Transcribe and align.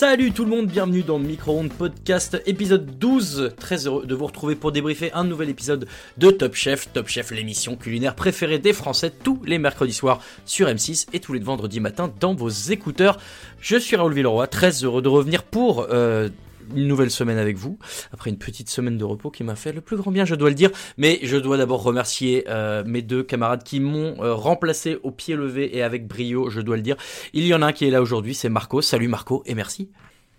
Salut 0.00 0.32
tout 0.32 0.46
le 0.46 0.50
monde, 0.50 0.66
bienvenue 0.66 1.02
dans 1.02 1.18
Micro-ondes 1.18 1.74
Podcast 1.74 2.40
épisode 2.46 2.98
12. 2.98 3.52
Très 3.58 3.86
heureux 3.86 4.06
de 4.06 4.14
vous 4.14 4.24
retrouver 4.24 4.54
pour 4.54 4.72
débriefer 4.72 5.12
un 5.12 5.24
nouvel 5.24 5.50
épisode 5.50 5.86
de 6.16 6.30
Top 6.30 6.54
Chef. 6.54 6.90
Top 6.94 7.06
Chef, 7.06 7.30
l'émission 7.32 7.76
culinaire 7.76 8.14
préférée 8.14 8.58
des 8.58 8.72
Français 8.72 9.10
tous 9.10 9.42
les 9.44 9.58
mercredis 9.58 9.92
soirs 9.92 10.22
sur 10.46 10.68
M6 10.68 11.08
et 11.12 11.20
tous 11.20 11.34
les 11.34 11.38
vendredis 11.38 11.80
matins 11.80 12.10
dans 12.18 12.32
vos 12.32 12.48
écouteurs. 12.48 13.18
Je 13.60 13.76
suis 13.76 13.94
Raoul 13.94 14.14
Villeroy, 14.14 14.46
très 14.46 14.70
heureux 14.70 15.02
de 15.02 15.10
revenir 15.10 15.42
pour 15.42 15.88
euh, 15.90 16.30
une 16.74 16.86
nouvelle 16.86 17.10
semaine 17.10 17.38
avec 17.38 17.56
vous, 17.56 17.78
après 18.12 18.30
une 18.30 18.38
petite 18.38 18.68
semaine 18.70 18.98
de 18.98 19.04
repos 19.04 19.30
qui 19.30 19.44
m'a 19.44 19.56
fait 19.56 19.72
le 19.72 19.80
plus 19.80 19.96
grand 19.96 20.10
bien, 20.10 20.24
je 20.24 20.34
dois 20.34 20.48
le 20.48 20.54
dire. 20.54 20.70
Mais 20.96 21.18
je 21.22 21.36
dois 21.36 21.56
d'abord 21.56 21.82
remercier 21.82 22.44
euh, 22.48 22.82
mes 22.86 23.02
deux 23.02 23.22
camarades 23.22 23.62
qui 23.62 23.80
m'ont 23.80 24.22
euh, 24.22 24.34
remplacé 24.34 24.98
au 25.02 25.10
pied 25.10 25.36
levé 25.36 25.76
et 25.76 25.82
avec 25.82 26.06
brio, 26.06 26.50
je 26.50 26.60
dois 26.60 26.76
le 26.76 26.82
dire. 26.82 26.96
Il 27.32 27.46
y 27.46 27.54
en 27.54 27.62
a 27.62 27.66
un 27.66 27.72
qui 27.72 27.86
est 27.86 27.90
là 27.90 28.02
aujourd'hui, 28.02 28.34
c'est 28.34 28.48
Marco. 28.48 28.82
Salut 28.82 29.08
Marco 29.08 29.42
et 29.46 29.54
merci. 29.54 29.90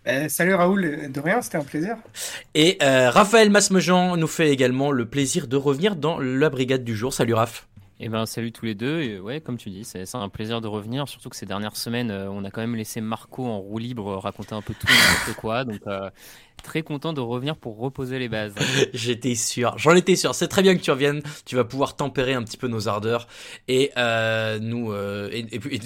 Eh, 0.05 0.29
salut 0.29 0.55
Raoul, 0.55 1.11
de 1.11 1.19
rien, 1.19 1.41
c'était 1.43 1.57
un 1.57 1.63
plaisir. 1.63 1.95
Et 2.55 2.77
euh, 2.81 3.11
Raphaël 3.11 3.51
Masmejean 3.51 4.17
nous 4.17 4.27
fait 4.27 4.49
également 4.49 4.91
le 4.91 5.05
plaisir 5.05 5.47
de 5.47 5.57
revenir 5.57 5.95
dans 5.95 6.19
la 6.19 6.49
brigade 6.49 6.83
du 6.83 6.95
jour. 6.95 7.13
Salut 7.13 7.35
Raph. 7.35 7.67
Eh 8.03 8.09
ben 8.09 8.25
salut 8.25 8.51
tous 8.51 8.65
les 8.65 8.73
deux. 8.73 9.01
Et 9.01 9.19
ouais, 9.19 9.41
comme 9.41 9.57
tu 9.57 9.69
dis, 9.69 9.83
c'est 9.83 10.15
un 10.15 10.27
plaisir 10.27 10.59
de 10.59 10.67
revenir. 10.67 11.07
Surtout 11.07 11.29
que 11.29 11.35
ces 11.35 11.45
dernières 11.45 11.75
semaines, 11.75 12.09
euh, 12.09 12.31
on 12.31 12.43
a 12.43 12.49
quand 12.49 12.61
même 12.61 12.75
laissé 12.75 12.99
Marco 12.99 13.45
en 13.45 13.59
roue 13.59 13.77
libre 13.77 14.13
euh, 14.13 14.17
raconter 14.17 14.55
un 14.55 14.63
peu 14.63 14.73
tout 14.73 14.87
n'importe 14.87 15.39
quoi. 15.39 15.63
Donc 15.65 15.81
euh, 15.85 16.09
très 16.61 16.81
content 16.83 17.13
de 17.13 17.21
revenir 17.21 17.55
pour 17.55 17.77
reposer 17.77 18.19
les 18.19 18.29
bases. 18.29 18.53
J'étais 18.93 19.35
sûr, 19.35 19.73
j'en 19.77 19.93
étais 19.95 20.15
sûr. 20.15 20.35
C'est 20.35 20.47
très 20.47 20.61
bien 20.61 20.75
que 20.75 20.81
tu 20.81 20.91
reviennes. 20.91 21.21
Tu 21.45 21.55
vas 21.55 21.63
pouvoir 21.63 21.95
tempérer 21.95 22.33
un 22.33 22.43
petit 22.43 22.57
peu 22.57 22.67
nos 22.67 22.87
ardeurs 22.87 23.27
et 23.67 23.91
euh, 23.97 24.59
nous 24.59 24.91
euh, 24.91 25.29
et, 25.31 25.45
et 25.51 25.59
puis- 25.59 25.75
et 25.75 25.79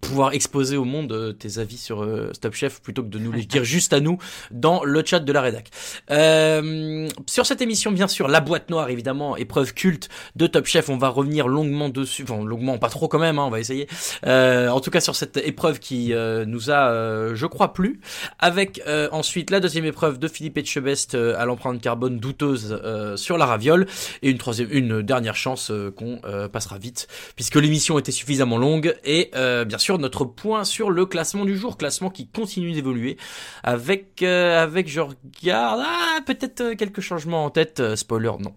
pouvoir 0.00 0.32
exposer 0.32 0.76
au 0.76 0.84
monde 0.84 1.12
euh, 1.12 1.32
tes 1.32 1.58
avis 1.58 1.76
sur 1.78 2.02
euh, 2.02 2.30
Stop 2.32 2.54
Chef 2.54 2.80
plutôt 2.80 3.02
que 3.02 3.08
de 3.08 3.18
nous 3.18 3.32
les 3.32 3.44
dire 3.44 3.64
juste 3.64 3.92
à 3.92 4.00
nous 4.00 4.18
dans 4.50 4.82
le 4.84 5.02
chat 5.04 5.20
de 5.20 5.32
la 5.32 5.40
rédac. 5.42 5.70
Euh, 6.10 7.08
sur 7.26 7.46
cette 7.46 7.60
émission, 7.60 7.92
bien 7.92 8.08
sûr, 8.08 8.28
la 8.28 8.40
boîte 8.40 8.70
noire, 8.70 8.88
évidemment, 8.90 9.36
épreuve 9.36 9.74
culte 9.74 10.08
de 10.36 10.46
Top 10.46 10.66
Chef. 10.66 10.88
On 10.88 10.96
va 10.98 11.08
revenir 11.08 11.48
longuement 11.48 11.88
dessus, 11.88 12.24
enfin 12.24 12.42
longuement, 12.44 12.78
pas 12.78 12.88
trop 12.88 13.08
quand 13.08 13.18
même. 13.18 13.38
Hein, 13.38 13.44
on 13.46 13.50
va 13.50 13.60
essayer. 13.60 13.86
Euh, 14.26 14.68
en 14.68 14.80
tout 14.80 14.90
cas, 14.90 15.00
sur 15.00 15.14
cette 15.16 15.36
épreuve 15.36 15.78
qui 15.78 16.12
euh, 16.12 16.44
nous 16.44 16.70
a, 16.70 16.90
euh, 16.90 17.34
je 17.34 17.46
crois, 17.46 17.72
plu. 17.72 18.00
Avec 18.38 18.82
euh, 18.86 19.08
ensuite 19.12 19.50
la 19.50 19.60
deuxième 19.60 19.84
épreuve 19.84 20.07
de 20.16 20.28
Philippe 20.28 20.56
Etchebest 20.56 21.14
euh, 21.14 21.34
à 21.38 21.44
l'empreinte 21.44 21.80
carbone 21.80 22.18
douteuse 22.18 22.78
euh, 22.82 23.16
sur 23.16 23.36
la 23.36 23.46
raviole. 23.46 23.86
Et 24.22 24.30
une 24.30 24.38
troisième, 24.38 24.68
une 24.72 25.02
dernière 25.02 25.36
chance 25.36 25.70
euh, 25.70 25.90
qu'on 25.90 26.20
passera 26.52 26.78
vite 26.78 27.08
puisque 27.36 27.56
l'émission 27.56 27.98
était 27.98 28.12
suffisamment 28.12 28.58
longue. 28.58 28.96
Et 29.04 29.30
bien 29.34 29.78
sûr 29.78 29.98
notre 29.98 30.24
point 30.24 30.64
sur 30.64 30.90
le 30.90 31.06
classement 31.06 31.44
du 31.44 31.56
jour, 31.56 31.76
classement 31.76 32.10
qui 32.10 32.28
continue 32.28 32.72
d'évoluer 32.72 33.16
avec 33.62 34.22
avec 34.22 34.88
je 34.88 35.00
regarde 35.00 35.82
ah 35.84 36.20
peut-être 36.26 36.74
quelques 36.74 37.00
changements 37.00 37.44
en 37.44 37.50
tête, 37.50 37.82
spoiler 37.96 38.32
non. 38.40 38.54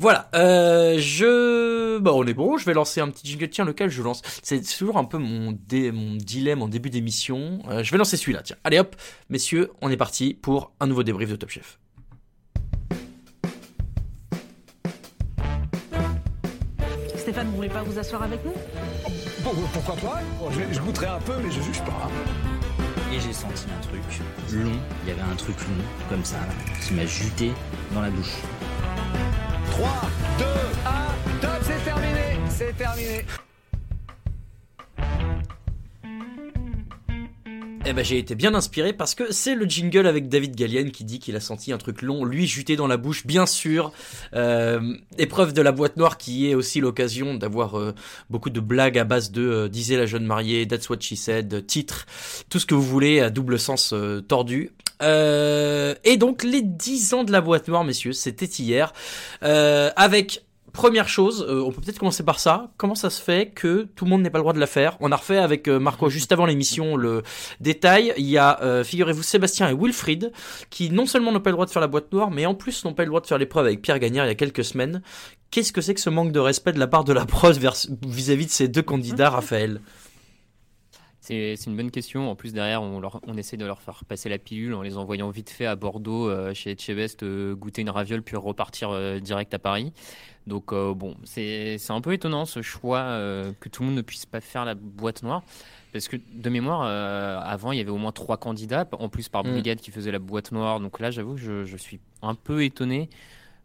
Voilà, 0.00 0.30
euh, 0.36 0.96
je 1.00 1.98
bah 1.98 2.12
on 2.14 2.24
est 2.24 2.32
bon, 2.32 2.56
je 2.56 2.64
vais 2.64 2.72
lancer 2.72 3.00
un 3.00 3.10
petit 3.10 3.26
jingle 3.26 3.48
tiens 3.48 3.64
lequel 3.64 3.90
je 3.90 4.00
lance? 4.00 4.22
C'est 4.44 4.60
toujours 4.60 4.96
un 4.96 5.02
peu 5.02 5.18
mon 5.18 5.50
dé, 5.50 5.90
mon 5.90 6.14
dilemme 6.14 6.62
en 6.62 6.68
début 6.68 6.88
d'émission. 6.88 7.58
Euh, 7.68 7.82
je 7.82 7.90
vais 7.90 7.98
lancer 7.98 8.16
celui-là 8.16 8.42
tiens. 8.42 8.54
Allez 8.62 8.78
hop, 8.78 8.94
messieurs, 9.28 9.72
on 9.82 9.90
est 9.90 9.96
parti 9.96 10.34
pour 10.34 10.70
un 10.78 10.86
nouveau 10.86 11.02
débrief 11.02 11.30
de 11.30 11.34
Top 11.34 11.50
Chef. 11.50 11.80
Stéphane, 17.16 17.48
vous 17.48 17.56
voulez 17.56 17.68
pas 17.68 17.82
vous 17.82 17.98
asseoir 17.98 18.22
avec 18.22 18.38
nous? 18.44 18.54
Bon, 19.42 19.50
pourquoi 19.72 19.96
pas? 19.96 20.20
Je, 20.52 20.74
je 20.74 20.80
goûterai 20.80 21.06
un 21.06 21.18
peu, 21.18 21.34
mais 21.42 21.50
je 21.50 21.60
juge 21.60 21.82
pas. 21.82 22.08
Et 23.12 23.18
j'ai 23.18 23.32
senti 23.32 23.64
un 23.76 23.80
truc 23.80 24.02
long, 24.52 24.78
il 25.02 25.08
y 25.08 25.12
avait 25.12 25.28
un 25.28 25.34
truc 25.34 25.58
long, 25.58 25.84
comme 26.08 26.24
ça, 26.24 26.38
qui 26.86 26.94
m'a 26.94 27.04
juté 27.04 27.50
dans 27.92 28.00
la 28.00 28.10
bouche. 28.10 28.36
3, 29.70 29.88
2, 30.38 30.44
1, 30.44 31.40
top, 31.40 31.62
c'est 31.62 31.84
terminé 31.84 32.38
C'est 32.48 32.76
terminé 32.76 33.24
Eh 37.90 37.94
ben 37.94 38.04
j'ai 38.04 38.18
été 38.18 38.34
bien 38.34 38.54
inspiré 38.54 38.92
parce 38.92 39.14
que 39.14 39.32
c'est 39.32 39.54
le 39.54 39.64
jingle 39.64 40.06
avec 40.06 40.28
David 40.28 40.54
Gallienne 40.54 40.90
qui 40.90 41.04
dit 41.04 41.18
qu'il 41.18 41.34
a 41.36 41.40
senti 41.40 41.72
un 41.72 41.78
truc 41.78 42.02
long, 42.02 42.26
lui 42.26 42.46
juté 42.46 42.76
dans 42.76 42.86
la 42.86 42.98
bouche, 42.98 43.26
bien 43.26 43.46
sûr. 43.46 43.92
Euh, 44.34 44.94
épreuve 45.16 45.54
de 45.54 45.62
la 45.62 45.72
boîte 45.72 45.96
noire 45.96 46.18
qui 46.18 46.50
est 46.50 46.54
aussi 46.54 46.80
l'occasion 46.80 47.34
d'avoir 47.34 47.78
euh, 47.78 47.94
beaucoup 48.28 48.50
de 48.50 48.60
blagues 48.60 48.98
à 48.98 49.04
base 49.04 49.30
de 49.30 49.40
euh, 49.40 49.68
disait 49.70 49.96
la 49.96 50.04
jeune 50.04 50.26
mariée, 50.26 50.68
that's 50.68 50.90
what 50.90 50.98
she 51.00 51.14
said, 51.14 51.64
titre, 51.66 52.04
tout 52.50 52.58
ce 52.58 52.66
que 52.66 52.74
vous 52.74 52.82
voulez 52.82 53.20
à 53.20 53.30
double 53.30 53.58
sens 53.58 53.94
tordu. 54.28 54.70
Et 55.00 56.16
donc 56.18 56.42
les 56.42 56.60
10 56.60 57.14
ans 57.14 57.24
de 57.24 57.32
la 57.32 57.40
boîte 57.40 57.68
noire, 57.68 57.84
messieurs, 57.84 58.12
c'était 58.12 58.44
hier, 58.44 58.92
avec 59.40 60.42
Première 60.72 61.08
chose, 61.08 61.46
euh, 61.48 61.62
on 61.62 61.72
peut 61.72 61.80
peut-être 61.80 61.98
commencer 61.98 62.22
par 62.22 62.40
ça. 62.40 62.70
Comment 62.76 62.94
ça 62.94 63.10
se 63.10 63.22
fait 63.22 63.50
que 63.50 63.88
tout 63.94 64.04
le 64.04 64.10
monde 64.10 64.22
n'ait 64.22 64.30
pas 64.30 64.38
le 64.38 64.42
droit 64.42 64.52
de 64.52 64.60
la 64.60 64.66
faire? 64.66 64.96
On 65.00 65.12
a 65.12 65.16
refait 65.16 65.38
avec 65.38 65.66
euh, 65.68 65.78
Marco 65.78 66.10
juste 66.10 66.32
avant 66.32 66.46
l'émission 66.46 66.96
le 66.96 67.22
détail. 67.60 68.12
Il 68.16 68.26
y 68.26 68.38
a, 68.38 68.60
euh, 68.62 68.84
figurez-vous, 68.84 69.22
Sébastien 69.22 69.68
et 69.68 69.74
Wilfried 69.74 70.32
qui 70.70 70.90
non 70.90 71.06
seulement 71.06 71.32
n'ont 71.32 71.40
pas 71.40 71.50
le 71.50 71.54
droit 71.54 71.66
de 71.66 71.70
faire 71.70 71.80
la 71.80 71.88
boîte 71.88 72.12
noire, 72.12 72.30
mais 72.30 72.46
en 72.46 72.54
plus 72.54 72.84
n'ont 72.84 72.94
pas 72.94 73.04
le 73.04 73.08
droit 73.08 73.20
de 73.20 73.26
faire 73.26 73.38
l'épreuve 73.38 73.66
avec 73.66 73.82
Pierre 73.82 73.98
Gagnard 73.98 74.26
il 74.26 74.28
y 74.28 74.32
a 74.32 74.34
quelques 74.34 74.64
semaines. 74.64 75.02
Qu'est-ce 75.50 75.72
que 75.72 75.80
c'est 75.80 75.94
que 75.94 76.00
ce 76.00 76.10
manque 76.10 76.32
de 76.32 76.40
respect 76.40 76.72
de 76.72 76.78
la 76.78 76.86
part 76.86 77.04
de 77.04 77.12
la 77.12 77.24
prose 77.24 77.58
vis-à-vis 78.06 78.46
de 78.46 78.50
ces 78.50 78.68
deux 78.68 78.82
candidats, 78.82 79.30
Raphaël? 79.38 79.80
C'est 81.28 81.66
une 81.66 81.76
bonne 81.76 81.90
question. 81.90 82.30
En 82.30 82.34
plus, 82.36 82.54
derrière, 82.54 82.82
on, 82.82 83.00
leur, 83.00 83.20
on 83.26 83.36
essaie 83.36 83.58
de 83.58 83.66
leur 83.66 83.82
faire 83.82 84.04
passer 84.06 84.30
la 84.30 84.38
pilule 84.38 84.72
en 84.72 84.80
les 84.80 84.96
envoyant 84.96 85.28
vite 85.28 85.50
fait 85.50 85.66
à 85.66 85.76
Bordeaux, 85.76 86.30
euh, 86.30 86.54
chez 86.54 86.70
Etchebest, 86.70 87.22
euh, 87.22 87.54
goûter 87.54 87.82
une 87.82 87.90
raviole, 87.90 88.22
puis 88.22 88.36
repartir 88.36 88.88
euh, 88.90 89.18
direct 89.18 89.52
à 89.52 89.58
Paris. 89.58 89.92
Donc, 90.46 90.72
bon, 90.72 91.14
c'est 91.24 91.78
un 91.90 92.00
peu 92.00 92.14
étonnant 92.14 92.46
ce 92.46 92.62
choix 92.62 93.02
que 93.60 93.68
tout 93.68 93.82
le 93.82 93.88
monde 93.88 93.96
ne 93.96 94.02
puisse 94.02 94.24
pas 94.24 94.40
faire 94.40 94.64
la 94.64 94.74
boîte 94.74 95.22
noire. 95.22 95.42
Parce 95.92 96.08
que 96.08 96.16
de 96.16 96.48
mémoire, 96.48 96.84
avant, 97.44 97.72
il 97.72 97.76
y 97.76 97.82
avait 97.82 97.90
au 97.90 97.98
moins 97.98 98.12
trois 98.12 98.38
candidats, 98.38 98.88
en 98.92 99.10
plus 99.10 99.28
par 99.28 99.44
Mm. 99.44 99.50
brigade 99.50 99.80
qui 99.80 99.90
faisait 99.90 100.10
la 100.10 100.18
boîte 100.18 100.50
noire. 100.50 100.80
Donc 100.80 101.00
là, 101.00 101.10
j'avoue, 101.10 101.36
je, 101.36 101.66
je 101.66 101.76
suis 101.76 102.00
un 102.22 102.34
peu 102.34 102.64
étonné 102.64 103.10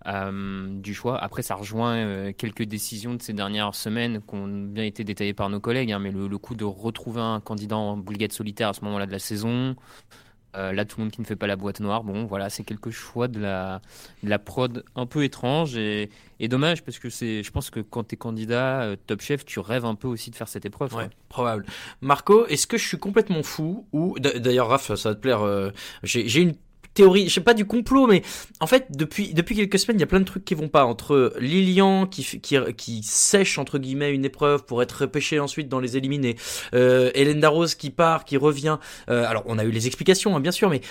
euh, 0.07 0.67
du 0.67 0.93
choix. 0.93 1.17
Après, 1.17 1.41
ça 1.41 1.55
rejoint 1.55 1.95
euh, 1.95 2.31
quelques 2.37 2.63
décisions 2.63 3.13
de 3.13 3.21
ces 3.21 3.33
dernières 3.33 3.73
semaines 3.73 4.21
qui 4.27 4.35
ont 4.35 4.47
bien 4.47 4.83
été 4.83 5.03
détaillées 5.03 5.33
par 5.33 5.49
nos 5.49 5.59
collègues. 5.59 5.91
hein, 5.91 5.99
mais 5.99 6.11
le, 6.11 6.37
coup 6.37 6.55
de 6.55 6.65
retrouver 6.65 7.21
un 7.21 7.39
candidat 7.39 7.77
en 7.77 7.97
brigade 7.97 8.33
solitaire 8.33 8.69
à 8.69 8.73
ce 8.73 8.83
moment-là 8.85 9.05
de 9.05 9.11
la 9.11 9.19
saison, 9.19 9.75
Euh, 10.55 10.71
là, 10.71 10.85
tout 10.85 10.99
le 10.99 11.05
monde 11.05 11.11
qui 11.11 11.19
ne 11.19 11.25
fait 11.25 11.35
pas 11.35 11.47
la 11.47 11.55
boîte 11.55 11.79
noire, 11.79 12.03
bon, 12.03 12.25
voilà, 12.25 12.51
c'est 12.51 12.63
quelque 12.63 12.91
choix 12.91 13.27
de 13.27 13.39
la, 13.39 13.81
prod 14.37 14.83
un 14.95 15.07
peu 15.07 15.23
étrange 15.23 15.75
et, 15.75 16.11
et 16.39 16.47
dommage 16.47 16.83
parce 16.83 16.99
que 16.99 17.09
c'est, 17.09 17.41
je 17.41 17.51
pense 17.51 17.71
que 17.71 17.79
quand 17.79 18.03
tu 18.03 18.13
es 18.13 18.17
candidat 18.19 18.95
Top 19.07 19.21
Chef, 19.21 19.45
tu 19.45 19.59
rêves 19.59 19.83
un 19.83 19.95
peu 19.95 20.07
aussi 20.07 20.29
de 20.29 20.35
faire 20.35 20.47
cette 20.47 20.65
épreuve. 20.65 20.93
Ouais, 20.93 21.09
probable. 21.27 21.65
Marco, 22.01 22.45
est-ce 22.45 22.67
que 22.67 22.77
je 22.77 22.87
suis 22.87 22.99
complètement 22.99 23.41
fou 23.41 23.87
ou 23.93 24.15
d'ailleurs 24.19 24.67
Raph, 24.67 24.93
ça 24.93 25.09
va 25.09 25.15
te 25.15 25.21
plaire. 25.21 25.41
j'ai 26.03 26.41
une 26.41 26.53
théorie, 26.93 27.27
je 27.27 27.33
sais 27.33 27.41
pas 27.41 27.53
du 27.53 27.65
complot, 27.65 28.07
mais 28.07 28.21
en 28.59 28.67
fait 28.67 28.87
depuis 28.91 29.33
depuis 29.33 29.55
quelques 29.55 29.79
semaines, 29.79 29.97
il 29.97 30.01
y 30.01 30.03
a 30.03 30.07
plein 30.07 30.19
de 30.19 30.25
trucs 30.25 30.45
qui 30.45 30.55
vont 30.55 30.67
pas 30.67 30.85
entre 30.85 31.33
Lilian 31.39 32.05
qui 32.07 32.23
qui 32.39 32.57
qui 32.77 33.03
sèche 33.03 33.57
entre 33.57 33.79
guillemets 33.79 34.13
une 34.13 34.25
épreuve 34.25 34.65
pour 34.65 34.81
être 34.81 34.93
repêché 35.01 35.39
ensuite 35.39 35.69
dans 35.69 35.79
les 35.79 35.97
éliminés, 35.97 36.35
euh, 36.73 37.11
Hélène 37.13 37.39
Darroze 37.39 37.75
qui 37.75 37.89
part, 37.89 38.25
qui 38.25 38.37
revient. 38.37 38.77
Euh, 39.09 39.25
alors 39.27 39.43
on 39.47 39.57
a 39.57 39.63
eu 39.63 39.71
les 39.71 39.87
explications 39.87 40.35
hein, 40.35 40.39
bien 40.39 40.51
sûr, 40.51 40.69
mais 40.69 40.81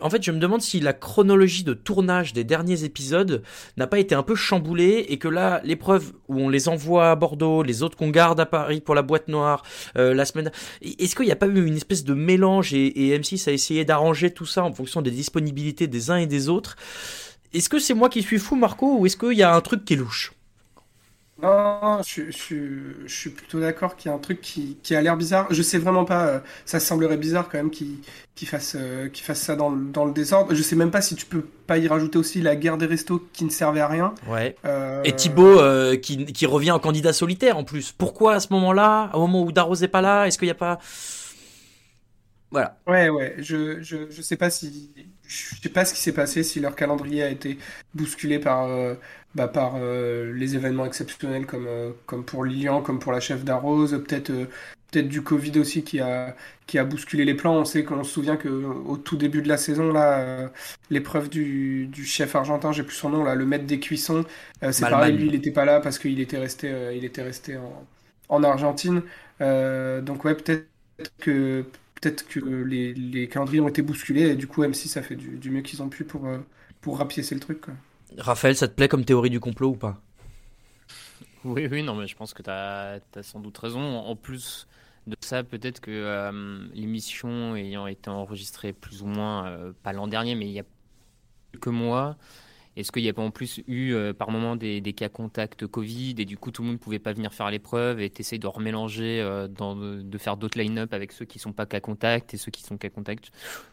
en 0.00 0.10
fait 0.10 0.22
je 0.22 0.30
me 0.30 0.38
demande 0.38 0.62
si 0.62 0.80
la 0.80 0.92
chronologie 0.92 1.64
de 1.64 1.74
tournage 1.74 2.32
des 2.32 2.44
derniers 2.44 2.84
épisodes 2.84 3.42
n'a 3.76 3.86
pas 3.86 3.98
été 3.98 4.14
un 4.14 4.22
peu 4.22 4.34
chamboulée 4.34 5.06
et 5.08 5.18
que 5.18 5.28
là 5.28 5.60
l'épreuve 5.64 6.12
où 6.28 6.40
on 6.40 6.48
les 6.48 6.68
envoie 6.68 7.10
à 7.10 7.14
Bordeaux, 7.16 7.62
les 7.62 7.82
autres 7.82 7.96
qu'on 7.96 8.10
garde 8.10 8.40
à 8.40 8.46
Paris 8.46 8.80
pour 8.80 8.94
la 8.94 9.02
boîte 9.02 9.28
noire 9.28 9.62
euh, 9.96 10.14
la 10.14 10.24
semaine. 10.24 10.50
Est-ce 10.82 11.14
qu'il 11.14 11.26
n'y 11.26 11.32
a 11.32 11.36
pas 11.36 11.46
eu 11.46 11.66
une 11.66 11.76
espèce 11.76 12.04
de 12.04 12.14
mélange 12.14 12.72
et, 12.74 13.12
et 13.12 13.18
M6 13.18 13.48
a 13.48 13.52
essayé 13.52 13.84
d'arranger 13.84 14.30
tout 14.30 14.46
ça 14.46 14.64
en 14.64 14.72
fonction 14.72 15.02
des 15.02 15.20
disponibilités 15.26 15.86
des 15.88 16.10
uns 16.10 16.18
et 16.18 16.26
des 16.26 16.48
autres 16.48 16.76
Est-ce 17.54 17.68
que 17.68 17.78
c'est 17.80 17.94
moi 17.94 18.08
qui 18.10 18.22
suis 18.22 18.38
fou, 18.38 18.56
Marco, 18.56 18.98
ou 18.98 19.06
est-ce 19.06 19.16
qu'il 19.16 19.38
y 19.38 19.42
a 19.42 19.54
un 19.54 19.60
truc 19.62 19.84
qui 19.84 19.94
est 19.94 19.96
louche? 19.96 20.32
Non, 21.38 22.00
je, 22.02 22.30
je- 22.30 23.06
je 23.06 23.14
suis 23.14 23.28
plutôt 23.30 23.60
d'accord 23.60 23.94
qu'il 23.96 24.08
y 24.10 24.12
a 24.12 24.16
un 24.16 24.18
truc 24.18 24.40
qui, 24.40 24.78
qui 24.82 24.94
a 24.96 25.02
l'air 25.02 25.18
bizarre. 25.18 25.46
Je 25.52 25.60
sais 25.62 25.76
vraiment 25.76 26.06
pas, 26.06 26.26
euh, 26.28 26.40
ça 26.64 26.80
semblerait 26.80 27.18
bizarre 27.18 27.50
quand 27.50 27.58
même 27.58 27.70
qu'il 27.70 28.02
fasse, 28.48 28.74
euh, 28.74 29.10
fasse 29.14 29.42
ça 29.42 29.54
dans, 29.54 29.68
le- 29.68 29.90
dans 29.92 30.06
le 30.06 30.12
désordre. 30.14 30.54
Je 30.54 30.62
sais 30.62 30.76
même 30.76 30.90
pas 30.90 31.02
si 31.02 31.14
tu 31.14 31.26
peux 31.26 31.42
pas 31.66 31.76
y 31.76 31.88
rajouter 31.88 32.16
aussi 32.18 32.40
la 32.40 32.56
guerre 32.56 32.78
des 32.78 32.86
restos 32.86 33.28
qui 33.34 33.44
ne 33.44 33.50
servait 33.50 33.80
à 33.80 33.88
rien. 33.88 34.14
Ouais. 34.22 34.56
Euh, 34.64 35.04
Et 35.04 35.14
Thibaut 35.14 35.60
qui, 36.02 36.24
qui 36.26 36.46
revient 36.46 36.72
en 36.72 36.78
candidat 36.80 37.12
solitaire 37.12 37.56
en 37.58 37.64
plus. 37.64 37.92
Pourquoi 37.92 38.34
à 38.34 38.40
ce 38.40 38.48
moment-là, 38.52 39.10
au 39.14 39.20
moment 39.20 39.42
où 39.44 39.52
Darroze 39.52 39.82
n'est 39.82 39.88
pas 39.88 40.00
là, 40.00 40.26
est-ce 40.26 40.38
qu'il 40.38 40.46
n'y 40.46 40.52
a 40.52 40.54
pas? 40.54 40.78
Voilà. 42.50 42.80
Ouais, 42.86 43.08
ouais, 43.08 43.34
je, 43.38 43.82
je, 43.82 44.08
je 44.10 44.22
sais 44.22 44.36
pas 44.36 44.48
si, 44.48 44.94
je 45.26 45.56
sais 45.62 45.68
pas 45.68 45.84
ce 45.84 45.94
qui 45.94 46.00
s'est 46.00 46.12
passé, 46.12 46.42
si 46.42 46.60
leur 46.60 46.74
calendrier 46.76 47.22
a 47.22 47.30
été 47.30 47.58
bousculé 47.94 48.38
par, 48.38 48.64
euh, 48.68 48.94
bah, 49.34 49.48
par 49.48 49.74
euh, 49.76 50.32
les 50.32 50.54
événements 50.56 50.86
exceptionnels 50.86 51.46
comme, 51.46 51.66
euh, 51.66 51.92
comme 52.06 52.24
pour 52.24 52.44
Lilian, 52.44 52.82
comme 52.82 52.98
pour 52.98 53.12
la 53.12 53.20
chef 53.20 53.44
d'Arrose, 53.44 54.02
peut-être 54.06 54.32
peut-être 54.92 55.08
du 55.08 55.22
Covid 55.22 55.58
aussi 55.58 55.82
qui 55.82 56.00
a, 56.00 56.36
qui 56.66 56.78
a 56.78 56.84
bousculé 56.84 57.24
les 57.24 57.34
plans. 57.34 57.56
On 57.56 57.64
sait 57.64 57.84
qu'on 57.84 58.04
se 58.04 58.12
souvient 58.12 58.36
que 58.36 58.48
au 58.48 58.96
tout 58.96 59.16
début 59.16 59.42
de 59.42 59.48
la 59.48 59.56
saison, 59.56 59.92
là, 59.92 60.50
l'épreuve 60.90 61.28
du, 61.28 61.86
du 61.88 62.04
chef 62.04 62.36
argentin, 62.36 62.72
j'ai 62.72 62.84
plus 62.84 62.94
son 62.94 63.10
nom, 63.10 63.24
là, 63.24 63.34
le 63.34 63.46
maître 63.46 63.66
des 63.66 63.80
cuissons, 63.80 64.24
c'est 64.70 64.88
pareil, 64.88 65.16
lui, 65.16 65.26
il 65.26 65.34
était 65.34 65.50
pas 65.50 65.64
là 65.64 65.80
parce 65.80 65.98
qu'il 65.98 66.20
était 66.20 66.38
resté, 66.38 66.72
il 66.94 67.04
était 67.04 67.22
resté 67.22 67.56
en, 67.56 67.84
en 68.28 68.42
Argentine. 68.44 69.02
Donc 69.40 70.24
ouais, 70.24 70.34
peut-être 70.36 70.66
que 71.20 71.64
peut-être 72.06 72.28
que 72.28 72.40
les, 72.40 72.94
les 72.94 73.28
calendriers 73.28 73.60
ont 73.60 73.68
été 73.68 73.82
bousculés 73.82 74.30
et 74.30 74.36
du 74.36 74.46
coup 74.46 74.62
M6 74.62 74.98
a 74.98 75.02
fait 75.02 75.16
du, 75.16 75.38
du 75.38 75.50
mieux 75.50 75.62
qu'ils 75.62 75.82
ont 75.82 75.88
pu 75.88 76.04
pour, 76.04 76.26
euh, 76.26 76.38
pour 76.80 76.98
rapiécer 76.98 77.34
le 77.34 77.40
truc. 77.40 77.60
Quoi. 77.60 77.74
Raphaël, 78.18 78.56
ça 78.56 78.68
te 78.68 78.74
plaît 78.74 78.88
comme 78.88 79.04
théorie 79.04 79.30
du 79.30 79.40
complot 79.40 79.70
ou 79.70 79.76
pas? 79.76 80.00
Oui, 81.44 81.68
oui, 81.70 81.82
non, 81.82 81.94
mais 81.94 82.06
je 82.06 82.16
pense 82.16 82.34
que 82.34 82.42
tu 82.42 82.50
as, 82.50 83.00
sans 83.22 83.40
doute 83.40 83.56
raison. 83.58 83.80
En 83.80 84.16
plus 84.16 84.66
de 85.06 85.16
ça, 85.20 85.44
peut-être 85.44 85.80
que 85.80 85.90
euh, 85.90 86.66
l'émission 86.74 87.56
ayant 87.56 87.86
été 87.86 88.10
enregistrée 88.10 88.72
plus 88.72 89.02
ou 89.02 89.06
moins, 89.06 89.46
euh, 89.46 89.72
pas 89.82 89.92
l'an 89.92 90.08
dernier, 90.08 90.34
mais 90.34 90.46
il 90.46 90.52
y 90.52 90.60
a 90.60 90.64
quelques 91.52 91.68
mois, 91.68 92.16
est-ce 92.76 92.92
qu'il 92.92 93.02
n'y 93.02 93.08
a 93.08 93.12
pas 93.12 93.22
en 93.22 93.30
plus 93.30 93.60
eu 93.66 93.92
euh, 93.92 94.12
par 94.12 94.30
moment 94.30 94.54
des, 94.54 94.80
cas 94.92 95.08
contacts 95.08 95.66
Covid 95.66 96.14
et 96.18 96.24
du 96.24 96.36
coup 96.36 96.50
tout 96.50 96.62
le 96.62 96.66
monde 96.66 96.76
ne 96.76 96.82
pouvait 96.82 96.98
pas 96.98 97.12
venir 97.12 97.32
faire 97.32 97.50
l'épreuve 97.50 98.00
et 98.00 98.10
t'essayes 98.10 98.38
de 98.38 98.46
remélanger, 98.46 99.20
euh, 99.20 99.48
de 99.48 100.18
faire 100.18 100.36
d'autres 100.36 100.58
line-up 100.58 100.92
avec 100.92 101.12
ceux 101.12 101.24
qui 101.24 101.38
sont 101.38 101.52
pas 101.52 101.66
cas 101.66 101.80
contact 101.80 102.34
et 102.34 102.36
ceux 102.36 102.50
qui 102.50 102.62
sont 102.62 102.76
cas 102.76 102.90
contact? 102.90 103.30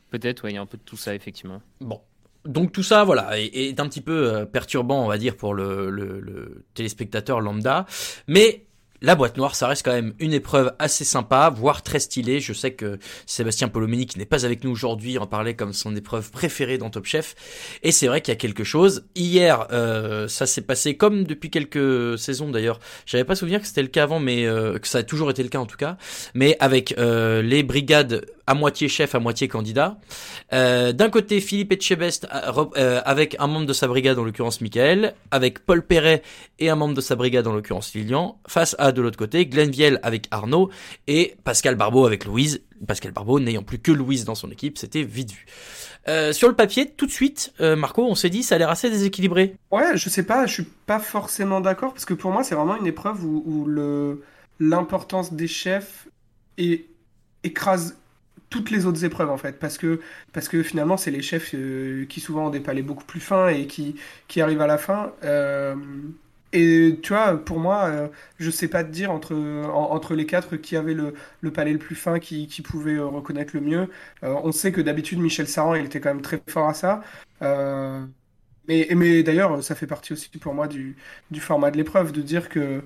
Peut-être, 0.09 0.43
ouais, 0.43 0.51
il 0.51 0.55
y 0.55 0.57
a 0.57 0.61
un 0.61 0.65
peu 0.65 0.77
de 0.77 0.83
tout 0.83 0.97
ça, 0.97 1.15
effectivement. 1.15 1.61
Bon. 1.81 1.99
Donc 2.45 2.73
tout 2.73 2.83
ça, 2.83 3.05
voilà, 3.05 3.39
est, 3.39 3.79
un 3.79 3.87
petit 3.87 4.01
peu 4.01 4.33
euh, 4.33 4.45
perturbant, 4.45 5.03
on 5.03 5.07
va 5.07 5.17
dire, 5.17 5.37
pour 5.37 5.53
le, 5.53 5.89
le 5.89 6.65
téléspectateur 6.73 7.39
lambda. 7.39 7.85
Mais 8.27 8.65
la 9.03 9.15
boîte 9.15 9.35
noire, 9.35 9.53
ça 9.53 9.67
reste 9.67 9.83
quand 9.83 9.91
même 9.91 10.13
une 10.19 10.31
épreuve 10.31 10.73
assez 10.79 11.03
sympa, 11.03 11.53
voire 11.53 11.83
très 11.83 11.99
stylée. 11.99 12.39
Je 12.39 12.53
sais 12.53 12.71
que 12.71 12.97
Sébastien 13.25 13.67
Polomeni, 13.67 14.05
qui 14.05 14.17
n'est 14.17 14.25
pas 14.25 14.45
avec 14.45 14.63
nous 14.63 14.71
aujourd'hui, 14.71 15.17
en 15.17 15.27
parlait 15.27 15.55
comme 15.55 15.73
son 15.73 15.93
épreuve 15.93 16.31
préférée 16.31 16.77
dans 16.77 16.89
Top 16.89 17.05
Chef. 17.05 17.35
Et 17.83 17.91
c'est 17.91 18.07
vrai 18.07 18.21
qu'il 18.21 18.31
y 18.31 18.37
a 18.37 18.39
quelque 18.39 18.63
chose. 18.63 19.03
Hier, 19.15 19.67
euh, 19.73 20.29
ça 20.29 20.45
s'est 20.45 20.61
passé 20.61 20.95
comme 20.95 21.25
depuis 21.25 21.49
quelques 21.49 22.17
saisons 22.17 22.49
d'ailleurs. 22.49 22.79
J'avais 23.05 23.25
pas 23.25 23.35
souvenir 23.35 23.59
que 23.59 23.67
c'était 23.67 23.81
le 23.81 23.89
cas 23.89 24.03
avant, 24.03 24.21
mais 24.21 24.45
euh, 24.45 24.79
que 24.79 24.87
ça 24.87 24.99
a 24.99 25.03
toujours 25.03 25.29
été 25.29 25.43
le 25.43 25.49
cas 25.49 25.59
en 25.59 25.65
tout 25.65 25.77
cas. 25.77 25.97
Mais 26.33 26.55
avec 26.61 26.95
euh, 26.97 27.41
les 27.41 27.61
brigades 27.61 28.25
à 28.47 28.53
moitié 28.53 28.87
chef, 28.87 29.15
à 29.15 29.19
moitié 29.19 29.47
candidat. 29.47 29.97
Euh, 30.51 30.91
D'un 30.91 31.09
côté, 31.09 31.39
Philippe 31.39 31.71
Etchebest 31.71 32.27
euh, 32.77 33.01
avec 33.05 33.35
un 33.39 33.47
membre 33.47 33.65
de 33.65 33.73
sa 33.73 33.87
brigade, 33.87 34.17
en 34.19 34.23
l'occurrence 34.23 34.61
Michael, 34.61 35.13
avec 35.31 35.59
Paul 35.59 35.81
Perret 35.85 36.21
et 36.59 36.69
un 36.69 36.75
membre 36.75 36.93
de 36.93 37.01
sa 37.01 37.15
brigade, 37.15 37.47
en 37.47 37.53
l'occurrence 37.53 37.93
Lilian, 37.93 38.39
face 38.47 38.75
à 38.79 38.91
de 38.91 39.01
l'autre 39.01 39.17
côté, 39.17 39.45
Glenn 39.45 39.71
Viel 39.71 39.99
avec 40.03 40.27
Arnaud 40.31 40.69
et 41.07 41.35
Pascal 41.43 41.75
Barbeau 41.75 42.05
avec 42.05 42.25
Louise. 42.25 42.61
Pascal 42.87 43.11
Barbeau 43.11 43.39
n'ayant 43.39 43.63
plus 43.63 43.79
que 43.79 43.91
Louise 43.91 44.25
dans 44.25 44.35
son 44.35 44.51
équipe, 44.51 44.77
c'était 44.77 45.03
vite 45.03 45.31
vu. 45.31 45.45
Euh, 46.09 46.33
sur 46.33 46.49
le 46.49 46.55
papier, 46.55 46.89
tout 46.89 47.05
de 47.05 47.11
suite, 47.11 47.53
euh, 47.61 47.77
Marco, 47.77 48.03
on 48.05 48.15
s'est 48.15 48.29
dit, 48.29 48.43
ça 48.43 48.55
a 48.55 48.57
l'air 48.57 48.69
assez 48.69 48.89
déséquilibré. 48.89 49.55
Ouais, 49.71 49.95
je 49.95 50.09
sais 50.09 50.23
pas, 50.23 50.45
je 50.45 50.53
suis 50.53 50.67
pas 50.85 50.99
forcément 50.99 51.61
d'accord 51.61 51.93
parce 51.93 52.03
que 52.03 52.13
pour 52.13 52.31
moi, 52.31 52.43
c'est 52.43 52.55
vraiment 52.55 52.75
une 52.75 52.87
épreuve 52.87 53.23
où, 53.23 53.41
où 53.45 54.19
l'importance 54.59 55.33
des 55.33 55.47
chefs 55.47 56.09
est, 56.57 56.85
écrase 57.43 57.97
toutes 58.53 58.71
les 58.71 58.85
autres 58.85 59.03
épreuves 59.05 59.29
en 59.31 59.37
fait 59.37 59.59
parce 59.59 59.77
que 59.79 59.99
parce 60.33 60.47
que 60.47 60.63
finalement 60.63 60.97
c'est 60.97 61.11
les 61.11 61.21
chefs 61.23 61.55
euh, 61.55 62.05
qui 62.07 62.19
souvent 62.21 62.47
ont 62.47 62.49
des 62.51 62.59
palais 62.61 62.83
beaucoup 62.83 63.05
plus 63.05 63.19
fins 63.21 63.49
et 63.49 63.67
qui 63.67 63.95
qui 64.27 64.41
arrivent 64.41 64.61
à 64.61 64.67
la 64.67 64.77
fin 64.77 65.13
euh, 65.23 65.75
et 66.53 66.99
tu 67.01 67.13
vois 67.13 67.35
pour 67.43 67.59
moi 67.59 67.85
euh, 67.87 68.07
je 68.39 68.49
sais 68.51 68.67
pas 68.67 68.83
te 68.83 68.91
dire 68.91 69.11
entre 69.11 69.33
en- 69.35 69.91
entre 69.91 70.13
les 70.15 70.25
quatre 70.27 70.55
qui 70.57 70.75
avait 70.77 70.93
le, 70.93 71.13
le 71.41 71.51
palais 71.51 71.73
le 71.73 71.79
plus 71.79 71.95
fin 71.95 72.19
qui, 72.19 72.47
qui 72.47 72.61
pouvait 72.61 72.95
euh, 72.95 73.05
reconnaître 73.07 73.55
le 73.55 73.61
mieux. 73.61 73.89
On 74.21 74.51
sait 74.51 74.71
que 74.71 74.81
d'habitude 74.81 75.19
Michel 75.19 75.47
Saran 75.47 75.75
il 75.75 75.85
était 75.85 75.99
quand 75.99 76.13
même 76.13 76.21
très 76.21 76.41
fort 76.49 76.69
à 76.69 76.73
ça. 76.75 77.01
Mais 78.67 78.87
mais 78.95 79.23
d'ailleurs 79.23 79.61
ça 79.63 79.75
fait 79.75 79.87
partie 79.87 80.13
aussi 80.13 80.29
pour 80.39 80.53
moi 80.53 80.67
du 80.67 80.95
du 81.31 81.41
format 81.41 81.69
de 81.71 81.77
l'épreuve 81.77 82.13
de 82.13 82.21
dire 82.21 82.47
que 82.49 82.81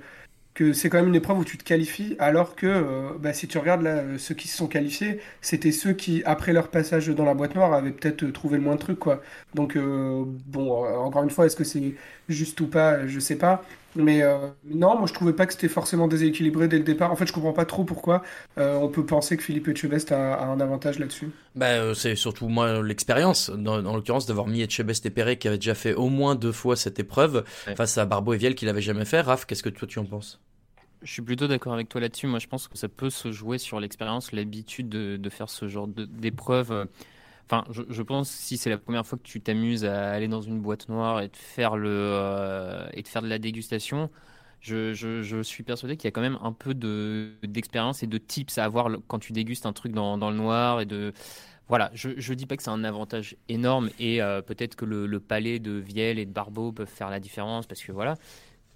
que 0.58 0.74
c'est 0.74 0.90
quand 0.90 0.98
même 0.98 1.08
une 1.10 1.16
épreuve 1.16 1.38
où 1.40 1.46
tu 1.46 1.58
te 1.58 1.64
qualifies, 1.64 2.16
alors 2.20 2.56
que 2.56 2.66
euh, 2.68 3.10
bah, 3.20 3.34
si 3.34 3.48
tu 3.48 3.58
regardes 3.58 3.84
là, 3.84 3.98
euh, 4.00 4.18
ceux 4.18 4.36
qui 4.36 4.48
se 4.48 4.58
sont 4.58 4.68
qualifiés, 4.68 5.20
c'était 5.42 5.72
ceux 5.72 5.94
qui, 5.94 6.24
après 6.26 6.54
leur 6.54 6.70
passage 6.70 7.08
dans 7.10 7.26
la 7.26 7.34
boîte 7.36 7.56
noire, 7.56 7.74
avaient 7.74 7.92
peut-être 7.92 8.24
euh, 8.24 8.32
trouvé 8.32 8.58
le 8.58 8.64
moins 8.64 8.76
de 8.76 8.80
trucs, 8.80 9.00
quoi. 9.00 9.22
Donc, 9.54 9.76
euh, 9.78 10.24
bon, 10.48 10.86
euh, 10.86 10.96
encore 10.98 11.24
une 11.24 11.30
fois, 11.30 11.46
est-ce 11.46 11.56
que 11.56 11.64
c'est 11.64 11.96
juste 12.30 12.60
ou 12.62 12.68
pas, 12.68 13.08
je 13.08 13.20
sais 13.20 13.38
pas. 13.38 13.64
Mais 13.96 14.22
euh, 14.22 14.50
non, 14.66 14.98
moi 14.98 15.08
je 15.08 15.14
trouvais 15.14 15.34
pas 15.34 15.48
que 15.48 15.54
c'était 15.54 15.70
forcément 15.70 16.08
déséquilibré 16.08 16.68
dès 16.68 16.78
le 16.78 16.84
départ. 16.84 17.12
En 17.12 17.16
fait, 17.16 17.26
je 17.26 17.34
comprends 17.34 17.54
pas 17.54 17.66
trop 17.66 17.84
pourquoi 17.84 18.22
euh, 18.60 18.76
on 18.76 18.90
peut 18.90 19.06
penser 19.06 19.38
que 19.38 19.44
Philippe 19.44 19.68
Etchebest 19.70 20.12
a, 20.12 20.36
a 20.36 20.46
un 20.46 20.60
avantage 20.60 21.00
là-dessus. 21.00 21.32
Bah, 21.56 21.66
euh, 21.80 21.94
c'est 21.96 22.16
surtout 22.16 22.48
moi 22.48 22.82
l'expérience, 22.84 23.50
dans, 23.50 23.82
dans 23.82 23.96
l'occurrence 23.96 24.28
d'avoir 24.28 24.48
mis 24.48 24.62
Etchebest 24.62 25.06
et 25.08 25.10
Perret 25.10 25.38
qui 25.38 25.48
avaient 25.48 25.58
déjà 25.58 25.74
fait 25.76 25.94
au 25.96 26.10
moins 26.10 26.36
deux 26.36 26.52
fois 26.52 26.76
cette 26.76 27.00
épreuve 27.00 27.44
Ouais. 27.66 27.76
face 27.76 27.98
à 27.98 28.06
Barbeau 28.06 28.34
et 28.34 28.38
Viel 28.38 28.56
qui 28.56 28.66
l'avaient 28.66 28.82
jamais 28.82 29.06
fait. 29.06 29.22
Raph, 29.22 29.46
qu'est-ce 29.46 29.64
que 29.64 29.70
toi 29.70 29.88
tu 29.88 30.00
en 30.00 30.06
penses? 30.06 30.40
Je 31.04 31.12
suis 31.12 31.22
plutôt 31.22 31.48
d'accord 31.48 31.74
avec 31.74 31.90
toi 31.90 32.02
là-dessus. 32.02 32.26
Moi, 32.28 32.40
je 32.40 32.48
pense 32.48 32.68
que 32.68 32.78
ça 32.78 32.90
peut 32.90 33.10
se 33.12 33.32
jouer 33.32 33.60
sur 33.60 33.80
l'expérience, 33.80 34.32
l'habitude 34.32 34.90
de, 34.90 35.30
faire 35.30 35.50
ce 35.50 35.68
genre 35.68 35.88
d'épreuve. 35.88 36.88
Enfin, 37.46 37.66
je, 37.72 37.84
je 37.90 38.02
pense 38.04 38.30
si 38.30 38.58
c'est 38.58 38.70
la 38.72 38.78
première 38.80 39.06
fois 39.06 39.18
que 39.18 39.24
tu 39.24 39.42
t'amuses 39.42 39.86
à 39.86 40.12
aller 40.12 40.28
dans 40.28 40.42
une 40.42 40.62
boîte 40.62 40.90
noire 40.90 41.22
et 41.22 41.30
de 41.30 41.36
faire 41.38 41.78
le 41.78 41.90
euh, 41.92 42.88
et 42.94 43.04
de 43.04 43.08
faire 43.08 43.22
de 43.24 43.28
la 43.30 43.40
dégustation, 43.40 44.10
je, 44.62 44.94
je- 44.94 45.44
suis 45.44 45.64
persuadé 45.64 45.98
qu'il 45.98 46.06
y 46.08 46.10
a 46.10 46.12
quand 46.12 46.22
même 46.22 46.40
un 46.44 46.54
peu 46.54 46.74
de 46.76 47.32
d'expérience 47.44 48.04
et 48.04 48.08
de 48.08 48.18
tips 48.20 48.58
à 48.60 48.66
avoir 48.66 48.90
quand 49.08 49.20
tu 49.20 49.34
dégustes 49.34 49.66
un 49.68 49.74
truc 49.74 49.94
dans, 49.94 50.18
dans 50.18 50.32
le 50.32 50.38
noir 50.38 50.82
et 50.82 50.86
de 50.88 51.14
voilà, 51.70 51.92
je, 51.94 52.12
je 52.18 52.34
dis 52.34 52.46
pas 52.46 52.58
que 52.58 52.64
c'est 52.64 52.70
un 52.70 52.84
avantage 52.86 53.36
énorme 53.50 53.90
et 54.00 54.22
euh, 54.22 54.42
peut-être 54.42 54.76
que 54.76 54.86
le, 54.86 55.06
le 55.08 55.20
palais 55.20 55.60
de 55.60 55.72
Viel 55.74 56.20
et 56.20 56.26
de 56.26 56.32
Barbeau 56.32 56.72
peuvent 56.72 56.88
faire 56.90 57.10
la 57.10 57.20
différence 57.20 57.68
parce 57.68 57.82
que 57.84 57.92
voilà. 57.92 58.16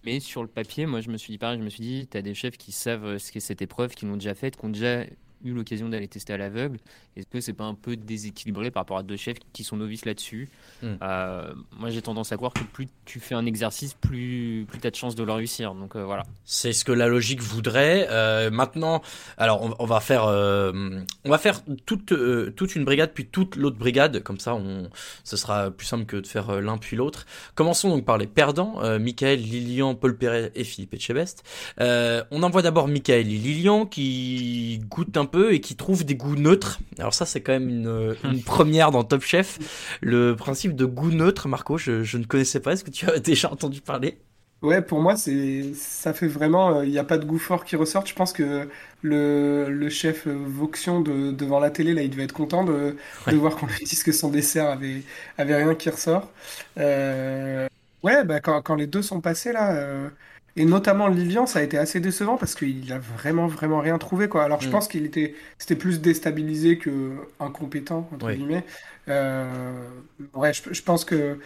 Mais 0.03 0.19
sur 0.19 0.41
le 0.41 0.47
papier, 0.47 0.85
moi 0.85 1.01
je 1.01 1.09
me 1.09 1.17
suis 1.17 1.31
dit 1.31 1.37
pareil, 1.37 1.59
je 1.59 1.63
me 1.63 1.69
suis 1.69 1.83
dit, 1.83 2.07
tu 2.07 2.21
des 2.21 2.33
chefs 2.33 2.57
qui 2.57 2.71
savent 2.71 3.05
euh, 3.05 3.19
ce 3.19 3.31
qu'est 3.31 3.39
cette 3.39 3.61
épreuve, 3.61 3.93
qui 3.93 4.05
l'ont 4.05 4.17
déjà 4.17 4.33
faite, 4.33 4.57
qui 4.57 4.65
ont 4.65 4.69
déjà 4.69 5.05
eu 5.43 5.53
l'occasion 5.53 5.89
d'aller 5.89 6.07
tester 6.07 6.33
à 6.33 6.37
l'aveugle. 6.37 6.79
Est-ce 7.15 7.27
que 7.27 7.41
c'est 7.41 7.53
pas 7.53 7.65
un 7.65 7.73
peu 7.75 7.95
déséquilibré 7.95 8.71
par 8.71 8.81
rapport 8.81 8.97
à 8.97 9.03
deux 9.03 9.17
chefs 9.17 9.37
qui 9.53 9.63
sont 9.63 9.77
novices 9.77 10.05
là-dessus 10.05 10.49
Mm. 10.81 10.95
Euh, 11.01 11.53
Moi, 11.77 11.89
j'ai 11.89 12.01
tendance 12.01 12.31
à 12.31 12.37
croire 12.37 12.53
que 12.53 12.63
plus 12.63 12.87
tu 13.05 13.19
fais 13.19 13.35
un 13.35 13.45
exercice, 13.45 13.93
plus, 13.93 14.65
plus 14.67 14.79
tu 14.79 14.87
as 14.87 14.91
de 14.91 14.95
chances 14.95 15.15
de 15.15 15.23
le 15.23 15.31
réussir. 15.31 15.73
Donc 15.75 15.95
euh, 15.95 16.03
voilà. 16.03 16.23
C'est 16.45 16.73
ce 16.73 16.83
que 16.83 16.91
la 16.91 17.07
logique 17.07 17.41
voudrait. 17.41 18.07
Euh, 18.09 18.49
maintenant, 18.49 19.01
alors 19.37 19.61
on, 19.61 19.75
on 19.79 19.85
va 19.85 19.99
faire, 19.99 20.25
on 20.25 21.29
va 21.29 21.37
faire 21.37 21.61
toute 21.85 22.13
toute 22.55 22.75
une 22.75 22.85
brigade 22.85 23.11
puis 23.13 23.25
toute 23.25 23.55
l'autre 23.55 23.77
brigade. 23.77 24.23
Comme 24.23 24.39
ça, 24.39 24.55
on, 24.55 24.89
ce 25.23 25.37
sera 25.37 25.71
plus 25.71 25.85
simple 25.85 26.05
que 26.05 26.17
de 26.17 26.27
faire 26.27 26.61
l'un 26.61 26.77
puis 26.77 26.95
l'autre. 26.97 27.25
Commençons 27.55 27.89
donc 27.89 28.05
par 28.05 28.17
les 28.17 28.27
perdants. 28.27 28.79
Michael, 28.99 29.39
Lilian, 29.39 29.95
Paul 29.95 30.17
Perret 30.17 30.51
et 30.55 30.63
Philippe 30.63 30.93
Etchebest. 30.93 31.43
On 31.79 32.43
envoie 32.43 32.61
d'abord 32.61 32.87
Michael 32.87 33.27
et 33.27 33.37
Lilian 33.37 33.85
qui 33.85 34.81
goûtent 34.89 35.17
un 35.17 35.25
peu 35.31 35.53
et 35.53 35.61
qui 35.61 35.75
trouvent 35.75 36.05
des 36.05 36.15
goûts 36.15 36.35
neutres. 36.35 36.79
Alors 36.99 37.13
ça, 37.13 37.25
c'est 37.25 37.41
quand 37.41 37.53
même 37.53 37.69
une, 37.69 38.15
une 38.23 38.43
première 38.43 38.91
dans 38.91 39.03
Top 39.03 39.23
Chef. 39.23 39.59
Le 40.01 40.35
principe 40.35 40.75
de 40.75 40.85
goût 40.85 41.11
neutre, 41.11 41.47
Marco, 41.47 41.77
je, 41.77 42.03
je 42.03 42.17
ne 42.17 42.25
connaissais 42.25 42.59
pas. 42.59 42.73
Est-ce 42.73 42.83
que 42.83 42.91
tu 42.91 43.09
as 43.09 43.19
déjà 43.21 43.51
entendu 43.51 43.81
parler? 43.81 44.19
Ouais, 44.61 44.83
pour 44.83 45.01
moi, 45.01 45.15
c'est 45.17 45.73
ça 45.73 46.13
fait 46.13 46.27
vraiment. 46.27 46.77
euh, 46.77 46.85
Il 46.85 46.91
n'y 46.91 46.99
a 46.99 47.03
pas 47.03 47.17
de 47.17 47.25
goût 47.25 47.39
fort 47.39 47.65
qui 47.65 47.75
ressort. 47.75 48.05
Je 48.05 48.13
pense 48.13 48.31
que 48.31 48.69
le, 49.01 49.67
le 49.71 49.89
chef 49.89 50.27
euh, 50.27 50.33
Voxion 50.45 51.01
de, 51.01 51.31
devant 51.31 51.59
la 51.59 51.71
télé, 51.71 51.95
là, 51.95 52.03
il 52.03 52.11
devait 52.11 52.25
être 52.25 52.31
content 52.33 52.63
de, 52.63 52.95
de 53.29 53.35
voir 53.37 53.55
qu'on 53.55 53.65
lui 53.65 53.83
dise 53.85 54.03
que 54.03 54.11
son 54.11 54.29
dessert 54.29 54.69
avait, 54.69 55.03
avait 55.39 55.55
rien 55.55 55.73
qui 55.73 55.89
ressort. 55.89 56.31
Euh, 56.77 57.67
ouais, 58.03 58.23
bah, 58.23 58.39
quand, 58.39 58.61
quand 58.61 58.75
les 58.75 58.85
deux 58.85 59.01
sont 59.01 59.19
passés, 59.19 59.51
là, 59.51 59.73
euh, 59.75 60.09
et 60.55 60.65
notamment 60.65 61.07
Lilian, 61.07 61.45
ça 61.45 61.59
a 61.59 61.61
été 61.63 61.77
assez 61.77 61.99
décevant 61.99 62.37
parce 62.37 62.55
qu'il 62.55 62.91
a 62.93 62.99
vraiment, 62.99 63.47
vraiment 63.47 63.79
rien 63.79 63.97
trouvé, 63.97 64.27
quoi. 64.29 64.43
Alors, 64.43 64.61
je 64.61 64.67
Mm. 64.67 64.71
pense 64.71 64.87
qu'il 64.87 65.05
était, 65.05 65.35
c'était 65.57 65.75
plus 65.75 66.01
déstabilisé 66.01 66.77
que 66.77 67.17
incompétent, 67.39 68.09
entre 68.13 68.31
guillemets. 68.31 68.65
Euh, 69.07 69.89
ouais, 70.33 70.53
je, 70.53 70.73
je 70.73 70.81
pense 70.83 71.05
que 71.05 71.39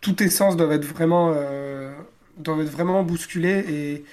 toute 0.00 0.20
essence 0.20 0.56
doit 0.56 0.74
être 0.74 0.84
vraiment, 0.84 1.32
euh, 1.34 1.94
doit 2.38 2.58
être 2.62 2.70
vraiment 2.70 3.02
bousculée 3.04 3.64
et, 3.68 4.04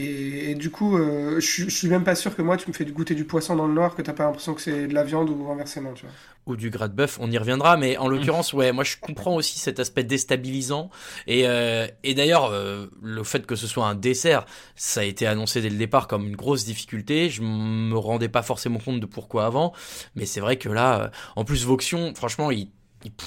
et, 0.00 0.54
du 0.54 0.70
coup, 0.70 0.96
euh, 0.96 1.40
je, 1.40 1.68
suis 1.68 1.88
même 1.88 2.04
pas 2.04 2.14
sûr 2.14 2.36
que 2.36 2.42
moi, 2.42 2.56
tu 2.56 2.68
me 2.68 2.72
fais 2.72 2.84
goûter 2.84 3.16
du 3.16 3.24
poisson 3.24 3.56
dans 3.56 3.66
le 3.66 3.74
noir, 3.74 3.96
que 3.96 4.02
t'as 4.02 4.12
pas 4.12 4.24
l'impression 4.24 4.54
que 4.54 4.60
c'est 4.60 4.86
de 4.86 4.94
la 4.94 5.02
viande 5.02 5.28
ou 5.28 5.50
inversement, 5.50 5.92
tu 5.92 6.04
vois. 6.04 6.14
ou 6.46 6.54
du 6.54 6.70
gras 6.70 6.86
de 6.86 6.94
bœuf, 6.94 7.18
on 7.20 7.28
y 7.32 7.36
reviendra, 7.36 7.76
mais 7.76 7.96
en 7.96 8.06
l'occurrence, 8.06 8.52
ouais, 8.52 8.70
moi 8.70 8.84
je 8.84 8.96
comprends 9.00 9.34
aussi 9.34 9.58
cet 9.58 9.80
aspect 9.80 10.04
déstabilisant. 10.04 10.90
Et, 11.26 11.48
euh, 11.48 11.88
d'ailleurs, 12.04 12.44
euh, 12.52 12.86
le 13.02 13.24
fait 13.24 13.44
que 13.44 13.56
ce 13.56 13.66
soit 13.66 13.86
un 13.86 13.96
dessert, 13.96 14.46
ça 14.76 15.00
a 15.00 15.04
été 15.04 15.26
annoncé 15.26 15.60
dès 15.60 15.70
le 15.70 15.78
départ 15.78 16.06
comme 16.06 16.28
une 16.28 16.36
grosse 16.36 16.64
difficulté. 16.64 17.28
Je 17.28 17.42
me 17.42 17.98
rendais 17.98 18.28
pas 18.28 18.42
forcément 18.42 18.78
compte 18.78 19.00
de 19.00 19.06
pourquoi 19.06 19.46
avant, 19.46 19.72
mais 20.14 20.26
c'est 20.26 20.40
vrai 20.40 20.58
que 20.58 20.68
là, 20.68 21.10
en 21.34 21.44
plus 21.44 21.64
Voxion, 21.64 22.14
franchement, 22.14 22.52
il 22.52 22.68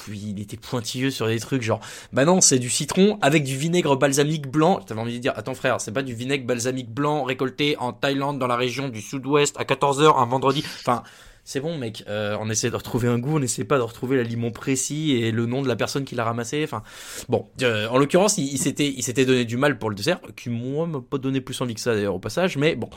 il, 0.08 0.40
était 0.40 0.58
pointilleux 0.58 1.12
sur 1.12 1.28
des 1.28 1.40
trucs 1.40 1.62
genre 1.62 1.80
bah 2.12 2.26
non 2.26 2.42
c'est 2.42 2.60
du 2.60 2.70
citron 2.70 3.18
avec 3.22 3.44
du 3.44 3.56
vinaigre 3.56 3.96
balsamique 3.96 4.48
blanc 4.48 4.80
t'avais 4.80 5.00
envie 5.00 5.16
de 5.16 5.20
dire 5.20 5.34
attends 5.36 5.54
frère 5.54 5.80
c'est 5.80 5.92
pas 5.92 6.04
du 6.04 6.14
vinaigre 6.14 6.46
balsamique 6.46 6.90
blanc 6.90 7.24
récolté 7.24 7.78
en 7.78 7.94
Thaïlande 7.94 8.40
dans 8.40 8.48
la 8.48 8.56
région 8.58 8.90
du 8.90 9.02
sud-ouest 9.02 9.56
à 9.60 9.64
14h 9.64 10.18
un 10.18 10.26
vendredi 10.26 10.64
enfin 10.80 11.04
c'est 11.52 11.60
bon, 11.60 11.78
mec. 11.78 12.06
Euh, 12.08 12.38
on 12.40 12.50
essaie 12.50 12.70
de 12.70 12.76
retrouver 12.78 13.10
un 13.10 13.20
goût, 13.20 13.38
on 13.38 13.42
essaie 13.42 13.66
pas 13.66 13.78
de 13.78 13.82
retrouver 13.82 14.16
l'aliment 14.16 14.52
précis 14.52 15.12
et 15.12 15.32
le 15.32 15.46
nom 15.46 15.62
de 15.62 15.68
la 15.68 15.76
personne 15.76 16.06
qui 16.06 16.16
l'a 16.16 16.24
ramassé. 16.24 16.64
Enfin, 16.64 16.82
bon. 17.28 17.46
Euh, 17.62 17.90
en 17.90 17.98
l'occurrence, 17.98 18.38
il, 18.38 18.58
s'était, 18.58 18.88
il 18.88 19.04
s'était 19.04 19.26
donné 19.26 19.44
du 19.44 19.58
mal 19.58 19.78
pour 19.78 19.90
le 19.90 19.96
dessert, 19.98 20.22
qui 20.38 20.50
moi 20.50 20.88
m'a 20.88 21.02
pas 21.02 21.18
donné 21.18 21.42
plus 21.42 21.60
envie 21.60 21.76
que 21.76 21.82
ça 21.82 21.94
d'ailleurs 21.94 22.16
au 22.16 22.20
passage. 22.20 22.56
Mais 22.56 22.76
bon. 22.76 22.90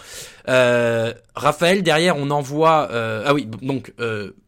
Euh, 0.49 1.13
Raphaël, 1.35 1.83
derrière, 1.83 2.17
on 2.17 2.31
envoie. 2.31 2.89
Ah 2.93 3.35
oui, 3.35 3.47
donc 3.47 3.93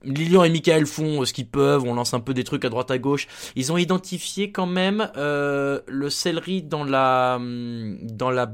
Lilian 0.04 0.44
et 0.44 0.50
Michael 0.50 0.86
font 0.86 1.24
ce 1.24 1.32
qu'ils 1.32 1.48
peuvent. 1.48 1.82
On 1.82 1.94
lance 1.94 2.14
un 2.14 2.20
peu 2.20 2.32
des 2.32 2.44
trucs 2.44 2.64
à 2.64 2.68
droite 2.68 2.92
à 2.92 2.98
gauche. 2.98 3.26
Ils 3.56 3.72
ont 3.72 3.76
identifié 3.76 4.52
quand 4.52 4.66
même 4.66 5.10
le 5.16 6.08
céleri 6.10 6.62
dans 6.62 6.84
la 6.84 7.38
hum, 7.40 7.98
dans 8.02 8.30
la 8.30 8.46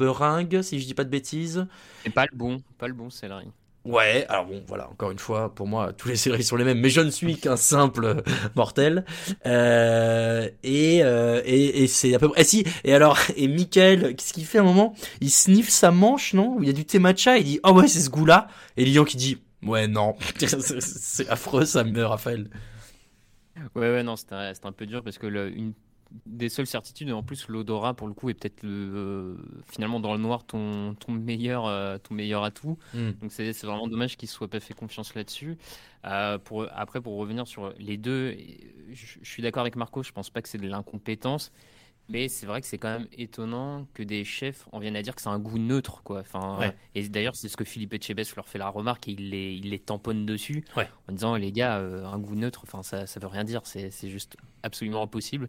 si 0.63 0.81
je 0.81 0.87
dis 0.87 0.95
pas 0.95 1.05
de 1.05 1.11
bêtises. 1.11 1.67
Et 2.07 2.11
pas 2.11 2.25
le 2.25 2.37
bon, 2.37 2.63
pas 2.79 2.89
le 2.89 2.95
bon 2.95 3.11
céleri. 3.11 3.49
Ouais, 3.85 4.25
alors 4.29 4.47
bon, 4.47 4.63
voilà, 4.69 4.89
encore 4.89 5.11
une 5.11 5.19
fois, 5.19 5.53
pour 5.53 5.67
moi, 5.67 5.93
tous 5.93 6.07
les 6.07 6.15
céleris 6.15 6.45
sont 6.45 6.55
les 6.55 6.65
mêmes, 6.65 6.79
mais 6.79 6.89
je 6.89 7.01
ne 7.01 7.11
suis 7.11 7.37
qu'un 7.37 7.57
simple 7.57 8.23
mortel. 8.55 9.05
Euh, 9.45 10.49
et, 10.63 11.03
euh, 11.03 11.43
et, 11.45 11.83
et 11.83 11.87
c'est 11.89 12.15
à 12.15 12.21
peu 12.21 12.29
près... 12.29 12.43
Et 12.43 12.45
si, 12.45 12.65
et 12.85 12.95
alors, 12.95 13.19
et 13.37 13.49
Michael, 13.49 14.15
qu'est-ce 14.15 14.33
qu'il 14.33 14.45
fait 14.45 14.59
à 14.59 14.61
un 14.61 14.65
moment? 14.65 14.95
Il 15.21 15.31
sniffe 15.31 15.71
sa 15.71 15.91
manche, 15.91 16.33
non? 16.33 16.59
Il 16.61 16.67
y 16.69 16.71
a 16.71 16.73
du 16.73 16.85
thé 16.85 17.01
matcha, 17.01 17.39
il 17.39 17.45
dit 17.45 17.61
«Oh 17.65 17.73
ouais, 17.73 17.89
c'est 17.89 18.01
ce 18.01 18.11
goût-là» 18.11 18.47
Et 18.77 18.85
Lilian 18.85 19.05
qui 19.05 19.17
dit 19.17 19.39
«Ouais, 19.63 19.89
non, 19.89 20.15
c'est 20.39 21.29
affreux 21.29 21.65
ça, 21.65 21.85
Raphaël.» 21.97 22.51
Ouais, 23.75 23.91
ouais, 23.91 24.03
non, 24.05 24.15
c'était 24.17 24.35
un, 24.35 24.53
un 24.63 24.73
peu 24.73 24.87
dur 24.87 25.03
parce 25.03 25.19
que 25.19 25.27
le- 25.27 25.51
une 25.55 25.73
des 26.27 26.49
seules 26.49 26.67
certitudes, 26.67 27.09
et 27.09 27.13
en 27.13 27.23
plus 27.23 27.49
l'odorat 27.49 27.95
pour 27.95 28.07
le 28.07 28.15
coup 28.15 28.29
est 28.31 28.35
peut-être 28.35 28.63
le, 28.63 28.69
euh, 28.71 29.37
finalement 29.71 30.01
dans 30.01 30.13
le 30.13 30.19
noir 30.21 30.45
ton, 30.45 30.95
ton 30.95 31.13
meilleur 31.13 31.67
euh, 31.67 31.99
ton 31.99 32.15
meilleur 32.15 32.45
atout. 32.45 32.79
Mm. 32.95 33.11
Donc 33.21 33.33
c'est 33.33 33.53
vraiment 33.63 33.89
dommage 33.89 34.17
qu'il 34.17 34.27
ne 34.29 34.33
soit 34.33 34.49
pas 34.49 34.61
fait 34.61 34.75
confiance 34.75 35.15
là-dessus. 35.15 35.57
Euh, 36.05 36.39
pour 36.39 36.67
après 36.73 37.01
pour 37.01 37.17
revenir 37.17 37.47
sur 37.47 37.73
les 37.79 37.97
deux, 37.97 38.37
je, 38.93 39.07
je 39.23 39.31
suis 39.31 39.43
d'accord 39.43 39.63
avec 39.63 39.77
Marco. 39.77 40.03
Je 40.03 40.13
pense 40.13 40.31
pas 40.31 40.43
que 40.43 40.49
c'est 40.49 40.59
de 40.59 40.69
l'incompétence. 40.69 41.53
Mais 42.09 42.27
c'est 42.29 42.47
vrai 42.47 42.61
que 42.61 42.67
c'est 42.67 42.79
quand 42.79 42.91
même 42.99 43.07
étonnant 43.17 43.87
que 43.95 44.03
des 44.03 44.25
chefs 44.25 44.67
en 44.73 44.81
viennent 44.81 44.97
à 44.97 45.03
dire 45.03 45.15
que 45.15 45.23
c'est 45.23 45.29
un 45.29 45.39
goût 45.39 45.57
neutre, 45.57 46.03
quoi. 46.03 46.19
Enfin, 46.19 46.59
Ouais. 46.59 46.77
et 46.97 47.09
d'ailleurs, 47.09 47.37
c'est 47.37 47.49
ce 47.49 47.57
que 47.57 47.65
Philippe 47.65 47.95
Etchebest 47.95 48.35
leur 48.35 48.49
fait 48.49 48.59
la 48.59 48.69
remarque 48.69 49.07
et 49.07 49.13
il 49.13 49.31
les, 49.31 49.55
il 49.55 49.71
les 49.71 49.79
tamponne 49.79 50.27
dessus 50.27 50.65
Ouais. 50.77 50.89
en 51.09 51.13
disant 51.13 51.37
les 51.37 51.53
gars, 51.53 51.79
euh, 51.79 52.05
un 52.05 52.19
goût 52.19 52.35
neutre, 52.35 52.63
enfin 52.65 52.83
ça, 52.83 53.07
ça 53.07 53.21
veut 53.21 53.29
rien 53.29 53.45
dire, 53.45 53.63
c'est 53.65 53.91
juste 54.11 54.37
absolument 54.65 55.03
impossible. 55.05 55.49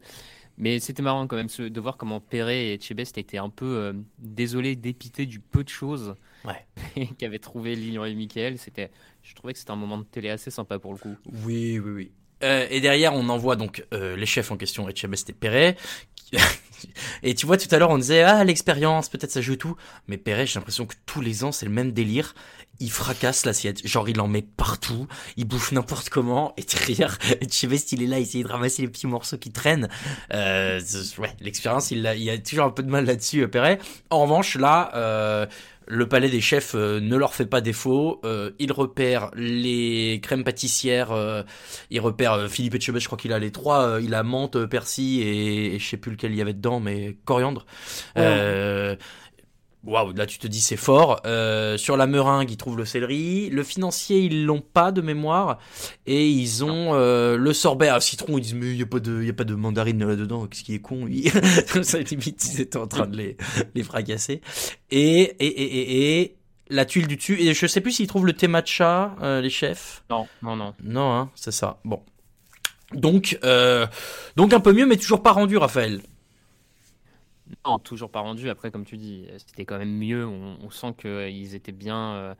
Mais 0.57 0.79
c'était 0.79 1.01
marrant 1.01 1.25
quand 1.27 1.35
même 1.35 1.47
de 1.47 1.79
voir 1.81 1.97
comment 1.97 2.19
Perret 2.19 2.65
et 2.67 2.73
Etchebest 2.73 3.17
étaient 3.17 3.37
un 3.39 3.49
peu 3.49 3.65
euh, 3.65 3.93
désolés, 4.19 4.75
dépités 4.75 5.25
du 5.25 5.39
peu 5.39 5.63
de 5.63 5.69
choses 5.69 6.15
Ouais. 6.45 7.07
qu'avaient 7.17 7.39
trouvé 7.39 7.75
Lilian 7.75 8.05
et 8.05 8.13
Michael. 8.13 8.57
C'était, 8.57 8.91
je 9.23 9.33
trouvais 9.33 9.53
que 9.53 9.59
c'était 9.59 9.71
un 9.71 9.75
moment 9.77 9.97
de 9.97 10.03
télé 10.03 10.29
assez 10.29 10.51
sympa 10.51 10.77
pour 10.79 10.91
le 10.93 10.99
coup. 10.99 11.15
Oui, 11.45 11.79
oui, 11.79 11.91
oui. 11.91 12.11
Euh, 12.43 12.67
et 12.69 12.81
derrière, 12.81 13.13
on 13.13 13.29
envoie 13.29 13.55
donc 13.55 13.85
euh, 13.93 14.15
les 14.17 14.25
chefs 14.25 14.51
en 14.51 14.57
question, 14.57 14.87
Etchebest 14.89 15.29
et 15.29 15.33
Perret. 15.33 15.77
qui- 16.15 16.35
et 17.23 17.33
tu 17.35 17.45
vois, 17.45 17.57
tout 17.57 17.73
à 17.73 17.77
l'heure, 17.79 17.89
on 17.91 17.97
disait, 17.97 18.21
ah, 18.23 18.43
l'expérience, 18.43 19.07
peut-être 19.09 19.31
ça 19.31 19.39
joue 19.41 19.55
tout. 19.55 19.75
Mais 20.07 20.17
Perret, 20.17 20.45
j'ai 20.45 20.59
l'impression 20.59 20.85
que 20.85 20.95
tous 21.05 21.21
les 21.21 21.43
ans, 21.45 21.51
c'est 21.53 21.65
le 21.65 21.71
même 21.71 21.93
délire. 21.93 22.35
Il 22.79 22.91
fracasse 22.91 23.45
l'assiette. 23.45 23.85
Genre, 23.87 24.09
il 24.09 24.19
en 24.19 24.27
met 24.27 24.41
partout. 24.41 25.07
Il 25.37 25.45
bouffe 25.45 25.71
n'importe 25.71 26.09
comment. 26.09 26.53
Et 26.57 26.63
derrière, 26.63 27.17
Etchebest, 27.41 27.91
il 27.93 28.03
est 28.03 28.07
là, 28.07 28.19
il 28.19 28.23
essaye 28.23 28.43
de 28.43 28.47
ramasser 28.49 28.81
les 28.81 28.87
petits 28.87 29.07
morceaux 29.07 29.37
qui 29.37 29.51
traînent. 29.51 29.87
Euh, 30.33 30.81
ouais, 31.19 31.31
l'expérience, 31.39 31.91
il, 31.91 32.05
a- 32.07 32.15
il 32.15 32.29
a 32.29 32.37
toujours 32.37 32.65
un 32.65 32.71
peu 32.71 32.83
de 32.83 32.89
mal 32.89 33.05
là-dessus, 33.05 33.41
euh, 33.43 33.47
Perret. 33.47 33.79
En 34.09 34.23
revanche, 34.23 34.55
là, 34.55 34.91
euh, 34.95 35.45
le 35.87 36.07
palais 36.09 36.29
des 36.29 36.41
chefs 36.41 36.75
euh, 36.75 36.99
ne 36.99 37.15
leur 37.15 37.35
fait 37.35 37.45
pas 37.45 37.61
défaut. 37.61 38.19
Euh, 38.25 38.51
il 38.59 38.71
repère 38.71 39.29
les 39.35 40.19
crèmes 40.23 40.43
pâtissières. 40.43 41.11
euh, 41.11 41.43
il 41.91 41.99
repère 42.01 42.33
euh, 42.33 42.47
Philippe 42.47 42.75
Etchebest, 42.75 43.03
je 43.03 43.07
crois 43.07 43.17
qu'il 43.19 43.33
a 43.33 43.39
les 43.39 43.51
trois. 43.51 43.99
il 44.01 44.13
a 44.15 44.23
menthe, 44.23 44.65
persil 44.65 45.21
et, 45.21 45.75
et 45.75 45.79
je 45.79 45.87
sais 45.89 45.97
plus 45.97 46.11
lequel 46.11 46.31
il 46.31 46.37
y 46.37 46.41
avait 46.41 46.53
dedans, 46.53 46.79
mais 46.79 47.17
coriandre. 47.23 47.65
Ouais. 48.15 48.97
Euh, 49.85 49.89
Waouh, 49.91 50.13
là 50.13 50.25
tu 50.25 50.37
te 50.37 50.47
dis 50.47 50.61
c'est 50.61 50.77
fort. 50.77 51.21
Euh, 51.25 51.77
sur 51.77 51.97
la 51.97 52.07
meringue, 52.07 52.49
ils 52.51 52.57
trouvent 52.57 52.77
le 52.77 52.85
céleri. 52.85 53.49
Le 53.49 53.63
financier, 53.63 54.19
ils 54.19 54.45
l'ont 54.45 54.61
pas 54.61 54.91
de 54.91 55.01
mémoire. 55.01 55.59
Et 56.05 56.27
ils 56.27 56.63
ont 56.63 56.93
euh, 56.93 57.37
le 57.37 57.53
sorbet 57.53 57.89
à 57.89 57.99
citron. 57.99 58.37
Ils 58.37 58.41
disent 58.41 58.53
mais 58.55 58.71
il 58.71 58.77
y 58.77 58.83
a 58.83 58.85
pas 58.85 58.99
de, 58.99 59.21
il 59.21 59.27
y 59.27 59.29
a 59.29 59.33
pas 59.33 59.43
de 59.43 59.55
mandarine 59.55 60.05
là-dedans. 60.05 60.47
Qu'est-ce 60.47 60.63
qui 60.63 60.75
est 60.75 60.79
con 60.79 61.05
lui? 61.05 61.29
Ça 61.83 61.99
limite 61.99 62.43
ils 62.53 62.61
étaient 62.61 62.77
en 62.77 62.87
train 62.87 63.07
de 63.07 63.17
les, 63.17 63.37
les 63.75 63.83
fracasser. 63.83 64.41
Et 64.91 65.21
et 65.21 65.45
et 65.45 65.79
et, 65.79 66.21
et 66.21 66.37
la 66.69 66.85
tuile 66.85 67.07
du 67.07 67.17
dessus. 67.17 67.39
Et 67.39 67.53
je 67.53 67.67
sais 67.67 67.81
plus 67.81 67.91
s'ils 67.91 68.07
trouvent 68.07 68.25
le 68.25 68.33
thé 68.33 68.47
matcha, 68.47 69.15
euh, 69.21 69.41
les 69.41 69.49
chefs. 69.49 70.03
Non, 70.09 70.27
non, 70.41 70.55
non. 70.55 70.73
Non, 70.83 71.13
hein, 71.13 71.31
c'est 71.35 71.51
ça. 71.51 71.79
Bon. 71.85 72.01
Donc, 72.93 73.39
euh, 73.43 73.87
donc 74.35 74.53
un 74.53 74.59
peu 74.59 74.73
mieux, 74.73 74.85
mais 74.85 74.97
toujours 74.97 75.23
pas 75.23 75.31
rendu, 75.31 75.57
Raphaël. 75.57 76.01
Non, 77.65 77.79
toujours 77.79 78.09
pas 78.09 78.19
rendu. 78.19 78.49
Après, 78.49 78.71
comme 78.71 78.85
tu 78.85 78.97
dis, 78.97 79.27
c'était 79.37 79.65
quand 79.65 79.77
même 79.77 79.97
mieux. 79.97 80.25
On, 80.25 80.57
on 80.61 80.69
sent 80.69 80.93
qu'ils 80.97 81.55
étaient 81.55 81.71
bien, 81.71 82.13
euh, 82.13 82.35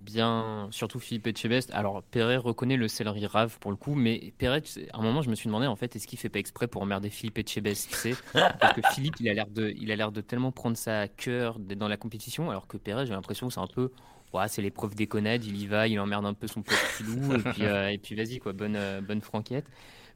bien, 0.00 0.68
surtout 0.70 0.98
Philippe 0.98 1.26
Etchebest. 1.26 1.70
Alors, 1.72 2.02
Perret 2.02 2.36
reconnaît 2.36 2.76
le 2.76 2.88
céleri 2.88 3.26
rave 3.26 3.58
pour 3.60 3.70
le 3.70 3.76
coup, 3.76 3.94
mais 3.94 4.32
Perret, 4.38 4.62
à 4.92 4.98
un 4.98 5.02
moment, 5.02 5.22
je 5.22 5.30
me 5.30 5.34
suis 5.34 5.46
demandé 5.46 5.66
en 5.66 5.76
fait, 5.76 5.96
est-ce 5.96 6.06
qu'il 6.06 6.18
fait 6.18 6.28
pas 6.28 6.38
exprès 6.38 6.66
pour 6.66 6.82
emmerder 6.82 7.10
Philippe 7.10 7.38
Etchebest, 7.38 7.90
Parce 8.32 8.74
que 8.74 8.82
Philippe, 8.94 9.14
il 9.20 9.28
a 9.28 9.34
l'air 9.34 9.46
de, 9.48 9.72
il 9.76 9.90
a 9.90 9.96
l'air 9.96 10.12
de 10.12 10.20
tellement 10.20 10.52
prendre 10.52 10.76
ça 10.76 11.00
à 11.00 11.08
cœur 11.08 11.58
dans 11.58 11.88
la 11.88 11.96
compétition, 11.96 12.50
alors 12.50 12.66
que 12.66 12.76
Perret, 12.76 13.06
j'ai 13.06 13.12
l'impression 13.12 13.48
c'est 13.50 13.60
un 13.60 13.66
peu, 13.66 13.92
ouais, 14.32 14.48
c'est 14.48 14.62
l'épreuve 14.62 14.94
déconnade, 14.94 15.44
il 15.44 15.56
y 15.56 15.66
va, 15.66 15.88
il 15.88 15.98
emmerde 16.00 16.26
un 16.26 16.34
peu 16.34 16.46
son 16.48 16.62
pote 16.62 16.76
filou, 16.76 17.34
et 17.34 17.38
puis, 17.38 17.64
euh, 17.64 17.96
puis 18.02 18.14
vas-y 18.14 18.38
quoi, 18.38 18.52
bonne, 18.52 18.76
euh, 18.76 19.00
bonne 19.00 19.20
franquette. 19.20 19.66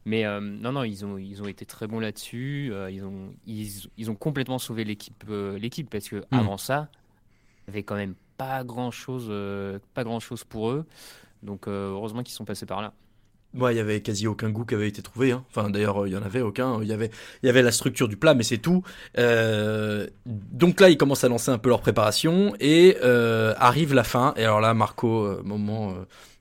Mais 0.07 0.25
euh, 0.25 0.41
non, 0.41 0.71
non, 0.71 0.85
ils 0.85 1.05
ont, 1.05 1.19
ils 1.19 1.43
ont 1.43 1.49
été 1.49 1.67
très 1.67 1.89
bons 1.89 1.99
là-dessus. 1.99 2.71
euh, 2.73 2.89
ils, 2.91 3.05
ont, 3.05 3.35
ils, 3.45 3.91
ils 3.99 4.09
ont 4.09 4.15
complètement 4.15 4.61
sauvé 4.61 4.85
l'équipe, 4.85 5.25
euh, 5.29 5.59
l'équipe 5.59 5.91
parce 5.91 6.09
que 6.09 6.23
avant 6.31 6.57
ça, 6.59 6.89
il 7.67 7.71
y 7.71 7.75
avait 7.75 7.83
quand 7.83 7.97
même 7.97 8.15
pas 8.39 8.63
grand 8.63 8.93
chose, 8.93 9.33
pas 9.95 10.05
grand 10.05 10.21
pour 10.49 10.71
eux. 10.71 10.87
Donc 11.43 11.67
heureusement 11.67 12.23
qu'ils 12.23 12.35
sont 12.35 12.45
passés 12.45 12.67
par 12.67 12.83
là. 12.83 12.93
Ouais, 13.55 13.75
il 13.75 13.79
y 13.79 13.81
avait 13.81 14.01
quasi 14.01 14.29
aucun 14.29 14.51
goût 14.51 14.65
qui 14.65 14.75
avait 14.75 14.87
été 14.87 15.03
trouvé. 15.03 15.33
Hein. 15.33 15.45
Enfin, 15.49 15.71
d'ailleurs, 15.71 16.07
il 16.07 16.13
y 16.13 16.17
en 16.17 16.23
avait 16.23 16.43
aucun. 16.43 16.81
Il 16.83 16.89
y 16.89 16.93
avait, 16.93 17.11
il 17.43 17.47
y 17.47 17.49
avait 17.49 17.63
la 17.63 17.73
structure 17.73 18.07
du 18.07 18.17
plat, 18.17 18.35
mais 18.35 18.43
c'est 18.43 18.59
tout. 18.59 18.85
Euh, 19.19 20.07
donc 20.27 20.79
là, 20.81 20.89
ils 20.91 20.99
commencent 20.99 21.25
à 21.25 21.29
lancer 21.29 21.51
un 21.51 21.59
peu 21.59 21.71
leur 21.71 21.81
préparation 21.81 22.55
et 22.61 22.97
euh, 23.03 23.55
arrive 23.57 23.93
la 23.95 24.05
fin. 24.05 24.35
Et 24.37 24.45
alors 24.45 24.61
là, 24.61 24.73
Marco, 24.75 25.43
moment 25.43 25.95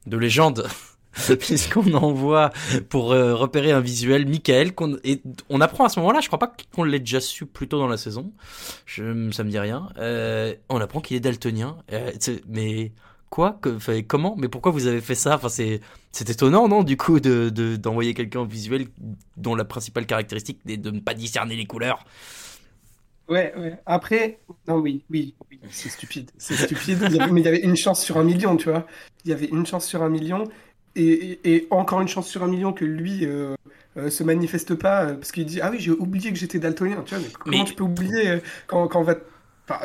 de 0.06 0.18
légende. 0.18 0.68
puisqu'on 1.40 1.94
envoie 1.94 2.52
pour 2.90 3.12
euh, 3.12 3.36
repérer 3.36 3.72
un 3.72 3.80
visuel 3.80 4.28
Michael 4.28 4.74
qu'on 4.74 4.98
et 5.04 5.22
on 5.50 5.62
apprend 5.62 5.86
à 5.86 5.90
ce 5.90 6.00
moment-là 6.00 6.20
je 6.22 6.28
crois 6.28 6.40
pas 6.40 6.54
qu'on 6.74 6.84
l'ait 6.84 7.00
déjà 7.00 7.22
su 7.22 7.46
plus 7.46 7.68
tôt 7.68 7.80
dans 7.80 7.88
la 7.88 7.98
saison 7.98 8.32
je 8.86 9.32
ça 9.32 9.44
me 9.44 9.50
dit 9.50 9.60
rien 9.60 9.90
euh, 9.98 10.54
on 10.70 10.80
apprend 10.80 11.02
qu'il 11.02 11.16
est 11.16 11.22
daltonien 11.22 11.78
euh, 11.94 12.12
mais 12.48 12.92
quoi 13.30 13.60
que, 13.62 14.02
Comment? 14.02 14.36
Mais 14.38 14.48
pourquoi 14.48 14.72
vous 14.72 14.88
avez 14.88 15.02
fait 15.02 15.16
ça? 15.16 15.36
Enfin, 15.36 15.50
c'est, 15.50 15.82
c'est 16.14 16.30
étonnant, 16.30 16.70
non 16.70 16.84
Du 16.84 16.96
coup, 16.96 17.20
de, 17.20 17.50
d'envoyer 17.76 18.14
quelqu'un 18.14 18.40
au 18.40 18.46
visuel 18.46 18.88
dont 19.36 19.56
la 19.56 19.66
principale 19.66 20.06
caractéristique 20.06 20.62
est 20.68 20.78
de 20.78 20.90
ne 20.90 21.02
pas 21.02 21.14
discerner 21.14 21.58
les 21.58 21.66
couleurs. 21.66 22.06
Ouais, 23.28 23.54
ouais. 23.58 23.78
Après, 23.86 24.40
non, 24.68 24.76
oui, 24.76 25.04
oui, 25.10 25.36
oui 25.50 25.60
c'est 25.70 25.90
stupide. 25.90 26.32
C'est 26.38 26.56
stupide. 26.56 27.00
mais 27.32 27.42
il 27.42 27.44
y 27.44 27.48
avait 27.48 27.62
une 27.62 27.76
chance 27.76 28.04
sur 28.04 28.18
un 28.18 28.24
million, 28.24 28.56
tu 28.56 28.70
vois. 28.70 28.86
Il 29.26 29.32
y 29.32 29.34
avait 29.34 29.48
une 29.48 29.66
chance 29.66 29.86
sur 29.86 30.02
un 30.02 30.10
million. 30.10 30.46
Et, 30.96 31.40
et, 31.44 31.68
encore 31.72 32.02
une 32.02 32.08
chance 32.08 32.28
sur 32.28 32.44
un 32.44 32.48
million 32.48 32.72
que 32.72 32.86
lui 32.86 33.25
euh, 33.25 33.56
euh, 33.98 34.10
se 34.10 34.24
manifeste 34.24 34.75
pas 34.75 35.04
euh, 35.04 35.16
parce 35.16 35.34
qu'il 35.34 35.46
dit 35.46 35.60
ah 35.60 35.70
oui 35.70 35.78
j'ai 35.80 35.92
oublié 35.92 36.32
que 36.32 36.40
j'étais 36.40 36.58
daltonien 36.58 37.04
tu 37.06 37.16
vois 37.16 37.24
mais 37.24 37.34
comment 37.38 37.64
tu 37.66 37.74
peux 37.74 37.84
oublier 37.84 38.40
quand, 38.68 38.88
quand 38.88 39.02
on 39.02 39.04
va 39.04 39.16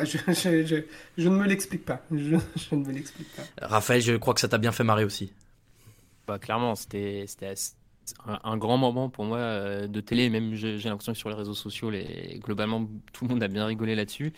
je, 0.03 0.83
ne 1.17 1.29
me 1.29 1.47
l'explique 1.47 1.85
pas. 1.85 2.01
Je, 2.11 2.35
ne 2.75 2.85
me 2.85 2.91
l'explique 2.91 3.27
pas. 3.35 3.43
Raphaël, 3.61 4.01
je 4.01 4.15
crois 4.15 4.35
que 4.35 4.39
ça 4.39 4.47
t'a 4.47 4.59
bien 4.59 4.71
fait 4.71 4.83
marrer 4.83 5.03
aussi. 5.03 5.33
Bah, 6.27 6.37
clairement, 6.37 6.75
c'était 6.75 7.25
un, 8.43 8.57
grand 8.57 8.77
moment 8.77 9.09
pour 9.09 9.25
moi 9.25 9.37
euh, 9.37 9.87
de 9.87 10.01
télé. 10.01 10.29
Même 10.29 10.53
j'ai 10.53 10.77
l'impression 10.77 11.13
que 11.13 11.17
sur 11.17 11.29
les 11.29 11.35
réseaux 11.35 11.53
sociaux, 11.53 11.89
les, 11.89 12.39
globalement, 12.43 12.87
tout 13.13 13.25
le 13.25 13.31
monde 13.31 13.43
a 13.43 13.47
bien 13.47 13.65
rigolé 13.65 13.95
là-dessus. 13.95 14.33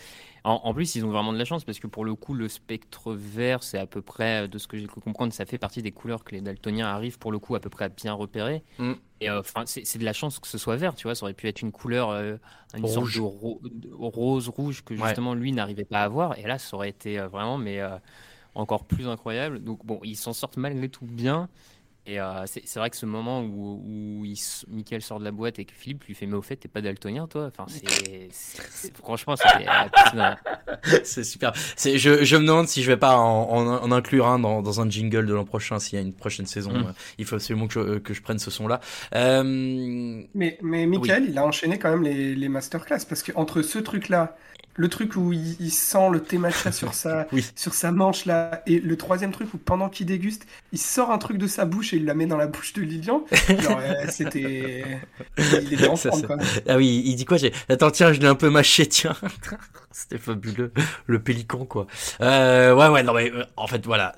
En, 0.46 0.74
plus, 0.74 0.96
ils 0.96 1.06
ont 1.06 1.10
vraiment 1.10 1.32
de 1.32 1.38
la 1.38 1.46
chance 1.46 1.64
parce 1.64 1.80
que 1.80 1.88
pour 1.88 2.04
le 2.04 2.16
coup, 2.16 2.34
le 2.34 2.50
spectre 2.50 3.14
vert, 3.14 3.64
c'est 3.64 3.78
à 3.78 3.86
peu 3.86 4.02
près, 4.02 4.50
de 4.50 4.58
ce 4.58 4.68
que 4.68 4.78
j'ai 4.78 4.88
pu 4.88 5.00
comprendre, 5.00 5.32
ça 5.32 5.46
fait 5.46 5.58
partie 5.58 5.82
des 5.82 5.94
couleurs 5.94 6.26
que 6.26 6.36
les 6.36 6.42
daltoniens 6.42 6.88
arrivent 6.88 7.18
pour 7.18 7.32
le 7.32 7.40
coup 7.40 7.56
à 7.56 7.62
peu 7.62 7.70
près 7.70 7.86
à 7.86 7.90
bien 7.90 8.12
repérer. 8.12 8.62
Mm. 8.78 8.92
Et 9.22 9.30
euh, 9.30 9.42
c'est 9.66 9.98
de 9.98 10.04
la 10.04 10.12
chance 10.12 10.40
que 10.40 10.48
ce 10.48 10.58
soit 10.58 10.76
vert, 10.76 10.96
tu 10.96 11.08
vois. 11.08 11.16
Ça 11.16 11.24
aurait 11.24 11.34
pu 11.34 11.48
être 11.48 11.62
une 11.62 11.72
couleur, 11.72 12.10
euh, 12.10 12.36
une 12.76 12.88
sorte 12.88 13.14
de, 13.14 13.22
rose 13.94 14.50
rouge 14.50 14.84
que 14.84 14.96
justement 14.96 15.34
lui 15.34 15.54
n'arrivait 15.54 15.86
pas 15.86 16.02
à 16.02 16.04
avoir. 16.04 16.38
Et 16.38 16.44
là, 16.44 16.60
ça 16.60 16.76
aurait 16.76 16.90
été 16.90 17.20
vraiment, 17.20 17.58
mais 17.58 17.82
encore 18.56 18.86
plus 18.86 19.08
incroyable. 19.08 19.64
Donc 19.64 19.86
bon, 19.86 20.00
ils 20.04 20.16
s'en 20.16 20.34
sortent 20.34 20.58
malgré 20.58 20.90
tout 20.90 21.06
bien. 21.06 21.50
Et 22.06 22.20
euh, 22.20 22.46
c'est 22.46 22.76
vrai 22.76 22.90
que 22.90 22.98
ce 22.98 23.06
moment 23.06 23.42
où, 23.42 23.82
où 23.86 24.26
il, 24.26 24.38
Michael 24.68 25.02
sort 25.02 25.20
de 25.20 25.24
la 25.24 25.32
boîte 25.32 25.58
et 25.60 25.66
que 25.66 25.72
Philippe 25.74 26.04
lui 26.04 26.14
fait 26.14 26.26
Mais 26.26 26.36
au 26.36 26.42
fait, 26.42 26.58
t'es 26.58 26.68
pas 26.68 26.82
daltonien, 26.82 27.28
toi? 27.28 27.48
Enfin, 27.48 27.66
c'est 27.70 28.92
Franchement, 28.96 29.36
c'est 31.04 31.24
super. 31.24 31.54
Je, 31.78 32.24
je 32.26 32.36
me 32.36 32.46
demande 32.46 32.68
si 32.68 32.84
je 32.84 32.92
vais 32.92 32.98
pas 32.98 33.16
en, 33.16 33.82
en, 33.82 33.92
inclure 33.94 34.28
un 34.28 34.40
dans, 34.40 34.62
dans, 34.62 34.82
un 34.82 34.90
jingle 34.90 35.26
de 35.26 35.34
l'an 35.34 35.46
prochain, 35.46 35.80
s'il 35.80 35.98
y 35.98 36.02
a 36.02 36.06
une 36.06 36.14
prochaine 36.14 36.46
saison. 36.46 36.74
Mm. 36.74 36.94
Il 37.20 37.26
faut 37.26 37.36
absolument 37.36 37.68
que 37.68 37.74
je, 37.74 38.00
que 38.00 38.14
je 38.14 38.22
prenne 38.22 38.40
ce 38.40 38.52
son-là. 38.52 38.82
Euh... 39.16 39.44
Mais, 40.34 40.58
mais 40.62 40.86
Michael, 40.86 41.28
il 41.30 41.38
a 41.38 41.46
enchaîné 41.46 41.80
quand 41.80 41.90
même 41.90 42.04
les, 42.04 42.36
les 42.36 42.50
masterclass 42.50 43.06
parce 43.08 43.24
qu'entre 43.24 43.62
ce 43.62 43.80
truc-là 43.80 44.36
le 44.76 44.88
truc 44.88 45.16
où 45.16 45.34
il, 45.34 45.72
sent 45.72 46.10
le 46.12 46.20
thé 46.20 46.38
matcha 46.38 46.72
sur 46.72 46.94
sa, 46.94 47.28
sur 47.56 47.74
sa 47.74 47.92
manche 47.92 48.26
là, 48.26 48.62
et 48.66 48.80
le 48.80 48.98
troisième 48.98 49.32
truc 49.32 49.54
où 49.54 49.58
pendant 49.58 49.90
qu'il 49.90 50.06
déguste, 50.06 50.46
il 50.72 50.80
sort 50.80 51.12
un 51.12 51.18
truc 51.18 51.38
de 51.38 51.48
sa 51.48 51.66
bouche 51.66 51.94
et 51.94 51.98
il 51.98 52.06
la 52.06 52.14
met 52.14 52.26
dans 52.26 52.38
la 52.38 52.48
bouche 52.48 52.74
de 52.74 52.82
Lilian. 52.82 53.24
Euh, 53.74 54.06
c'était, 54.10 54.84
il 55.38 55.74
était 55.74 55.88
en 55.88 55.96
forme, 55.96 56.22
Ah 56.68 56.78
oui, 56.78 57.02
il 57.06 57.16
dit 57.16 57.26
quoi 57.26 57.38
j'ai... 57.38 57.54
Attends, 57.70 57.92
tiens, 57.92 58.14
je 58.14 58.20
l'ai 58.20 58.28
un 58.28 58.36
peu 58.36 58.50
mâché, 58.50 58.86
tiens. 58.86 59.16
c'était 59.92 60.18
fabuleux, 60.18 60.72
le 61.08 61.20
pélican 61.20 61.66
quoi. 61.66 61.88
Euh, 62.22 62.76
ouais, 62.76 62.88
ouais, 62.90 63.04
non 63.04 63.14
mais 63.14 63.32
euh, 63.32 63.46
en 63.56 63.68
fait 63.68 63.86
voilà, 63.86 64.16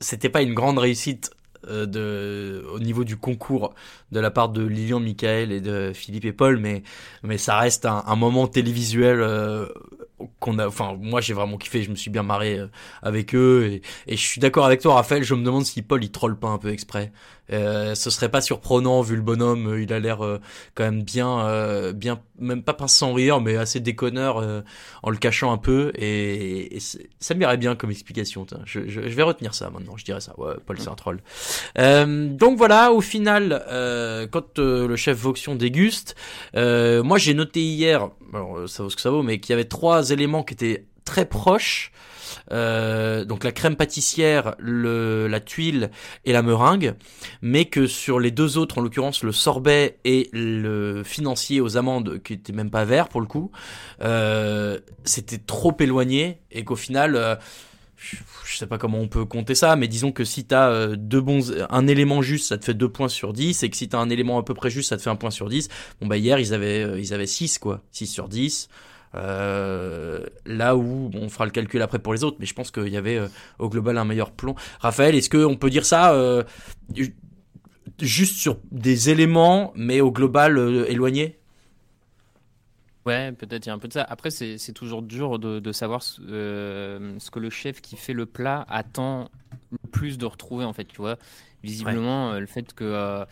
c'était 0.00 0.28
pas 0.28 0.42
une 0.42 0.54
grande 0.54 0.78
réussite 0.78 1.30
euh, 1.68 1.86
de, 1.86 2.64
au 2.72 2.78
niveau 2.78 3.02
du 3.02 3.16
concours 3.16 3.74
de 4.12 4.20
la 4.20 4.30
part 4.30 4.50
de 4.50 4.64
Lilian, 4.64 5.00
Michael 5.00 5.50
et 5.50 5.60
de 5.60 5.92
Philippe 5.92 6.24
et 6.24 6.32
Paul, 6.32 6.58
mais, 6.58 6.84
mais 7.24 7.38
ça 7.38 7.58
reste 7.58 7.86
un, 7.86 8.04
un 8.06 8.14
moment 8.14 8.46
télévisuel 8.46 9.20
euh, 9.20 9.66
qu'on 10.40 10.58
a. 10.58 10.66
Enfin, 10.66 10.96
moi 11.00 11.20
j'ai 11.20 11.34
vraiment 11.34 11.56
kiffé, 11.56 11.82
je 11.82 11.90
me 11.90 11.96
suis 11.96 12.10
bien 12.10 12.22
marré 12.22 12.58
euh, 12.58 12.68
avec 13.02 13.34
eux 13.34 13.66
et, 13.70 13.82
et 14.06 14.16
je 14.16 14.22
suis 14.22 14.40
d'accord 14.40 14.66
avec 14.66 14.80
toi, 14.80 14.94
Raphaël. 14.94 15.24
Je 15.24 15.34
me 15.34 15.44
demande 15.44 15.64
si 15.64 15.82
Paul 15.82 16.02
il 16.02 16.10
troll 16.10 16.38
pas 16.38 16.48
un 16.48 16.58
peu 16.58 16.70
exprès. 16.70 17.12
Euh, 17.52 17.94
ce 17.94 18.10
serait 18.10 18.28
pas 18.28 18.40
surprenant 18.40 19.02
vu 19.02 19.14
le 19.14 19.22
bonhomme, 19.22 19.68
euh, 19.68 19.82
il 19.82 19.92
a 19.92 20.00
l'air 20.00 20.24
euh, 20.24 20.40
quand 20.74 20.84
même 20.84 21.02
bien, 21.02 21.46
euh, 21.46 21.92
bien, 21.92 22.20
même 22.38 22.62
pas 22.62 22.74
pince 22.74 22.94
sans 22.94 23.12
rire, 23.12 23.40
mais 23.40 23.56
assez 23.56 23.78
déconneur 23.80 24.42
en 25.02 25.10
le 25.10 25.16
cachant 25.16 25.52
un 25.52 25.58
peu. 25.58 25.92
Et, 25.96 26.78
ça 27.20 27.34
m'irait 27.34 27.56
bien 27.56 27.76
comme 27.76 27.90
explication. 27.90 28.46
Je, 28.64 28.88
je, 28.88 29.00
vais 29.00 29.22
retenir 29.22 29.54
ça 29.54 29.70
maintenant, 29.70 29.96
je 29.96 30.04
dirais 30.04 30.20
ça. 30.20 30.38
Ouais, 30.38 30.54
Paul 30.66 30.78
c'est 30.78 30.88
un 30.88 30.94
troll. 30.94 31.20
donc 31.76 32.58
voilà, 32.58 32.92
au 32.92 33.00
final, 33.00 33.62
quand 34.30 34.58
le 34.58 34.96
chef 34.96 35.18
Voxion 35.18 35.54
déguste, 35.54 36.16
moi 36.54 37.18
j'ai 37.18 37.34
noté 37.34 37.60
hier, 37.60 38.10
alors 38.32 38.68
ça 38.68 38.82
vaut 38.82 38.90
ce 38.90 38.96
que 38.96 39.02
ça 39.02 39.10
vaut, 39.10 39.22
mais 39.22 39.38
qu'il 39.38 39.52
y 39.52 39.54
avait 39.54 39.64
trois 39.64 40.05
éléments 40.12 40.42
qui 40.42 40.54
étaient 40.54 40.86
très 41.06 41.24
proches. 41.24 41.92
Euh, 42.52 43.24
donc 43.24 43.44
la 43.44 43.52
crème 43.52 43.76
pâtissière, 43.76 44.54
le, 44.58 45.26
la 45.28 45.40
tuile 45.40 45.90
et 46.24 46.32
la 46.32 46.42
meringue, 46.42 46.94
mais 47.40 47.64
que 47.64 47.86
sur 47.86 48.20
les 48.20 48.30
deux 48.30 48.58
autres, 48.58 48.78
en 48.78 48.80
l'occurrence 48.82 49.22
le 49.22 49.32
sorbet 49.32 49.98
et 50.04 50.28
le 50.32 51.02
financier 51.04 51.60
aux 51.60 51.76
amandes, 51.76 52.20
qui 52.22 52.34
était 52.34 52.52
même 52.52 52.70
pas 52.70 52.84
vert 52.84 53.08
pour 53.08 53.20
le 53.20 53.26
coup, 53.26 53.50
euh, 54.02 54.78
c'était 55.04 55.38
trop 55.38 55.74
éloigné 55.78 56.40
et 56.50 56.64
qu'au 56.64 56.76
final, 56.76 57.16
euh, 57.16 57.36
je 57.96 58.56
sais 58.56 58.66
pas 58.66 58.78
comment 58.78 58.98
on 58.98 59.08
peut 59.08 59.24
compter 59.24 59.54
ça, 59.54 59.74
mais 59.76 59.88
disons 59.88 60.12
que 60.12 60.24
si 60.24 60.44
t'as 60.44 60.96
deux 60.96 61.20
bons, 61.20 61.52
un 61.70 61.86
élément 61.86 62.22
juste, 62.22 62.48
ça 62.48 62.58
te 62.58 62.64
fait 62.64 62.74
deux 62.74 62.90
points 62.90 63.08
sur 63.08 63.32
10, 63.32 63.62
et 63.62 63.70
que 63.70 63.76
si 63.76 63.88
t'as 63.88 63.98
un 63.98 64.10
élément 64.10 64.38
à 64.38 64.42
peu 64.42 64.52
près 64.52 64.68
juste, 64.68 64.90
ça 64.90 64.96
te 64.96 65.02
fait 65.02 65.10
un 65.10 65.16
point 65.16 65.30
sur 65.30 65.48
10. 65.48 65.68
Bon 66.00 66.06
bah 66.06 66.18
hier 66.18 66.38
ils 66.38 66.52
avaient, 66.52 67.00
ils 67.00 67.14
avaient 67.14 67.26
6 67.26 67.58
quoi, 67.58 67.82
6 67.92 68.06
sur 68.06 68.28
10. 68.28 68.68
Euh, 69.14 70.24
là 70.44 70.76
où 70.76 71.10
on 71.14 71.28
fera 71.28 71.44
le 71.44 71.50
calcul 71.50 71.80
après 71.82 71.98
pour 71.98 72.12
les 72.12 72.24
autres, 72.24 72.36
mais 72.40 72.46
je 72.46 72.54
pense 72.54 72.70
qu'il 72.70 72.88
y 72.88 72.96
avait 72.96 73.16
euh, 73.16 73.28
au 73.58 73.68
global 73.68 73.98
un 73.98 74.04
meilleur 74.04 74.30
plomb. 74.32 74.54
Raphaël, 74.80 75.14
est-ce 75.14 75.30
qu'on 75.30 75.56
peut 75.56 75.70
dire 75.70 75.86
ça 75.86 76.12
euh, 76.12 76.42
juste 78.00 78.36
sur 78.36 78.58
des 78.70 79.10
éléments, 79.10 79.72
mais 79.74 80.00
au 80.00 80.10
global 80.10 80.58
éloignés? 80.88 81.38
Ouais, 83.06 83.30
peut-être 83.32 83.66
il 83.66 83.68
y 83.68 83.70
a 83.70 83.74
un 83.74 83.78
peu 83.78 83.88
de 83.88 83.92
ça. 83.92 84.02
Après, 84.02 84.30
c'est 84.30 84.72
toujours 84.74 85.02
dur 85.02 85.38
de, 85.38 85.72
savoir 85.72 86.02
ce, 86.02 86.20
que 87.30 87.38
le 87.38 87.50
chef 87.50 87.80
qui 87.80 87.96
fait 87.96 88.12
le 88.12 88.26
plat 88.26 88.66
attend 88.68 89.30
le 89.70 89.78
plus 89.90 90.18
de 90.18 90.26
retrouver, 90.26 90.64
en 90.64 90.72
fait, 90.72 90.86
tu 90.86 90.96
vois. 90.96 91.16
Visiblement, 91.62 92.34
le 92.34 92.46
fait 92.46 92.74
que 92.74 93.24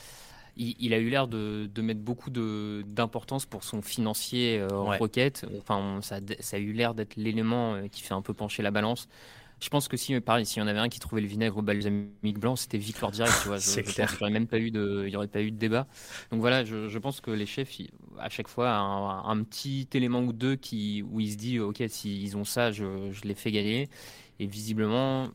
il, 0.57 0.95
a 0.95 0.99
eu 0.99 1.09
l'air 1.09 1.29
de, 1.29 1.69
mettre 1.81 2.01
beaucoup 2.01 2.31
d'importance 2.31 3.47
pour 3.47 3.65
son 3.65 3.83
financier 3.83 4.61
euh, 4.61 4.69
en 4.71 4.97
requête. 4.97 5.47
Enfin, 5.59 6.01
ça, 6.03 6.17
a 6.53 6.59
eu 6.59 6.73
l'air 6.73 6.95
d'être 6.95 7.17
l'élément 7.17 7.75
euh, 7.75 7.89
qui 7.89 8.03
fait 8.03 8.15
un 8.15 8.23
peu 8.23 8.35
pencher 8.35 8.63
la 8.63 8.71
balance. 8.71 9.09
Je 9.61 9.69
pense 9.69 9.89
que 9.89 9.97
si, 9.97 10.19
pareil, 10.21 10.45
s'il 10.45 10.61
y 10.61 10.65
en 10.65 10.69
avait 10.69 10.81
un 10.81 10.89
qui 10.89 11.01
trouvait 11.01 11.23
le 11.23 11.27
vinaigre 11.27 11.63
balsamique 11.63 12.39
blanc, 12.39 12.55
c'était 12.55 12.77
victoire 12.77 13.11
directe. 13.13 13.35
Tu 13.43 13.49
vois. 13.49 13.59
Je, 13.59 13.81
pense 13.81 14.17
qu'il 14.17 14.31
même 14.31 14.47
pas 14.47 14.59
eu 14.59 14.71
de, 14.71 15.05
il 15.07 15.11
n'y 15.11 15.17
aurait 15.17 15.29
pas 15.29 15.43
eu 15.43 15.51
de 15.51 15.57
débat. 15.57 15.87
Donc 16.31 16.41
voilà, 16.41 16.65
je, 16.65 16.99
pense 16.99 17.21
que 17.21 17.31
les 17.31 17.47
chefs, 17.47 17.81
à 18.19 18.29
chaque 18.29 18.49
fois, 18.49 18.71
un, 18.71 19.25
un, 19.25 19.43
petit 19.43 19.89
élément 19.95 20.21
ou 20.21 20.33
deux 20.33 20.57
qui, 20.57 21.03
où 21.11 21.21
ils 21.21 21.33
se 21.33 21.37
disent, 21.37 21.61
ok, 21.61 21.83
s'ils 21.89 22.37
ont 22.37 22.45
ça, 22.45 22.73
je, 22.73 23.11
je 23.13 23.23
les 23.23 23.35
fais 23.35 23.53
gagner. 23.53 23.89
Et 24.41 24.47
visiblement, 24.47 25.29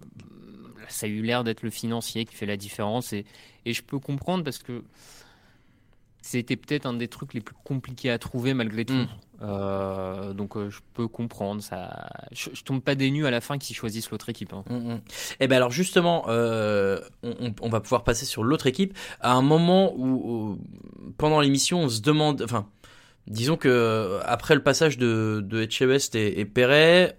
ça 0.93 1.05
a 1.05 1.09
eu 1.09 1.21
l'air 1.21 1.43
d'être 1.43 1.63
le 1.63 1.69
financier 1.69 2.25
qui 2.25 2.35
fait 2.35 2.45
la 2.45 2.57
différence. 2.57 3.13
Et, 3.13 3.25
et 3.65 3.73
je 3.73 3.83
peux 3.83 3.99
comprendre 3.99 4.43
parce 4.43 4.59
que 4.59 4.83
c'était 6.21 6.57
peut-être 6.57 6.85
un 6.85 6.93
des 6.93 7.07
trucs 7.07 7.33
les 7.33 7.41
plus 7.41 7.55
compliqués 7.63 8.11
à 8.11 8.17
trouver 8.17 8.53
malgré 8.53 8.85
tout. 8.85 8.93
Mm. 8.93 9.07
Euh, 9.41 10.33
donc 10.33 10.57
euh, 10.57 10.69
je 10.69 10.79
peux 10.93 11.07
comprendre 11.07 11.61
ça. 11.61 12.09
Je, 12.31 12.61
tombe 12.63 12.81
pas 12.81 12.95
des 12.95 13.09
nues 13.09 13.25
à 13.25 13.31
la 13.31 13.39
fin 13.41 13.57
qu'ils 13.57 13.75
choisissent 13.75 14.11
l'autre 14.11 14.29
équipe. 14.29 14.51
Et 14.51 14.55
hein. 14.55 14.63
mm, 14.69 14.93
mm. 14.93 15.01
Eh 15.39 15.47
ben 15.47 15.55
alors 15.55 15.71
justement, 15.71 16.25
euh, 16.27 16.99
on, 17.23 17.69
va 17.69 17.79
pouvoir 17.79 18.03
passer 18.03 18.25
sur 18.25 18.43
l'autre 18.43 18.67
équipe 18.67 18.97
à 19.21 19.33
un 19.33 19.41
moment 19.41 19.93
où, 19.95 20.59
pendant 21.17 21.39
l'émission 21.39 21.83
on 21.83 21.89
se 21.89 22.01
demande, 22.01 22.41
enfin, 22.43 22.67
disons 23.27 23.55
que 23.55 24.19
après 24.25 24.55
le 24.55 24.63
passage 24.63 24.97
de, 24.97 25.41
de 25.43 25.61
Etchebest 25.61 26.15
et, 26.15 26.39
et 26.39 26.45
Perret, 26.45 27.17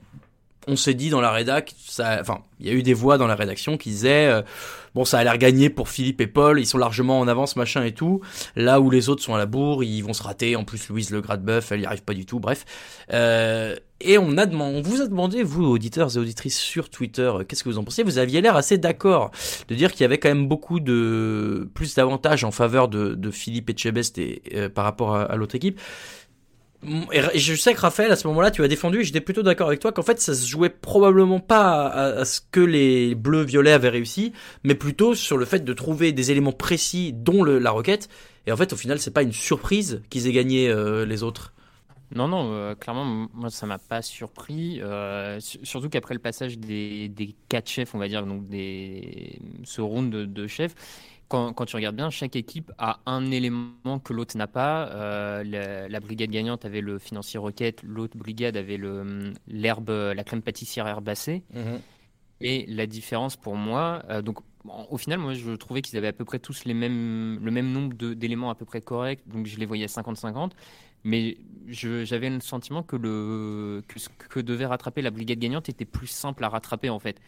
on 0.70 0.76
s'est 0.76 0.94
dit 0.94 1.10
dans 1.10 1.20
la 1.20 1.32
rédac, 1.32 1.74
ça, 1.84 2.18
enfin, 2.20 2.38
il 2.60 2.66
y 2.66 2.70
a 2.70 2.72
eu 2.72 2.82
des 2.82 2.94
voix 2.94 3.18
dans 3.18 3.26
la 3.26 3.34
rédaction 3.34 3.76
qui 3.76 3.90
disaient, 3.90 4.28
euh, 4.28 4.42
bon, 4.94 5.04
ça 5.04 5.18
a 5.18 5.24
l'air 5.24 5.38
gagné 5.38 5.70
pour 5.70 5.88
Philippe 5.88 6.20
et 6.20 6.26
Paul, 6.26 6.60
ils 6.60 6.66
sont 6.66 6.78
largement 6.78 7.18
en 7.18 7.28
avance, 7.28 7.56
machin 7.56 7.84
et 7.84 7.92
tout. 7.92 8.20
Là 8.54 8.80
où 8.80 8.90
les 8.90 9.08
autres 9.08 9.22
sont 9.22 9.34
à 9.34 9.38
la 9.38 9.46
bourre, 9.46 9.82
ils 9.82 10.02
vont 10.02 10.12
se 10.12 10.22
rater. 10.22 10.56
En 10.56 10.64
plus, 10.64 10.88
Louise 10.88 11.10
Le 11.10 11.20
Gradbeuf, 11.20 11.72
elle 11.72 11.80
y 11.80 11.86
arrive 11.86 12.02
pas 12.02 12.14
du 12.14 12.26
tout. 12.26 12.38
Bref, 12.38 12.64
euh, 13.12 13.76
Et 14.00 14.18
on, 14.18 14.36
a 14.36 14.46
demandé, 14.46 14.78
on 14.78 14.82
vous 14.82 15.00
a 15.00 15.06
demandé, 15.06 15.42
vous, 15.42 15.64
auditeurs 15.64 16.16
et 16.16 16.18
auditrices 16.18 16.58
sur 16.58 16.88
Twitter, 16.90 17.22
euh, 17.22 17.44
qu'est-ce 17.44 17.64
que 17.64 17.68
vous 17.68 17.78
en 17.78 17.84
pensez? 17.84 18.02
Vous 18.02 18.18
aviez 18.18 18.40
l'air 18.40 18.56
assez 18.56 18.78
d'accord 18.78 19.30
de 19.68 19.74
dire 19.74 19.92
qu'il 19.92 20.02
y 20.02 20.04
avait 20.04 20.18
quand 20.18 20.28
même 20.28 20.46
beaucoup 20.46 20.80
de 20.80 21.68
plus 21.74 21.94
d'avantages 21.94 22.44
en 22.44 22.50
faveur 22.50 22.88
de, 22.88 23.30
Philippe 23.30 23.70
et, 23.70 24.42
euh, 24.54 24.68
par 24.68 24.84
rapport 24.84 25.16
à 25.16 25.36
l'autre 25.36 25.54
équipe. 25.54 25.80
Je 26.82 27.54
sais 27.56 27.74
que 27.74 27.80
Raphaël, 27.80 28.10
à 28.10 28.16
ce 28.16 28.26
moment-là, 28.28 28.50
tu 28.50 28.64
as 28.64 28.68
défendu, 28.68 29.00
et 29.00 29.04
j'étais 29.04 29.20
plutôt 29.20 29.42
d'accord 29.42 29.68
avec 29.68 29.80
toi, 29.80 29.92
qu'en 29.92 30.02
fait, 30.02 30.20
ça 30.20 30.34
se 30.34 30.46
jouait 30.46 30.70
probablement 30.70 31.40
pas 31.40 31.88
à, 31.88 32.24
ce 32.24 32.40
que 32.50 32.60
les 32.60 33.14
bleus 33.14 33.42
violets 33.42 33.72
avaient 33.72 33.90
réussi, 33.90 34.32
mais 34.64 34.74
plutôt 34.74 35.14
sur 35.14 35.36
le 35.36 35.44
fait 35.44 35.64
de 35.64 35.72
trouver 35.74 36.12
des 36.12 36.30
éléments 36.30 36.52
précis, 36.52 37.12
dont 37.12 37.44
la 37.44 37.70
requête. 37.70 38.08
Et 38.46 38.52
en 38.52 38.56
fait, 38.56 38.72
au 38.72 38.76
final, 38.76 38.98
c'est 38.98 39.12
pas 39.12 39.22
une 39.22 39.32
surprise 39.32 40.02
qu'ils 40.08 40.26
aient 40.26 40.32
gagné 40.32 40.68
euh, 40.68 41.04
les 41.04 41.22
autres. 41.22 41.52
Non, 42.14 42.26
non, 42.26 42.50
euh, 42.52 42.74
clairement, 42.74 43.28
moi, 43.32 43.50
ça 43.50 43.66
m'a 43.66 43.78
pas 43.78 44.02
surpris. 44.02 44.80
Euh, 44.80 45.38
surtout 45.40 45.88
qu'après 45.88 46.14
le 46.14 46.20
passage 46.20 46.58
des, 46.58 47.08
des 47.08 47.36
quatre 47.48 47.68
chefs, 47.68 47.94
on 47.94 47.98
va 47.98 48.08
dire, 48.08 48.26
donc 48.26 48.48
des, 48.48 49.38
ce 49.64 49.80
round 49.80 50.10
de 50.10 50.46
chefs, 50.48 50.74
quand, 51.30 51.52
quand, 51.52 51.64
tu 51.64 51.76
regardes 51.76 51.96
bien, 51.96 52.10
chaque 52.10 52.34
équipe 52.34 52.72
a 52.76 52.98
un 53.06 53.30
élément 53.30 54.00
que 54.02 54.12
l'autre 54.12 54.36
n'a 54.36 54.48
pas. 54.48 54.88
Euh, 54.88 55.44
la, 55.44 55.88
la, 55.88 56.00
brigade 56.00 56.30
gagnante 56.30 56.64
avait 56.64 56.80
le 56.80 56.98
financier 56.98 57.38
requête, 57.38 57.82
l'autre 57.84 58.18
brigade 58.18 58.56
avait 58.56 58.76
le, 58.76 59.32
l'herbe, 59.46 59.90
la 59.90 60.24
crème 60.24 60.42
pâtissière 60.42 60.88
herbacée. 60.88 61.44
Mmh. 61.54 61.60
Et 62.40 62.66
la 62.66 62.86
différence 62.86 63.36
pour 63.36 63.54
moi, 63.54 64.02
euh, 64.10 64.22
donc 64.22 64.38
au 64.90 64.98
final, 64.98 65.20
moi, 65.20 65.34
je 65.34 65.52
trouvais 65.52 65.82
qu'ils 65.82 65.96
avaient 65.96 66.08
à 66.08 66.12
peu 66.12 66.24
près 66.24 66.38
tous 66.38 66.64
les 66.64 66.74
mêmes, 66.74 67.38
le 67.42 67.50
même 67.50 67.70
nombre 67.72 67.94
d'éléments 68.14 68.50
à 68.50 68.54
peu 68.54 68.64
près 68.64 68.80
corrects, 68.80 69.22
donc 69.26 69.46
je 69.46 69.56
les 69.58 69.66
voyais 69.66 69.86
50-50. 69.86 70.50
Mais 71.02 71.38
j'avais 71.68 72.28
le 72.28 72.40
sentiment 72.40 72.82
que, 72.82 72.96
le, 72.96 73.82
que 73.88 73.98
ce 73.98 74.10
que 74.28 74.38
devait 74.40 74.66
rattraper 74.66 75.00
la 75.00 75.10
brigade 75.10 75.38
gagnante 75.38 75.70
était 75.70 75.86
plus 75.86 76.08
simple 76.08 76.44
à 76.44 76.50
rattraper 76.50 76.90
en 76.90 76.98
fait. 76.98 77.20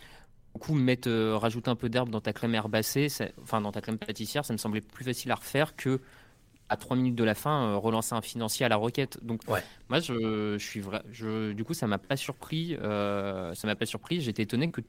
Du 0.55 0.61
coup, 0.61 0.75
mettre, 0.75 1.09
euh, 1.09 1.37
rajouter 1.37 1.71
un 1.71 1.77
peu 1.77 1.89
d'herbe 1.89 2.11
dans 2.11 2.21
ta 2.21 2.33
crème 2.33 2.55
herbacée, 2.55 3.09
enfin 3.43 3.61
dans 3.61 3.73
ta 3.73 3.81
crème 3.81 3.99
pâtissière, 3.99 4.45
ça 4.45 4.53
me 4.53 4.59
semblait 4.59 4.81
plus 4.81 5.05
facile 5.05 5.31
à 5.31 5.37
refaire 5.37 5.77
que 5.77 6.01
à 6.69 6.77
3 6.77 6.97
minutes 6.97 7.17
de 7.17 7.25
la 7.25 7.35
fin, 7.35 7.67
euh, 7.67 7.77
relancer 7.77 8.15
un 8.15 8.23
financier 8.23 8.65
à 8.65 8.69
la 8.69 8.77
requête. 8.77 9.19
Donc, 9.23 9.43
ouais. 9.49 9.63
moi, 9.91 10.01
je, 10.01 10.57
je, 10.59 10.65
suis 10.65 10.81
vrai. 10.81 11.03
Je, 11.11 11.53
du 11.53 11.65
coup, 11.65 11.75
ça 11.75 11.87
m'a 11.87 11.99
pas 11.99 12.17
surpris. 12.17 12.77
Euh, 12.77 13.53
ça 13.55 13.67
m'a 13.67 13.77
pas 13.77 13.85
surpris. 13.85 14.23
J'étais 14.23 14.45
étonné 14.45 14.71
que 14.71 14.81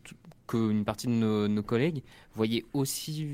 qu'une 0.47 0.86
partie 0.86 1.08
de 1.08 1.12
nos, 1.12 1.47
nos, 1.47 1.63
collègues 1.63 2.04
voyaient 2.36 2.65
aussi 2.73 3.28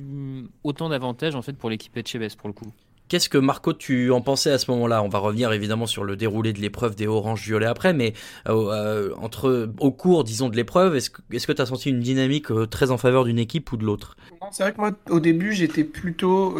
autant 0.63 0.89
d'avantages 0.89 1.33
en 1.33 1.41
fait 1.41 1.53
pour 1.53 1.69
l'équipe 1.69 1.95
Etchebest 1.95 2.37
pour 2.37 2.49
le 2.49 2.53
coup. 2.53 2.71
Qu'est-ce 3.09 3.27
que 3.27 3.39
Marco 3.39 3.73
tu 3.73 4.11
en 4.11 4.21
pensais 4.21 4.51
à 4.51 4.59
ce 4.59 4.69
moment-là? 4.69 5.01
On 5.01 5.09
va 5.09 5.17
revenir 5.17 5.51
évidemment 5.51 5.87
sur 5.87 6.03
le 6.03 6.15
déroulé 6.15 6.53
de 6.53 6.59
l'épreuve 6.59 6.95
des 6.95 7.07
oranges 7.07 7.41
violets 7.41 7.65
après, 7.65 7.91
mais 7.91 8.13
euh, 8.47 8.71
euh, 8.71 9.15
entre 9.17 9.71
au 9.79 9.91
cours, 9.91 10.23
disons, 10.23 10.47
de 10.47 10.55
l'épreuve, 10.55 10.95
est-ce 10.95 11.09
que 11.09 11.51
tu 11.51 11.61
as 11.61 11.65
senti 11.65 11.89
une 11.89 12.01
dynamique 12.01 12.51
euh, 12.51 12.67
très 12.67 12.91
en 12.91 12.99
faveur 12.99 13.25
d'une 13.25 13.39
équipe 13.39 13.71
ou 13.71 13.77
de 13.77 13.83
l'autre? 13.83 14.15
C'est 14.51 14.61
vrai 14.61 14.73
que 14.73 14.77
moi, 14.77 14.91
au 15.09 15.19
début, 15.19 15.53
j'étais 15.53 15.83
plutôt, 15.83 16.55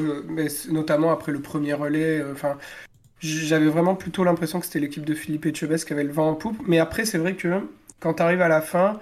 notamment 0.72 1.12
après 1.12 1.32
le 1.32 1.40
premier 1.40 1.74
relais, 1.74 2.24
enfin. 2.32 2.58
j'avais 3.20 3.70
vraiment 3.70 3.94
plutôt 3.94 4.24
l'impression 4.24 4.60
que 4.60 4.66
c'était 4.66 4.80
l'équipe 4.80 5.06
de 5.06 5.14
Philippe 5.14 5.46
Etchebest 5.46 5.86
qui 5.86 5.94
avait 5.94 6.04
le 6.04 6.12
vent 6.12 6.30
en 6.30 6.36
poupe. 6.36 6.58
Mais 6.68 6.80
après, 6.80 7.06
c'est 7.06 7.20
vrai 7.20 7.36
que 7.36 7.62
quand 8.00 8.16
tu 8.16 8.24
arrives 8.24 8.42
à 8.42 8.48
la 8.48 8.62
fin, 8.62 9.00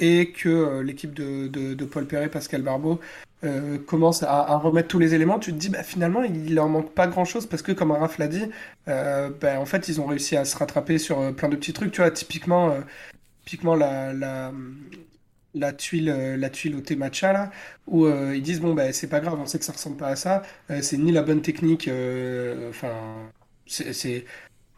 et 0.00 0.32
que 0.32 0.80
l'équipe 0.80 1.12
de, 1.12 1.48
de, 1.48 1.84
Paul 1.84 2.06
Perret, 2.06 2.28
Pascal 2.28 2.62
Barbeau, 2.62 2.98
euh, 3.44 3.78
commence 3.78 4.22
à, 4.22 4.30
à, 4.40 4.56
remettre 4.56 4.88
tous 4.88 4.98
les 5.00 5.14
éléments, 5.14 5.38
tu 5.38 5.52
te 5.52 5.58
dis 5.58 5.68
bah, 5.68 5.82
finalement 5.82 6.22
il 6.22 6.54
leur 6.54 6.68
manque 6.68 6.92
pas 6.94 7.06
grand 7.08 7.24
chose 7.24 7.46
parce 7.46 7.62
que 7.62 7.72
comme 7.72 7.90
Raph 7.92 8.18
l'a 8.18 8.28
dit, 8.28 8.44
euh, 8.88 9.30
bah, 9.40 9.60
en 9.60 9.66
fait 9.66 9.88
ils 9.88 10.00
ont 10.00 10.06
réussi 10.06 10.36
à 10.36 10.44
se 10.44 10.56
rattraper 10.56 10.98
sur 10.98 11.20
euh, 11.20 11.32
plein 11.32 11.48
de 11.48 11.56
petits 11.56 11.72
trucs. 11.72 11.92
Tu 11.92 12.00
vois, 12.00 12.10
typiquement, 12.10 12.76
typiquement 13.44 13.74
la, 13.74 14.12
la, 14.12 14.52
la 15.54 15.72
tuile, 15.72 16.06
la 16.38 16.50
tuile 16.50 16.76
au 16.76 16.80
thé 16.80 16.96
matcha 16.96 17.32
là, 17.32 17.50
où 17.86 18.06
ils 18.08 18.42
disent 18.42 18.60
bon 18.60 18.74
bah, 18.74 18.92
c'est 18.92 19.08
pas 19.08 19.20
grave, 19.20 19.38
on 19.40 19.46
sait 19.46 19.58
que 19.58 19.64
ça 19.64 19.72
ressemble 19.72 19.96
pas 19.96 20.08
à 20.08 20.16
ça, 20.16 20.42
c'est 20.80 20.96
ni 20.98 21.12
la 21.12 21.22
bonne 21.22 21.42
technique, 21.42 21.90
enfin 22.70 22.94
c'est 23.66 24.24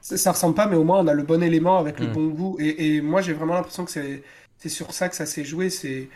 ça 0.01 0.33
ressemble 0.33 0.55
pas, 0.55 0.67
mais 0.67 0.77
au 0.77 0.85
moins 0.85 1.01
on 1.01 1.07
a 1.07 1.15
le 1.15 1.23
bon 1.23 1.43
élément 1.43 1.79
avec 1.79 1.99
le 2.01 2.09
Mm. 2.09 2.13
bon 2.13 2.29
goût. 2.29 2.57
Et, 2.61 2.97
et 2.97 3.01
moi 3.01 3.23
j'ai 3.23 3.33
vraiment 3.33 3.55
l'impression 3.55 3.85
que 3.85 3.91
c'est 3.91 4.23
c'est 4.59 4.69
sur 4.69 4.93
ça 4.93 5.09
que 5.09 5.17
ça 5.17 5.27
s'est 5.27 5.45
joué. 5.45 5.71
C'est 5.71 6.11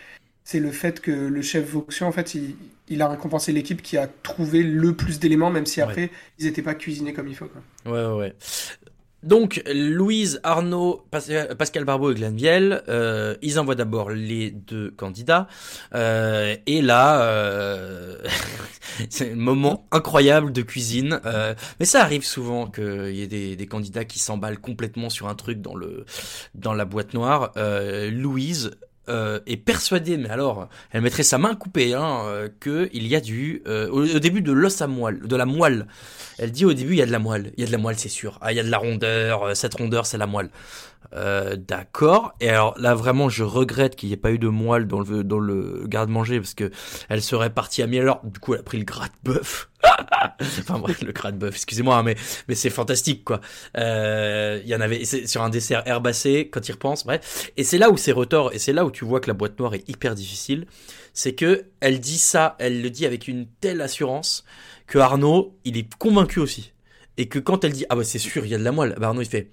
c'est 0.51 0.61
le 0.61 0.71
fait 0.71 1.01
que 1.03 1.11
le 1.11 1.43
chef 1.43 1.69
Voxion, 1.73 2.07
en 2.07 2.13
fait, 2.13 2.35
il, 2.35 2.57
il 2.89 3.03
a 3.03 3.09
récompensé 3.09 3.53
l'équipe 3.53 3.83
qui 3.83 3.99
a 3.99 4.07
trouvé 4.23 4.63
le 4.63 4.95
plus 4.95 5.19
d'éléments, 5.19 5.51
même 5.51 5.67
si 5.67 5.83
après, 5.83 6.05
Ouais. 6.05 6.11
ils 6.39 6.47
n'étaient 6.47 6.63
pas 6.63 6.75
cuisinés 6.75 7.13
comme 7.13 7.29
il 7.29 7.37
faut. 7.37 7.49
Quoi. 7.49 7.93
Ouais, 7.93 8.07
ouais, 8.07 8.19
ouais. 8.19 8.35
Donc, 9.23 9.61
Louise, 9.71 10.41
Arnaud, 10.45 11.05
Pas- 11.11 11.55
Pascal 11.59 11.85
Barbeau 11.85 12.13
et 12.13 12.15
Glenn 12.15 12.35
Viel, 12.35 12.83
euh, 12.89 13.35
ils 13.43 13.59
envoient 13.61 13.75
d'abord 13.75 14.09
les 14.09 14.51
deux 14.51 14.91
candidats. 14.93 15.49
Euh, 15.95 16.57
et 16.67 16.81
là, 16.81 17.21
euh, 17.25 18.17
c'est 19.11 19.33
un 19.33 19.37
moment 19.37 19.87
incroyable 19.91 20.51
de 20.53 20.63
cuisine. 20.63 21.21
Euh, 21.27 21.55
mais 21.79 21.85
ça 21.85 22.01
arrive 22.01 22.25
souvent 22.25 22.69
qu'il 22.69 23.15
y 23.15 23.21
ait 23.21 23.27
des, 23.27 23.55
des 23.55 23.67
candidats 23.67 24.07
qui 24.07 24.19
s'emballent 24.19 24.61
complètement 24.61 25.11
sur 25.11 25.29
un 25.29 25.35
truc 25.35 25.61
dans, 25.61 25.75
le, 25.75 26.07
dans 26.55 26.73
la 26.73 26.87
boîte 26.87 27.13
noire. 27.13 27.53
Louise 28.11 28.71
euh, 29.09 29.41
est 29.47 29.57
persuadée, 29.57 30.17
mais 30.17 30.29
alors, 30.31 30.69
elle 30.91 31.03
mettrait 31.03 31.23
sa 31.23 31.39
main 31.39 31.55
coupée, 31.55 31.95
hein, 31.95 32.23
euh, 32.27 32.49
que 32.61 32.89
il 32.93 33.07
y 33.07 33.17
a 33.17 33.21
du, 33.21 33.63
euh, 33.67 33.89
au, 33.89 34.03
au 34.05 34.19
début 34.19 34.43
de 34.43 34.53
l'os 34.53 34.81
à 34.83 34.87
moelle, 34.87 35.21
de 35.21 35.37
la 35.37 35.47
moelle. 35.47 35.87
Elle 36.39 36.53
dit 36.53 36.65
au 36.65 36.73
début, 36.73 36.93
il 36.95 36.99
y 36.99 37.03
a 37.03 37.07
de 37.07 37.13
la 37.13 37.19
moelle. 37.19 37.53
Il 37.57 37.61
y 37.61 37.65
a 37.65 37.67
de 37.67 37.73
la 37.73 37.79
moelle, 37.79 37.99
c'est 37.99 38.09
sûr. 38.09 38.39
Ah, 38.41 38.53
il 38.53 38.57
y 38.57 38.61
a 38.61 38.63
de 38.65 38.71
la 38.71 38.79
rondeur. 38.79 39.43
euh, 39.45 39.55
Cette 39.55 39.75
rondeur, 39.75 40.07
c'est 40.07 40.19
la 40.19 40.27
moelle. 40.27 40.51
Euh, 41.15 41.57
D'accord. 41.57 42.35
Et 42.41 42.49
alors 42.49 42.75
là, 42.79 42.95
vraiment, 42.95 43.29
je 43.29 43.45
regrette 43.45 43.97
qu'il 43.97 44.09
n'y 44.09 44.13
ait 44.13 44.19
pas 44.19 44.31
eu 44.31 44.39
de 44.39 44.49
moelle 44.49 44.87
dans 44.87 45.01
le, 45.01 45.25
dans 45.25 45.39
le 45.39 45.85
garde-manger 45.87 46.39
parce 46.41 46.55
que 46.55 46.71
elle 47.09 47.23
serait 47.23 47.51
partie 47.51 47.83
à 47.83 47.87
mi 47.87 47.99
Alors, 47.99 48.21
du 48.25 48.39
coup, 48.39 48.55
elle 48.55 48.61
a 48.61 48.63
pris 48.63 48.79
le 48.79 48.85
gras 48.85 49.07
de 49.07 49.33
bœuf. 49.33 49.71
enfin 50.41 50.79
bref, 50.79 51.03
le 51.03 51.13
gras 51.13 51.33
de 51.33 51.39
bœuf. 51.39 51.55
Excusez-moi, 51.55 51.97
hein, 51.97 52.03
mais 52.03 52.17
mais 52.49 52.55
c'est 52.55 52.71
fantastique, 52.71 53.25
quoi. 53.25 53.41
Euh, 53.77 54.61
Il 54.65 54.69
y 54.69 54.75
en 54.75 54.81
avait 54.81 55.05
sur 55.05 55.43
un 55.43 55.51
dessert 55.51 55.83
herbacé 55.87 56.49
quand 56.51 56.69
il 56.69 56.73
repense. 56.73 57.05
Bref. 57.05 57.51
Et 57.57 57.65
c'est 57.65 57.79
là 57.79 57.91
où 57.91 57.97
c'est 57.97 58.13
retors 58.13 58.53
et 58.53 58.59
c'est 58.59 58.73
là 58.73 58.85
où 58.85 58.91
tu 58.91 59.05
vois 59.05 59.21
que 59.21 59.29
la 59.29 59.35
boîte 59.35 59.59
noire 59.59 59.75
est 59.75 59.89
hyper 59.89 60.15
difficile. 60.15 60.67
C'est 61.15 61.35
que 61.35 61.65
elle 61.81 62.01
dit 62.01 62.19
ça, 62.19 62.57
elle 62.59 62.83
le 62.83 62.91
dit 62.91 63.07
avec 63.07 63.29
une 63.29 63.47
telle 63.61 63.81
assurance 63.81 64.45
que 64.87 64.99
Arnaud, 64.99 65.57
il 65.65 65.77
est 65.77 65.95
convaincu 65.95 66.41
aussi. 66.41 66.73
Et 67.17 67.27
que 67.29 67.39
quand 67.41 67.65
elle 67.65 67.73
dit, 67.73 67.85
ah 67.89 67.97
bah 67.97 68.05
c'est 68.05 68.21
sûr, 68.21 68.45
il 68.45 68.51
y 68.51 68.55
a 68.55 68.59
de 68.59 68.63
la 68.63 68.71
moelle, 68.71 68.95
bah 68.99 69.09
Arnaud 69.09 69.23
il 69.23 69.29
fait, 69.29 69.51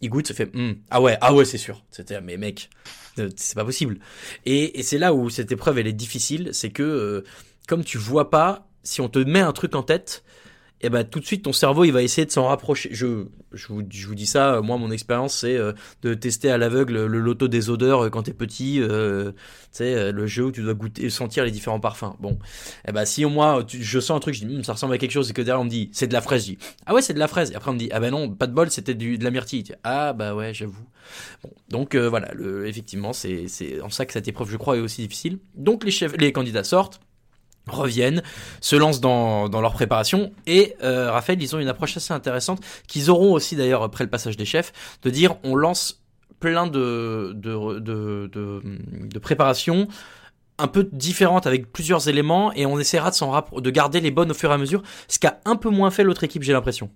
il 0.00 0.08
goûte, 0.08 0.28
ça 0.28 0.34
fait, 0.34 0.50
Hum, 0.54 0.76
ah 0.90 1.00
ouais, 1.00 1.16
ah 1.20 1.34
ouais, 1.34 1.44
c'est 1.44 1.58
sûr. 1.58 1.84
C'était, 1.90 2.20
mais 2.20 2.36
mec, 2.36 2.70
euh, 3.18 3.28
c'est 3.36 3.54
pas 3.54 3.64
possible. 3.64 3.98
Et, 4.46 4.78
et 4.78 4.82
c'est 4.82 4.98
là 4.98 5.14
où 5.14 5.30
cette 5.30 5.52
épreuve, 5.52 5.78
elle 5.78 5.86
est 5.86 5.92
difficile, 5.92 6.50
c'est 6.52 6.70
que, 6.70 6.82
euh, 6.82 7.24
comme 7.68 7.84
tu 7.84 7.98
vois 7.98 8.30
pas, 8.30 8.66
si 8.82 9.00
on 9.00 9.08
te 9.08 9.18
met 9.18 9.40
un 9.40 9.52
truc 9.52 9.74
en 9.74 9.82
tête, 9.82 10.24
et 10.82 10.88
ben 10.90 11.04
tout 11.04 11.20
de 11.20 11.24
suite 11.26 11.44
ton 11.44 11.52
cerveau 11.52 11.84
il 11.84 11.92
va 11.92 12.02
essayer 12.02 12.24
de 12.26 12.30
s'en 12.30 12.46
rapprocher. 12.46 12.88
Je, 12.92 13.26
je, 13.52 13.66
vous, 13.68 13.82
je 13.90 14.06
vous 14.06 14.14
dis 14.14 14.26
ça, 14.26 14.54
euh, 14.56 14.62
moi 14.62 14.78
mon 14.78 14.90
expérience 14.90 15.34
c'est 15.36 15.56
euh, 15.56 15.72
de 16.02 16.14
tester 16.14 16.50
à 16.50 16.58
l'aveugle 16.58 17.06
le 17.06 17.20
loto 17.20 17.48
des 17.48 17.68
odeurs 17.70 18.04
euh, 18.06 18.10
quand 18.10 18.22
t'es 18.24 18.32
petit, 18.32 18.80
euh, 18.80 19.32
tu 19.32 19.38
sais 19.72 19.94
euh, 19.94 20.12
le 20.12 20.26
jeu 20.26 20.44
où 20.46 20.52
tu 20.52 20.62
dois 20.62 20.74
goûter, 20.74 21.10
sentir 21.10 21.44
les 21.44 21.50
différents 21.50 21.80
parfums. 21.80 22.14
Bon, 22.20 22.38
et 22.88 22.92
ben 22.92 23.04
si 23.04 23.24
moi 23.24 23.62
tu- 23.66 23.82
je 23.82 24.00
sens 24.00 24.16
un 24.16 24.20
truc, 24.20 24.34
je 24.34 24.44
dis 24.44 24.56
Hum, 24.56 24.64
ça 24.64 24.72
ressemble 24.72 24.94
à 24.94 24.98
quelque 24.98 25.10
chose 25.12 25.30
et 25.30 25.32
que 25.32 25.42
derrière 25.42 25.60
on 25.60 25.64
me 25.64 25.70
dit 25.70 25.90
c'est 25.92 26.06
de 26.06 26.12
la 26.12 26.20
fraise, 26.22 26.42
je 26.46 26.52
dis 26.52 26.58
ah 26.86 26.94
ouais 26.94 27.02
c'est 27.02 27.14
de 27.14 27.18
la 27.18 27.28
fraise. 27.28 27.50
Et 27.50 27.54
après 27.56 27.70
on 27.70 27.74
me 27.74 27.78
dit 27.78 27.88
ah 27.92 28.00
ben 28.00 28.10
non 28.10 28.28
pas 28.30 28.46
de 28.46 28.52
bol 28.54 28.70
c'était 28.70 28.94
du, 28.94 29.18
de 29.18 29.24
la 29.24 29.30
myrtille. 29.30 29.64
Ah 29.84 30.12
bah 30.12 30.34
ouais 30.34 30.54
j'avoue. 30.54 30.84
Bon, 31.42 31.50
donc 31.68 31.96
voilà, 31.96 32.32
le, 32.34 32.66
effectivement 32.68 33.12
c'est 33.12 33.48
c'est 33.48 33.80
en 33.80 33.90
ça 33.90 34.06
que 34.06 34.12
cette 34.12 34.28
épreuve 34.28 34.50
je 34.50 34.56
crois 34.56 34.76
est 34.76 34.80
aussi 34.80 35.02
difficile. 35.02 35.38
Donc 35.56 35.84
les 35.84 35.90
chefs, 35.90 36.16
les 36.18 36.32
candidats 36.32 36.64
sortent 36.64 37.00
reviennent, 37.70 38.22
se 38.60 38.76
lancent 38.76 39.00
dans, 39.00 39.48
leur 39.48 39.72
préparation 39.72 40.32
et 40.46 40.74
euh, 40.82 41.10
Raphaël, 41.10 41.42
ils 41.42 41.54
ont 41.54 41.58
une 41.58 41.68
approche 41.68 41.96
assez 41.96 42.12
intéressante 42.12 42.60
qu'ils 42.86 43.10
auront 43.10 43.32
aussi 43.32 43.56
d'ailleurs 43.56 43.82
après 43.82 44.04
le 44.04 44.10
passage 44.10 44.36
des 44.36 44.44
chefs, 44.44 44.72
de 45.02 45.10
dire 45.10 45.36
on 45.44 45.54
lance 45.54 46.02
plein 46.38 46.66
de, 46.66 47.36
préparations 49.20 49.88
un 50.58 50.68
peu 50.68 50.88
différentes 50.92 51.46
avec 51.46 51.72
plusieurs 51.72 52.08
éléments 52.08 52.52
et 52.52 52.66
on 52.66 52.78
essaiera 52.78 53.10
de, 53.10 53.60
de 53.60 53.70
garder 53.70 54.00
les 54.00 54.10
bonnes 54.10 54.30
au 54.30 54.34
fur 54.34 54.50
et 54.50 54.54
à 54.54 54.58
mesure, 54.58 54.82
ce 55.08 55.18
qu'a 55.18 55.40
un 55.44 55.56
peu 55.56 55.70
moins 55.70 55.90
fait 55.90 56.04
l'autre 56.04 56.24
équipe 56.24 56.42
j'ai 56.42 56.52
l'impression. 56.52 56.90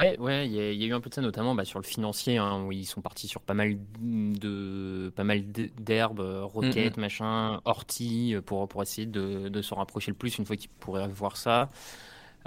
Ouais, 0.00 0.18
ouais, 0.18 0.46
il 0.46 0.52
y, 0.54 0.58
a- 0.58 0.72
il 0.72 0.80
y 0.80 0.84
a 0.84 0.86
eu 0.86 0.94
un 0.94 1.00
peu 1.02 1.10
de 1.10 1.14
ça, 1.14 1.20
notamment 1.20 1.54
bah, 1.54 1.66
sur 1.66 1.78
le 1.78 1.84
financier, 1.84 2.38
hein, 2.38 2.64
où 2.64 2.72
ils 2.72 2.86
sont 2.86 3.02
partis 3.02 3.28
sur 3.28 3.42
pas 3.42 3.52
mal 3.52 3.76
de, 4.00 5.12
pas 5.14 5.24
mal 5.24 5.42
d'herbes, 5.52 6.20
euh, 6.20 6.42
roquettes, 6.44 6.96
machin, 6.96 7.60
orties, 7.66 8.34
euh, 8.34 8.40
pour, 8.40 8.66
pour 8.66 8.82
essayer 8.82 9.06
de, 9.06 9.50
de 9.50 9.60
se 9.62 9.74
rapprocher 9.74 10.10
le 10.10 10.16
plus 10.16 10.38
une 10.38 10.46
fois 10.46 10.56
qu'ils 10.56 10.70
pourraient 10.70 11.06
voir 11.08 11.36
ça. 11.36 11.68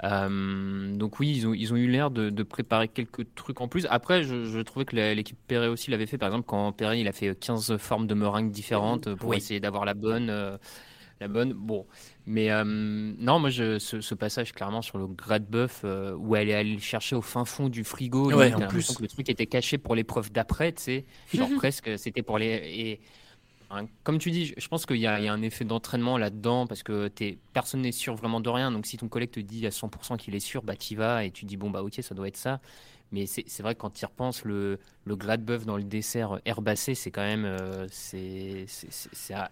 Euh, 0.04 0.96
donc 0.96 1.20
oui, 1.20 1.30
ils 1.36 1.46
ont, 1.48 1.54
ils 1.54 1.72
ont 1.72 1.76
eu 1.76 1.86
l'air 1.88 2.10
de, 2.10 2.30
de 2.30 2.42
préparer 2.42 2.88
quelques 2.88 3.34
trucs 3.36 3.60
en 3.60 3.68
plus. 3.68 3.86
Après, 3.90 4.24
je, 4.24 4.44
je 4.46 4.60
trouvais 4.60 4.84
que 4.84 4.96
l'équipe 5.14 5.38
Perret 5.46 5.68
aussi 5.68 5.90
l'avait 5.90 6.06
fait. 6.06 6.18
Par 6.18 6.28
exemple, 6.28 6.46
quand 6.46 6.72
Perret 6.72 7.00
il 7.00 7.08
a 7.08 7.12
fait 7.12 7.38
15 7.38 7.76
formes 7.78 8.06
de 8.08 8.14
meringues 8.14 8.50
différentes 8.50 9.14
pour 9.14 9.30
Oui. 9.30 9.36
essayer 9.36 9.60
d'avoir 9.60 9.84
la 9.84 9.94
bonne. 9.94 10.30
euh, 10.30 10.58
la 11.20 11.28
bonne. 11.28 11.52
Bon, 11.52 11.86
mais 12.26 12.50
euh, 12.50 12.64
non, 12.64 13.38
moi, 13.38 13.50
je, 13.50 13.78
ce, 13.78 14.00
ce 14.00 14.14
passage 14.14 14.52
clairement 14.52 14.82
sur 14.82 14.98
le 14.98 15.06
grade 15.06 15.46
bœuf 15.46 15.82
euh, 15.84 16.14
où 16.14 16.36
elle 16.36 16.48
est 16.50 16.54
allée 16.54 16.74
le 16.74 16.80
chercher 16.80 17.16
au 17.16 17.22
fin 17.22 17.44
fond 17.44 17.68
du 17.68 17.84
frigo, 17.84 18.32
Ouais, 18.32 18.52
en 18.54 18.66
plus. 18.66 18.94
que 18.94 19.02
le 19.02 19.08
truc 19.08 19.28
était 19.28 19.46
caché 19.46 19.78
pour 19.78 19.94
l'épreuve 19.94 20.32
d'après, 20.32 20.72
tu 20.72 20.82
sais, 20.82 21.04
genre 21.34 21.48
presque, 21.56 21.98
c'était 21.98 22.22
pour 22.22 22.38
les. 22.38 22.46
Et, 22.46 23.00
hein, 23.70 23.86
comme 24.02 24.18
tu 24.18 24.30
dis, 24.30 24.46
je- 24.46 24.54
je 24.58 24.68
pense 24.68 24.86
qu'il 24.86 24.96
y, 24.98 25.06
a 25.06 25.18
il 25.20 25.24
y 25.24 25.28
a 25.28 25.32
un 25.32 25.42
effet 25.42 25.64
d'entraînement 25.64 26.18
là-dedans 26.18 26.66
parce 26.66 26.82
que 26.82 27.10
personne 27.52 27.82
n'est 27.82 27.92
sûr 27.92 28.14
vraiment 28.14 28.40
de 28.40 28.48
rien. 28.50 28.70
Donc 28.72 28.86
si 28.86 28.96
ton 28.96 29.08
collègue 29.08 29.30
te 29.30 29.40
dit 29.40 29.66
à 29.66 29.70
100% 29.70 30.16
qu'il 30.16 30.34
est 30.34 30.40
sûr, 30.40 30.62
bah 30.62 30.76
t'y 30.76 30.94
vas 30.94 31.24
et 31.24 31.30
tu 31.30 31.44
dis 31.44 31.56
bon 31.56 31.70
bah 31.70 31.82
ok 31.82 31.94
ça 32.02 32.14
doit 32.14 32.28
être 32.28 32.36
ça. 32.36 32.60
Mais 33.14 33.26
c'est 33.26 33.62
vrai 33.62 33.74
que 33.74 33.80
quand 33.80 33.90
tu 33.90 34.02
y 34.02 34.06
repenses, 34.06 34.44
le, 34.44 34.78
le 35.04 35.16
gras 35.16 35.36
de 35.36 35.42
bœuf 35.42 35.64
dans 35.66 35.76
le 35.76 35.84
dessert 35.84 36.40
herbacé, 36.44 36.94
c'est 36.94 37.10
quand 37.10 37.22
même 37.22 37.44
euh, 37.44 37.86
c'est 37.90 38.66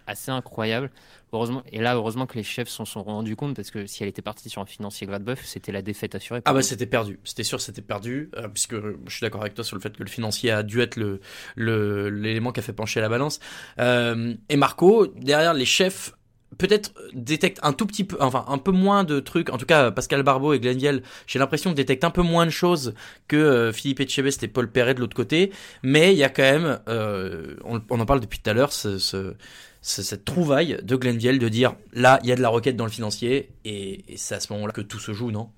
assez 0.07 0.31
incroyable. 0.31 0.91
Heureusement, 1.33 1.63
et 1.73 1.81
là, 1.81 1.95
heureusement 1.95 2.27
que 2.27 2.35
les 2.35 2.43
chefs 2.43 2.69
s'en 2.69 2.85
sont 2.85 3.03
rendus 3.03 3.37
compte 3.37 3.57
parce 3.57 3.71
que 3.71 3.87
si 3.87 4.03
elle 4.03 4.09
était 4.09 4.21
partie 4.23 4.51
sur 4.51 4.61
un 4.61 4.67
financier 4.67 5.07
gras 5.07 5.19
de 5.19 5.25
bœuf, 5.25 5.45
c'était 5.45 5.73
la 5.73 5.81
défaite 5.81 6.15
assurée. 6.15 6.41
Ah 6.45 6.53
bah 6.53 6.63
c'était 6.63 6.87
perdu, 6.87 7.19
c'était 7.25 7.45
sûr 7.45 7.61
c'était 7.61 7.81
perdu, 7.83 8.31
euh, 8.37 8.49
puisque 8.49 8.75
je 8.75 9.11
suis 9.15 9.21
d'accord 9.23 9.41
avec 9.43 9.55
toi 9.55 9.65
sur 9.65 9.77
le 9.77 9.81
fait 9.81 9.97
que 9.97 10.03
le 10.03 10.11
financier 10.11 10.51
a 10.51 10.63
dû 10.63 10.81
être 10.81 10.97
le 10.97 11.21
le- 11.57 12.11
l'élément 12.11 12.53
qui 12.53 12.61
a 12.61 12.63
fait 12.63 12.73
pencher 12.73 13.01
la 13.01 13.09
balance. 13.09 13.41
Euh, 13.79 14.35
et 14.49 14.57
Marco, 14.57 15.07
derrière 15.07 15.55
les 15.55 15.65
chefs, 15.65 16.13
peut-être 16.59 16.93
détecte 17.15 17.59
un 17.63 17.73
tout 17.73 17.87
petit 17.87 18.05
peu, 18.05 18.17
enfin 18.21 18.45
un 18.49 18.59
peu 18.59 18.73
moins 18.73 19.05
de 19.05 19.21
trucs, 19.21 19.51
en 19.51 19.59
tout 19.59 19.67
cas 19.67 19.91
Pascal 19.91 20.23
Barbeau 20.23 20.53
et 20.53 20.61
Glenn 20.61 20.79
Viel, 20.79 21.03
j'ai 21.27 21.39
l'impression 21.39 21.73
détectent 21.73 22.05
un 22.05 22.11
peu 22.11 22.23
moins 22.23 22.47
de 22.47 22.51
choses 22.51 22.95
que 23.29 23.37
euh, 23.37 23.73
Philippe 23.73 24.01
Etchebest 24.01 24.43
et 24.43 24.49
Paul 24.49 24.71
Perret 24.71 24.95
de 24.95 25.01
l'autre 25.01 25.17
côté, 25.17 25.53
mais 25.83 26.13
il 26.13 26.19
y 26.19 26.25
a 26.25 26.29
quand 26.29 26.43
même, 26.43 26.81
euh, 26.89 27.57
on, 27.65 27.81
en 28.01 28.07
parle 28.07 28.21
depuis 28.21 28.39
tout 28.41 28.51
à 28.51 28.53
l'heure, 28.55 28.73
ce, 28.73 28.99
ce- 28.99 29.35
ce- 29.83 30.03
cette 30.03 30.25
trouvaille 30.25 30.79
de 30.83 30.97
Glenn 30.97 31.17
Viel 31.19 31.39
de 31.39 31.49
dire 31.49 31.75
là 31.93 32.19
il 32.23 32.29
y 32.29 32.33
a 32.33 32.37
de 32.37 32.43
la 32.43 32.49
requête 32.49 32.77
dans 32.77 32.85
le 32.87 32.91
financier, 32.91 33.51
et, 33.65 34.05
c'est 34.17 34.35
à 34.35 34.41
ce 34.41 34.53
moment-là 34.53 34.73
que 34.73 34.81
tout 34.83 34.99
se 34.99 35.13
joue, 35.13 35.31
non? 35.31 35.51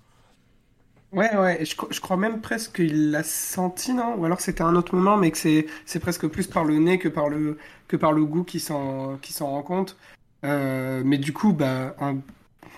Ouais, 1.13 1.35
ouais, 1.37 1.65
je, 1.65 1.77
cro- 1.77 1.87
je 1.93 2.01
crois 2.01 2.17
même 2.17 2.41
presque 2.41 2.75
qu'il 2.77 3.13
l'a 3.13 3.23
senti, 3.23 3.95
non? 3.95 4.17
Ou 4.17 4.25
alors 4.25 4.41
c'était 4.41 4.63
un 4.63 4.75
autre 4.75 4.97
moment, 4.97 5.17
mais 5.17 5.31
que 5.31 5.39
c'est 5.39 6.01
presque 6.01 6.27
plus 6.27 6.49
par 6.49 6.65
le 6.65 6.79
nez 6.79 6.99
que 6.99 7.09
par 7.09 7.29
le, 7.29 7.57
que 7.87 7.97
par 7.97 8.13
le 8.13 8.25
goût 8.25 8.43
qui 8.43 8.59
s'en 8.59 9.19
rend 9.41 9.63
compte. 9.63 9.97
Euh, 10.45 11.03
mais 11.05 11.19
du 11.19 11.33
coup, 11.33 11.53
bah, 11.53 11.95
un 12.01 12.17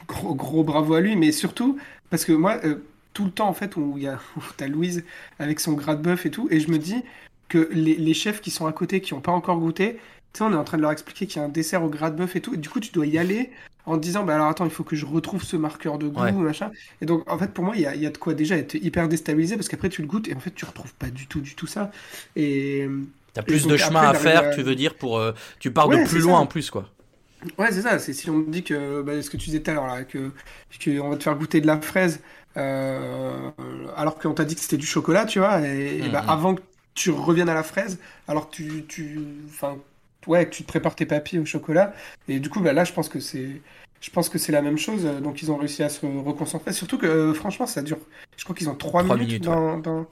gros, 0.08 0.34
gros 0.34 0.64
bravo 0.64 0.94
à 0.94 1.00
lui, 1.00 1.16
mais 1.16 1.32
surtout 1.32 1.78
parce 2.10 2.24
que 2.24 2.32
moi, 2.32 2.58
euh, 2.64 2.76
tout 3.12 3.24
le 3.24 3.30
temps 3.30 3.48
en 3.48 3.54
fait, 3.54 3.76
où 3.76 3.94
il 3.96 4.04
y 4.04 4.08
a, 4.08 4.18
t'as 4.56 4.68
Louise 4.68 5.04
avec 5.38 5.60
son 5.60 5.72
gras 5.72 5.94
de 5.96 6.02
bœuf 6.02 6.26
et 6.26 6.30
tout, 6.30 6.48
et 6.50 6.60
je 6.60 6.70
me 6.70 6.78
dis 6.78 7.02
que 7.48 7.68
les, 7.72 7.96
les 7.96 8.14
chefs 8.14 8.40
qui 8.40 8.50
sont 8.50 8.66
à 8.66 8.72
côté, 8.72 9.00
qui 9.00 9.14
n'ont 9.14 9.20
pas 9.20 9.32
encore 9.32 9.58
goûté, 9.58 9.94
tu 10.32 10.38
sais, 10.38 10.44
on 10.44 10.52
est 10.52 10.56
en 10.56 10.64
train 10.64 10.76
de 10.76 10.82
leur 10.82 10.92
expliquer 10.92 11.26
qu'il 11.26 11.40
y 11.40 11.42
a 11.42 11.46
un 11.46 11.50
dessert 11.50 11.82
au 11.82 11.88
gras 11.88 12.10
de 12.10 12.16
bœuf 12.16 12.36
et 12.36 12.40
tout, 12.40 12.54
et 12.54 12.56
du 12.58 12.68
coup, 12.68 12.80
tu 12.80 12.92
dois 12.92 13.06
y 13.06 13.18
aller 13.18 13.50
en 13.86 13.96
disant, 13.96 14.24
bah 14.24 14.34
alors 14.34 14.48
attends, 14.48 14.64
il 14.64 14.70
faut 14.72 14.82
que 14.82 14.96
je 14.96 15.06
retrouve 15.06 15.44
ce 15.44 15.56
marqueur 15.56 15.96
de 15.98 16.08
goût, 16.08 16.20
Ouais. 16.20 16.32
machin. 16.32 16.72
Et 17.00 17.06
donc, 17.06 17.28
en 17.30 17.38
fait, 17.38 17.52
pour 17.52 17.64
moi, 17.64 17.76
il 17.76 17.82
y 17.82 17.86
a, 17.86 17.94
il 17.94 18.02
y 18.02 18.06
a 18.06 18.10
de 18.10 18.18
quoi 18.18 18.34
déjà 18.34 18.56
être 18.56 18.74
hyper 18.74 19.08
déstabilisé 19.08 19.54
parce 19.56 19.68
qu'après, 19.68 19.88
tu 19.88 20.02
le 20.02 20.08
goûtes 20.08 20.26
et 20.28 20.34
en 20.34 20.40
fait, 20.40 20.52
tu 20.54 20.64
retrouves 20.64 20.92
pas 20.94 21.08
du 21.08 21.26
tout, 21.28 21.40
du 21.40 21.54
tout 21.54 21.68
ça. 21.68 21.90
Et. 22.34 22.88
T'as 23.32 23.42
plus 23.42 23.62
donc, 23.62 23.72
de 23.72 23.76
chemin 23.76 24.00
après, 24.00 24.08
à 24.08 24.12
d'arriver 24.12 24.30
faire, 24.30 24.44
à- 24.50 24.54
tu 24.54 24.62
veux 24.62 24.74
dire, 24.74 24.94
pour. 24.96 25.18
euh, 25.18 25.32
tu 25.60 25.70
pars 25.70 25.88
Ouais, 25.88 26.02
de 26.02 26.08
plus 26.08 26.20
ça. 26.20 26.26
loin 26.26 26.40
en 26.40 26.46
plus, 26.46 26.68
quoi. 26.70 26.90
Ouais, 27.58 27.70
c'est 27.72 27.82
ça. 27.82 27.98
C'est 27.98 28.12
si 28.12 28.30
on 28.30 28.42
te 28.44 28.50
dit 28.50 28.64
que 28.64 29.02
bah, 29.02 29.20
ce 29.22 29.30
que 29.30 29.36
tu 29.36 29.46
disais 29.46 29.62
tout 29.62 29.70
à 29.70 29.74
l'heure, 29.74 29.86
là, 29.86 30.04
que, 30.04 30.32
que 30.80 30.98
on 31.00 31.10
va 31.10 31.16
te 31.16 31.22
faire 31.22 31.36
goûter 31.36 31.60
de 31.60 31.66
la 31.66 31.80
fraise, 31.80 32.20
euh, 32.56 33.50
alors 33.96 34.18
qu'on 34.18 34.32
t'a 34.34 34.44
dit 34.44 34.54
que 34.54 34.60
c'était 34.60 34.76
du 34.78 34.86
chocolat, 34.86 35.26
tu 35.26 35.38
vois, 35.38 35.60
et, 35.66 36.04
et 36.04 36.08
bah, 36.08 36.20
Mhm. 36.20 36.28
avant 36.28 36.54
que 36.54 36.62
tu 36.94 37.10
reviennes 37.10 37.48
à 37.50 37.54
la 37.54 37.62
fraise, 37.62 37.98
alors 38.26 38.48
que 38.50 38.56
tu, 38.56 38.86
tu, 38.88 39.18
enfin, 39.48 39.78
ouais, 40.26 40.46
que 40.46 40.50
tu 40.54 40.62
te 40.62 40.68
prépares 40.68 40.96
tes 40.96 41.06
papiers 41.06 41.38
au 41.38 41.44
chocolat, 41.44 41.94
et 42.26 42.40
du 42.40 42.48
coup, 42.48 42.60
bah, 42.60 42.72
là, 42.72 42.84
je 42.84 42.92
pense 42.92 43.08
que 43.10 43.20
c'est, 43.20 43.60
je 44.00 44.10
pense 44.10 44.28
que 44.30 44.38
c'est 44.38 44.52
la 44.52 44.62
même 44.62 44.78
chose. 44.78 45.04
Donc, 45.22 45.42
ils 45.42 45.50
ont 45.52 45.56
réussi 45.56 45.82
à 45.82 45.88
se 45.90 46.04
reconcentrer. 46.06 46.72
Surtout 46.72 46.96
que, 46.98 47.06
euh, 47.06 47.34
franchement, 47.34 47.66
ça 47.66 47.82
dure. 47.82 47.98
Je 48.36 48.44
crois 48.44 48.56
qu'ils 48.56 48.68
ont 48.70 48.74
trois 48.76 49.02
Trois 49.02 49.16
minutes, 49.16 49.28
minutes, 49.28 49.44
dans, 49.44 49.78
dans- 49.78 50.06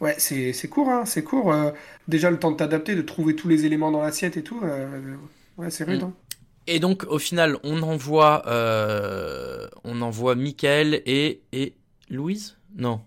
Ouais, 0.00 0.16
c'est, 0.18 0.52
c'est 0.52 0.68
court, 0.68 0.90
hein, 0.90 1.04
c'est 1.06 1.24
court. 1.24 1.52
euh, 1.52 1.72
déjà 2.08 2.30
le 2.30 2.38
temps 2.38 2.50
de 2.52 2.56
t'adapter, 2.56 2.94
de 2.96 3.02
trouver 3.02 3.36
tous 3.36 3.48
les 3.48 3.64
éléments 3.66 3.90
dans 3.92 4.02
l'assiette 4.02 4.36
et 4.36 4.42
tout. 4.44 4.60
euh, 4.64 5.16
ouais, 5.58 5.70
c'est 5.70 5.84
rude. 5.84 6.02
Mm. 6.02 6.04
hein. 6.04 6.14
Et 6.66 6.80
donc, 6.80 7.04
au 7.08 7.18
final, 7.18 7.58
on 7.62 7.82
envoie. 7.82 8.42
Euh, 8.46 9.68
on 9.84 10.00
envoie 10.02 10.34
Michael 10.34 11.02
et. 11.06 11.42
et 11.52 11.74
Louise? 12.10 12.56
Non. 12.76 13.00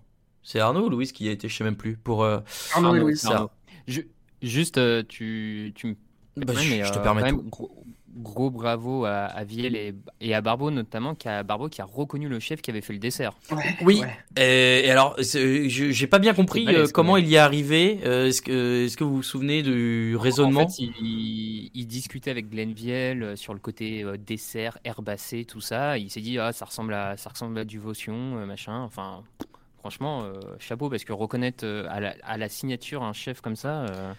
C'est 0.44 0.60
Arnaud 0.60 0.86
ou 0.86 0.90
Louise 0.90 1.12
qui 1.12 1.28
a 1.28 1.32
été, 1.32 1.48
je 1.50 1.56
sais 1.58 1.64
même 1.64 1.76
plus, 1.76 1.98
pour. 1.98 2.24
euh, 2.24 2.40
Arnaud 2.74 2.96
et 2.96 3.00
Louise. 3.00 3.20
ça. 3.22 3.34
Arnaud. 3.36 3.50
Ju- 3.88 4.10
juste, 4.42 4.78
euh, 4.78 5.04
tu, 5.08 5.72
tu 5.76 5.88
me 5.88 5.96
Bah, 6.46 6.54
Ouais, 6.54 6.62
je- 6.64 6.70
mais, 6.70 6.84
je 6.86 6.92
te 6.94 7.00
euh, 7.00 7.02
permets 7.02 7.30
tout. 7.30 7.42
Gros, 7.50 7.84
gros 8.18 8.50
bravo 8.50 9.06
à, 9.06 9.26
à 9.26 9.44
Viel 9.44 9.76
et, 9.76 9.94
et 10.22 10.34
à 10.34 10.42
Barbeau 10.42 10.72
notamment, 10.72 11.16
qui 11.16 11.28
a, 11.30 11.44
Barbeau 11.44 11.70
qui 11.70 11.82
a 11.82 11.86
reconnu 11.86 12.28
le 12.28 12.40
chef 12.40 12.62
qui 12.62 12.72
avait 12.72 12.82
fait 12.82 12.94
le 12.94 13.00
dessert. 13.00 13.34
Ouais, 13.52 13.64
Oui. 13.84 14.02
ouais. 14.02 14.18
Et, 14.44 14.88
et 14.88 14.92
alors, 14.92 15.16
j'ai 15.20 16.08
pas 16.08 16.20
bien 16.20 16.34
compris 16.34 16.66
balèze, 16.66 16.90
euh, 16.90 16.92
comment 16.92 17.18
il 17.18 17.28
y 17.28 17.36
est 17.36 17.40
arrivé. 17.40 18.00
Euh, 18.06 18.28
Est-ce 18.28 18.42
que, 18.42 19.04
vous 19.04 19.18
vous 19.18 19.24
souvenez 19.24 19.62
du 19.64 20.16
raisonnement 20.18 20.62
En 20.64 20.68
fait, 20.70 20.80
il, 20.80 21.70
il 21.74 21.88
discutait 21.88 22.32
avec 22.32 22.50
Glenn 22.50 22.74
Viel 22.74 23.24
euh, 23.24 23.36
sur 23.36 23.54
le 23.54 23.60
côté 23.60 24.04
euh, 24.04 24.18
dessert, 24.18 24.78
herbacé, 24.84 25.46
tout 25.46 25.62
ça. 25.62 25.98
Il 25.98 26.10
s'est 26.10 26.22
dit, 26.22 26.38
ah, 26.40 26.52
ça 26.54 26.66
ressemble 26.66 26.94
à, 26.94 27.18
ça 27.18 27.30
ressemble 27.30 27.58
à 27.60 27.66
du 27.66 27.80
Votion, 27.80 28.38
euh, 28.38 28.46
machin. 28.46 28.82
Enfin, 28.82 29.24
franchement, 29.80 30.24
euh, 30.24 30.40
chapeau, 30.60 30.90
parce 30.90 31.04
que 31.04 31.14
reconnaître 31.14 31.66
euh, 31.66 31.86
à, 31.90 32.00
la, 32.00 32.16
à 32.24 32.38
la 32.38 32.50
signature 32.50 33.04
un 33.04 33.14
chef 33.14 33.42
comme 33.42 33.56
ça. 33.56 33.84
euh, 33.86 34.14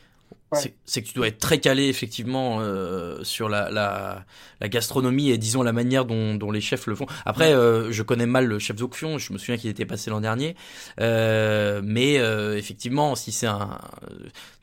Ouais. 0.51 0.75
C'est- 0.87 1.03
que 1.03 1.09
tu 1.09 1.15
dois 1.15 1.29
être 1.29 1.39
très 1.39 1.59
calé 1.59 1.89
effectivement 1.89 2.59
euh, 2.61 3.23
sur 3.23 3.51
la, 3.51 3.71
la, 3.71 4.25
la 4.61 4.69
gastronomie 4.69 5.31
et 5.31 5.37
disons 5.37 5.63
la 5.63 5.73
manière 5.75 6.07
dont, 6.07 6.35
dont 6.37 6.51
les 6.51 6.63
chefs 6.63 6.87
le 6.87 6.95
font. 6.95 7.07
Après, 7.27 7.53
euh, 7.53 7.93
je 7.93 8.03
connais 8.03 8.25
mal 8.27 8.47
le 8.47 8.59
chef 8.59 8.79
Zokfion, 8.79 9.19
je 9.19 9.33
me 9.35 9.39
souviens 9.39 9.59
qu'il 9.59 9.69
était 9.69 9.85
passé 9.85 10.09
l'an 10.11 10.21
dernier, 10.23 10.57
Euh, 11.01 11.83
mais 11.85 12.19
euh, 12.19 12.57
effectivement, 12.57 13.15
si 13.15 13.31
c'est 13.31 13.47
un, 13.47 13.79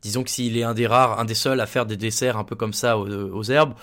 disons 0.02 0.24
que 0.24 0.30
s'il 0.32 0.58
est 0.58 0.64
un 0.64 0.74
des 0.74 0.88
rares, 0.88 1.20
un 1.20 1.26
des 1.26 1.36
seuls 1.36 1.60
à 1.62 1.68
faire 1.68 1.86
des 1.86 1.98
desserts 1.98 2.38
un 2.38 2.44
peu 2.44 2.56
comme 2.56 2.74
ça 2.74 2.98
aux, 2.98 3.08
aux 3.08 3.44
herbes. 3.44 3.74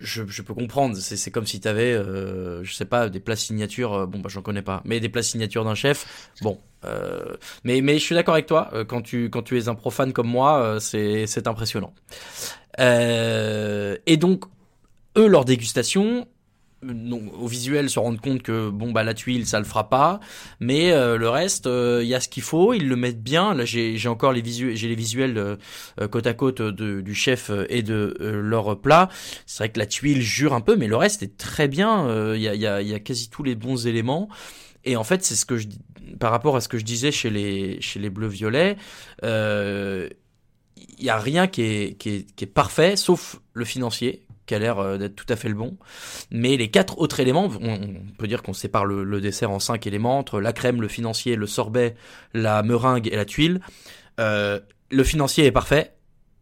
Je, 0.00 0.22
je 0.26 0.42
peux 0.42 0.54
comprendre, 0.54 0.96
c'est 0.96 1.30
comme 1.30 1.46
si 1.46 1.60
tu 1.60 1.66
avais, 1.66 1.92
je 1.92 2.72
sais 2.72 2.84
pas, 2.84 3.08
des 3.08 3.20
plats 3.20 3.36
signatures, 3.36 3.94
euh, 3.94 4.06
bon 4.06 4.20
bah 4.20 4.28
j'en 4.28 4.42
connais 4.42 4.62
pas, 4.62 4.80
mais 4.84 5.00
des 5.00 5.08
plats 5.08 5.22
signatures 5.22 5.64
d'un 5.64 5.74
chef, 5.74 6.30
bon, 6.40 6.60
euh, 6.84 7.36
mais, 7.64 7.80
mais 7.80 7.94
je 7.94 8.04
suis 8.04 8.14
d'accord 8.14 8.34
avec 8.34 8.46
toi, 8.46 8.70
euh, 8.72 8.84
quand 8.84 9.02
tu, 9.02 9.30
quand 9.30 9.42
tu 9.42 9.58
es 9.58 9.68
un 9.68 9.74
profane 9.74 10.12
comme 10.12 10.28
moi, 10.28 10.60
euh, 10.60 10.78
c'est 10.80 11.48
impressionnant. 11.48 11.92
Euh, 12.78 13.96
et 14.06 14.16
donc, 14.16 14.44
eux, 15.16 15.26
leur 15.26 15.44
dégustation, 15.44 16.28
euh, 16.84 17.18
au 17.40 17.46
visuel, 17.46 17.90
se 17.90 17.98
rendent 17.98 18.20
compte 18.20 18.42
que 18.42 18.70
bon 18.70 18.92
bah 18.92 19.02
la 19.02 19.14
tuile 19.14 19.46
ça 19.46 19.58
le 19.58 19.64
fera 19.64 19.88
pas, 19.88 20.20
mais 20.60 20.92
euh, 20.92 21.16
le 21.16 21.28
reste 21.28 21.66
il 21.66 22.06
y 22.06 22.14
a 22.14 22.20
ce 22.20 22.28
qu'il 22.28 22.42
faut, 22.42 22.74
ils 22.74 22.88
le 22.88 22.96
mettent 22.96 23.22
bien. 23.22 23.54
Là 23.54 23.64
j'ai 23.64 24.08
encore 24.08 24.32
les 24.32 24.42
visuels, 24.42 24.76
j'ai 24.76 24.88
les 24.88 24.94
visuels 24.94 25.38
euh, 25.38 25.56
euh, 26.00 26.08
côte 26.08 26.26
à 26.26 26.34
côte 26.34 26.62
de, 26.62 27.00
du 27.00 27.14
chef 27.14 27.50
euh, 27.50 27.66
et 27.68 27.82
de 27.82 28.16
euh, 28.20 28.40
leur 28.40 28.80
plat. 28.80 29.08
C'est 29.46 29.64
vrai 29.64 29.72
que 29.72 29.78
la 29.78 29.86
tuile 29.86 30.22
jure 30.22 30.54
un 30.54 30.60
peu, 30.60 30.76
mais 30.76 30.86
le 30.86 30.96
reste 30.96 31.22
est 31.22 31.36
très 31.36 31.68
bien. 31.68 32.06
Euh, 32.06 32.34
Il 32.36 32.42
y 32.42 32.48
a 32.48 32.54
y 32.54 32.66
a 32.66 32.82
y 32.82 32.94
a 32.94 33.00
quasi 33.00 33.28
tous 33.30 33.42
les 33.42 33.54
bons 33.54 33.86
éléments. 33.86 34.28
Et 34.84 34.96
en 34.96 35.04
fait, 35.04 35.24
c'est 35.24 35.34
ce 35.34 35.44
que 35.44 35.56
je 35.56 35.68
par 36.18 36.30
rapport 36.30 36.56
à 36.56 36.60
ce 36.60 36.68
que 36.68 36.78
je 36.78 36.84
disais 36.84 37.12
chez 37.12 37.30
les 37.30 37.80
chez 37.80 37.98
les 38.00 38.10
bleus 38.10 38.28
violets, 38.28 38.76
euh, 39.24 40.08
il 40.76 41.04
y 41.04 41.10
a 41.10 41.18
rien 41.18 41.46
qui 41.46 41.96
qui 41.98 42.08
est 42.10 42.34
qui 42.34 42.44
est 42.44 42.52
parfait, 42.52 42.96
sauf 42.96 43.40
le 43.52 43.64
financier 43.64 44.22
qui 44.48 44.54
a 44.56 44.58
l'air 44.58 44.78
euh, 44.78 44.98
d'être 44.98 45.14
tout 45.14 45.26
à 45.28 45.36
fait 45.36 45.48
le 45.48 45.54
bon. 45.54 45.76
Mais 46.32 46.56
les 46.56 46.68
quatre 46.68 46.98
autres 46.98 47.20
éléments, 47.20 47.48
on, 47.62 47.78
peut 48.18 48.26
dire 48.26 48.42
qu'on 48.42 48.52
sépare 48.52 48.84
le, 48.84 49.20
dessert 49.20 49.52
en 49.52 49.60
cinq 49.60 49.86
éléments 49.86 50.18
entre 50.18 50.40
la 50.40 50.52
crème, 50.52 50.80
le 50.80 50.88
financier, 50.88 51.36
le 51.36 51.46
sorbet, 51.46 51.94
la 52.34 52.62
meringue 52.64 53.06
et 53.06 53.16
la 53.16 53.24
tuile. 53.24 53.60
Euh, 54.18 54.58
le 54.90 55.04
financier 55.04 55.44
est 55.44 55.52
parfait 55.52 55.92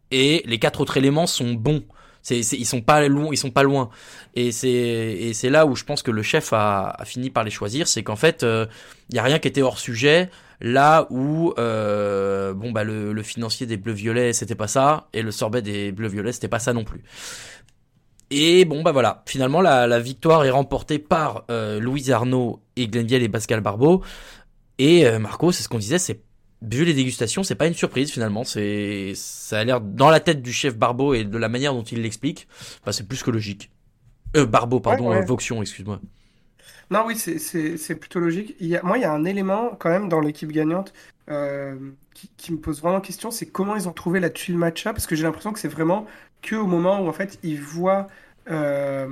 et 0.09 0.41
les 0.45 0.57
quatre 0.57 0.81
autres 0.81 0.97
éléments 0.97 1.27
sont 1.27 1.53
bons. 1.53 1.83
Ils 2.29 2.65
sont 2.65 2.81
pas 2.81 3.07
loin, 3.07 3.33
sont 3.35 3.51
pas 3.51 3.63
loin. 3.63 3.89
Et 4.35 4.51
c'est, 4.51 5.49
là 5.49 5.65
où 5.65 5.75
je 5.75 5.83
pense 5.83 6.01
que 6.01 6.11
le 6.11 6.23
chef 6.23 6.51
a, 6.51 6.97
fini 7.05 7.29
par 7.29 7.43
les 7.43 7.51
choisir, 7.51 7.87
c'est 7.87 8.03
qu'en 8.03 8.15
fait, 8.15 8.43
euh, 8.43 8.65
il 9.09 9.15
y 9.15 9.19
a 9.19 9.23
rien 9.23 9.39
qui 9.39 9.47
était 9.47 9.61
hors 9.61 9.79
sujet. 9.79 10.29
Là 10.59 11.05
où, 11.11 11.53
euh, 11.59 12.53
bon 12.53 12.71
bah 12.71 12.83
le, 12.83 13.13
le 13.13 13.23
financier 13.23 13.67
des 13.67 13.77
bleus 13.77 13.93
violets 13.93 14.33
c'était 14.33 14.55
pas 14.55 14.67
ça, 14.67 15.07
et 15.13 15.21
le 15.21 15.29
sorbet 15.29 15.61
des 15.61 15.91
bleus 15.91 16.07
violets 16.07 16.31
c'était 16.31 16.47
pas 16.47 16.57
ça 16.57 16.73
non 16.73 16.83
plus. 16.83 17.03
Et 18.29 18.65
bon 18.65 18.81
bah 18.83 18.91
voilà, 18.91 19.23
finalement 19.25 19.61
la, 19.61 19.87
la 19.87 19.99
victoire 19.99 20.43
est 20.43 20.49
remportée 20.49 20.99
par 20.99 21.45
euh, 21.49 21.79
Louise 21.79 22.11
Arnaud 22.11 22.61
et 22.75 22.87
Glenville 22.87 23.23
et 23.23 23.29
Pascal 23.29 23.61
Barbeau. 23.61 24.03
Et 24.79 25.05
euh, 25.07 25.17
Marco, 25.19 25.51
c'est 25.51 25.63
ce 25.63 25.69
qu'on 25.69 25.77
disait, 25.79 25.97
c'est 25.97 26.21
vu 26.61 26.83
les 26.83 26.93
dégustations, 26.93 27.43
c'est 27.43 27.55
pas 27.55 27.67
une 27.67 27.73
surprise 27.73 28.11
finalement. 28.11 28.43
C'est 28.43 29.13
ça 29.15 29.59
a 29.59 29.63
l'air 29.63 29.79
dans 29.81 30.09
la 30.09 30.19
tête 30.19 30.41
du 30.41 30.51
chef 30.51 30.75
Barbeau 30.77 31.13
et 31.13 31.23
de 31.23 31.37
la 31.37 31.47
manière 31.49 31.73
dont 31.73 31.83
il 31.83 32.01
l'explique, 32.01 32.47
bah, 32.85 32.91
c'est 32.91 33.07
plus 33.07 33.23
que 33.23 33.31
logique. 33.31 33.71
Euh, 34.35 34.45
Barbeau, 34.45 34.81
pardon, 34.81 35.09
Ouais, 35.09 35.15
ouais. 35.17 35.21
euh, 35.21 35.25
Vauxion, 35.25 35.61
excuse-moi. 35.61 36.01
Non, 36.91 37.03
oui, 37.05 37.17
c'est- 37.17 37.95
plutôt 37.95 38.19
logique. 38.19 38.55
Il 38.59 38.67
y 38.67 38.75
a, 38.77 38.81
moi, 38.83 38.97
il 38.97 39.01
y 39.01 39.05
a 39.05 39.11
un 39.11 39.25
élément 39.25 39.71
quand 39.79 39.89
même 39.89 40.07
dans 40.09 40.19
l'équipe 40.21 40.51
gagnante 40.51 40.93
euh, 41.29 41.75
qui, 42.13 42.29
qui 42.37 42.51
me 42.53 42.57
pose 42.59 42.81
vraiment 42.81 43.01
question, 43.01 43.29
c'est 43.31 43.45
comment 43.45 43.75
ils 43.75 43.87
ont 43.89 43.93
trouvé 43.93 44.19
la 44.21 44.29
tuile 44.29 44.57
matcha, 44.57 44.93
parce 44.93 45.05
que 45.07 45.15
j'ai 45.15 45.23
l'impression 45.23 45.51
que 45.51 45.59
c'est 45.59 45.67
vraiment 45.67 46.05
que 46.41 46.55
au 46.55 46.67
moment 46.67 47.01
où 47.01 47.07
en 47.07 47.13
fait 47.13 47.39
ils 47.43 47.61
voient 47.61 48.07
euh, 48.49 49.07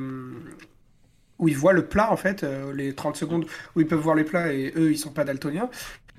où 1.40 1.48
ils 1.48 1.58
voient 1.58 1.74
le 1.74 1.86
plat, 1.86 2.12
en 2.12 2.18
fait, 2.18 2.44
euh, 2.44 2.74
les 2.74 2.94
30 2.94 3.16
secondes 3.16 3.46
où 3.76 3.82
ils 3.82 3.88
peuvent 3.88 4.00
voir 4.00 4.16
les 4.16 4.24
plats 4.24 4.54
et 4.54 4.74
eux, 4.76 4.92
ils 4.92 4.98
sont 4.98 5.12
pas 5.12 5.24
daltoniens. 5.24 5.70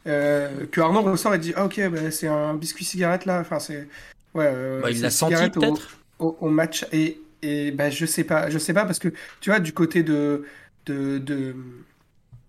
Euh, 0.07 0.67
que 0.71 0.81
Arnaud 0.81 1.03
ressort 1.03 1.35
et 1.35 1.39
dit 1.39 1.53
ah, 1.57 1.65
Ok, 1.65 1.81
bah, 1.89 2.11
c'est 2.11 2.29
un 2.29 2.55
biscuit 2.55 2.85
cigarette 2.85 3.25
là. 3.25 3.41
Enfin, 3.41 3.59
c'est. 3.59 3.89
Ouais, 4.35 4.51
euh, 4.55 4.81
Bah, 4.81 4.91
il 4.91 5.01
l'a 5.01 5.11
senti, 5.11 5.35
peut-être 5.51 5.99
au, 6.19 6.37
au 6.41 6.49
match. 6.49 6.87
Et, 6.93 7.19
et 7.43 7.71
bah, 7.73 7.91
je 7.91 8.07
sais 8.07 8.25
pas, 8.25 8.51
je 8.51 8.59
sais 8.59 8.73
pas, 8.75 8.85
parce 8.85 8.99
que 8.99 9.09
tu 9.41 9.51
vois, 9.51 9.59
du 9.59 9.73
côté 9.73 10.03
de. 10.03 10.45
de, 10.87 11.19
de 11.19 11.57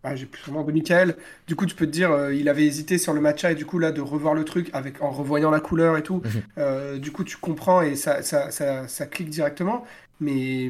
ah, 0.09 0.15
j'ai 0.15 0.25
plus 0.25 0.51
nom, 0.51 0.63
de 0.63 0.71
Michael. 0.71 1.15
Du 1.47 1.55
coup, 1.55 1.65
tu 1.65 1.75
peux 1.75 1.85
te 1.85 1.91
dire, 1.91 2.11
euh, 2.11 2.33
il 2.33 2.49
avait 2.49 2.65
hésité 2.65 2.97
sur 2.97 3.13
le 3.13 3.21
matcha 3.21 3.51
et 3.51 3.55
du 3.55 3.65
coup, 3.65 3.79
là, 3.79 3.91
de 3.91 4.01
revoir 4.01 4.33
le 4.33 4.43
truc 4.45 4.69
avec, 4.73 5.01
en 5.01 5.11
revoyant 5.11 5.51
la 5.51 5.59
couleur 5.59 5.97
et 5.97 6.03
tout, 6.03 6.21
Mhm. 6.25 6.41
euh, 6.57 6.97
du 6.97 7.11
coup, 7.11 7.23
tu 7.23 7.37
comprends 7.37 7.81
et 7.81 7.95
ça, 7.95 8.21
ça, 8.23 8.51
ça, 8.51 8.87
ça 8.87 9.05
clique 9.05 9.29
directement. 9.29 9.85
Mais, 10.19 10.69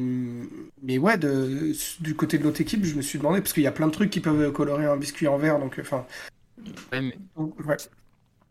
mais 0.82 0.98
ouais, 0.98 1.16
de, 1.16 1.72
du 2.00 2.14
côté 2.14 2.36
de 2.38 2.44
l'autre 2.44 2.60
équipe, 2.60 2.84
je 2.84 2.94
me 2.94 3.02
suis 3.02 3.18
demandé, 3.18 3.40
parce 3.40 3.52
qu'il 3.54 3.62
y 3.62 3.66
a 3.66 3.72
plein 3.72 3.86
de 3.86 3.92
trucs 3.92 4.10
qui 4.10 4.20
peuvent 4.20 4.52
colorer 4.52 4.84
un 4.84 4.96
biscuit 4.98 5.26
en 5.26 5.38
verre, 5.38 5.58
donc, 5.58 5.78
enfin, 5.80 6.06
Ouais, 6.92 7.00
mais 7.00 7.18
ouais. 7.36 7.76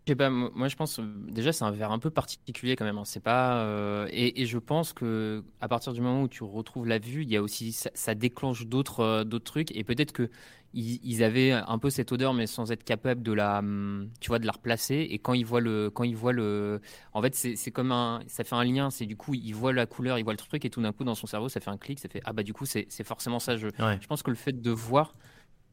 Je 0.07 0.13
sais 0.13 0.15
pas, 0.15 0.29
mo- 0.29 0.51
moi 0.55 0.69
je 0.69 0.77
pense 0.77 0.99
euh, 0.99 1.03
déjà 1.27 1.51
c'est 1.51 1.65
un 1.65 1.71
verre 1.71 1.91
un 1.91 1.99
peu 1.99 2.09
particulier 2.09 2.77
quand 2.77 2.85
même. 2.85 2.97
hein. 2.97 3.03
C'est 3.05 3.19
pas 3.21 3.57
euh, 3.63 4.07
et, 4.09 4.41
et 4.41 4.45
je 4.45 4.57
pense 4.57 4.93
que 4.93 5.43
à 5.59 5.67
partir 5.67 5.91
du 5.91 5.99
moment 5.99 6.21
où 6.23 6.29
tu 6.29 6.43
retrouves 6.45 6.87
la 6.87 6.97
vue, 6.97 7.23
il 7.23 7.29
y 7.29 7.35
a 7.35 7.41
aussi 7.43 7.73
ça, 7.73 7.89
ça 7.93 8.15
déclenche 8.15 8.67
d'autres 8.67 9.01
euh, 9.01 9.23
d'autres 9.25 9.43
trucs 9.43 9.75
et 9.75 9.83
peut-être 9.83 10.13
que 10.13 10.29
ils, 10.73 11.01
ils 11.03 11.23
avaient 11.23 11.51
un 11.51 11.77
peu 11.77 11.89
cette 11.89 12.11
odeur 12.13 12.33
mais 12.33 12.47
sans 12.47 12.71
être 12.71 12.85
capable 12.85 13.21
de 13.21 13.33
la 13.33 13.59
hum, 13.59 14.09
tu 14.21 14.29
vois 14.29 14.39
de 14.39 14.45
la 14.45 14.53
replacer 14.53 14.95
et 15.09 15.19
quand 15.19 15.33
ils 15.33 15.45
voient 15.45 15.59
le 15.61 15.89
quand 15.89 16.05
ils 16.05 16.15
voient 16.15 16.31
le 16.33 16.79
en 17.13 17.21
fait 17.21 17.35
c'est 17.35 17.71
comme 17.71 17.91
un 17.91 18.21
ça 18.27 18.45
fait 18.45 18.55
un 18.55 18.63
lien 18.63 18.89
c'est 18.89 19.05
du 19.05 19.17
coup 19.17 19.33
ils 19.33 19.53
voient 19.53 19.73
la 19.73 19.85
couleur 19.87 20.17
ils 20.19 20.23
voient 20.23 20.33
le 20.33 20.37
truc 20.37 20.63
et 20.63 20.69
tout 20.69 20.81
d'un 20.81 20.93
coup 20.93 21.03
dans 21.03 21.15
son 21.15 21.27
cerveau 21.27 21.49
ça 21.49 21.59
fait 21.59 21.69
un 21.71 21.77
clic 21.77 21.99
ça 21.99 22.07
fait 22.07 22.21
ah 22.23 22.31
bah 22.31 22.43
du 22.43 22.53
coup 22.53 22.65
c'est 22.65 22.85
c'est 22.89 23.03
forcément 23.05 23.39
ça 23.39 23.57
je 23.57 23.67
Ouais. 23.79 23.97
je 24.01 24.07
pense 24.07 24.23
que 24.23 24.29
le 24.29 24.37
fait 24.37 24.61
de 24.61 24.71
voir 24.71 25.15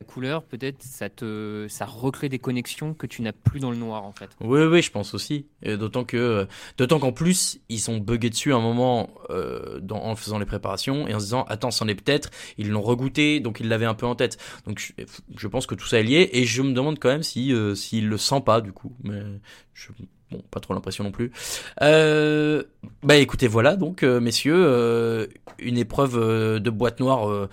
la 0.00 0.06
couleur 0.06 0.42
peut-être 0.42 0.82
ça 0.82 1.08
te 1.08 1.66
ça 1.68 1.84
recrée 1.86 2.28
des 2.28 2.38
connexions 2.38 2.94
que 2.94 3.06
tu 3.06 3.22
n'as 3.22 3.32
plus 3.32 3.60
dans 3.60 3.70
le 3.70 3.76
noir 3.76 4.04
en 4.04 4.12
fait 4.12 4.30
Oui, 4.40 4.62
oui, 4.64 4.82
je 4.82 4.90
pense 4.90 5.14
aussi. 5.14 5.46
D'autant 5.62 6.04
que, 6.04 6.46
d'autant 6.76 6.98
qu'en 6.98 7.12
plus, 7.12 7.60
ils 7.68 7.80
sont 7.80 7.98
buggés 7.98 8.30
dessus 8.30 8.52
un 8.52 8.60
moment 8.60 9.10
euh, 9.30 9.80
dans, 9.80 10.02
en 10.02 10.16
faisant 10.16 10.38
les 10.38 10.46
préparations 10.46 11.06
et 11.06 11.14
en 11.14 11.20
se 11.20 11.26
disant, 11.26 11.44
attends, 11.44 11.70
c'en 11.70 11.88
est 11.88 11.94
peut-être. 11.94 12.30
Ils 12.58 12.70
l'ont 12.70 12.82
regoûté, 12.82 13.40
donc 13.40 13.60
ils 13.60 13.68
l'avaient 13.68 13.86
un 13.86 13.94
peu 13.94 14.06
en 14.06 14.14
tête. 14.14 14.38
Donc 14.66 14.94
je, 15.36 15.48
pense 15.48 15.66
que 15.66 15.74
tout 15.74 15.86
ça 15.86 16.00
est 16.00 16.04
lié 16.04 16.28
et 16.32 16.44
je 16.44 16.62
me 16.62 16.72
demande 16.72 16.98
quand 16.98 17.10
même 17.10 17.22
si, 17.22 17.52
euh, 17.52 17.74
s'il 17.74 18.08
le 18.08 18.18
sent 18.18 18.42
pas 18.44 18.60
du 18.60 18.72
coup. 18.72 18.92
Mais 19.02 19.22
je, 19.72 19.88
bon, 20.30 20.42
pas 20.50 20.60
trop 20.60 20.74
l'impression 20.74 21.04
non 21.04 21.12
plus. 21.12 21.32
Euh, 21.82 22.62
bah 23.02 23.16
écoutez, 23.16 23.46
voilà 23.48 23.76
donc, 23.76 24.02
euh, 24.02 24.20
messieurs, 24.20 24.56
euh, 24.56 25.26
une 25.58 25.78
épreuve 25.78 26.18
euh, 26.18 26.58
de 26.60 26.70
boîte 26.70 27.00
noire. 27.00 27.48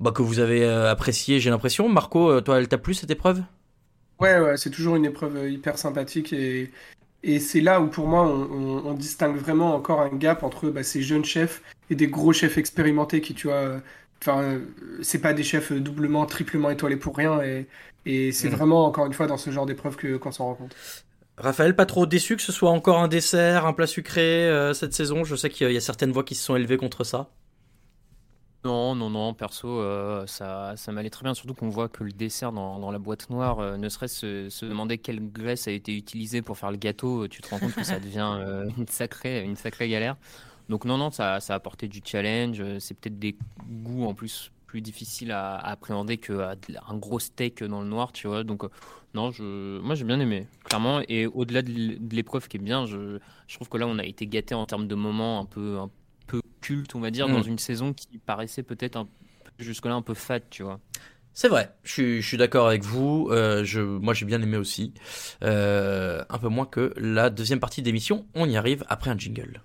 Bah, 0.00 0.12
que 0.12 0.22
vous 0.22 0.38
avez 0.40 0.64
euh, 0.64 0.90
apprécié, 0.90 1.40
j'ai 1.40 1.50
l'impression. 1.50 1.88
Marco, 1.88 2.30
euh, 2.30 2.40
toi, 2.40 2.58
elle 2.58 2.68
t'a 2.68 2.78
plu 2.78 2.94
cette 2.94 3.10
épreuve? 3.10 3.42
Ouais, 4.20 4.38
ouais, 4.38 4.56
c'est 4.58 4.70
toujours 4.70 4.96
une 4.96 5.06
épreuve 5.06 5.36
euh, 5.36 5.48
hyper 5.50 5.78
sympathique 5.78 6.32
et, 6.34 6.70
et 7.22 7.40
c'est 7.40 7.60
là 7.62 7.80
où 7.80 7.88
pour 7.88 8.06
moi 8.06 8.22
on, 8.26 8.50
on- 8.52 8.86
on 8.86 8.94
distingue 8.94 9.36
vraiment 9.36 9.74
encore 9.74 10.00
un 10.02 10.10
gap 10.16 10.42
entre 10.42 10.70
bah, 10.70 10.82
ces 10.82 11.02
jeunes 11.02 11.24
chefs 11.24 11.62
et 11.90 11.94
des 11.96 12.08
gros 12.08 12.32
chefs 12.32 12.58
expérimentés 12.58 13.20
qui, 13.22 13.34
tu 13.34 13.48
vois, 13.48 13.82
enfin, 14.22 14.60
c'est 15.02 15.20
pas 15.22 15.32
des 15.34 15.42
chefs 15.44 15.72
doublement, 15.72 16.26
triplement 16.26 16.70
étoilés 16.70 16.96
pour 16.98 17.16
rien 17.16 17.42
et, 17.42 17.68
et 18.04 18.32
c'est 18.32 18.48
Mhm. 18.48 18.50
vraiment 18.50 18.84
encore 18.86 19.06
une 19.06 19.14
fois 19.14 19.26
dans 19.26 19.38
ce 19.38 19.50
genre 19.50 19.64
d'épreuve 19.66 19.96
que 19.96 20.16
qu'on 20.18 20.32
s'en 20.32 20.46
rend 20.46 20.54
compte. 20.56 20.78
Raphaël, 21.38 21.74
pas 21.74 21.86
trop 21.86 22.06
déçu 22.06 22.36
que 22.36 22.42
ce 22.42 22.52
soit 22.52 22.70
encore 22.70 22.98
un 23.00 23.08
dessert, 23.08 23.66
un 23.66 23.72
plat 23.72 23.86
sucré 23.88 24.20
euh, 24.48 24.74
cette 24.74 24.92
saison? 24.94 25.24
Je 25.24 25.34
sais 25.36 25.50
qu'il 25.50 25.72
y 25.72 25.76
a 25.76 25.80
certaines 25.80 26.12
voix 26.12 26.22
qui 26.24 26.34
se 26.36 26.44
sont 26.44 26.54
élevées 26.56 26.76
contre 26.76 27.02
ça. 27.04 27.30
Non, 28.62 28.94
non, 28.94 29.08
non, 29.08 29.32
perso, 29.32 29.68
euh, 29.68 30.26
ça, 30.26 30.74
ça 30.76 30.92
m'allait 30.92 31.08
très 31.08 31.22
bien, 31.24 31.32
surtout 31.32 31.54
qu'on 31.54 31.70
voit 31.70 31.88
que 31.88 32.04
le 32.04 32.12
dessert 32.12 32.52
dans, 32.52 32.78
dans 32.78 32.90
la 32.90 32.98
boîte 32.98 33.30
noire, 33.30 33.58
euh, 33.58 33.78
ne 33.78 33.88
serait-ce 33.88 34.48
se, 34.48 34.50
se 34.50 34.66
demander 34.66 34.98
quelle 34.98 35.32
graisse 35.32 35.66
a 35.66 35.70
été 35.70 35.96
utilisée 35.96 36.42
pour 36.42 36.58
faire 36.58 36.70
le 36.70 36.76
gâteau, 36.76 37.24
euh, 37.24 37.28
tu 37.28 37.40
te 37.40 37.48
rends 37.48 37.58
compte 37.58 37.74
que 37.74 37.84
ça 37.84 37.98
devient 38.00 38.66
une 38.76 38.86
sacrée, 38.86 39.42
une 39.44 39.56
sacrée 39.56 39.88
galère. 39.88 40.16
Donc 40.68 40.84
non, 40.84 40.98
non, 40.98 41.10
ça, 41.10 41.40
ça 41.40 41.54
a 41.54 41.56
apporté 41.56 41.88
du 41.88 42.02
challenge, 42.04 42.62
c'est 42.80 42.94
peut-être 43.00 43.18
des 43.18 43.34
goûts 43.66 44.04
en 44.04 44.14
plus 44.14 44.52
plus 44.66 44.82
difficiles 44.82 45.32
à, 45.32 45.56
à 45.56 45.72
appréhender 45.72 46.16
qu'un 46.18 46.54
gros 46.92 47.18
steak 47.18 47.64
dans 47.64 47.80
le 47.80 47.88
noir, 47.88 48.12
tu 48.12 48.28
vois. 48.28 48.44
Donc 48.44 48.62
non, 49.14 49.32
je, 49.32 49.80
moi 49.80 49.96
j'ai 49.96 50.04
bien 50.04 50.20
aimé, 50.20 50.46
clairement. 50.64 51.00
Et 51.08 51.26
au-delà 51.26 51.62
de 51.62 52.14
l'épreuve 52.14 52.46
qui 52.46 52.58
est 52.58 52.60
bien, 52.60 52.86
je, 52.86 53.18
je 53.48 53.54
trouve 53.56 53.68
que 53.68 53.78
là 53.78 53.86
on 53.88 53.98
a 53.98 54.04
été 54.04 54.26
gâté 54.28 54.54
en 54.54 54.66
termes 54.66 54.86
de 54.86 54.94
moments 54.94 55.40
un 55.40 55.44
peu, 55.44 55.78
un 55.80 55.88
peu 55.88 55.99
culte, 56.60 56.94
on 56.94 57.00
va 57.00 57.10
dire, 57.10 57.28
dans 57.28 57.42
une 57.42 57.58
saison 57.58 57.92
qui 57.92 58.18
paraissait 58.18 58.62
peut-être 58.62 58.96
un 58.96 59.04
peu- 59.06 59.10
jusque-là 59.64 59.94
un 59.94 60.02
peu 60.02 60.14
fade, 60.14 60.44
tu 60.50 60.62
vois. 60.62 60.80
C'est 61.32 61.48
vrai, 61.48 61.70
je 61.84 61.92
suis, 61.92 62.22
je 62.22 62.26
suis 62.26 62.36
d'accord 62.36 62.66
avec 62.66 62.82
vous. 62.82 63.28
euh, 63.30 63.64
je, 63.64 63.80
moi, 63.80 64.14
j'ai 64.14 64.26
bien 64.26 64.42
aimé 64.42 64.56
aussi. 64.56 64.92
Euh, 65.44 66.24
un 66.28 66.38
peu 66.38 66.48
moins 66.48 66.66
que 66.66 66.92
la 66.96 67.30
deuxième 67.30 67.60
partie 67.60 67.82
d'émission. 67.82 68.26
On 68.34 68.48
y 68.48 68.56
arrive 68.56 68.84
après 68.88 69.10
un 69.10 69.16
jingle. 69.18 69.62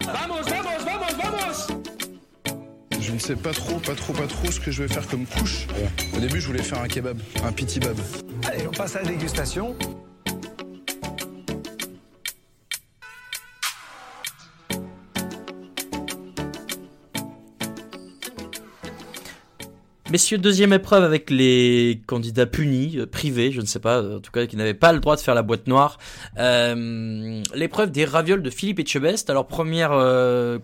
Vamos, 0.00 0.42
vamos, 0.48 0.84
vamos, 0.84 1.14
vamos 1.22 3.00
Je 3.00 3.12
ne 3.12 3.18
sais 3.18 3.36
pas 3.36 3.52
trop, 3.52 3.78
pas 3.78 3.94
trop, 3.94 4.12
pas 4.12 4.26
trop 4.26 4.50
ce 4.50 4.60
que 4.60 4.70
je 4.70 4.82
vais 4.82 4.92
faire 4.92 5.06
comme 5.08 5.26
couche. 5.26 5.66
Au 6.16 6.20
début, 6.20 6.40
je 6.40 6.46
voulais 6.46 6.62
faire 6.62 6.80
un 6.80 6.88
kebab, 6.88 7.18
un 7.44 7.52
pitibab. 7.52 7.96
Allez, 8.46 8.66
on 8.66 8.72
passe 8.72 8.96
à 8.96 9.02
la 9.02 9.08
dégustation. 9.08 9.76
Messieurs, 20.14 20.38
deuxième 20.38 20.72
épreuve 20.72 21.02
avec 21.02 21.28
les 21.28 22.00
candidats 22.06 22.46
punis, 22.46 22.98
euh, 22.98 23.04
privés, 23.04 23.50
je 23.50 23.60
ne 23.60 23.66
sais 23.66 23.80
pas, 23.80 24.00
euh, 24.00 24.18
en 24.18 24.20
tout 24.20 24.30
cas 24.30 24.46
qui 24.46 24.56
n'avaient 24.56 24.72
pas 24.72 24.92
le 24.92 25.00
droit 25.00 25.16
de 25.16 25.20
faire 25.20 25.34
la 25.34 25.42
boîte 25.42 25.66
noire. 25.66 25.98
Euh, 26.38 27.42
L'épreuve 27.52 27.90
des 27.90 28.04
ravioles 28.04 28.40
de 28.40 28.50
Philippe 28.50 28.78
Etchebest. 28.78 29.28
Alors 29.28 29.48
première 29.48 29.90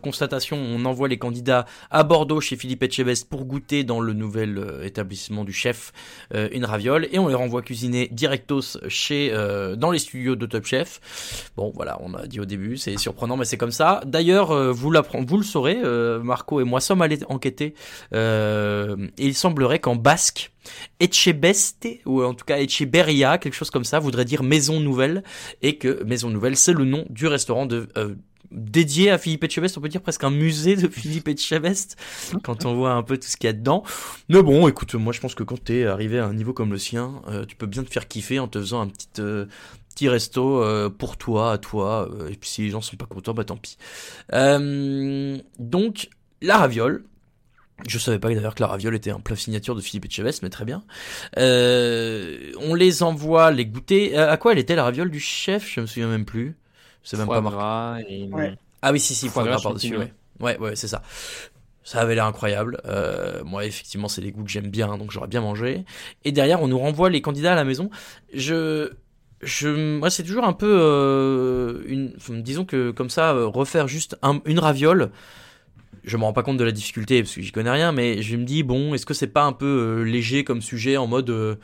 constatation, 0.02 0.56
on 0.56 0.84
envoie 0.84 1.08
les 1.08 1.18
candidats 1.18 1.66
à 1.90 2.04
Bordeaux 2.04 2.40
chez 2.40 2.54
Philippe 2.54 2.84
Etchebest 2.84 3.28
pour 3.28 3.44
goûter 3.44 3.82
dans 3.82 3.98
le 4.00 4.12
nouvel 4.12 4.82
établissement 4.84 5.42
du 5.44 5.52
chef 5.52 5.92
une 6.32 6.64
raviole 6.64 7.08
et 7.10 7.18
on 7.18 7.26
les 7.26 7.34
renvoie 7.34 7.62
cuisiner 7.62 8.08
directos 8.12 8.78
chez 8.88 9.32
dans 9.76 9.90
les 9.90 9.98
studios 9.98 10.36
de 10.36 10.46
Top 10.46 10.64
Chef. 10.64 11.50
Bon 11.56 11.72
voilà, 11.74 11.98
on 12.00 12.14
a 12.14 12.26
dit 12.26 12.40
au 12.40 12.44
début, 12.44 12.76
c'est 12.76 12.98
surprenant 12.98 13.36
mais 13.36 13.44
c'est 13.44 13.56
comme 13.56 13.72
ça. 13.72 14.00
D'ailleurs, 14.04 14.72
vous 14.72 14.90
le 14.90 15.42
saurez, 15.42 15.78
Marco 16.22 16.60
et 16.60 16.64
moi 16.64 16.80
sommes 16.80 17.02
allés 17.02 17.18
enquêter 17.28 17.74
et 18.12 19.06
il 19.18 19.34
semblerait 19.40 19.80
qu'en 19.80 19.96
basque, 19.96 20.52
Etchebeste, 21.00 21.88
ou 22.06 22.22
en 22.22 22.34
tout 22.34 22.44
cas 22.44 22.58
Echeberria, 22.58 23.38
quelque 23.38 23.54
chose 23.54 23.70
comme 23.70 23.84
ça, 23.84 23.98
voudrait 23.98 24.24
dire 24.24 24.42
maison 24.42 24.80
nouvelle, 24.80 25.22
et 25.62 25.76
que 25.76 26.02
maison 26.04 26.30
nouvelle, 26.30 26.56
c'est 26.56 26.72
le 26.72 26.84
nom 26.84 27.04
du 27.10 27.26
restaurant 27.26 27.66
euh, 27.70 28.14
dédié 28.52 29.10
à 29.10 29.18
Philippe 29.18 29.44
Etchebest, 29.44 29.78
on 29.78 29.80
peut 29.80 29.88
dire 29.88 30.02
presque 30.02 30.24
un 30.24 30.30
musée 30.30 30.76
de 30.76 30.88
Philippe 30.88 31.28
Etchebest, 31.28 31.96
quand 32.44 32.64
on 32.66 32.74
voit 32.74 32.92
un 32.92 33.02
peu 33.02 33.16
tout 33.16 33.28
ce 33.28 33.36
qu'il 33.36 33.48
y 33.48 33.50
a 33.50 33.54
dedans. 33.54 33.82
Mais 34.28 34.42
bon, 34.42 34.68
écoute, 34.68 34.94
moi 34.94 35.12
je 35.12 35.20
pense 35.20 35.34
que 35.34 35.44
quand 35.44 35.62
t'es 35.64 35.86
arrivé 35.86 36.18
à 36.18 36.26
un 36.26 36.34
niveau 36.34 36.52
comme 36.52 36.70
le 36.72 36.78
sien, 36.78 37.22
euh, 37.28 37.44
tu 37.46 37.56
peux 37.56 37.66
bien 37.66 37.82
te 37.82 37.90
faire 37.90 38.06
kiffer 38.06 38.38
en 38.38 38.48
te 38.48 38.58
faisant 38.60 38.80
un 38.82 38.88
petit... 38.88 39.08
euh, 39.18 39.46
Petit 39.92 40.08
resto 40.08 40.62
pour 40.98 41.16
toi, 41.16 41.52
à 41.52 41.58
toi, 41.58 42.08
et 42.30 42.36
puis 42.36 42.48
si 42.48 42.62
les 42.62 42.70
gens 42.70 42.80
sont 42.80 42.96
pas 42.96 43.06
contents, 43.06 43.34
bah 43.34 43.42
tant 43.42 43.56
pis. 43.56 43.76
Donc, 44.30 46.08
la 46.40 46.58
raviole, 46.58 47.04
je 47.88 47.98
savais 47.98 48.18
pas 48.18 48.28
d'ailleurs 48.28 48.54
que 48.54 48.62
la 48.62 48.66
raviole 48.68 48.94
était 48.94 49.10
un 49.10 49.20
plat 49.20 49.36
signature 49.36 49.74
de 49.74 49.80
Philippe 49.80 50.06
Etchebest, 50.06 50.42
mais 50.42 50.50
très 50.50 50.64
bien. 50.64 50.82
Euh, 51.38 52.52
on 52.60 52.74
les 52.74 53.02
envoie 53.02 53.50
les 53.50 53.66
goûter. 53.66 54.16
Euh, 54.18 54.30
à 54.30 54.36
quoi 54.36 54.52
elle 54.52 54.58
était 54.58 54.74
la 54.74 54.84
raviole 54.84 55.10
du 55.10 55.20
chef? 55.20 55.68
Je 55.72 55.80
me 55.80 55.86
souviens 55.86 56.08
même 56.08 56.24
plus. 56.24 56.56
C'est 57.02 57.16
même 57.16 57.26
pas 57.28 57.40
marqué. 57.40 57.56
gras 57.56 57.98
et- 58.08 58.28
Ouais. 58.32 58.54
Ah 58.82 58.92
oui, 58.92 59.00
si, 59.00 59.14
si, 59.14 59.28
foie 59.28 59.42
Foie 59.44 59.52
gras 59.52 59.62
par-dessus, 59.62 59.96
ouais. 59.96 60.12
Ouais, 60.40 60.58
ouais, 60.58 60.76
c'est 60.76 60.88
ça. 60.88 61.02
Ça 61.82 62.00
avait 62.00 62.14
l'air 62.14 62.26
incroyable. 62.26 62.80
Euh, 62.84 63.42
moi, 63.44 63.64
effectivement, 63.64 64.08
c'est 64.08 64.20
des 64.20 64.32
goûts 64.32 64.44
que 64.44 64.50
j'aime 64.50 64.68
bien, 64.70 64.96
donc 64.96 65.10
j'aurais 65.10 65.26
bien 65.28 65.40
mangé. 65.40 65.84
Et 66.24 66.32
derrière, 66.32 66.62
on 66.62 66.68
nous 66.68 66.78
renvoie 66.78 67.10
les 67.10 67.20
candidats 67.20 67.52
à 67.52 67.56
la 67.56 67.64
maison. 67.64 67.90
Je, 68.32 68.90
je, 69.42 69.68
moi, 69.98 70.08
c'est 70.10 70.22
toujours 70.22 70.44
un 70.44 70.52
peu, 70.52 70.78
euh, 70.80 71.82
une, 71.86 72.14
disons 72.42 72.64
que 72.64 72.90
comme 72.90 73.10
ça, 73.10 73.32
euh, 73.32 73.46
refaire 73.46 73.88
juste 73.88 74.16
un- 74.22 74.40
une 74.44 74.58
raviole. 74.60 75.10
Je 76.04 76.16
me 76.16 76.24
rends 76.24 76.32
pas 76.32 76.42
compte 76.42 76.56
de 76.56 76.64
la 76.64 76.72
difficulté 76.72 77.22
parce 77.22 77.34
que 77.34 77.42
j'y 77.42 77.52
connais 77.52 77.70
rien, 77.70 77.92
mais 77.92 78.22
je 78.22 78.36
me 78.36 78.44
dis 78.44 78.62
bon, 78.62 78.94
est-ce 78.94 79.06
que 79.06 79.14
c'est 79.14 79.26
pas 79.28 79.44
un 79.44 79.52
peu 79.52 79.66
euh, 80.00 80.02
léger 80.04 80.44
comme 80.44 80.62
sujet 80.62 80.96
en 80.96 81.06
mode, 81.06 81.30
euh, 81.30 81.56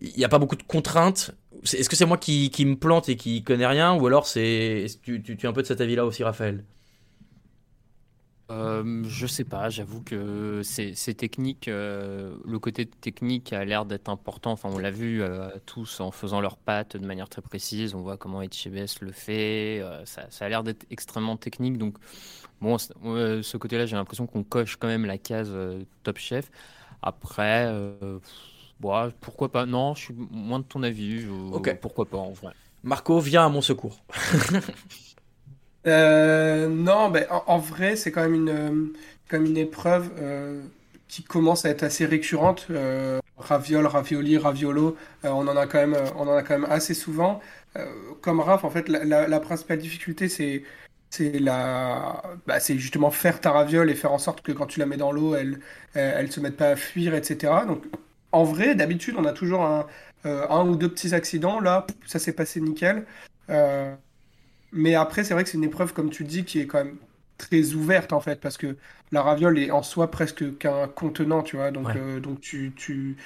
il 0.00 0.14
n'y 0.16 0.24
a 0.24 0.28
pas 0.28 0.38
beaucoup 0.38 0.56
de 0.56 0.62
contraintes? 0.64 1.32
Est-ce 1.64 1.88
que 1.88 1.96
c'est 1.96 2.06
moi 2.06 2.18
qui, 2.18 2.50
qui 2.50 2.64
me 2.66 2.76
plante 2.76 3.08
et 3.08 3.16
qui 3.16 3.44
connais 3.44 3.66
rien, 3.66 3.94
ou 3.94 4.06
alors 4.06 4.26
c'est, 4.26 4.86
tu, 5.02 5.22
tu, 5.22 5.36
tu 5.36 5.46
es 5.46 5.48
un 5.48 5.52
peu 5.52 5.62
de 5.62 5.66
cet 5.66 5.80
avis-là 5.80 6.06
aussi, 6.06 6.24
Raphaël? 6.24 6.64
Euh, 8.50 9.02
je 9.04 9.26
sais 9.26 9.44
pas, 9.44 9.68
j'avoue 9.68 10.02
que 10.02 10.62
c'est 10.64 10.94
c'est 10.94 11.12
technique. 11.12 11.68
euh, 11.68 12.34
le 12.46 12.58
côté 12.58 12.86
technique 12.86 13.52
a 13.52 13.62
l'air 13.66 13.84
d'être 13.84 14.08
important. 14.08 14.52
Enfin, 14.52 14.70
on 14.72 14.78
l'a 14.78 14.90
vu 14.90 15.20
euh, 15.22 15.50
tous 15.66 16.00
en 16.00 16.10
faisant 16.10 16.40
leurs 16.40 16.56
pattes 16.56 16.96
de 16.96 17.06
manière 17.06 17.28
très 17.28 17.42
précise. 17.42 17.94
On 17.94 18.00
voit 18.00 18.16
comment 18.16 18.40
Etchebest 18.40 19.02
le 19.02 19.12
fait. 19.12 19.80
euh, 19.82 20.02
ça, 20.06 20.26
ça 20.30 20.46
a 20.46 20.48
l'air 20.48 20.64
d'être 20.64 20.86
extrêmement 20.90 21.36
technique. 21.36 21.76
Donc, 21.76 21.98
bon, 22.60 22.78
ce 22.78 23.56
côté-là, 23.56 23.86
j'ai 23.86 23.96
l'impression 23.96 24.26
qu'on 24.26 24.42
coche 24.44 24.76
quand 24.76 24.88
même 24.88 25.04
la 25.06 25.18
case 25.18 25.50
euh, 25.52 25.82
Top 26.02 26.18
Chef. 26.18 26.50
Après, 27.02 27.66
euh, 27.68 28.18
bon, 28.80 29.12
pourquoi 29.20 29.50
pas? 29.50 29.66
Non, 29.66 29.94
je 29.94 30.00
suis 30.06 30.14
moins 30.30 30.58
de 30.60 30.64
ton 30.64 30.82
avis. 30.82 31.20
je- 31.20 31.30
Ok. 31.52 31.76
Pourquoi 31.80 32.06
pas 32.06 32.18
en 32.18 32.32
vrai. 32.32 32.52
Marco, 32.82 33.20
viens 33.20 33.46
à 33.46 33.48
mon 33.48 33.60
secours. 33.62 33.98
Euh, 35.86 36.68
non, 36.68 37.08
ben, 37.10 37.26
en, 37.30 37.42
en 37.46 37.58
vrai, 37.58 37.96
c'est 37.96 38.12
quand 38.12 38.22
même 38.22 38.34
une, 38.34 38.92
même 39.32 39.46
une 39.46 39.56
épreuve 39.56 40.10
euh, 40.18 40.62
qui 41.08 41.22
commence 41.22 41.64
à 41.64 41.70
être 41.70 41.82
assez 41.82 42.04
récurrente. 42.06 42.66
Euh, 42.70 43.20
raviol, 43.36 43.86
ravioli, 43.86 44.36
raviolo, 44.38 44.96
euh, 45.24 45.28
on 45.30 45.46
en 45.48 45.56
a 45.56 45.66
quand 45.66 45.78
même, 45.78 45.96
on 46.16 46.26
en 46.28 46.34
a 46.36 46.42
quand 46.42 46.58
même 46.58 46.70
assez 46.70 46.94
souvent. 46.94 47.40
Euh, 47.76 47.86
comme 48.20 48.40
Raph, 48.40 48.64
en 48.64 48.70
fait, 48.70 48.88
la, 48.88 49.04
la- 49.04 49.28
la 49.28 49.40
principale 49.40 49.78
difficulté, 49.78 50.28
c'est 50.28 50.64
c'est 51.10 51.38
la, 51.38 52.22
bah, 52.46 52.60
c'est 52.60 52.78
justement 52.78 53.10
faire 53.10 53.40
ta 53.40 53.50
raviole 53.52 53.90
et 53.90 53.94
faire 53.94 54.12
en 54.12 54.18
sorte 54.18 54.42
que 54.42 54.52
quand 54.52 54.66
tu 54.66 54.78
la 54.80 54.86
mets 54.86 54.96
dans 54.96 55.12
l'eau, 55.12 55.34
elle, 55.34 55.60
elle, 55.94 56.30
se 56.30 56.40
mette 56.40 56.56
pas 56.56 56.70
à 56.70 56.76
fuir, 56.76 57.14
etc. 57.14 57.64
Donc, 57.66 57.84
en 58.32 58.44
vrai, 58.44 58.74
d'habitude, 58.74 59.14
on 59.18 59.24
a 59.24 59.32
toujours 59.32 59.62
un, 59.62 59.86
euh, 60.26 60.46
un 60.48 60.66
ou 60.68 60.76
deux 60.76 60.90
petits 60.90 61.14
accidents. 61.14 61.60
Là, 61.60 61.86
ça 62.06 62.18
s'est 62.18 62.34
passé 62.34 62.60
nickel. 62.60 63.06
Euh, 63.50 63.94
mais 64.72 64.94
après, 64.94 65.24
c'est 65.24 65.34
vrai 65.34 65.44
que 65.44 65.50
c'est 65.50 65.58
une 65.58 65.64
épreuve, 65.64 65.92
comme 65.94 66.10
tu 66.10 66.24
dis, 66.24 66.44
qui 66.44 66.60
est 66.60 66.66
quand 66.66 66.84
même 66.84 66.98
très 67.38 67.72
ouverte 67.74 68.12
en 68.12 68.20
fait, 68.20 68.40
parce 68.40 68.56
que 68.58 68.76
la 69.12 69.22
raviole 69.22 69.58
est 69.58 69.70
en 69.70 69.82
soi 69.82 70.10
presque 70.10 70.58
qu'un 70.58 70.88
contenant, 70.88 71.42
tu 71.42 71.56
vois. 71.56 71.70
Donc, 71.70 71.88
Ouais. 71.88 71.94
euh, 71.96 72.20
donc 72.20 72.40
tu, 72.40 72.72
tu... 72.76 73.16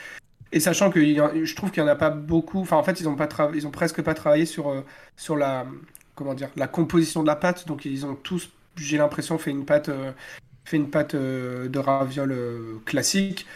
Et 0.52 0.60
sachant 0.60 0.90
que 0.90 1.00
je 1.44 1.56
trouve 1.56 1.70
qu'il 1.70 1.82
n'y 1.82 1.88
en 1.88 1.92
a 1.92 1.96
pas 1.96 2.10
beaucoup, 2.10 2.60
enfin 2.60 2.76
en 2.76 2.84
fait, 2.84 3.00
ils 3.00 3.08
ont 3.08 3.16
pas 3.16 3.26
trava- 3.26 3.54
ils 3.56 3.66
ont 3.66 3.70
presque 3.70 4.02
pas 4.02 4.14
travaillé 4.14 4.46
sur, 4.46 4.84
sur 5.16 5.36
la, 5.36 5.66
comment 6.14 6.34
dire, 6.34 6.50
la 6.56 6.68
composition 6.68 7.22
de 7.22 7.26
la 7.26 7.36
pâte. 7.36 7.66
Donc 7.66 7.84
ils 7.84 8.06
ont 8.06 8.14
tous, 8.14 8.50
j'ai 8.76 8.98
l'impression, 8.98 9.38
fait 9.38 9.50
une 9.50 9.64
pâte, 9.64 9.88
euh, 9.88 10.12
fait 10.64 10.76
une 10.76 10.90
pâte 10.90 11.14
euh, 11.14 11.68
de 11.68 11.78
raviole 11.78 12.32
euh, 12.32 12.78
classique. 12.84 13.46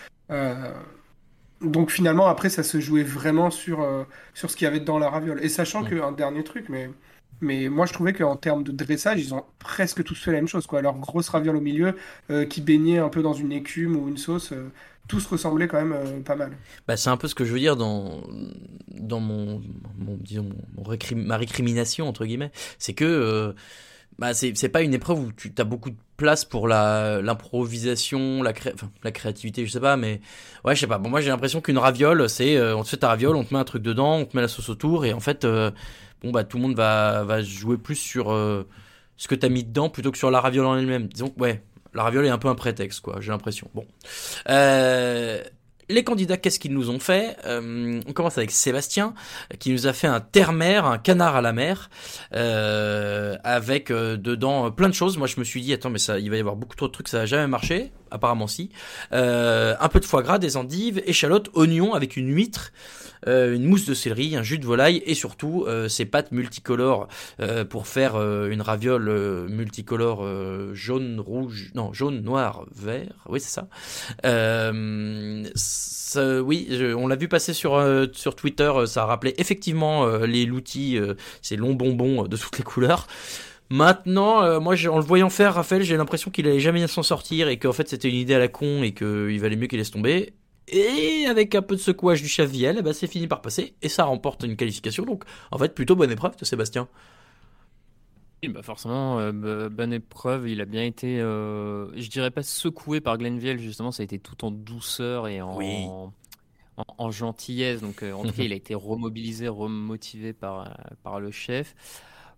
Donc 1.62 1.90
finalement, 1.90 2.26
après, 2.26 2.50
ça 2.50 2.62
se 2.62 2.80
jouait 2.80 3.02
vraiment 3.02 3.50
sur, 3.50 3.86
sur 4.34 4.50
ce 4.50 4.56
qu'il 4.56 4.66
y 4.66 4.68
avait 4.68 4.80
dans 4.80 4.98
la 4.98 5.08
raviole. 5.08 5.42
Et 5.42 5.48
sachant 5.48 5.84
qu'un 5.84 6.12
dernier 6.12 6.44
truc, 6.44 6.68
mais, 6.68 6.90
mais 7.40 7.68
moi 7.68 7.86
je 7.86 7.92
trouvais 7.92 8.12
qu'en 8.12 8.36
termes 8.36 8.62
de 8.62 8.72
dressage, 8.72 9.20
ils 9.20 9.34
ont 9.34 9.44
presque 9.58 10.02
tous 10.04 10.14
fait 10.14 10.32
la 10.32 10.38
même 10.38 10.48
chose, 10.48 10.66
quoi. 10.66 10.82
Leur 10.82 10.98
grosse 10.98 11.28
raviole 11.28 11.56
au 11.56 11.60
milieu, 11.60 11.94
euh, 12.30 12.44
qui 12.46 12.60
baignait 12.60 12.98
un 12.98 13.08
peu 13.08 13.22
dans 13.22 13.34
une 13.34 13.52
écume 13.52 13.96
ou 13.96 14.08
une 14.08 14.16
sauce, 14.16 14.52
euh, 14.52 14.70
tous 15.08 15.24
ressemblaient 15.26 15.68
quand 15.68 15.78
même 15.78 15.92
euh, 15.92 16.20
pas 16.20 16.34
mal. 16.34 16.52
Bah, 16.88 16.96
c'est 16.96 17.10
un 17.10 17.16
peu 17.16 17.28
ce 17.28 17.34
que 17.34 17.44
je 17.44 17.52
veux 17.52 17.60
dire 17.60 17.76
dans, 17.76 18.22
dans 18.88 19.20
mon, 19.20 19.62
disons, 20.20 20.48
mon 20.76 20.84
ma 21.16 21.36
récrimination, 21.36 22.08
entre 22.08 22.24
guillemets. 22.26 22.50
C'est 22.78 22.94
que 22.94 23.04
euh, 23.04 23.52
bah, 24.18 24.34
c'est 24.34 24.68
pas 24.68 24.82
une 24.82 24.94
épreuve 24.94 25.20
où 25.20 25.30
tu 25.32 25.52
as 25.58 25.64
beaucoup 25.64 25.90
de 25.90 25.96
place 26.16 26.44
pour 26.44 26.66
l'improvisation, 26.66 28.42
la, 28.42 28.54
cré- 28.54 28.74
la 29.04 29.12
créativité, 29.12 29.66
je 29.66 29.72
sais 29.72 29.80
pas, 29.80 29.96
mais 29.96 30.20
ouais, 30.64 30.74
je 30.74 30.80
sais 30.80 30.86
pas. 30.86 30.98
Bon, 30.98 31.10
moi 31.10 31.20
j'ai 31.20 31.28
l'impression 31.28 31.60
qu'une 31.60 31.78
raviole, 31.78 32.28
c'est 32.30 32.58
on 32.72 32.82
te 32.82 32.88
fait 32.88 32.96
ta 32.96 33.08
raviole, 33.08 33.36
on 33.36 33.44
te 33.44 33.52
met 33.52 33.60
un 33.60 33.64
truc 33.64 33.82
dedans, 33.82 34.16
on 34.16 34.24
te 34.24 34.34
met 34.34 34.42
la 34.42 34.48
sauce 34.48 34.70
autour, 34.70 35.04
et 35.04 35.12
en 35.12 35.20
fait, 35.20 35.46
bon, 36.22 36.30
bah 36.30 36.44
tout 36.44 36.56
le 36.56 36.62
monde 36.62 36.76
va, 36.76 37.42
jouer 37.42 37.76
plus 37.76 37.96
sur 37.96 38.32
euh, 38.32 38.66
ce 39.16 39.28
que 39.28 39.34
t'as 39.34 39.48
mis 39.48 39.64
dedans 39.64 39.88
plutôt 39.88 40.10
que 40.10 40.18
sur 40.18 40.30
la 40.30 40.40
raviole 40.40 40.66
en 40.66 40.76
elle-même. 40.76 41.08
Disons 41.08 41.32
ouais, 41.38 41.62
la 41.94 42.02
raviole 42.02 42.26
est 42.26 42.30
un 42.30 42.38
peu 42.38 42.48
un 42.48 42.54
prétexte, 42.54 43.00
quoi, 43.00 43.16
j'ai 43.20 43.30
l'impression. 43.30 43.70
Bon. 43.74 43.86
Euh, 44.48 45.42
les 45.88 46.02
candidats, 46.02 46.36
qu'est-ce 46.36 46.58
qu'ils 46.58 46.74
nous 46.74 46.90
ont 46.90 46.98
fait? 46.98 47.36
Euh, 47.46 48.00
On 48.08 48.12
commence 48.12 48.38
avec 48.38 48.50
Sébastien, 48.50 49.14
qui 49.60 49.70
nous 49.70 49.86
a 49.86 49.92
fait 49.92 50.08
un 50.08 50.20
terre-mer, 50.20 50.84
un 50.84 50.98
canard 50.98 51.36
à 51.36 51.40
la 51.40 51.52
mer, 51.52 51.90
avec 52.32 53.92
dedans 53.92 54.72
plein 54.72 54.88
de 54.88 54.94
choses. 54.94 55.16
Moi, 55.16 55.28
je 55.28 55.38
me 55.38 55.44
suis 55.44 55.62
dit, 55.62 55.72
attends, 55.72 55.90
mais 55.90 56.00
ça, 56.00 56.18
il 56.18 56.28
va 56.28 56.36
y 56.36 56.40
avoir 56.40 56.56
beaucoup 56.56 56.74
trop 56.74 56.88
de 56.88 56.92
trucs, 56.92 57.08
ça 57.08 57.18
va 57.18 57.26
jamais 57.26 57.46
marcher. 57.46 57.92
Apparemment, 58.10 58.46
si. 58.46 58.70
Euh, 59.12 59.74
un 59.80 59.88
peu 59.88 60.00
de 60.00 60.04
foie 60.04 60.22
gras, 60.22 60.38
des 60.38 60.56
endives, 60.56 61.02
échalotes, 61.06 61.50
oignons 61.54 61.94
avec 61.94 62.16
une 62.16 62.32
huître, 62.32 62.72
euh, 63.26 63.54
une 63.54 63.64
mousse 63.64 63.86
de 63.86 63.94
céleri, 63.94 64.36
un 64.36 64.42
jus 64.42 64.58
de 64.58 64.66
volaille 64.66 65.02
et 65.06 65.14
surtout 65.14 65.64
euh, 65.66 65.88
ces 65.88 66.04
pâtes 66.04 66.32
multicolores 66.32 67.08
pour 67.70 67.86
faire 67.86 68.16
une 68.16 68.62
raviole 68.62 69.48
multicolore 69.48 70.26
jaune, 70.74 71.20
rouge, 71.20 71.70
non, 71.74 71.92
jaune, 71.92 72.22
noir, 72.22 72.64
vert. 72.74 73.12
Oui, 73.28 73.40
c'est 73.40 73.50
ça. 73.50 73.68
Oui, 76.40 76.68
on 76.96 77.06
l'a 77.08 77.16
vu 77.16 77.28
passer 77.28 77.52
sur, 77.52 77.82
sur 78.12 78.36
Twitter, 78.36 78.72
ça 78.86 79.02
a 79.02 79.06
rappelé 79.06 79.34
effectivement 79.38 80.06
les 80.18 80.46
loutis, 80.46 80.98
ces 81.42 81.56
longs 81.56 81.74
bonbons 81.74 82.24
de 82.24 82.36
toutes 82.36 82.58
les 82.58 82.64
couleurs. 82.64 83.06
Maintenant, 83.68 84.42
euh, 84.42 84.60
moi, 84.60 84.74
en 84.88 84.98
le 84.98 85.04
voyant 85.04 85.28
faire, 85.30 85.54
Raphaël, 85.54 85.82
j'ai 85.82 85.96
l'impression 85.96 86.30
qu'il 86.30 86.46
allait 86.46 86.60
jamais 86.60 86.86
s'en 86.86 87.02
sortir 87.02 87.48
et 87.48 87.58
qu'en 87.58 87.72
fait 87.72 87.88
c'était 87.88 88.08
une 88.08 88.14
idée 88.16 88.34
à 88.34 88.38
la 88.38 88.48
con 88.48 88.82
et 88.82 88.92
qu'il 88.94 89.40
valait 89.40 89.56
mieux 89.56 89.66
qu'il 89.66 89.78
laisse 89.78 89.90
tomber. 89.90 90.34
Et 90.68 91.26
avec 91.28 91.54
un 91.54 91.62
peu 91.62 91.76
de 91.76 91.80
secouage 91.80 92.22
du 92.22 92.28
chef 92.28 92.50
Viel, 92.50 92.76
eh 92.78 92.82
ben, 92.82 92.92
c'est 92.92 93.06
fini 93.06 93.26
par 93.28 93.40
passer 93.40 93.74
et 93.82 93.88
ça 93.88 94.04
remporte 94.04 94.42
une 94.44 94.56
qualification. 94.56 95.04
Donc, 95.04 95.24
en 95.50 95.58
fait, 95.58 95.74
plutôt 95.74 95.96
bonne 95.96 96.10
épreuve 96.10 96.36
de 96.36 96.44
Sébastien. 96.44 96.88
Oui, 98.42 98.50
bah 98.50 98.62
forcément, 98.62 99.18
euh, 99.18 99.68
bonne 99.70 99.92
épreuve. 99.92 100.48
Il 100.48 100.60
a 100.60 100.64
bien 100.66 100.84
été, 100.84 101.20
euh, 101.20 101.88
je 101.96 102.08
dirais 102.10 102.30
pas 102.30 102.42
secoué 102.42 103.00
par 103.00 103.16
Glenville, 103.16 103.58
justement, 103.58 103.90
ça 103.92 104.02
a 104.02 104.04
été 104.04 104.18
tout 104.18 104.44
en 104.44 104.50
douceur 104.50 105.26
et 105.28 105.40
en, 105.40 105.56
Oui. 105.56 105.86
en, 105.88 106.12
en 106.76 107.10
gentillesse. 107.10 107.80
Donc, 107.80 108.02
euh, 108.02 108.12
en 108.12 108.24
tout 108.24 108.32
cas, 108.32 108.42
il 108.44 108.52
a 108.52 108.56
été 108.56 108.74
remobilisé, 108.74 109.48
remotivé 109.48 110.32
par, 110.32 110.76
par 111.02 111.20
le 111.20 111.30
chef. 111.30 111.74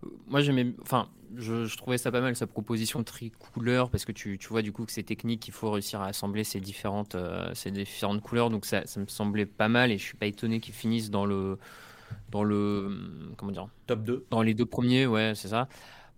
Euh, 0.03 0.07
Moi, 0.27 0.41
j'aimais, 0.41 0.73
enfin, 0.81 1.09
je, 1.37 1.65
je 1.65 1.77
trouvais 1.77 1.97
ça 1.97 2.11
pas 2.11 2.21
mal, 2.21 2.35
sa 2.35 2.47
proposition 2.47 3.03
tricouleur, 3.03 3.89
parce 3.89 4.05
que 4.05 4.11
tu, 4.11 4.37
tu 4.37 4.47
vois 4.49 4.61
du 4.61 4.71
coup 4.71 4.85
que 4.85 4.91
c'est 4.91 5.03
technique, 5.03 5.47
il 5.47 5.51
faut 5.53 5.71
réussir 5.71 6.01
à 6.01 6.07
assembler 6.07 6.43
ces 6.43 6.59
différentes, 6.59 7.15
euh, 7.15 7.53
ces 7.53 7.71
différentes 7.71 8.21
couleurs. 8.21 8.49
Donc, 8.49 8.65
ça, 8.65 8.85
ça 8.85 8.99
me 8.99 9.07
semblait 9.07 9.45
pas 9.45 9.67
mal 9.69 9.91
et 9.91 9.97
je 9.97 10.03
suis 10.03 10.17
pas 10.17 10.25
étonné 10.27 10.59
qu'ils 10.59 10.73
finissent 10.73 11.11
dans 11.11 11.25
le, 11.25 11.57
dans 12.31 12.43
le, 12.43 13.31
comment 13.37 13.51
dire, 13.51 13.67
Top 13.87 14.03
2. 14.03 14.25
dans 14.29 14.41
les 14.41 14.53
deux 14.53 14.65
premiers, 14.65 15.05
ouais, 15.07 15.33
c'est 15.35 15.49
ça. 15.49 15.67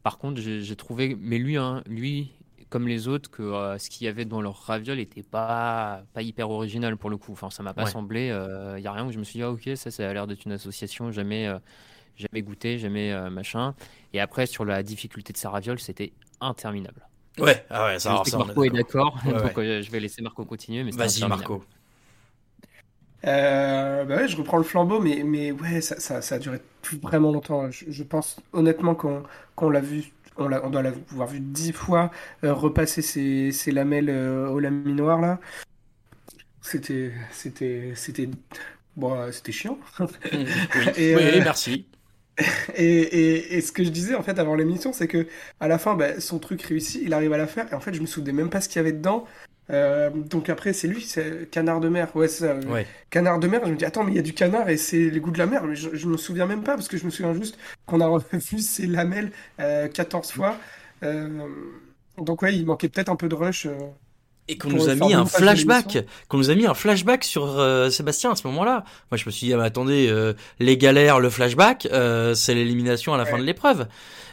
Par 0.03 0.17
contre, 0.17 0.41
j'ai 0.41 0.75
trouvé, 0.75 1.15
mais 1.19 1.38
lui, 1.38 1.57
hein, 1.57 1.84
lui, 1.86 2.32
comme 2.69 2.88
les 2.88 3.07
autres, 3.07 3.29
que 3.29 3.43
euh, 3.43 3.77
ce 3.77 3.89
qu'il 3.89 4.05
y 4.05 4.07
avait 4.07 4.25
dans 4.25 4.41
leur 4.41 4.55
raviole 4.63 4.99
était 4.99 5.21
pas, 5.23 6.03
pas 6.13 6.21
hyper 6.23 6.49
original 6.49 6.95
pour 6.97 7.09
le 7.09 7.17
coup. 7.17 7.34
Enfin, 7.34 7.49
ça 7.51 7.61
m'a 7.63 7.73
pas 7.73 7.84
Ouais. 7.84 7.91
semblé. 7.91 8.27
Il 8.77 8.82
y 8.84 8.88
a 8.88 8.91
rien 8.93 9.05
où 9.05 9.11
je 9.11 9.19
me 9.19 9.23
suis 9.23 9.39
dit, 9.39 9.43
ah, 9.43 9.51
ok, 9.51 9.69
ça, 9.75 9.91
ça 9.91 10.09
a 10.09 10.13
l'air 10.13 10.25
d'être 10.25 10.45
une 10.45 10.53
association, 10.53 11.11
jamais, 11.11 11.47
euh, 11.47 11.59
jamais 12.16 12.41
goûté, 12.41 12.78
jamais 12.80 13.12
euh, 13.12 13.30
machin. 13.30 13.76
Et 14.14 14.20
après, 14.20 14.45
sur 14.45 14.66
la 14.66 14.84
difficulté 14.84 15.34
de 15.34 15.38
sa 15.38 15.49
raviole, 15.49 15.80
c'était 15.80 16.14
interminable. 16.39 17.07
Ouais, 17.39 17.66
ah 17.70 17.86
ouais, 17.86 17.99
ça, 17.99 18.12
je 18.18 18.30
sais 18.30 18.32
que 18.32 18.38
Marco 18.38 18.64
est 18.64 18.70
d'accord. 18.70 19.18
Ouais, 19.26 19.34
donc 19.34 19.57
euh, 19.57 19.82
je 19.82 19.89
vais 19.91 19.99
laisser 19.99 20.22
Marco 20.22 20.43
continuer. 20.45 20.84
Vas-y, 20.84 21.24
interminable. 21.24 21.30
Marco. 21.30 21.64
Euh, 23.26 24.03
bah 24.05 24.16
ouais, 24.16 24.28
je 24.28 24.36
reprends 24.36 24.57
le 24.57 24.64
flambeau, 24.64 24.99
mais, 24.99 25.22
mais 25.24 25.51
ouais, 25.51 25.80
ça, 25.82 25.99
ça, 25.99 26.22
ça 26.22 26.36
a 26.36 26.39
duré 26.39 26.59
vraiment 27.03 27.32
longtemps. 27.32 27.70
Je, 27.70 27.86
je 27.88 28.03
pense 28.03 28.38
honnêtement 28.51 28.95
qu'on 28.95 29.24
qu'on 29.55 29.70
l'a 29.70 29.80
vu, 29.80 30.05
on, 30.38 30.47
l'a- 30.47 30.66
on 30.66 30.72
doit 30.72 30.82
l'avoir 30.82 31.28
vu 31.28 31.39
dix 31.39 31.72
fois 31.72 32.09
euh, 32.43 32.53
repasser 32.53 33.03
ses, 33.03 33.51
ses 33.51 33.72
lamelles 33.72 34.09
euh, 34.09 34.49
au 34.49 34.59
laminoir 34.59 35.22
là. 35.22 35.39
C'était, 36.62 37.12
c'était, 37.32 37.93
c'était, 37.95 38.30
bon, 38.95 39.32
c'était 39.32 39.51
chiant. 39.51 39.80
Oui, 40.74 40.93
Et, 40.97 41.16
oui, 41.16 41.39
euh, 41.39 41.43
merci. 41.43 41.88
Et, 42.75 42.85
et, 43.01 43.57
et 43.57 43.61
ce 43.61 43.71
que 43.71 43.83
je 43.83 43.89
disais 43.89 44.15
en 44.15 44.23
fait 44.23 44.39
avant 44.39 44.55
l'émission, 44.55 44.93
c'est 44.93 45.07
que 45.07 45.27
à 45.59 45.67
la 45.67 45.77
fin, 45.77 45.95
bah, 45.95 46.19
son 46.19 46.39
truc 46.39 46.61
réussit, 46.63 47.01
il 47.03 47.13
arrive 47.13 47.33
à 47.33 47.37
la 47.37 47.47
faire, 47.47 47.71
et 47.71 47.75
en 47.75 47.79
fait, 47.79 47.93
je 47.93 48.01
me 48.01 48.05
souvenais 48.05 48.33
même 48.33 48.49
pas 48.49 48.61
ce 48.61 48.69
qu'il 48.69 48.77
y 48.77 48.79
avait 48.79 48.91
dedans. 48.93 49.25
Euh, 49.69 50.09
donc 50.09 50.49
après, 50.49 50.73
c'est 50.73 50.87
lui, 50.87 51.01
c'est 51.01 51.49
canard 51.49 51.79
de 51.79 51.87
mer. 51.89 52.13
Ouais, 52.15 52.27
ça. 52.27 52.45
euh, 52.45 52.63
Ouais. 52.65 52.87
Canard 53.09 53.39
de 53.39 53.47
mer, 53.47 53.61
je 53.65 53.71
me 53.71 53.77
dis, 53.77 53.85
attends, 53.85 54.03
mais 54.03 54.11
il 54.11 54.15
y 54.15 54.19
a 54.19 54.23
du 54.23 54.33
canard 54.33 54.69
et 54.69 54.75
c'est 54.77 55.09
les 55.09 55.19
goûts 55.21 55.31
de 55.31 55.37
la 55.37 55.45
mer. 55.45 55.63
Mais 55.63 55.75
je, 55.75 55.95
je 55.95 56.07
me 56.07 56.17
souviens 56.17 56.45
même 56.45 56.63
pas 56.63 56.75
parce 56.75 56.87
que 56.89 56.97
je 56.97 57.05
me 57.05 57.09
souviens 57.09 57.33
juste 57.33 57.57
qu'on 57.85 58.01
a 58.01 58.07
revu 58.07 58.59
ces 58.59 58.87
lamelles 58.87 59.31
euh, 59.59 59.87
14 59.87 60.31
fois. 60.31 60.57
Euh, 61.03 61.47
donc 62.17 62.41
ouais, 62.41 62.55
il 62.55 62.65
manquait 62.65 62.89
peut-être 62.89 63.09
un 63.09 63.15
peu 63.15 63.29
de 63.29 63.35
rush. 63.35 63.67
Euh, 64.52 64.54
Et 64.54 64.58
qu'on 64.58 64.70
nous 64.70 64.89
a 64.89 64.95
mis 64.95 65.14
un 65.14 65.26
flashback, 65.26 66.06
qu'on 66.28 66.38
nous 66.38 66.49
a 66.49 66.56
mis 66.56 66.66
un 66.66 66.74
flashback 66.74 67.24
sur 67.24 67.60
euh, 67.60 67.89
Sébastien 67.89 68.32
à 68.32 68.36
ce 68.36 68.45
moment-là. 68.47 68.84
Moi, 69.12 69.18
je 69.18 69.26
me 69.26 69.32
suis 69.32 69.47
dit, 69.47 69.54
ah, 69.54 69.58
mais 69.58 69.64
attendez, 69.64 70.08
euh, 70.10 70.34
les 70.60 70.78
galères, 70.78 71.20
le 71.20 71.30
flashback, 71.30 71.88
euh, 71.91 72.34
c'est 72.34 72.54
l'élimination 72.54 73.14
à 73.14 73.18
la 73.18 73.26
fin 73.26 73.38
de 73.38 73.43
l'épreuve. 73.43 73.88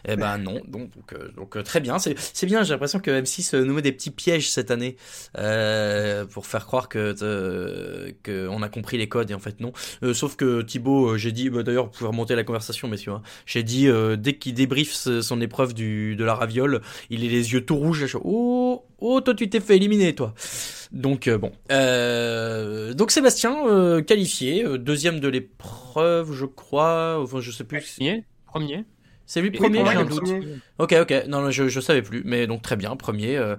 Eh 0.07 0.15
ben 0.17 0.39
non, 0.39 0.61
donc 0.69 0.91
donc, 0.91 1.13
euh, 1.13 1.29
donc, 1.37 1.57
euh, 1.57 1.63
très 1.63 1.81
bien, 1.81 1.99
c'est 1.99 2.15
c'est 2.19 2.47
bien. 2.47 2.63
J'ai 2.63 2.73
l'impression 2.73 3.01
que 3.01 3.11
M6 3.11 3.57
nous 3.59 3.75
met 3.75 3.83
des 3.83 3.91
petits 3.93 4.11
pièges 4.13 4.49
cette 4.49 4.71
année 4.71 4.97
euh, 5.37 6.25
pour 6.25 6.47
faire 6.47 6.67
croire 6.67 6.89
que 6.89 7.15
euh, 7.23 8.13
que 8.23 8.47
on 8.49 8.63
a 8.63 8.69
compris 8.69 8.97
les 8.97 9.09
codes 9.09 9.31
et 9.31 9.35
en 9.35 9.39
fait 9.41 9.61
non. 9.61 9.73
Euh, 10.05 10.15
sauf 10.15 10.37
que 10.37 10.63
Thibaut, 10.63 11.11
euh, 11.11 11.17
j'ai 11.19 11.33
dit, 11.33 11.51
bah, 11.51 11.63
d'ailleurs, 11.65 11.87
vous 11.87 11.91
pouvez 11.91 12.09
remonter 12.09 12.37
la 12.37 12.45
conversation, 12.45 12.89
messieurs. 12.89 13.13
hein. 13.13 13.23
J'ai 13.45 13.63
dit 13.65 13.89
euh, 13.89 14.17
dès 14.17 14.35
qu'il 14.35 14.55
débriefe 14.55 14.93
son 14.93 15.41
épreuve 15.41 15.75
du 15.75 16.15
de 16.17 16.25
la 16.25 16.35
raviole, 16.35 16.81
il 17.11 17.25
est 17.25 17.29
les 17.29 17.53
yeux 17.53 17.65
tout 17.65 17.77
rouges. 17.77 18.17
Oh 18.25 18.85
Oh, 19.01 19.21
toi, 19.21 19.35
tu 19.35 19.49
t'es 19.49 19.61
fait 19.61 19.77
éliminer, 19.77 20.15
toi. 20.15 20.35
Donc 20.91 21.29
euh, 21.29 21.39
bon. 21.39 21.53
Euh, 21.71 22.95
donc 22.95 23.11
Sébastien 23.11 23.67
euh, 23.67 24.03
qualifié, 24.03 24.65
euh, 24.65 24.79
deuxième 24.79 25.21
de 25.21 25.29
l'épreuve, 25.29 26.33
je 26.33 26.47
crois. 26.47 27.21
Enfin, 27.23 27.41
je 27.41 27.51
sais 27.51 27.65
plus. 27.65 27.95
Premier. 27.97 28.25
Premier. 28.47 28.85
C'est 29.31 29.43
lui 29.43 29.51
premier, 29.51 29.85
j'ai 29.85 29.93
un 29.95 30.05
doute. 30.07 30.23
premier. 30.23 30.47
Ok, 30.79 30.95
ok. 31.03 31.25
Non, 31.29 31.51
je, 31.51 31.69
je 31.69 31.81
savais 31.81 32.01
plus. 32.01 32.23
Mais 32.25 32.47
donc 32.47 32.63
très 32.63 32.77
bien, 32.77 32.97
premier. 32.97 33.37
euh, 33.37 33.57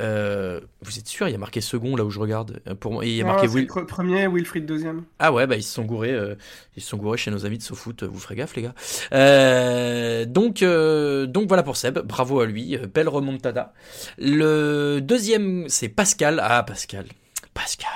euh, 0.00 0.60
vous 0.82 0.98
êtes 0.98 1.06
sûr 1.06 1.28
Il 1.28 1.32
y 1.32 1.34
a 1.36 1.38
marqué 1.38 1.60
second 1.60 1.94
là 1.94 2.04
où 2.04 2.10
je 2.10 2.18
regarde. 2.18 2.60
Euh, 2.66 2.74
Pour 2.74 2.90
moi, 2.92 3.04
il 3.06 3.12
y 3.12 3.22
a 3.22 3.24
marqué 3.24 3.46
Will. 3.46 3.66
pre- 3.68 3.86
premier, 3.86 4.26
Wilfried 4.26 4.66
deuxième. 4.66 5.04
Ah 5.20 5.32
ouais, 5.32 5.46
bah 5.46 5.54
ils 5.54 5.62
se 5.62 5.72
sont 5.72 5.84
gourés, 5.84 6.10
euh, 6.10 6.34
ils 6.76 6.82
se 6.82 6.88
sont 6.88 6.96
gourés 6.96 7.18
chez 7.18 7.30
nos 7.30 7.46
amis 7.46 7.56
de 7.58 7.62
SoFoot. 7.62 8.02
Vous 8.02 8.18
ferez 8.18 8.34
gaffe, 8.34 8.56
les 8.56 8.62
gars. 8.62 8.74
Donc, 10.26 10.64
donc 10.64 11.46
voilà 11.48 11.62
pour 11.62 11.76
Seb. 11.76 12.00
Bravo 12.00 12.40
à 12.40 12.46
lui. 12.46 12.76
Belle 12.92 13.08
remontada. 13.08 13.72
Le 14.18 14.98
deuxième, 15.00 15.66
c'est 15.68 15.88
Pascal. 15.88 16.40
Ah 16.42 16.64
Pascal, 16.64 17.06
Pascal. 17.54 17.88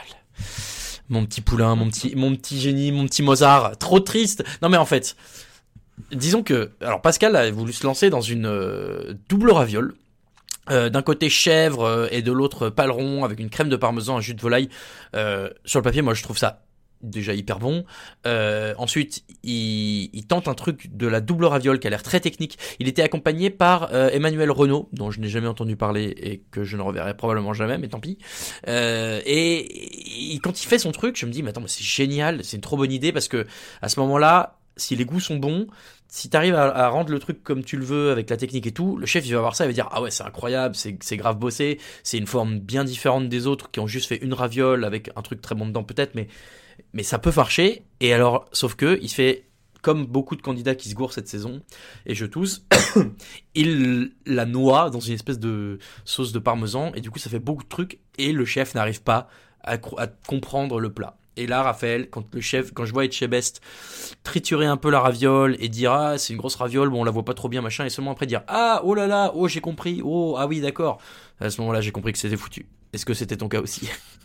Mon 1.08 1.26
petit 1.26 1.40
poulain, 1.40 1.74
mon 1.74 1.88
petit, 1.90 2.14
mon 2.14 2.36
petit 2.36 2.60
génie, 2.60 2.92
mon 2.92 3.04
petit 3.06 3.24
Mozart. 3.24 3.76
Trop 3.78 3.98
triste. 3.98 4.44
Non 4.62 4.68
mais 4.68 4.76
en 4.76 4.84
fait, 4.86 5.16
disons 6.12 6.42
que, 6.42 6.70
alors 6.80 7.02
Pascal 7.02 7.36
a 7.36 7.50
voulu 7.50 7.72
se 7.72 7.86
lancer 7.86 8.10
dans 8.10 8.20
une 8.20 8.46
euh, 8.46 9.14
double 9.28 9.50
raviole. 9.50 9.94
Euh, 10.70 10.88
d'un 10.88 11.02
côté 11.02 11.28
chèvre 11.28 11.82
euh, 11.82 12.06
et 12.12 12.22
de 12.22 12.30
l'autre 12.30 12.68
paleron 12.68 13.24
avec 13.24 13.40
une 13.40 13.50
crème 13.50 13.70
de 13.70 13.76
parmesan, 13.76 14.18
un 14.18 14.20
jus 14.20 14.34
de 14.34 14.40
volaille. 14.40 14.68
Euh, 15.16 15.50
sur 15.64 15.80
le 15.80 15.82
papier, 15.82 16.02
moi 16.02 16.14
je 16.14 16.22
trouve 16.22 16.38
ça 16.38 16.62
déjà 17.02 17.34
hyper 17.34 17.58
bon. 17.58 17.84
Euh, 18.26 18.74
ensuite, 18.78 19.24
il, 19.42 20.10
il 20.12 20.26
tente 20.26 20.48
un 20.48 20.54
truc 20.54 20.94
de 20.94 21.06
la 21.06 21.20
double 21.20 21.46
raviole 21.46 21.78
qui 21.78 21.86
a 21.86 21.90
l'air 21.90 22.02
très 22.02 22.20
technique. 22.20 22.58
Il 22.78 22.88
était 22.88 23.02
accompagné 23.02 23.50
par 23.50 23.92
euh, 23.92 24.10
Emmanuel 24.10 24.50
Renault, 24.50 24.88
dont 24.92 25.10
je 25.10 25.20
n'ai 25.20 25.28
jamais 25.28 25.48
entendu 25.48 25.76
parler 25.76 26.14
et 26.16 26.42
que 26.50 26.64
je 26.64 26.76
ne 26.76 26.82
reverrai 26.82 27.16
probablement 27.16 27.52
jamais, 27.52 27.78
mais 27.78 27.88
tant 27.88 28.00
pis. 28.00 28.18
Euh, 28.68 29.20
et, 29.24 30.38
quand 30.42 30.62
il 30.62 30.66
fait 30.66 30.78
son 30.78 30.92
truc, 30.92 31.16
je 31.18 31.26
me 31.26 31.32
dis, 31.32 31.42
mais 31.42 31.50
attends, 31.50 31.60
mais 31.60 31.68
c'est 31.68 31.84
génial, 31.84 32.44
c'est 32.44 32.56
une 32.56 32.62
trop 32.62 32.76
bonne 32.76 32.92
idée 32.92 33.12
parce 33.12 33.28
que 33.28 33.46
à 33.82 33.88
ce 33.88 34.00
moment-là, 34.00 34.59
si 34.80 34.96
les 34.96 35.04
goûts 35.04 35.20
sont 35.20 35.36
bons, 35.36 35.66
si 36.08 36.28
t'arrives 36.28 36.54
à, 36.54 36.64
à 36.74 36.88
rendre 36.88 37.10
le 37.10 37.18
truc 37.18 37.42
comme 37.42 37.64
tu 37.64 37.76
le 37.76 37.84
veux 37.84 38.10
avec 38.10 38.28
la 38.30 38.36
technique 38.36 38.66
et 38.66 38.72
tout, 38.72 38.96
le 38.96 39.06
chef 39.06 39.26
il 39.26 39.34
va 39.34 39.40
voir 39.40 39.56
ça, 39.56 39.64
il 39.64 39.68
va 39.68 39.72
dire 39.72 39.88
ah 39.92 40.02
ouais 40.02 40.10
c'est 40.10 40.24
incroyable, 40.24 40.74
c'est 40.74 41.16
grave 41.16 41.38
bossé, 41.38 41.78
c'est 42.02 42.18
une 42.18 42.26
forme 42.26 42.58
bien 42.58 42.84
différente 42.84 43.28
des 43.28 43.46
autres 43.46 43.70
qui 43.70 43.80
ont 43.80 43.86
juste 43.86 44.08
fait 44.08 44.16
une 44.16 44.34
raviole 44.34 44.84
avec 44.84 45.10
un 45.16 45.22
truc 45.22 45.40
très 45.40 45.54
bon 45.54 45.66
dedans 45.66 45.84
peut-être, 45.84 46.14
mais 46.14 47.02
ça 47.02 47.18
peut 47.18 47.32
marcher. 47.34 47.84
Et 48.00 48.12
alors 48.12 48.48
sauf 48.52 48.74
que 48.74 48.98
il 49.02 49.10
fait 49.10 49.44
comme 49.82 50.06
beaucoup 50.06 50.36
de 50.36 50.42
candidats 50.42 50.74
qui 50.74 50.88
se 50.88 50.94
gourent 50.94 51.12
cette 51.12 51.28
saison, 51.28 51.62
et 52.06 52.14
je 52.14 52.26
tousse, 52.26 52.66
il 53.54 54.12
la 54.26 54.44
noie 54.46 54.90
dans 54.90 55.00
une 55.00 55.14
espèce 55.14 55.38
de 55.38 55.78
sauce 56.04 56.32
de 56.32 56.38
parmesan, 56.38 56.92
et 56.94 57.00
du 57.00 57.10
coup 57.10 57.18
ça 57.18 57.30
fait 57.30 57.38
beaucoup 57.38 57.62
de 57.62 57.68
trucs, 57.68 57.98
et 58.18 58.32
le 58.32 58.44
chef 58.44 58.74
n'arrive 58.74 59.02
pas 59.02 59.28
à 59.62 59.78
comprendre 60.26 60.80
le 60.80 60.92
plat. 60.92 61.19
Et 61.40 61.46
là, 61.46 61.62
Raphaël, 61.62 62.10
quand 62.10 62.34
le 62.34 62.40
chef, 62.42 62.72
quand 62.74 62.84
je 62.84 62.92
vois 62.92 63.06
Etchebest 63.06 63.62
triturer 64.24 64.66
un 64.66 64.76
peu 64.76 64.90
la 64.90 65.00
raviole 65.00 65.56
et 65.58 65.68
dire 65.70 65.92
ah 65.92 66.18
c'est 66.18 66.34
une 66.34 66.38
grosse 66.38 66.56
raviole, 66.56 66.90
bon 66.90 67.00
on 67.00 67.04
la 67.04 67.10
voit 67.10 67.24
pas 67.24 67.32
trop 67.32 67.48
bien 67.48 67.62
machin, 67.62 67.86
et 67.86 67.90
seulement 67.90 68.10
après 68.12 68.26
dire 68.26 68.42
ah 68.46 68.82
oh 68.84 68.94
là 68.94 69.06
là, 69.06 69.32
oh 69.34 69.48
j'ai 69.48 69.62
compris, 69.62 70.02
oh 70.04 70.36
ah 70.38 70.46
oui 70.46 70.60
d'accord. 70.60 71.00
À 71.40 71.48
ce 71.48 71.58
moment-là, 71.62 71.80
j'ai 71.80 71.92
compris 71.92 72.12
que 72.12 72.18
c'était 72.18 72.36
foutu. 72.36 72.66
Est-ce 72.92 73.06
que 73.06 73.14
c'était 73.14 73.38
ton 73.38 73.48
cas 73.48 73.60
aussi? 73.62 73.88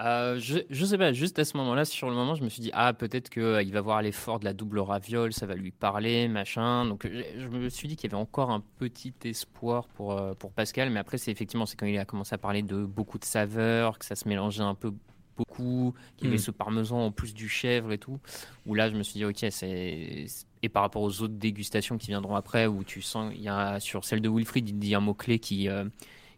Euh, 0.00 0.38
je, 0.40 0.58
je 0.68 0.84
sais 0.84 0.98
pas, 0.98 1.12
juste 1.12 1.38
à 1.38 1.44
ce 1.44 1.56
moment-là, 1.58 1.84
sur 1.84 2.08
le 2.08 2.14
moment, 2.16 2.34
je 2.34 2.42
me 2.42 2.48
suis 2.48 2.60
dit, 2.62 2.70
ah, 2.72 2.92
peut-être 2.92 3.30
qu'il 3.30 3.72
va 3.72 3.80
voir 3.80 4.02
l'effort 4.02 4.40
de 4.40 4.44
la 4.44 4.52
double 4.52 4.80
raviole, 4.80 5.32
ça 5.32 5.46
va 5.46 5.54
lui 5.54 5.70
parler, 5.70 6.26
machin. 6.28 6.86
Donc, 6.86 7.06
je, 7.06 7.22
je 7.38 7.46
me 7.48 7.68
suis 7.68 7.86
dit 7.86 7.94
qu'il 7.94 8.10
y 8.10 8.14
avait 8.14 8.20
encore 8.20 8.50
un 8.50 8.64
petit 8.78 9.14
espoir 9.24 9.86
pour, 9.88 10.12
euh, 10.18 10.34
pour 10.34 10.52
Pascal, 10.52 10.90
mais 10.90 10.98
après, 10.98 11.18
c'est 11.18 11.30
effectivement, 11.30 11.66
c'est 11.66 11.76
quand 11.76 11.86
il 11.86 11.98
a 11.98 12.04
commencé 12.04 12.34
à 12.34 12.38
parler 12.38 12.62
de 12.62 12.84
beaucoup 12.84 13.18
de 13.18 13.24
saveurs, 13.24 13.98
que 13.98 14.04
ça 14.04 14.16
se 14.16 14.26
mélangeait 14.28 14.62
un 14.62 14.74
peu 14.74 14.92
beaucoup, 15.36 15.94
qu'il 16.16 16.26
y 16.26 16.28
avait 16.28 16.36
Mm. 16.36 16.40
ce 16.44 16.50
parmesan 16.50 17.06
en 17.06 17.10
plus 17.10 17.34
du 17.34 17.48
chèvre 17.48 17.92
et 17.92 17.98
tout, 17.98 18.18
où 18.66 18.74
là, 18.74 18.90
je 18.90 18.94
me 18.94 19.02
suis 19.02 19.14
dit, 19.14 19.24
ok, 19.24 19.44
c'est. 19.50 20.26
Et 20.62 20.68
par 20.68 20.82
rapport 20.82 21.02
aux 21.02 21.22
autres 21.22 21.34
dégustations 21.34 21.98
qui 21.98 22.08
viendront 22.08 22.36
après, 22.36 22.66
où 22.66 22.84
tu 22.84 23.02
sens, 23.02 23.32
il 23.34 23.42
y 23.42 23.48
a 23.48 23.80
sur 23.80 24.04
celle 24.04 24.20
de 24.20 24.28
Wilfried, 24.28 24.68
il 24.68 24.78
dit 24.78 24.94
un 24.94 25.00
mot-clé 25.00 25.38
qui. 25.38 25.68
euh, 25.68 25.84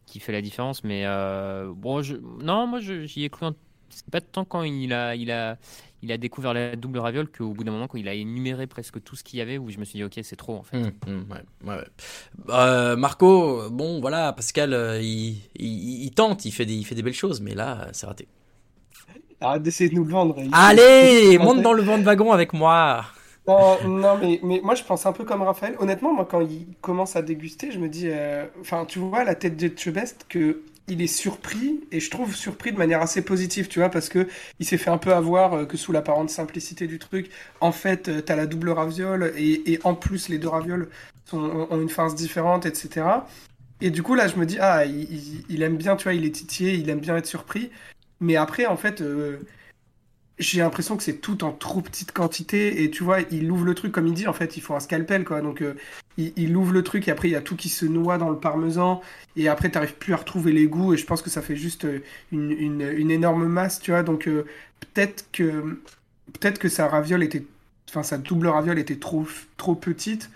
qui 0.07 0.20
fait 0.20 0.32
la 0.32 0.42
différence. 0.42 0.84
Mais 0.84 1.07
euh, 1.07 1.72
bon, 1.74 2.03
je, 2.03 2.16
non, 2.42 2.66
moi 2.66 2.78
j'y 2.80 3.24
ai 3.24 3.30
cru. 3.30 3.47
un- 3.47 3.55
C'est 3.88 4.05
pas 4.11 4.20
tant 4.20 4.45
quand 4.45 4.62
il 4.62 4.92
a, 4.92 5.16
il 5.16 5.30
a, 5.30 5.57
il 6.03 6.12
a 6.12 6.18
découvert 6.18 6.53
la 6.53 6.76
double 6.76 6.99
raviole 6.99 7.26
qu'au 7.32 7.55
bout 7.55 7.64
d'un 7.64 7.72
moment, 7.72 7.86
quand 7.88 7.97
il 7.97 8.07
a 8.07 8.12
énuméré 8.12 8.66
presque 8.66 9.03
tout 9.03 9.16
ce 9.16 9.24
qu'il 9.24 9.38
y 9.38 9.42
avait, 9.42 9.57
où 9.57 9.70
je 9.70 9.78
me 9.78 9.86
suis 9.86 9.97
dit, 9.97 10.05
ok, 10.05 10.20
c'est 10.22 10.36
trop 10.36 10.57
en 10.57 10.62
fait. 10.62 10.76
Ouais, 10.76 10.92
ouais, 11.64 11.74
ouais. 11.74 11.84
Euh, 12.51 12.97
Marco, 12.97 13.70
bon 13.70 14.03
voilà, 14.03 14.34
Pascal, 14.34 14.99
il, 15.03 15.38
il, 15.57 16.03
il 16.05 16.11
tente, 16.11 16.45
il 16.45 16.51
fait, 16.53 16.66
des, 16.66 16.74
il 16.74 16.84
fait 16.84 16.95
des 16.95 17.03
belles 17.03 17.14
choses, 17.14 17.40
mais 17.40 17.55
là, 17.55 17.88
c'est 17.92 18.05
raté. 18.05 18.28
Arrête 19.41 19.62
d'essayer 19.62 19.91
de 19.91 19.95
nous 19.95 20.05
le 20.05 20.11
vendre. 20.11 20.37
Allez, 20.53 21.39
monte 21.39 21.62
dans 21.62 21.72
le 21.72 21.82
vent 21.82 21.99
de 21.99 22.05
wagon 22.05 22.32
avec 22.32 22.53
moi. 22.53 23.05
Non, 23.47 23.82
non, 23.85 24.16
mais, 24.16 24.41
mais 24.43 24.61
moi 24.64 24.74
je 24.74 24.82
pense 24.85 25.05
un 25.05 25.12
peu 25.12 25.24
comme 25.24 25.43
Raphaël. 25.43 25.76
Honnêtement, 25.78 26.14
moi 26.14 26.24
quand 26.24 26.41
il 26.41 26.66
commence 26.80 27.14
à 27.16 27.20
déguster, 27.22 27.70
je 27.70 27.78
me 27.78 27.89
dis, 27.89 28.09
euh, 28.09 28.47
enfin, 28.61 28.87
tu 28.87 28.99
vois, 28.99 29.22
la 29.24 29.35
tête 29.35 29.57
de 29.57 29.70
Chebest, 29.76 30.24
que 30.28 30.62
il 30.89 31.01
est 31.03 31.07
surpris, 31.07 31.80
et 31.93 32.01
je 32.01 32.11
trouve 32.11 32.35
surpris 32.35 32.72
de 32.72 32.76
manière 32.78 33.01
assez 33.03 33.22
positive, 33.22 33.68
tu 33.68 33.78
vois, 33.80 33.89
parce 33.91 34.09
que 34.09 34.28
il 34.61 34.66
s'est 34.66 34.76
fait 34.78 34.91
un 34.91 34.99
peu 34.99 35.12
avoir 35.14 35.55
euh, 35.55 35.64
que 35.66 35.76
sous 35.76 35.93
l'apparente 35.93 36.30
simplicité 36.30 36.87
du 36.87 36.99
truc, 36.99 37.30
en 37.61 37.72
fait, 37.72 38.09
euh, 38.09 38.20
t'as 38.22 38.37
la 38.37 38.47
double 38.47 38.70
raviole, 38.70 39.32
et, 39.37 39.72
et 39.72 39.80
en 39.85 39.95
plus, 39.95 40.28
les 40.28 40.39
deux 40.39 40.49
ravioles 40.49 40.89
sont, 41.26 41.39
ont 41.70 41.80
une 41.80 41.89
farce 41.91 42.14
différente, 42.14 42.66
etc. 42.66 43.26
Et 43.80 43.91
du 43.91 44.03
coup, 44.03 44.14
là, 44.14 44.28
je 44.28 44.37
me 44.37 44.47
dis, 44.47 44.59
ah, 44.61 44.85
il, 44.87 45.03
il- 45.12 45.45
il 45.49 45.62
aime 45.62 45.76
bien, 45.76 45.97
tu 45.97 46.05
vois, 46.05 46.14
il 46.14 46.24
est 46.24 46.30
titillé, 46.35 46.74
il 46.74 46.89
aime 46.91 47.01
bien 47.01 47.16
être 47.16 47.26
surpris. 47.26 47.70
Mais 48.20 48.36
après, 48.36 48.66
en 48.66 48.76
fait, 48.76 49.00
euh, 49.00 49.38
j'ai 50.38 50.60
l'impression 50.60 50.96
que 50.96 51.02
c'est 51.02 51.18
tout 51.20 51.44
en 51.44 51.52
trop 51.52 51.80
petite 51.80 52.12
quantité 52.12 52.82
et 52.82 52.90
tu 52.90 53.04
vois, 53.04 53.20
il 53.30 53.50
ouvre 53.50 53.64
le 53.64 53.74
truc 53.74 53.92
comme 53.92 54.06
il 54.06 54.14
dit, 54.14 54.26
en 54.26 54.32
fait, 54.32 54.56
il 54.56 54.60
faut 54.60 54.74
un 54.74 54.80
scalpel 54.80 55.24
quoi. 55.24 55.40
Donc 55.40 55.62
euh, 55.62 55.74
il, 56.16 56.56
ouvre 56.56 56.72
le 56.72 56.82
truc 56.82 57.08
et 57.08 57.10
après 57.10 57.28
il 57.28 57.32
y 57.32 57.36
a 57.36 57.40
tout 57.40 57.56
qui 57.56 57.68
se 57.68 57.86
noie 57.86 58.18
dans 58.18 58.30
le 58.30 58.38
parmesan 58.38 59.00
et 59.36 59.48
après 59.48 59.70
t'arrives 59.70 59.94
plus 59.94 60.14
à 60.14 60.16
retrouver 60.16 60.52
les 60.52 60.66
goûts 60.66 60.94
et 60.94 60.96
je 60.96 61.06
pense 61.06 61.22
que 61.22 61.30
ça 61.30 61.42
fait 61.42 61.56
juste 61.56 61.84
euh, 61.84 62.00
une, 62.32 63.10
énorme 63.10 63.46
masse, 63.46 63.80
tu 63.80 63.90
vois. 63.90 64.02
Donc 64.02 64.24
peut-être 64.24 65.26
que 65.32 65.80
peut-être 66.32 66.58
que 66.58 66.68
sa 66.68 66.88
raviole 66.88 67.22
était, 67.22 67.44
enfin 67.90 68.02
sa 68.02 68.18
double 68.18 68.48
raviole 68.48 68.78
était 68.78 68.98
trop 68.98 69.26
trop 69.56 69.74
petite 69.74 70.30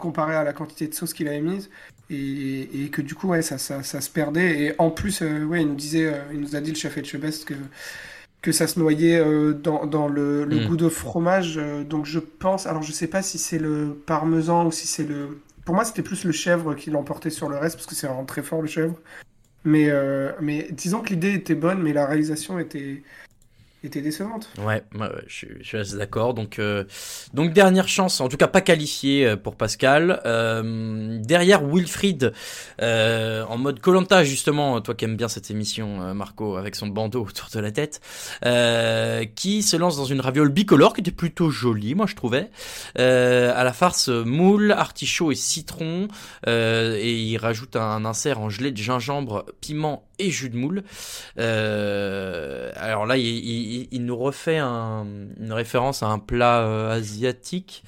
comparée 0.00 0.36
à 0.36 0.42
la 0.42 0.54
quantité 0.54 0.88
de 0.88 0.94
sauce 0.94 1.12
qu'il 1.12 1.28
avait 1.28 1.42
mise. 1.42 1.68
Et, 2.10 2.84
et 2.84 2.90
que 2.90 3.02
du 3.02 3.14
coup, 3.14 3.28
ouais, 3.28 3.42
ça, 3.42 3.56
ça, 3.58 3.82
ça 3.84 4.00
se 4.00 4.10
perdait. 4.10 4.60
Et 4.64 4.74
en 4.78 4.90
plus, 4.90 5.22
euh, 5.22 5.44
ouais, 5.44 5.62
il 5.62 5.68
nous 5.68 5.74
disait, 5.76 6.06
euh, 6.12 6.22
il 6.32 6.40
nous 6.40 6.56
a 6.56 6.60
dit 6.60 6.70
le 6.72 6.76
chef 6.76 6.96
Etchebest 6.98 7.44
que 7.46 7.54
que 8.42 8.52
ça 8.52 8.66
se 8.66 8.78
noyait 8.78 9.18
euh, 9.20 9.52
dans, 9.52 9.86
dans 9.86 10.08
le, 10.08 10.44
le 10.46 10.60
Mm. 10.60 10.66
goût 10.66 10.76
de 10.76 10.88
fromage. 10.88 11.56
donc 11.88 12.06
je 12.06 12.18
pense, 12.18 12.66
alors 12.66 12.82
je 12.82 12.92
sais 12.92 13.06
pas 13.06 13.22
si 13.22 13.38
c'est 13.38 13.58
le 13.58 14.02
parmesan 14.06 14.66
ou 14.66 14.72
si 14.72 14.86
c'est 14.86 15.04
le. 15.04 15.42
Pour 15.64 15.74
moi, 15.74 15.84
c'était 15.84 16.02
plus 16.02 16.24
le 16.24 16.32
chèvre 16.32 16.74
qui 16.74 16.90
l'emportait 16.90 17.30
sur 17.30 17.48
le 17.50 17.56
reste 17.58 17.76
parce 17.76 17.86
que 17.86 17.94
c'est 17.94 18.06
vraiment 18.06 18.24
très 18.24 18.42
fort 18.42 18.62
le 18.62 18.68
chèvre. 18.68 18.96
Mais, 19.64 19.90
mais 20.40 20.68
disons 20.72 21.00
que 21.02 21.10
l'idée 21.10 21.34
était 21.34 21.54
bonne, 21.54 21.82
mais 21.82 21.92
la 21.92 22.06
réalisation 22.06 22.58
était, 22.58 23.02
était 23.86 24.00
décevante. 24.02 24.48
Ouais, 24.58 24.82
ouais, 24.94 25.08
je, 25.26 25.46
je 25.60 25.66
suis 25.66 25.78
assez 25.78 25.96
d'accord. 25.96 26.34
Donc, 26.34 26.58
euh, 26.58 26.84
donc 27.34 27.52
dernière 27.52 27.88
chance, 27.88 28.20
en 28.20 28.28
tout 28.28 28.36
cas 28.36 28.46
pas 28.48 28.60
qualifié 28.60 29.26
euh, 29.26 29.36
pour 29.36 29.56
Pascal. 29.56 30.20
Euh, 30.26 31.18
derrière 31.22 31.62
Wilfried, 31.64 32.32
euh, 32.82 33.44
en 33.44 33.56
mode 33.58 33.80
Colanta 33.80 34.22
justement, 34.24 34.80
toi 34.80 34.94
qui 34.94 35.04
aimes 35.06 35.16
bien 35.16 35.28
cette 35.28 35.50
émission, 35.50 36.02
euh, 36.02 36.14
Marco, 36.14 36.56
avec 36.56 36.74
son 36.76 36.88
bandeau 36.88 37.24
autour 37.24 37.48
de 37.52 37.60
la 37.60 37.70
tête, 37.70 38.00
euh, 38.44 39.24
qui 39.34 39.62
se 39.62 39.76
lance 39.76 39.96
dans 39.96 40.04
une 40.04 40.20
raviole 40.20 40.50
bicolore 40.50 40.92
qui 40.94 41.00
était 41.00 41.10
plutôt 41.10 41.50
jolie, 41.50 41.94
moi 41.94 42.06
je 42.06 42.14
trouvais, 42.16 42.50
à 42.96 43.64
la 43.64 43.72
farce 43.72 44.08
moule, 44.08 44.72
artichaut 44.72 45.32
et 45.32 45.34
citron, 45.34 46.08
et 46.46 47.14
il 47.14 47.36
rajoute 47.38 47.76
un 47.76 48.04
insert 48.04 48.40
en 48.40 48.50
gelée 48.50 48.72
de 48.72 48.76
gingembre, 48.76 49.46
piment 49.60 50.04
et 50.18 50.30
jus 50.30 50.50
de 50.50 50.56
moule. 50.56 50.82
Alors 52.76 53.06
là, 53.06 53.16
il, 53.16 53.24
il- 53.26 53.69
il 53.92 54.04
nous 54.04 54.16
refait 54.16 54.58
un- 54.58 55.06
une 55.38 55.52
référence 55.52 56.02
à 56.02 56.06
un 56.08 56.18
plat 56.18 56.60
euh, 56.66 56.90
asiatique. 56.96 57.82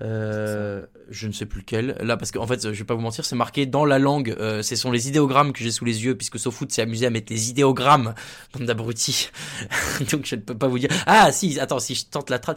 Euh, 0.00 0.86
je 1.10 1.26
ne 1.26 1.32
sais 1.32 1.46
plus 1.46 1.60
lequel. 1.62 1.96
Là, 2.00 2.16
parce 2.16 2.30
qu'en 2.30 2.46
fait, 2.46 2.62
je 2.62 2.78
vais 2.78 2.84
pas 2.84 2.94
vous 2.94 3.00
mentir, 3.00 3.24
c'est 3.24 3.34
marqué 3.34 3.66
dans 3.66 3.84
la 3.84 3.98
langue. 3.98 4.34
Euh, 4.38 4.62
ce 4.62 4.76
sont 4.76 4.92
les 4.92 5.08
idéogrammes 5.08 5.52
que 5.52 5.58
j'ai 5.58 5.72
sous 5.72 5.84
les 5.84 6.04
yeux, 6.04 6.14
puisque 6.14 6.38
SoFoot 6.38 6.70
s'est 6.70 6.82
amusé 6.82 7.06
à 7.06 7.10
mettre 7.10 7.32
les 7.32 7.50
idéogrammes, 7.50 8.14
bande 8.54 8.66
d'abrutis. 8.66 9.30
Donc 10.12 10.24
je 10.26 10.36
ne 10.36 10.40
peux 10.40 10.56
pas 10.56 10.68
vous 10.68 10.78
dire. 10.78 10.90
Ah, 11.06 11.32
si, 11.32 11.58
attends, 11.58 11.80
si 11.80 11.94
je 11.96 12.06
tente 12.06 12.30
la 12.30 12.38
trad. 12.38 12.56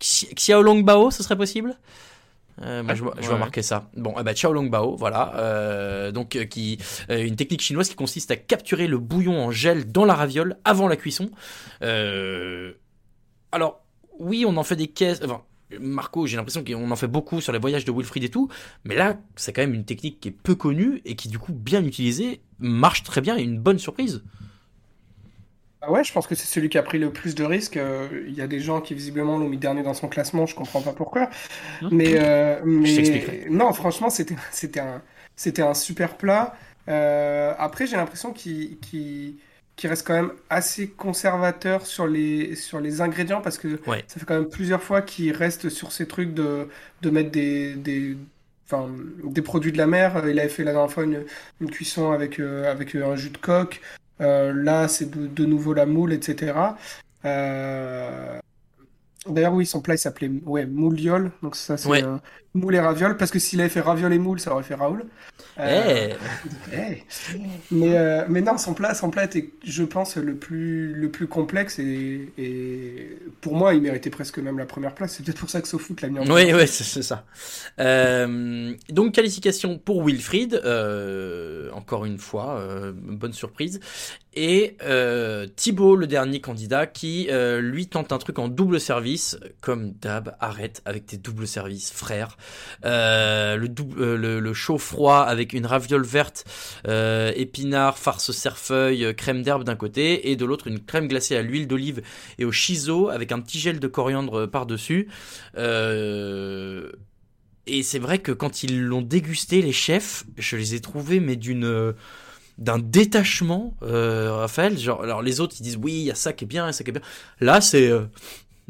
Xi- 0.00 0.28
Xiaolong 0.34 0.82
Bao, 0.82 1.10
ce 1.10 1.22
serait 1.22 1.36
possible? 1.36 1.76
Euh, 2.62 2.82
je, 2.94 3.02
vois- 3.02 3.14
je 3.20 3.26
vais 3.26 3.34
Ouais. 3.34 3.38
marquer 3.38 3.62
ça. 3.62 3.90
Bon, 3.96 4.14
eh 4.18 4.22
ben, 4.22 4.32
Xiaolong 4.32 4.68
Bao, 4.70 4.96
voilà. 4.96 5.34
Euh, 5.36 6.10
donc, 6.12 6.36
euh, 6.36 6.44
qui, 6.44 6.78
une 7.08 7.36
technique 7.36 7.60
chinoise 7.62 7.88
qui 7.88 7.94
consiste 7.96 8.30
à 8.30 8.36
capturer 8.36 8.86
le 8.86 8.98
bouillon 8.98 9.38
en 9.44 9.50
gel 9.50 9.90
dans 9.92 10.04
la 10.04 10.14
raviole 10.14 10.56
avant 10.64 10.88
la 10.88 10.96
cuisson. 10.96 11.30
Alors, 13.52 13.84
oui, 14.18 14.44
on 14.46 14.56
en 14.56 14.62
fait 14.64 14.76
des 14.76 14.88
caisses. 14.88 15.20
Enfin, 15.24 15.42
Marco, 15.80 16.26
j'ai 16.26 16.36
l'impression 16.36 16.62
qu'on 16.64 16.90
en 16.90 16.96
fait 16.96 17.08
beaucoup 17.08 17.40
sur 17.40 17.52
les 17.52 17.58
voyages 17.58 17.84
de 17.84 17.92
Wilfried 17.92 18.24
et 18.24 18.28
tout, 18.28 18.48
mais 18.84 18.94
là, 18.94 19.18
c'est 19.34 19.52
quand 19.52 19.62
même 19.62 19.74
une 19.74 19.84
technique 19.84 20.20
qui 20.20 20.28
est 20.28 20.32
peu 20.32 20.54
connue 20.54 21.00
et 21.04 21.16
qui, 21.16 21.28
du 21.28 21.38
coup, 21.38 21.52
bien 21.52 21.84
utilisée, 21.84 22.40
marche 22.58 23.02
très 23.02 23.20
bien 23.20 23.36
et 23.36 23.42
une 23.42 23.58
bonne 23.58 23.78
surprise. 23.78 24.22
Ah 25.88 25.92
ouais, 25.92 26.02
je 26.02 26.12
pense 26.12 26.26
que 26.26 26.34
c'est 26.34 26.46
celui 26.46 26.68
qui 26.68 26.78
a 26.78 26.82
pris 26.82 26.98
le 26.98 27.12
plus 27.12 27.34
de 27.36 27.44
risques. 27.44 27.76
Euh, 27.76 28.24
Il 28.26 28.34
y 28.34 28.40
a 28.40 28.48
des 28.48 28.58
gens 28.60 28.80
qui 28.80 28.94
visiblement 28.94 29.38
l'ont 29.38 29.48
mis 29.48 29.58
dernier 29.58 29.82
dans 29.84 29.94
son 29.94 30.08
classement, 30.08 30.44
je 30.46 30.54
comprends 30.56 30.82
pas 30.82 30.92
pourquoi. 30.92 31.30
Mais, 31.90 32.14
euh, 32.18 32.60
mais... 32.64 33.46
non, 33.50 33.72
franchement, 33.72 34.10
c'était 34.10 34.36
c'était 34.50 34.80
un 34.80 35.02
c'était 35.36 35.62
un 35.62 35.74
super 35.74 36.16
plat. 36.16 36.56
Euh, 36.88 37.54
après, 37.58 37.86
j'ai 37.86 37.96
l'impression 37.96 38.32
qu'il 38.32 38.78
reste 39.84 40.06
quand 40.06 40.14
même 40.14 40.32
assez 40.50 40.88
conservateur 40.90 41.86
sur 41.86 42.06
les 42.08 42.56
sur 42.56 42.80
les 42.80 43.00
ingrédients 43.00 43.40
parce 43.42 43.58
que 43.58 43.80
Ouais. 43.86 44.04
ça 44.08 44.18
fait 44.18 44.26
quand 44.26 44.34
même 44.34 44.48
plusieurs 44.48 44.82
fois 44.82 45.02
qu'il 45.02 45.32
reste 45.32 45.68
sur 45.68 45.92
ces 45.92 46.06
trucs 46.08 46.34
de 46.34 46.68
de 47.02 47.10
mettre 47.10 47.30
des 47.30 47.74
des 47.76 48.16
Enfin, 48.68 48.90
des 49.22 49.42
produits 49.42 49.70
de 49.70 49.78
la 49.78 49.86
mer. 49.86 50.24
Il 50.28 50.40
avait 50.40 50.48
fait 50.48 50.64
la 50.64 50.72
dernière 50.72 50.90
fois 50.90 51.04
une, 51.04 51.24
une 51.60 51.70
cuisson 51.70 52.10
avec, 52.10 52.40
euh, 52.40 52.68
avec 52.68 52.96
un 52.96 53.14
jus 53.14 53.30
de 53.30 53.38
coque. 53.38 53.80
Euh, 54.20 54.52
là, 54.52 54.88
c'est 54.88 55.10
de, 55.10 55.26
de 55.26 55.44
nouveau 55.44 55.74
la 55.74 55.86
moule, 55.86 56.12
etc. 56.12 56.76
Euh, 57.24 58.38
D'ailleurs, 59.28 59.54
oui, 59.54 59.66
son 59.66 59.80
plat, 59.80 59.94
il 59.94 59.98
s'appelait 59.98 60.30
ouais, 60.44 60.66
mouliole. 60.66 61.32
Donc, 61.42 61.56
ça, 61.56 61.76
c'est 61.76 61.88
Ouais. 61.88 62.02
Moule 62.56 62.74
et 62.74 62.80
raviole. 62.80 63.16
Parce 63.16 63.30
que 63.30 63.38
s'il 63.38 63.60
avait 63.60 63.68
fait 63.68 63.80
raviole 63.80 64.12
et 64.12 64.18
moule, 64.18 64.40
ça 64.40 64.52
aurait 64.52 64.62
fait 64.64 64.74
Raoul. 64.74 65.04
Euh, 65.58 66.12
eh. 66.72 67.02
Mais, 67.70 67.96
euh, 67.96 68.24
mais 68.28 68.42
non, 68.42 68.58
son 68.58 68.74
plat, 68.74 68.94
son 68.94 69.10
plat 69.10 69.24
était, 69.24 69.50
je 69.64 69.84
pense, 69.84 70.16
le 70.16 70.34
plus, 70.34 70.92
le 70.92 71.10
plus 71.10 71.26
complexe. 71.26 71.78
Et, 71.78 72.28
et 72.36 73.18
pour 73.40 73.56
moi, 73.56 73.74
il 73.74 73.80
méritait 73.80 74.10
presque 74.10 74.38
même 74.38 74.58
la 74.58 74.66
première 74.66 74.94
place. 74.94 75.14
C'est 75.14 75.24
peut-être 75.24 75.38
pour 75.38 75.50
ça 75.50 75.60
que 75.62 75.68
SoFoot 75.68 76.00
l'a 76.02 76.08
mis 76.08 76.18
en 76.18 76.22
Oui, 76.22 76.28
première. 76.28 76.56
oui, 76.56 76.66
c'est 76.68 77.02
ça. 77.02 77.24
Euh, 77.80 78.74
donc, 78.90 79.14
qualification 79.14 79.78
pour 79.78 80.04
Wilfried, 80.04 80.60
encore 81.72 82.04
une 82.04 82.18
fois, 82.18 82.62
bonne 82.94 83.32
surprise. 83.32 83.80
Et 84.34 84.76
Thibaut, 85.56 85.96
le 85.96 86.06
dernier 86.06 86.40
candidat, 86.40 86.86
qui 86.86 87.28
lui 87.60 87.86
tente 87.86 88.12
un 88.12 88.18
truc 88.18 88.38
en 88.38 88.48
double 88.48 88.78
service, 88.80 89.38
comme 89.62 89.92
d'hab, 89.92 90.36
arrête 90.40 90.82
avec 90.84 91.06
tes 91.06 91.16
doubles 91.16 91.46
services, 91.46 91.90
frère. 91.92 92.36
Euh, 92.84 93.58
euh, 93.98 94.40
le, 94.40 94.54
chaud 94.54 94.78
froid 94.78 95.20
avec 95.20 95.52
une 95.52 95.66
raviole 95.66 96.04
verte, 96.04 96.44
euh, 96.86 97.32
épinards, 97.36 97.98
farce 97.98 98.30
cerfeuil, 98.32 99.14
crème 99.16 99.42
d'herbe 99.42 99.64
d'un 99.64 99.76
côté, 99.76 100.30
et 100.30 100.36
de 100.36 100.44
l'autre 100.44 100.66
une 100.66 100.80
crème 100.80 101.08
glacée 101.08 101.36
à 101.36 101.42
l'huile 101.42 101.66
d'olive 101.66 102.02
et 102.38 102.44
au 102.44 102.52
shiso 102.52 103.08
avec 103.08 103.32
un 103.32 103.40
petit 103.40 103.58
gel 103.58 103.80
de 103.80 103.88
coriandre 103.88 104.46
par-dessus. 104.46 105.08
Et 107.68 107.82
c'est 107.82 107.98
vrai 107.98 108.18
que 108.20 108.30
quand 108.30 108.62
ils 108.62 108.80
l'ont 108.80 109.02
dégusté, 109.02 109.60
les 109.60 109.72
chefs, 109.72 110.24
je 110.38 110.56
les 110.56 110.74
ai 110.74 110.80
trouvés, 110.80 111.18
mais 111.18 111.34
d'une 111.36 111.94
d'un 112.58 112.78
détachement, 112.78 113.76
euh, 113.82 114.34
Raphaël. 114.36 114.78
Genre, 114.78 115.02
alors 115.02 115.22
les 115.22 115.40
autres 115.40 115.56
ils 115.60 115.62
disent 115.62 115.76
oui, 115.76 115.92
il 115.92 116.04
y 116.04 116.10
a 116.10 116.14
ça 116.14 116.32
qui 116.32 116.44
est 116.44 116.46
bien, 116.46 116.72
ça 116.72 116.84
qui 116.84 116.90
est 116.90 116.92
bien. 116.92 117.02
Là, 117.40 117.60
c'est 117.60 117.90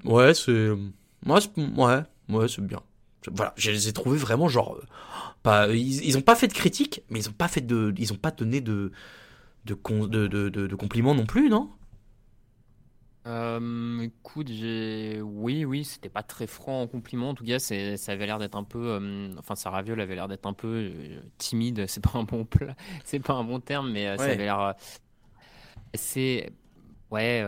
ouais, 0.04 0.34
c'est- 0.34 0.70
ouais, 1.76 2.02
ouais, 2.28 2.48
c'est 2.48 2.66
bien. 2.66 2.82
Voilà, 3.32 3.54
je 3.56 3.70
les 3.70 3.88
ai 3.88 3.92
trouvés 3.92 4.18
vraiment 4.18 4.48
genre 4.48 4.78
pas, 5.42 5.68
ils, 5.74 6.04
ils 6.06 6.18
ont 6.18 6.22
pas 6.22 6.36
fait 6.36 6.48
de 6.48 6.54
critique, 6.54 7.02
mais 7.10 7.20
ils 7.20 7.28
ont 7.28 7.32
pas 7.32 7.48
fait 7.48 7.62
de, 7.62 7.94
ils 7.98 8.12
ont 8.12 8.16
pas 8.16 8.30
donné 8.32 8.60
de 8.60 8.92
de, 9.66 9.74
con- 9.74 10.06
de, 10.08 10.26
de, 10.28 10.48
de- 10.50 10.74
compliments 10.76 11.14
non 11.14 11.26
plus, 11.26 11.48
non? 11.50 11.70
Euh, 13.26 14.00
écoute, 14.02 14.46
j'ai... 14.48 15.20
Oui, 15.20 15.64
oui, 15.64 15.84
c'était 15.84 16.08
pas 16.08 16.22
très 16.22 16.46
franc 16.46 16.82
en 16.82 16.86
compliment. 16.86 17.30
En 17.30 17.34
tout 17.34 17.44
cas, 17.44 17.58
c'est, 17.58 17.96
ça 17.96 18.12
avait 18.12 18.26
l'air 18.26 18.38
d'être 18.38 18.54
un 18.56 18.62
peu... 18.62 18.78
euh, 18.78 19.34
Enfin, 19.38 19.56
sa 19.56 19.70
raviole 19.70 20.00
avait 20.00 20.14
l'air 20.14 20.28
d'être 20.28 20.46
un 20.46 20.52
peu 20.52 20.68
euh, 20.94 21.20
timide. 21.36 21.86
C'est 21.88 22.00
pas 22.02 22.12
un 22.18 22.22
bon 22.22 22.44
plat, 22.44 22.76
c'est 23.04 23.18
pas 23.20 23.32
un 23.34 23.42
bon 23.44 23.58
terme, 23.60 23.90
mais 23.90 24.16
ça 24.18 24.30
avait 24.32 24.44
l'air 24.44 24.76
assez... 25.94 26.50
Ouais, 27.10 27.42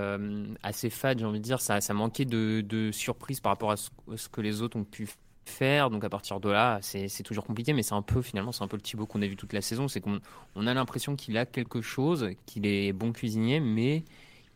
assez 0.62 0.90
fade, 0.90 1.18
j'ai 1.18 1.24
envie 1.24 1.40
de 1.40 1.44
dire. 1.44 1.60
Ça, 1.60 1.80
ça 1.80 1.94
manquait 1.94 2.24
de, 2.24 2.62
de 2.66 2.92
surprise 2.92 3.40
par 3.40 3.52
rapport 3.52 3.70
à 3.72 3.76
ce, 3.76 3.90
ce 4.16 4.28
que 4.28 4.40
les 4.40 4.62
autres 4.62 4.76
ont 4.78 4.84
pu 4.84 5.08
faire. 5.48 5.90
Donc 5.90 6.04
à 6.04 6.08
partir 6.08 6.40
de 6.40 6.48
là, 6.48 6.78
c'est, 6.82 7.08
toujours 7.22 7.44
compliqué, 7.44 7.72
mais 7.72 7.82
c'est 7.82 7.94
un 7.94 8.02
peu, 8.02 8.22
finalement, 8.22 8.52
c'est 8.52 8.64
un 8.64 8.68
peu 8.68 8.76
le 8.76 8.82
Thibaut 8.82 9.06
qu'on 9.06 9.22
a 9.22 9.26
vu 9.26 9.36
toute 9.36 9.52
la 9.52 9.62
saison. 9.62 9.88
C'est 9.88 10.00
qu'on 10.00 10.20
on 10.54 10.66
a 10.66 10.74
l'impression 10.74 11.16
qu'il 11.16 11.36
a 11.38 11.46
quelque 11.46 11.80
chose, 11.80 12.30
qu'il 12.46 12.66
est 12.66 12.92
bon 12.92 13.12
cuisinier, 13.12 13.60
mais 13.60 14.04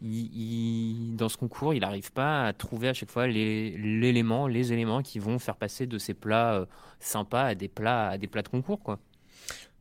il, 0.02 1.14
dans 1.16 1.28
ce 1.28 1.36
concours, 1.36 1.74
il 1.74 1.80
n'arrive 1.80 2.12
pas 2.12 2.46
à 2.46 2.52
trouver 2.52 2.88
à 2.88 2.94
chaque 2.94 3.10
fois 3.10 3.26
les, 3.26 3.76
l'élément, 3.78 4.46
les 4.46 4.72
éléments 4.72 5.02
qui 5.02 5.18
vont 5.18 5.38
faire 5.38 5.56
passer 5.56 5.86
de 5.86 5.98
ces 5.98 6.14
plats 6.14 6.54
euh, 6.54 6.66
sympas 7.00 7.44
à 7.44 7.54
des 7.54 7.68
plats, 7.68 8.08
à 8.08 8.18
des 8.18 8.26
plats 8.26 8.42
de 8.42 8.48
concours, 8.48 8.82
quoi. 8.82 8.98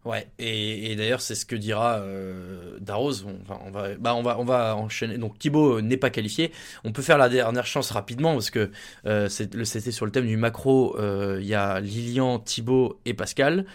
Ouais, 0.04 0.28
et, 0.40 0.92
et 0.92 0.96
d'ailleurs 0.96 1.22
c'est 1.22 1.36
ce 1.36 1.46
que 1.46 1.56
dira 1.56 1.98
euh, 2.00 2.78
Darroze. 2.80 3.24
On, 3.28 3.36
enfin, 3.44 3.62
on 3.68 3.70
va, 3.70 3.94
bah 4.00 4.16
on 4.16 4.24
va, 4.24 4.40
on 4.40 4.44
va 4.46 4.76
enchaîner. 4.76 5.20
Donc 5.20 5.38
Thibaut 5.38 5.78
euh, 5.78 5.82
n'est 5.82 5.98
pas 5.98 6.10
qualifié. 6.10 6.52
On 6.84 6.92
peut 6.92 7.04
faire 7.04 7.20
la 7.20 7.30
dernière 7.30 7.68
chance 7.68 7.92
rapidement 7.92 8.34
parce 8.34 8.50
que 8.50 8.72
euh, 9.06 9.30
c'était 9.30 9.92
sur 9.92 10.08
le 10.08 10.12
thème 10.12 10.26
du 10.26 10.38
macro. 10.38 10.98
euh, 11.00 11.38
Il 11.40 11.46
y 11.46 11.54
a 11.54 11.80
Lilian, 11.80 12.40
Thibaut 12.40 13.00
et 13.06 13.14
Pascal. 13.14 13.66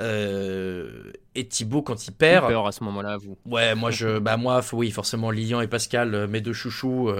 Euh, 0.00 1.12
et 1.34 1.46
Thibaut 1.46 1.82
quand 1.82 2.06
il 2.06 2.12
perd. 2.12 2.48
peur 2.48 2.66
à 2.66 2.72
ce 2.72 2.82
moment-là, 2.84 3.18
vous. 3.18 3.36
Ouais, 3.44 3.74
moi 3.74 3.90
je, 3.90 4.18
bah 4.18 4.38
moi 4.38 4.62
oui 4.72 4.90
forcément 4.90 5.30
Lilian 5.30 5.60
et 5.60 5.68
Pascal, 5.68 6.26
mes 6.28 6.40
deux 6.40 6.54
chouchous. 6.54 7.10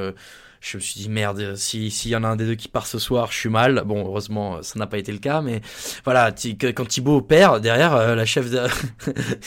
Euh, 0.57 0.61
je 0.61 0.77
me 0.77 0.83
suis 0.83 1.01
dit 1.01 1.09
merde, 1.09 1.55
si 1.57 1.91
s'il 1.91 2.11
y 2.11 2.17
en 2.17 2.25
a 2.25 2.29
un 2.29 2.37
des 2.37 2.47
deux 2.47 2.55
qui 2.55 2.69
part 2.69 2.87
ce 2.87 2.99
soir, 2.99 3.31
je 3.31 3.39
suis 3.39 3.49
mal. 3.49 3.83
Bon, 3.87 4.05
heureusement, 4.07 4.63
ça 4.63 4.79
n'a 4.79 4.87
pas 4.87 4.99
été 4.99 5.13
le 5.13 5.19
cas, 5.19 5.41
mais 5.41 5.61
voilà, 6.05 6.33
quand 6.75 6.87
Thibaut 6.87 7.21
perd, 7.21 7.61
derrière, 7.63 7.95
euh, 7.95 8.15
la 8.15 8.25
chef 8.25 8.51
de... 8.51 8.61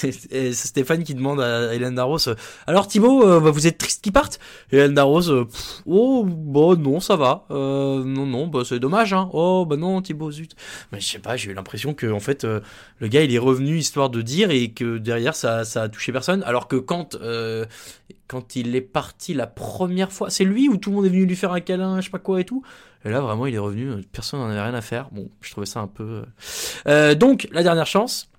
et 0.32 0.54
Stéphane 0.54 1.04
qui 1.04 1.14
demande 1.14 1.42
à 1.42 1.74
Hélène 1.74 1.96
Darros, 1.96 2.28
euh, 2.28 2.36
alors 2.68 2.88
Thibaut, 2.88 3.28
euh, 3.28 3.40
bah, 3.40 3.52
vous 3.52 3.68
êtes 3.68 3.78
triste 3.78 4.04
qu'il 4.04 4.12
parte? 4.12 4.40
Et 4.72 4.78
Hélène 4.78 4.94
Darros, 4.94 5.30
euh, 5.30 5.48
oh, 5.86 6.24
bon, 6.26 6.76
non, 6.78 7.00
ça 7.00 7.16
va. 7.16 7.46
Euh, 7.52 8.04
non, 8.04 8.26
non, 8.26 8.48
bah, 8.48 8.62
c'est 8.66 8.80
dommage, 8.80 9.14
hein. 9.14 9.30
Oh, 9.34 9.66
bah 9.66 9.78
non, 9.78 10.02
Thibaut, 10.02 10.32
zut. 10.32 10.56
Mais 10.92 11.00
je 11.00 11.08
sais 11.08 11.20
pas, 11.20 11.38
j'ai 11.38 11.52
eu 11.52 11.54
l'impression 11.54 11.94
que, 11.94 12.12
en 12.12 12.20
fait, 12.20 12.44
euh, 12.44 12.60
le 13.00 13.08
gars, 13.08 13.24
il 13.24 13.34
est 13.34 13.40
revenu 13.40 13.78
histoire 13.78 14.10
de 14.10 14.22
dire 14.22 14.52
et 14.52 14.72
que 14.72 14.98
derrière, 14.98 15.36
ça, 15.36 15.66
ça 15.66 15.84
a 15.84 15.90
touché 15.90 16.12
personne. 16.12 16.44
Alors 16.44 16.68
que 16.68 16.76
quand, 16.76 17.16
euh, 17.16 17.66
quand 18.30 18.56
il 18.56 18.76
est 18.76 18.82
parti 18.82 19.34
la 19.34 19.48
première 19.48 20.12
fois, 20.12 20.30
c'est 20.30 20.44
lui 20.44 20.70
où 20.70 20.78
tout 20.78 20.92
le 20.92 20.98
monde 20.98 21.08
est 21.08 21.10
venu 21.10 21.26
lui 21.26 21.36
faire 21.36 21.52
un 21.52 21.62
câlin, 21.62 22.00
je 22.00 22.06
sais 22.06 22.12
pas 22.12 22.20
quoi 22.20 22.40
et 22.40 22.46
tout. 22.46 22.64
Et 23.04 23.10
là, 23.10 23.22
vraiment, 23.22 23.48
il 23.48 23.56
est 23.56 23.60
revenu, 23.60 24.04
personne 24.12 24.40
n'en 24.40 24.50
avait 24.50 24.62
rien 24.62 24.76
à 24.76 24.82
faire. 24.82 25.10
Bon, 25.12 25.30
je 25.42 25.50
trouvais 25.52 25.66
ça 25.66 25.80
un 25.80 25.88
peu. 25.88 26.04
euh. 26.04 26.24
Euh, 26.88 27.16
donc, 27.16 27.48
la 27.52 27.64
dernière 27.64 27.88
chance. 27.88 28.30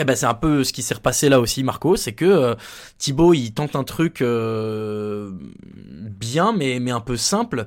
Eh 0.00 0.04
ben, 0.04 0.14
c'est 0.14 0.26
un 0.26 0.34
peu 0.34 0.62
ce 0.62 0.72
qui 0.72 0.82
s'est 0.82 0.94
repassé 0.94 1.28
là 1.28 1.40
aussi, 1.40 1.64
Marco, 1.64 1.96
c'est 1.96 2.12
que 2.12 2.24
euh, 2.24 2.54
Thibaut, 2.98 3.34
il 3.34 3.52
tente 3.52 3.74
un 3.76 3.84
truc 3.84 4.22
bien, 4.22 6.52
mais 6.52 6.90
un 6.90 7.00
peu 7.00 7.16
simple. 7.16 7.66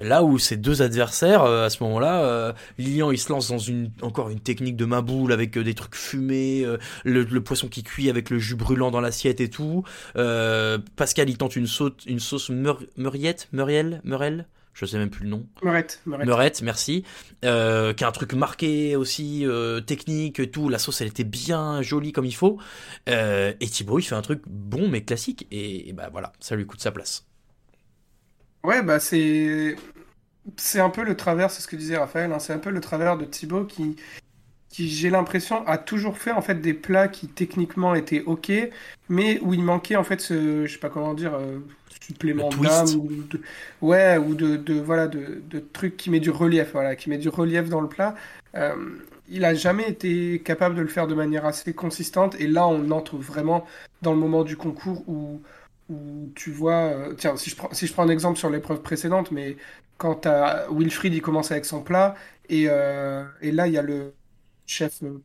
Là 0.00 0.24
où 0.24 0.38
ses 0.38 0.56
deux 0.56 0.82
adversaires, 0.82 1.42
euh, 1.44 1.66
à 1.66 1.70
ce 1.70 1.82
moment-là, 1.84 2.24
euh, 2.24 2.52
Lilian, 2.78 3.10
il 3.10 3.18
se 3.18 3.30
lance 3.30 3.48
dans 3.48 3.58
une 3.58 3.90
encore 4.00 4.30
une 4.30 4.40
technique 4.40 4.76
de 4.76 4.86
maboule 4.86 5.32
avec 5.32 5.56
euh, 5.58 5.64
des 5.64 5.74
trucs 5.74 5.94
fumés, 5.94 6.62
euh, 6.64 6.78
le, 7.04 7.24
le 7.24 7.40
poisson 7.42 7.68
qui 7.68 7.82
cuit 7.82 8.08
avec 8.08 8.30
le 8.30 8.38
jus 8.38 8.56
brûlant 8.56 8.90
dans 8.90 9.00
l'assiette 9.00 9.40
et 9.40 9.50
tout. 9.50 9.84
Euh, 10.16 10.78
Pascal, 10.96 11.28
il 11.28 11.36
tente 11.36 11.56
une, 11.56 11.66
saute, 11.66 12.04
une 12.06 12.20
sauce 12.20 12.48
meur, 12.50 12.82
meuriette, 12.96 13.48
meuriel, 13.52 14.00
meurel, 14.04 14.46
je 14.72 14.86
sais 14.86 14.96
même 14.96 15.10
plus 15.10 15.24
le 15.24 15.30
nom. 15.30 15.46
Meurette, 15.62 16.00
Meurette. 16.06 16.26
Meurette, 16.26 16.62
merci. 16.62 17.04
Euh, 17.44 17.92
qui 17.92 18.04
a 18.04 18.08
un 18.08 18.12
truc 18.12 18.32
marqué 18.32 18.96
aussi, 18.96 19.44
euh, 19.44 19.80
technique, 19.80 20.40
et 20.40 20.50
tout. 20.50 20.68
La 20.68 20.78
sauce, 20.78 21.00
elle 21.02 21.08
était 21.08 21.24
bien 21.24 21.82
jolie 21.82 22.12
comme 22.12 22.24
il 22.24 22.34
faut. 22.34 22.58
Euh, 23.08 23.52
et 23.60 23.66
Thibaut, 23.66 23.98
il 23.98 24.02
fait 24.02 24.14
un 24.14 24.22
truc 24.22 24.42
bon 24.46 24.88
mais 24.88 25.02
classique. 25.04 25.46
Et, 25.50 25.90
et 25.90 25.92
bah 25.92 26.08
voilà, 26.10 26.32
ça 26.40 26.56
lui 26.56 26.64
coûte 26.64 26.80
sa 26.80 26.92
place. 26.92 27.26
Ouais, 28.64 28.82
bah 28.82 29.00
c'est 29.00 29.76
c'est 30.58 30.80
un 30.80 30.90
peu 30.90 31.04
le 31.04 31.16
travers, 31.16 31.50
c'est 31.50 31.62
ce 31.62 31.68
que 31.68 31.76
disait 31.76 31.96
Raphaël, 31.98 32.32
hein, 32.32 32.38
c'est 32.40 32.52
un 32.52 32.58
peu 32.58 32.70
le 32.70 32.80
travers 32.80 33.16
de 33.18 33.24
Thibaut 33.26 33.64
qui, 33.66 33.96
qui 34.70 34.88
j'ai 34.90 35.10
l'impression, 35.10 35.66
a 35.66 35.78
toujours 35.78 36.18
fait 36.18 36.32
en 36.32 36.42
fait 36.42 36.56
des 36.56 36.74
plats 36.74 37.08
qui 37.08 37.28
techniquement 37.28 37.94
étaient 37.94 38.22
ok, 38.22 38.52
mais 39.08 39.40
où 39.42 39.54
il 39.54 39.62
manquait 39.64 39.96
en 39.96 40.04
fait 40.04 40.20
ce, 40.20 40.66
je 40.66 40.72
sais 40.72 40.78
pas 40.80 40.90
comment 40.90 41.14
dire, 41.14 41.34
euh, 41.34 41.60
supplément 42.02 42.54
d'âme 42.54 42.94
ou 42.96 43.08
de, 43.24 43.42
ouais, 43.82 44.18
ou 44.18 44.34
de, 44.34 44.56
de 44.56 44.74
voilà 44.80 45.08
de, 45.08 45.42
de 45.48 45.60
trucs 45.60 45.96
qui 45.96 46.10
met 46.10 46.20
du 46.20 46.30
relief, 46.30 46.72
voilà, 46.72 46.96
qui 46.96 47.10
met 47.10 47.18
du 47.18 47.28
relief 47.30 47.68
dans 47.70 47.80
le 47.82 47.88
plat. 47.88 48.14
Euh, 48.56 48.74
il 49.28 49.44
a 49.44 49.54
jamais 49.54 49.88
été 49.88 50.42
capable 50.42 50.74
de 50.76 50.82
le 50.82 50.88
faire 50.88 51.06
de 51.06 51.14
manière 51.14 51.46
assez 51.46 51.74
consistante, 51.74 52.34
et 52.40 52.46
là 52.48 52.66
on 52.68 52.90
entre 52.90 53.16
vraiment 53.16 53.66
dans 54.02 54.12
le 54.12 54.18
moment 54.18 54.44
du 54.44 54.56
concours 54.56 55.04
où 55.08 55.42
où 55.90 56.32
tu 56.34 56.50
vois, 56.50 56.74
euh, 56.74 57.14
tiens, 57.14 57.36
si 57.36 57.50
je 57.50 57.56
prends, 57.56 57.72
si 57.72 57.86
je 57.86 57.92
prends 57.92 58.04
un 58.04 58.08
exemple 58.08 58.38
sur 58.38 58.50
l'épreuve 58.50 58.82
précédente, 58.82 59.30
mais 59.32 59.56
quand 59.98 60.14
t'as 60.16 60.68
Wilfried, 60.70 61.14
il 61.14 61.22
commence 61.22 61.50
avec 61.52 61.64
son 61.66 61.82
plat, 61.82 62.16
et, 62.48 62.66
euh, 62.68 63.24
et 63.42 63.52
là, 63.52 63.66
il 63.66 63.74
y 63.74 63.78
a 63.78 63.82
le 63.82 64.14
chef 64.66 65.02
euh, 65.02 65.22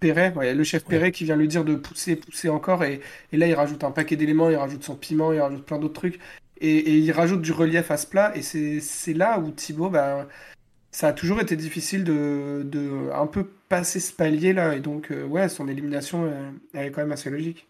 Perret, 0.00 0.34
ouais, 0.36 0.54
le 0.54 0.64
chef 0.64 0.84
Perret 0.84 1.12
qui 1.12 1.24
vient 1.24 1.36
lui 1.36 1.48
dire 1.48 1.64
de 1.64 1.76
pousser, 1.76 2.16
pousser 2.16 2.48
encore, 2.50 2.84
et, 2.84 3.00
et 3.32 3.36
là, 3.38 3.46
il 3.48 3.54
rajoute 3.54 3.84
un 3.84 3.92
paquet 3.92 4.16
d'éléments, 4.16 4.50
il 4.50 4.56
rajoute 4.56 4.84
son 4.84 4.96
piment, 4.96 5.32
il 5.32 5.40
rajoute 5.40 5.64
plein 5.64 5.78
d'autres 5.78 5.94
trucs, 5.94 6.20
et, 6.60 6.76
et 6.76 6.98
il 6.98 7.12
rajoute 7.12 7.42
du 7.42 7.52
relief 7.52 7.90
à 7.90 7.96
ce 7.96 8.06
plat, 8.06 8.36
et 8.36 8.42
c'est, 8.42 9.14
là 9.14 9.38
où 9.38 9.50
Thibaut, 9.50 9.90
ben, 9.90 10.28
ça 10.90 11.08
a 11.08 11.12
toujours 11.12 11.40
été 11.40 11.56
difficile 11.56 12.04
de, 12.04 12.62
de 12.64 13.10
un 13.12 13.26
peu 13.26 13.44
passer 13.68 14.00
ce 14.00 14.12
palier 14.12 14.52
là. 14.52 14.74
Et 14.76 14.80
donc, 14.80 15.10
euh, 15.10 15.24
ouais, 15.26 15.48
son 15.48 15.68
élimination, 15.68 16.24
euh, 16.26 16.50
elle 16.74 16.86
est 16.86 16.90
quand 16.92 17.02
même 17.02 17.12
assez 17.12 17.30
logique. 17.30 17.68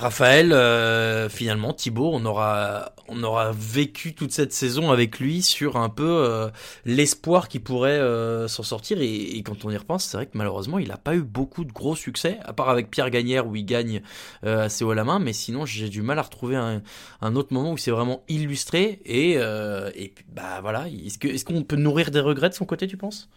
Raphaël, 0.00 0.54
euh, 0.54 1.28
finalement, 1.28 1.74
Thibaut, 1.74 2.10
on 2.14 2.24
aura, 2.24 2.94
on 3.08 3.22
aura 3.22 3.52
vécu 3.52 4.14
toute 4.14 4.32
cette 4.32 4.54
saison 4.54 4.90
avec 4.90 5.20
lui 5.20 5.42
sur 5.42 5.76
un 5.76 5.90
peu 5.90 6.08
euh, 6.08 6.48
l'espoir 6.86 7.48
qu'il 7.48 7.62
pourrait 7.62 7.98
euh, 7.98 8.48
s'en 8.48 8.62
sortir. 8.62 8.96
Et, 9.02 9.42
quand 9.42 9.66
on 9.66 9.70
y 9.70 9.76
repense, 9.76 10.06
c'est 10.06 10.16
vrai 10.16 10.24
que 10.24 10.38
malheureusement, 10.38 10.78
il 10.78 10.88
n'a 10.88 10.96
pas 10.96 11.14
eu 11.16 11.20
beaucoup 11.20 11.66
de 11.66 11.72
gros 11.72 11.96
succès, 11.96 12.38
à 12.46 12.54
part 12.54 12.70
avec 12.70 12.90
Pierre 12.90 13.10
Gagnère 13.10 13.46
où 13.46 13.56
il 13.56 13.66
gagne 13.66 14.00
assez 14.42 14.84
haut 14.84 14.90
à 14.92 14.94
la 14.94 15.04
main. 15.04 15.18
Mais 15.18 15.34
sinon, 15.34 15.66
j'ai 15.66 15.90
du 15.90 16.00
mal 16.00 16.18
à 16.18 16.22
retrouver 16.22 16.56
un, 16.56 17.36
autre 17.36 17.52
moment 17.52 17.72
où 17.72 17.76
c'est 17.76 17.90
vraiment 17.90 18.24
illustré. 18.28 19.02
Et, 19.04 19.32
et 19.34 20.14
bah 20.32 20.60
voilà, 20.62 20.86
est-ce 20.88 21.44
qu'on 21.44 21.62
peut 21.62 21.76
nourrir 21.76 22.10
des 22.10 22.20
regrets 22.20 22.48
de 22.48 22.54
son 22.54 22.64
côté, 22.64 22.86
tu 22.86 22.96
penses? 22.96 23.28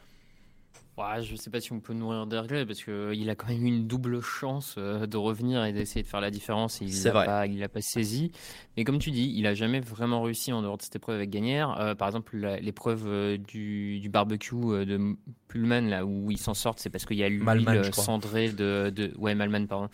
Ouais, 0.96 1.24
je 1.24 1.36
sais 1.36 1.50
pas 1.50 1.60
si 1.60 1.74
on 1.74 1.80
peut 1.80 1.94
nourrir 1.94 2.28
des 2.28 2.38
regrets 2.38 2.68
parce 2.68 2.84
qu'il 2.84 3.28
a 3.28 3.36
quand 3.36 3.48
même 3.48 3.66
eu 3.66 3.68
une 3.68 3.88
double 3.88 4.22
chance 4.22 4.76
euh, 4.78 5.08
de 5.08 5.18
revenir 5.18 5.66
et 5.66 5.74
d'essayer 5.74 6.04
de 6.04 6.08
faire 6.08 6.22
la 6.22 6.30
différence. 6.30 6.84
Et 6.84 6.86
il 6.86 6.94
C'est 6.94 7.12
l'a 7.12 7.24
pas, 7.26 7.48
il 7.48 7.68
pas 7.68 7.82
saisi. 7.82 8.32
Mais 8.78 8.84
comme 8.84 9.00
tu 9.00 9.10
dis, 9.10 9.34
il 9.36 9.48
a 9.48 9.56
jamais 9.56 9.80
vraiment 9.80 10.22
réussi 10.22 10.54
en 10.54 10.62
dehors 10.62 10.78
de 10.78 10.84
cette 10.84 10.96
épreuve 10.96 11.16
avec 11.16 11.32
Gagnère. 11.32 11.80
Euh, 11.80 11.96
par 11.96 12.08
exemple, 12.08 12.38
l'épreuve 12.62 13.08
euh, 13.08 13.38
du, 13.38 14.00
du 14.02 14.10
barbecue 14.10 14.54
euh, 14.56 14.86
de 14.86 15.16
Pullman 15.48 15.82
là 15.82 16.06
où 16.06 16.30
ils 16.30 16.38
s'en 16.38 16.54
sortent, 16.54 16.80
c'est 16.80 16.90
parce 16.92 17.06
qu'il 17.06 17.18
y 17.18 17.24
a 17.24 17.30
l'huile 17.30 17.68
euh, 17.70 17.92
cendrée 17.92 18.50
de, 18.50 18.92
de 18.96 19.14
ouais 19.18 19.34
Malman 19.34 19.66
pardon. 19.68 19.90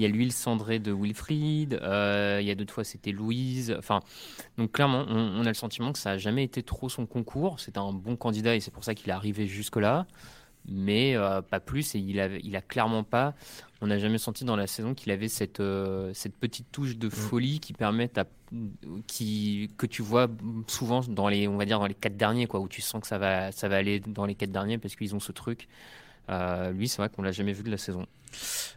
Il 0.00 0.02
y 0.02 0.06
a 0.06 0.08
l'huile 0.08 0.32
cendrée 0.32 0.78
de 0.78 0.92
Wilfried. 0.92 1.74
euh, 1.74 2.38
il 2.40 2.46
y 2.46 2.50
a 2.50 2.54
d'autres 2.54 2.72
fois 2.72 2.84
c'était 2.84 3.12
Louise. 3.12 3.74
Enfin, 3.78 4.00
donc 4.56 4.72
clairement, 4.72 5.04
on, 5.06 5.40
on 5.40 5.44
a 5.44 5.48
le 5.48 5.54
sentiment 5.54 5.92
que 5.92 5.98
ça 5.98 6.12
a 6.12 6.16
jamais 6.16 6.42
été 6.42 6.62
trop 6.62 6.88
son 6.88 7.04
concours. 7.04 7.60
C'était 7.60 7.78
un 7.78 7.92
bon 7.92 8.16
candidat 8.16 8.56
et 8.56 8.60
c'est 8.60 8.70
pour 8.70 8.82
ça 8.82 8.94
qu'il 8.94 9.10
est 9.10 9.12
arrivé 9.12 9.46
jusque 9.46 9.76
là 9.76 10.06
mais 10.66 11.16
euh, 11.16 11.42
pas 11.42 11.60
plus. 11.60 11.94
Et 11.94 11.98
il 11.98 12.18
a, 12.20 12.28
il 12.28 12.56
a 12.56 12.62
clairement 12.62 13.04
pas. 13.04 13.34
On 13.82 13.86
n'a 13.86 13.98
jamais 13.98 14.18
senti 14.18 14.44
dans 14.44 14.56
la 14.56 14.66
saison 14.66 14.94
qu'il 14.94 15.10
avait 15.12 15.28
cette, 15.28 15.60
euh, 15.60 16.12
cette 16.14 16.36
petite 16.36 16.70
touche 16.72 16.96
de 16.96 17.08
folie 17.08 17.60
qui 17.60 17.72
permet 17.72 18.10
à, 18.18 18.24
qui, 19.06 19.70
que 19.76 19.86
tu 19.86 20.02
vois 20.02 20.28
souvent 20.66 21.00
dans 21.00 21.28
les, 21.28 21.48
on 21.48 21.56
va 21.56 21.64
dire 21.64 21.78
dans 21.78 21.86
les 21.86 21.94
quatre 21.94 22.16
derniers, 22.16 22.46
quoi, 22.46 22.60
où 22.60 22.68
tu 22.68 22.80
sens 22.80 23.00
que 23.00 23.06
ça 23.06 23.18
va, 23.18 23.52
ça 23.52 23.68
va 23.68 23.76
aller 23.76 24.00
dans 24.00 24.26
les 24.26 24.34
quatre 24.34 24.52
derniers 24.52 24.78
parce 24.78 24.96
qu'ils 24.96 25.14
ont 25.14 25.20
ce 25.20 25.32
truc. 25.32 25.68
Lui, 26.72 26.86
c'est 26.88 26.98
vrai 26.98 27.08
qu'on 27.08 27.22
l'a 27.22 27.32
jamais 27.32 27.52
vu 27.52 27.64
de 27.64 27.70
la 27.70 27.76
saison. 27.76 28.06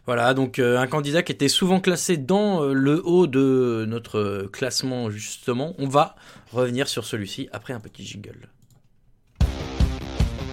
Voilà, 0.06 0.34
donc 0.34 0.58
euh, 0.58 0.78
un 0.78 0.86
candidat 0.86 1.22
qui 1.22 1.32
était 1.32 1.48
souvent 1.48 1.80
classé 1.80 2.16
dans 2.16 2.62
euh, 2.62 2.72
le 2.74 3.00
haut 3.06 3.26
de 3.26 3.86
notre 3.88 4.48
classement, 4.52 5.10
justement. 5.10 5.74
On 5.78 5.88
va 5.88 6.16
revenir 6.52 6.88
sur 6.88 7.04
celui-ci 7.04 7.48
après 7.52 7.72
un 7.72 7.80
petit 7.80 8.04
jingle. 8.04 8.48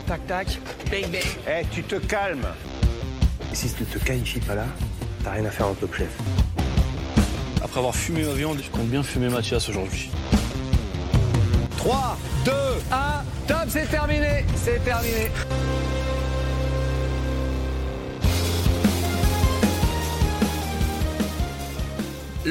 Tac 0.07 0.25
tac. 0.27 0.59
Bang 0.89 1.11
bang. 1.11 1.21
Eh, 1.47 1.65
tu 1.71 1.83
te 1.83 1.95
calmes. 1.95 2.47
Si 3.53 3.73
tu 3.73 3.83
te 3.83 3.97
qualifies 3.99 4.39
pas 4.39 4.55
là, 4.55 4.65
t'as 5.23 5.31
rien 5.31 5.45
à 5.45 5.51
faire 5.51 5.67
en 5.67 5.73
top 5.73 5.95
chef. 5.95 6.17
Après 7.61 7.79
avoir 7.79 7.95
fumé 7.95 8.23
ma 8.23 8.33
viande, 8.33 8.59
je 8.63 8.69
compte 8.69 8.87
bien 8.87 9.03
fumer 9.03 9.29
Mathias 9.29 9.69
aujourd'hui. 9.69 10.09
3, 11.77 12.17
2, 12.45 12.51
1, 12.91 13.23
top, 13.47 13.57
c'est 13.67 13.89
terminé. 13.89 14.45
C'est 14.55 14.83
terminé. 14.83 15.29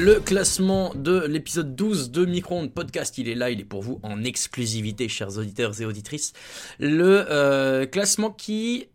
Le 0.01 0.19
classement 0.19 0.93
de 0.95 1.27
l'épisode 1.27 1.75
12 1.75 2.09
de 2.09 2.25
Micro-ondes 2.25 2.73
Podcast, 2.73 3.19
il 3.19 3.29
est 3.29 3.35
là, 3.35 3.51
il 3.51 3.59
est 3.59 3.65
pour 3.65 3.83
vous 3.83 3.99
en 4.01 4.23
exclusivité, 4.23 5.07
chers 5.07 5.37
auditeurs 5.37 5.79
et 5.79 5.85
auditrices. 5.85 6.33
Le 6.79 7.23
euh, 7.29 7.85
classement 7.85 8.31
qui 8.31 8.87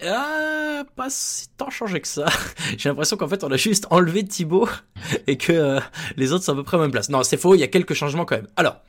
a 0.00 0.84
pas 0.96 1.08
si 1.10 1.48
tant 1.58 1.68
changé 1.68 2.00
que 2.00 2.08
ça. 2.08 2.24
J'ai 2.78 2.88
l'impression 2.88 3.18
qu'en 3.18 3.28
fait 3.28 3.44
on 3.44 3.50
a 3.52 3.58
juste 3.58 3.86
enlevé 3.90 4.24
Thibaut 4.24 4.66
et 5.26 5.36
que 5.36 5.52
euh, 5.52 5.80
les 6.16 6.32
autres 6.32 6.44
sont 6.44 6.52
à 6.52 6.56
peu 6.56 6.62
près 6.62 6.78
à 6.78 6.80
la 6.80 6.86
même 6.86 6.92
place. 6.92 7.10
Non, 7.10 7.22
c'est 7.22 7.36
faux, 7.36 7.54
il 7.54 7.60
y 7.60 7.64
a 7.64 7.68
quelques 7.68 7.92
changements 7.92 8.24
quand 8.24 8.36
même. 8.36 8.48
Alors, 8.56 8.80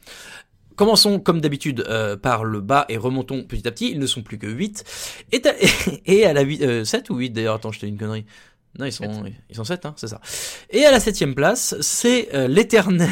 Commençons 0.77 1.19
comme 1.19 1.41
d'habitude 1.41 1.83
euh, 1.89 2.15
par 2.17 2.43
le 2.45 2.61
bas 2.61 2.85
et 2.87 2.97
remontons 2.97 3.41
petit 3.43 3.67
à 3.67 3.71
petit. 3.71 3.89
Ils 3.89 3.97
ne 3.97 4.05
sont 4.05 4.21
plus 4.21 4.37
que 4.37 4.45
8. 4.45 4.83
Et, 6.05 6.23
à- 6.23 6.33
la 6.33 6.41
8, 6.41 6.61
euh, 6.61 6.85
7 6.85 7.09
ou 7.09 7.15
8 7.15 7.31
d'ailleurs, 7.31 7.55
attends, 7.55 7.71
je 7.71 7.79
t'ai 7.79 7.87
une 7.87 7.97
connerie. 7.97 8.27
Non, 8.77 8.85
ils 8.85 8.91
sont, 8.91 9.03
ils 9.49 9.55
sont 9.55 9.63
7, 9.63 9.85
hein, 9.85 9.93
c'est 9.97 10.07
ça. 10.07 10.21
Et 10.69 10.85
à 10.85 10.91
la 10.91 10.99
septième 10.99 11.33
place, 11.35 11.75
c'est 11.81 12.33
euh, 12.35 12.47
l'éternel 12.47 13.09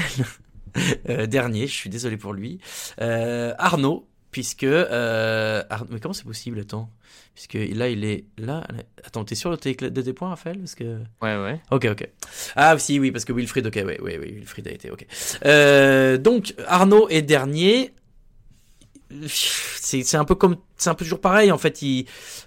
euh, 1.10 1.26
dernier, 1.26 1.68
je 1.68 1.74
suis 1.74 1.90
désolé 1.90 2.18
pour 2.18 2.34
lui, 2.34 2.60
euh, 3.02 3.54
Arnaud, 3.58 4.08
puisque... 4.32 4.64
Euh, 4.64 5.64
Ar- 5.70 5.86
Mais 5.90 6.00
comment 6.00 6.14
c'est 6.14 6.26
possible, 6.26 6.60
attends 6.60 6.90
Puisque 7.34 7.54
là, 7.54 7.90
il 7.90 8.06
est 8.06 8.26
là... 8.38 8.66
Attends, 9.04 9.24
t'es 9.26 9.36
sûr 9.36 9.50
de 9.52 9.56
tes, 9.56 9.74
de 9.74 10.02
tes 10.02 10.14
points, 10.14 10.30
Raphaël 10.30 10.58
Parce 10.60 10.76
que... 10.76 11.00
Ouais, 11.22 11.36
ouais. 11.42 11.60
Ok, 11.72 11.86
ok. 11.92 12.08
Ah, 12.56 12.78
si, 12.78 13.00
oui, 13.00 13.12
parce 13.12 13.26
que 13.26 13.34
Wilfried, 13.34 13.66
ok, 13.68 13.76
ouais, 13.86 14.00
ouais, 14.02 14.18
Wilfried 14.18 14.68
a 14.68 14.72
été, 14.72 14.92
ok. 14.92 15.06
Euh, 15.46 16.18
donc, 16.18 16.54
Arnaud 16.68 17.08
est 17.10 17.22
dernier. 17.22 17.92
C'est 19.30 20.16
un 20.16 20.26
peu 20.26 20.34
comme 20.34 20.58
c'est 20.78 20.90
un 20.90 20.96
peu 20.96 21.06
toujours 21.06 21.22
pareil 21.22 21.52
en 21.52 21.58
fait 21.60 21.80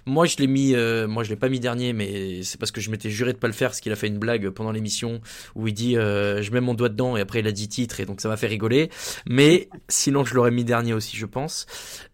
moi 0.05 0.25
je 0.25 0.35
l'ai 0.37 0.47
mis 0.47 0.75
euh, 0.75 1.07
moi 1.07 1.23
je 1.23 1.29
l'ai 1.29 1.37
pas 1.37 1.47
mis 1.47 1.59
dernier 1.59 1.93
mais 1.93 2.43
c'est 2.43 2.59
parce 2.59 2.71
que 2.71 2.81
je 2.81 2.91
m'étais 2.91 3.09
juré 3.09 3.31
de 3.31 3.37
pas 3.37 3.47
le 3.47 3.53
faire 3.53 3.69
parce 3.69 3.79
qu'il 3.79 3.91
a 3.93 3.95
fait 3.95 4.07
une 4.07 4.19
blague 4.19 4.49
pendant 4.49 4.71
l'émission 4.71 5.21
où 5.55 5.67
il 5.67 5.73
dit 5.73 5.97
euh, 5.97 6.41
je 6.41 6.51
mets 6.51 6.59
mon 6.59 6.73
doigt 6.73 6.89
dedans 6.89 7.15
et 7.15 7.21
après 7.21 7.39
il 7.39 7.47
a 7.47 7.53
dit 7.53 7.69
titre 7.69 8.01
et 8.01 8.05
donc 8.05 8.19
ça 8.19 8.27
m'a 8.27 8.37
fait 8.37 8.47
rigoler. 8.47 8.89
Mais 9.25 9.69
sinon 9.87 10.25
je 10.25 10.35
l'aurais 10.35 10.51
mis 10.51 10.65
dernier 10.65 10.93
aussi 10.93 11.15
je 11.17 11.25
pense 11.25 11.65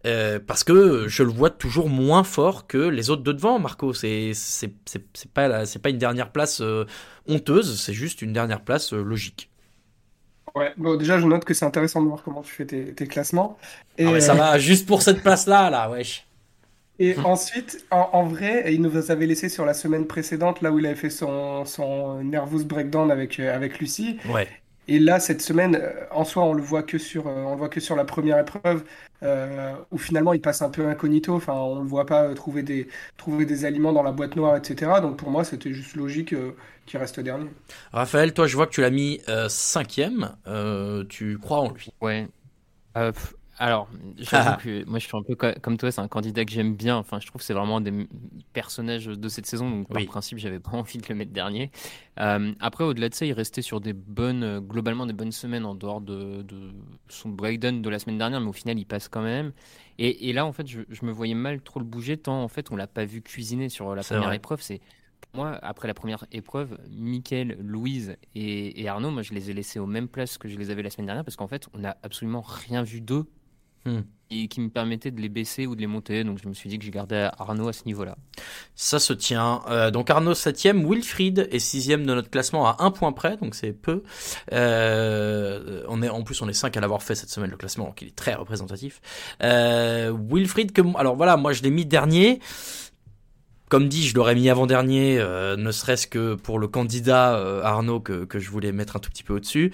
Euh, 0.06 0.38
parce 0.38 0.62
que 0.62 1.08
je 1.08 1.22
le 1.24 1.30
vois 1.30 1.50
toujours 1.50 1.88
moins 1.88 2.22
fort 2.22 2.66
que 2.68 2.78
les 2.78 3.10
autres 3.10 3.22
de 3.22 3.32
devant 3.32 3.58
Marco. 3.58 3.92
C'est 3.92 4.32
c'est 4.34 4.72
pas 5.34 5.66
c'est 5.66 5.80
pas 5.80 5.90
une 5.90 5.98
dernière 5.98 6.30
place 6.30 6.62
honteuse 7.26 7.80
c'est 7.80 7.92
juste 7.94 8.22
une 8.22 8.32
dernière 8.32 8.62
place 8.62 8.92
logique 8.92 9.50
Ouais, 10.56 10.72
bon, 10.78 10.96
déjà, 10.96 11.18
je 11.20 11.26
note 11.26 11.44
que 11.44 11.54
c'est 11.54 11.66
intéressant 11.66 12.02
de 12.02 12.08
voir 12.08 12.22
comment 12.24 12.42
tu 12.42 12.52
fais 12.52 12.66
tes, 12.66 12.94
tes 12.94 13.06
classements. 13.06 13.58
Et, 13.98 14.06
Ah 14.06 14.12
ouais, 14.12 14.20
ça 14.22 14.32
euh, 14.32 14.36
va 14.36 14.58
juste 14.58 14.86
pour 14.86 15.02
cette 15.02 15.22
place 15.22 15.46
là 15.46 15.70
là 15.70 15.90
wesh 15.90 16.26
Et 16.98 17.16
ensuite, 17.24 17.84
en, 17.90 18.08
en 18.12 18.24
vrai, 18.24 18.72
il 18.74 18.80
nous 18.82 19.10
avait 19.10 19.26
laissé 19.26 19.48
sur 19.50 19.66
la 19.66 19.74
semaine 19.74 20.06
précédente, 20.06 20.62
là 20.62 20.72
où 20.72 20.78
il 20.78 20.86
avait 20.86 20.94
fait 20.96 21.10
son, 21.10 21.64
son 21.66 22.22
nervous 22.24 22.64
breakdown 22.64 23.10
avec, 23.10 23.38
euh, 23.40 23.54
avec 23.54 23.78
Lucie. 23.80 24.18
ouais 24.24 24.48
Et 24.88 24.98
là, 24.98 25.20
cette 25.20 25.42
semaine, 25.42 25.76
euh, 25.76 26.04
en 26.10 26.24
soi, 26.24 26.44
on 26.44 26.52
le 26.52 26.62
voit 26.62 26.82
que 26.82 26.98
sur, 26.98 27.26
euh, 27.26 27.42
on 27.44 27.52
le 27.52 27.56
voit 27.56 27.68
que 27.68 27.80
sur 27.80 27.96
la 27.96 28.04
première 28.04 28.38
épreuve, 28.38 28.84
euh, 29.22 29.74
où 29.90 29.98
finalement 29.98 30.32
il 30.32 30.40
passe 30.40 30.62
un 30.62 30.70
peu 30.70 30.86
incognito. 30.86 31.34
Enfin, 31.34 31.54
on 31.54 31.82
ne 31.82 31.88
voit 31.88 32.06
pas 32.06 32.32
trouver 32.34 32.62
des, 32.62 32.88
trouver 33.16 33.46
des 33.46 33.64
aliments 33.64 33.92
dans 33.92 34.02
la 34.02 34.12
boîte 34.12 34.36
noire, 34.36 34.56
etc. 34.56 34.92
Donc 35.00 35.16
pour 35.16 35.30
moi, 35.30 35.44
c'était 35.44 35.72
juste 35.72 35.96
logique 35.96 36.32
euh, 36.32 36.54
qu'il 36.86 36.98
reste 37.00 37.20
dernier. 37.20 37.48
Raphaël, 37.92 38.32
toi, 38.32 38.46
je 38.46 38.56
vois 38.56 38.66
que 38.66 38.72
tu 38.72 38.80
l'as 38.80 38.90
mis 38.90 39.20
euh, 39.28 39.48
cinquième. 39.48 40.36
Euh, 40.46 41.04
tu 41.08 41.38
crois 41.38 41.60
en 41.60 41.72
lui? 41.72 41.90
Ouais. 42.00 42.28
Alors, 43.58 43.88
j'avoue 44.18 44.54
que 44.54 44.84
moi 44.84 44.98
je 44.98 45.06
suis 45.06 45.16
un 45.16 45.22
peu 45.22 45.34
co- 45.34 45.58
comme 45.62 45.78
toi, 45.78 45.90
c'est 45.90 46.02
un 46.02 46.08
candidat 46.08 46.44
que 46.44 46.52
j'aime 46.52 46.76
bien. 46.76 46.96
Enfin, 46.98 47.20
je 47.20 47.26
trouve 47.26 47.40
que 47.40 47.44
c'est 47.46 47.54
vraiment 47.54 47.78
un 47.78 47.80
des 47.80 48.06
personnages 48.52 49.06
de 49.06 49.28
cette 49.30 49.46
saison, 49.46 49.70
donc 49.70 49.88
par 49.90 50.04
Oui. 50.04 50.04
principe, 50.04 50.36
j'avais 50.36 50.60
pas 50.60 50.72
envie 50.74 50.98
de 50.98 51.06
le 51.08 51.14
mettre 51.14 51.32
dernier. 51.32 51.70
Euh, 52.20 52.52
après, 52.60 52.84
au-delà 52.84 53.08
de 53.08 53.14
ça, 53.14 53.24
il 53.24 53.32
restait 53.32 53.62
sur 53.62 53.80
des 53.80 53.94
bonnes, 53.94 54.42
euh, 54.42 54.60
globalement 54.60 55.06
des 55.06 55.14
bonnes 55.14 55.32
semaines 55.32 55.64
en 55.64 55.74
dehors 55.74 56.02
de, 56.02 56.42
de 56.42 56.70
son 57.08 57.30
breakdown 57.30 57.80
de 57.80 57.88
la 57.88 57.98
semaine 57.98 58.18
dernière, 58.18 58.42
mais 58.42 58.48
au 58.48 58.52
final, 58.52 58.78
il 58.78 58.84
passe 58.84 59.08
quand 59.08 59.22
même. 59.22 59.52
Et, 59.98 60.28
et 60.28 60.32
là, 60.34 60.44
en 60.44 60.52
fait, 60.52 60.66
je, 60.66 60.82
je 60.90 61.06
me 61.06 61.10
voyais 61.12 61.34
mal 61.34 61.62
trop 61.62 61.80
le 61.80 61.86
bouger, 61.86 62.18
tant 62.18 62.42
en 62.42 62.48
fait, 62.48 62.70
on 62.70 62.76
l'a 62.76 62.86
pas 62.86 63.06
vu 63.06 63.22
cuisiner 63.22 63.70
sur 63.70 63.94
la 63.94 64.04
première 64.04 64.32
vrai. 64.32 64.34
épreuve. 64.34 64.60
C'est 64.60 64.80
moi, 65.34 65.58
après 65.62 65.88
la 65.88 65.94
première 65.94 66.24
épreuve, 66.32 66.78
Mickaël, 66.90 67.56
Louise 67.60 68.16
et, 68.34 68.80
et 68.82 68.88
Arnaud, 68.88 69.10
moi, 69.10 69.22
je 69.22 69.34
les 69.34 69.50
ai 69.50 69.54
laissés 69.54 69.78
aux 69.78 69.86
mêmes 69.86 70.08
places 70.08 70.38
que 70.38 70.48
je 70.48 70.56
les 70.58 70.70
avais 70.70 70.82
la 70.82 70.90
semaine 70.90 71.06
dernière 71.06 71.24
parce 71.24 71.36
qu'en 71.36 71.48
fait, 71.48 71.68
on 71.74 71.78
n'a 71.78 71.96
absolument 72.02 72.40
rien 72.42 72.82
vu 72.82 73.00
d'eux 73.00 73.26
Hmm. 73.86 74.00
et 74.32 74.48
qui 74.48 74.60
me 74.60 74.68
permettait 74.68 75.12
de 75.12 75.20
les 75.20 75.28
baisser 75.28 75.66
ou 75.68 75.76
de 75.76 75.80
les 75.80 75.86
monter. 75.86 76.24
Donc, 76.24 76.40
je 76.42 76.48
me 76.48 76.54
suis 76.54 76.68
dit 76.68 76.76
que 76.78 76.84
j'ai 76.84 76.90
gardé 76.90 77.30
Arnaud 77.38 77.68
à 77.68 77.72
ce 77.72 77.84
niveau-là. 77.86 78.16
Ça 78.74 78.98
se 78.98 79.12
tient. 79.12 79.62
Euh, 79.68 79.92
donc 79.92 80.10
Arnaud 80.10 80.34
septième, 80.34 80.84
Wilfried 80.84 81.48
est 81.52 81.60
sixième 81.60 82.04
de 82.04 82.12
notre 82.12 82.28
classement 82.28 82.66
à 82.66 82.76
un 82.80 82.90
point 82.90 83.12
près, 83.12 83.36
donc 83.36 83.54
c'est 83.54 83.72
peu. 83.72 84.02
Euh, 84.52 85.84
on 85.88 86.02
est 86.02 86.08
en 86.08 86.22
plus 86.24 86.42
on 86.42 86.48
est 86.48 86.52
cinq 86.52 86.76
à 86.76 86.80
l'avoir 86.80 87.04
fait 87.04 87.14
cette 87.14 87.30
semaine 87.30 87.50
le 87.50 87.56
classement, 87.56 87.86
donc 87.86 88.02
il 88.02 88.08
est 88.08 88.16
très 88.16 88.34
représentatif. 88.34 89.00
Euh, 89.42 90.12
Wilfried 90.28 90.72
que 90.72 90.82
alors 90.98 91.14
voilà, 91.14 91.36
moi 91.36 91.52
je 91.52 91.62
l'ai 91.62 91.70
mis 91.70 91.86
dernier. 91.86 92.40
Comme 93.68 93.88
dit, 93.88 94.06
je 94.06 94.14
l'aurais 94.14 94.36
mis 94.36 94.48
avant 94.48 94.66
dernier, 94.66 95.18
euh, 95.18 95.56
ne 95.56 95.72
serait-ce 95.72 96.06
que 96.06 96.34
pour 96.34 96.60
le 96.60 96.68
candidat 96.68 97.34
euh, 97.34 97.64
Arnaud 97.64 97.98
que, 97.98 98.24
que 98.24 98.38
je 98.38 98.48
voulais 98.48 98.70
mettre 98.70 98.94
un 98.94 99.00
tout 99.00 99.10
petit 99.10 99.24
peu 99.24 99.34
au-dessus. 99.34 99.72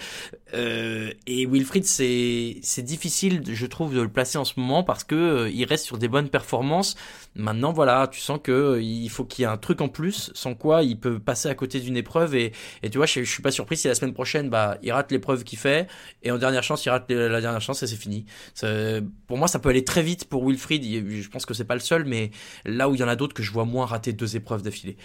Euh, 0.54 1.10
et 1.26 1.46
Wilfried, 1.46 1.84
c'est 1.84 2.82
difficile, 2.82 3.42
je 3.46 3.66
trouve, 3.66 3.94
de 3.94 4.00
le 4.02 4.08
placer 4.08 4.38
en 4.38 4.44
ce 4.44 4.54
moment 4.60 4.82
parce 4.82 5.04
que 5.04 5.14
euh, 5.14 5.50
il 5.50 5.64
reste 5.64 5.84
sur 5.84 5.98
des 5.98 6.08
bonnes 6.08 6.28
performances. 6.28 6.94
Maintenant, 7.34 7.72
voilà, 7.72 8.08
tu 8.08 8.20
sens 8.20 8.38
que 8.42 8.52
euh, 8.52 8.82
il 8.82 9.08
faut 9.08 9.24
qu'il 9.24 9.42
y 9.42 9.44
ait 9.46 9.50
un 9.50 9.56
truc 9.56 9.80
en 9.80 9.88
plus, 9.88 10.30
sans 10.34 10.54
quoi 10.54 10.82
il 10.82 10.98
peut 10.98 11.18
passer 11.18 11.48
à 11.48 11.54
côté 11.54 11.80
d'une 11.80 11.96
épreuve. 11.96 12.34
Et, 12.34 12.52
tu 12.90 12.98
vois, 12.98 13.06
je, 13.06 13.22
je 13.22 13.30
suis 13.30 13.42
pas 13.42 13.50
surpris 13.50 13.76
si 13.76 13.88
la 13.88 13.94
semaine 13.94 14.12
prochaine, 14.12 14.50
bah, 14.50 14.76
il 14.82 14.92
rate 14.92 15.10
l'épreuve 15.12 15.44
qu'il 15.44 15.58
fait, 15.58 15.86
et 16.22 16.30
en 16.30 16.38
dernière 16.38 16.62
chance, 16.62 16.84
il 16.84 16.90
rate 16.90 17.10
la 17.10 17.40
dernière 17.40 17.60
chance 17.60 17.82
et 17.82 17.86
c'est 17.86 17.96
fini. 17.96 18.26
Pour 19.26 19.38
moi, 19.38 19.48
ça 19.48 19.58
peut 19.58 19.70
aller 19.70 19.84
très 19.84 20.02
vite 20.02 20.26
pour 20.26 20.46
Wilfried. 20.46 20.84
Il- 20.84 21.22
Je 21.22 21.28
pense 21.28 21.46
que 21.46 21.54
c'est 21.54 21.64
pas 21.64 21.74
le 21.74 21.80
seul, 21.80 22.04
mais 22.04 22.30
là 22.64 22.88
où 22.88 22.94
il 22.94 23.00
y 23.00 23.04
en 23.04 23.08
a 23.08 23.16
d'autres 23.16 23.34
que 23.34 23.42
je 23.42 23.50
vois 23.52 23.64
moins 23.64 23.86
rater 23.86 24.12
deux 24.12 24.36
épreuves 24.36 24.62
d'affilée. 24.62 24.96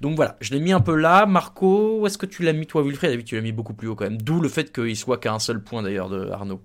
Donc 0.00 0.14
voilà, 0.16 0.36
je 0.40 0.52
l'ai 0.52 0.60
mis 0.60 0.72
un 0.72 0.80
peu 0.80 0.94
là. 0.94 1.26
Marco, 1.26 1.98
où 2.00 2.06
est-ce 2.06 2.18
que 2.18 2.26
tu 2.26 2.42
l'as 2.42 2.52
mis 2.52 2.66
toi, 2.66 2.82
Wilfried? 2.82 3.10
David, 3.10 3.26
tu 3.26 3.34
l'as 3.34 3.40
mis 3.40 3.52
beaucoup 3.52 3.74
plus 3.74 3.88
haut 3.88 3.96
quand 3.96 4.04
même. 4.04 4.20
D'où 4.20 4.40
le 4.40 4.48
fait 4.48 4.70
qu'il 4.92 5.00
soit 5.00 5.18
qu'à 5.18 5.32
un 5.32 5.38
seul 5.38 5.62
point 5.62 5.82
d'ailleurs 5.82 6.08
de 6.08 6.30
Arnaud. 6.30 6.60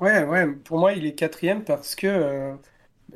Ouais, 0.00 0.24
ouais, 0.24 0.46
pour 0.46 0.78
moi, 0.78 0.92
il 0.92 1.04
est 1.06 1.14
quatrième 1.14 1.62
parce 1.62 1.94
que, 1.94 2.06
euh, 2.06 2.54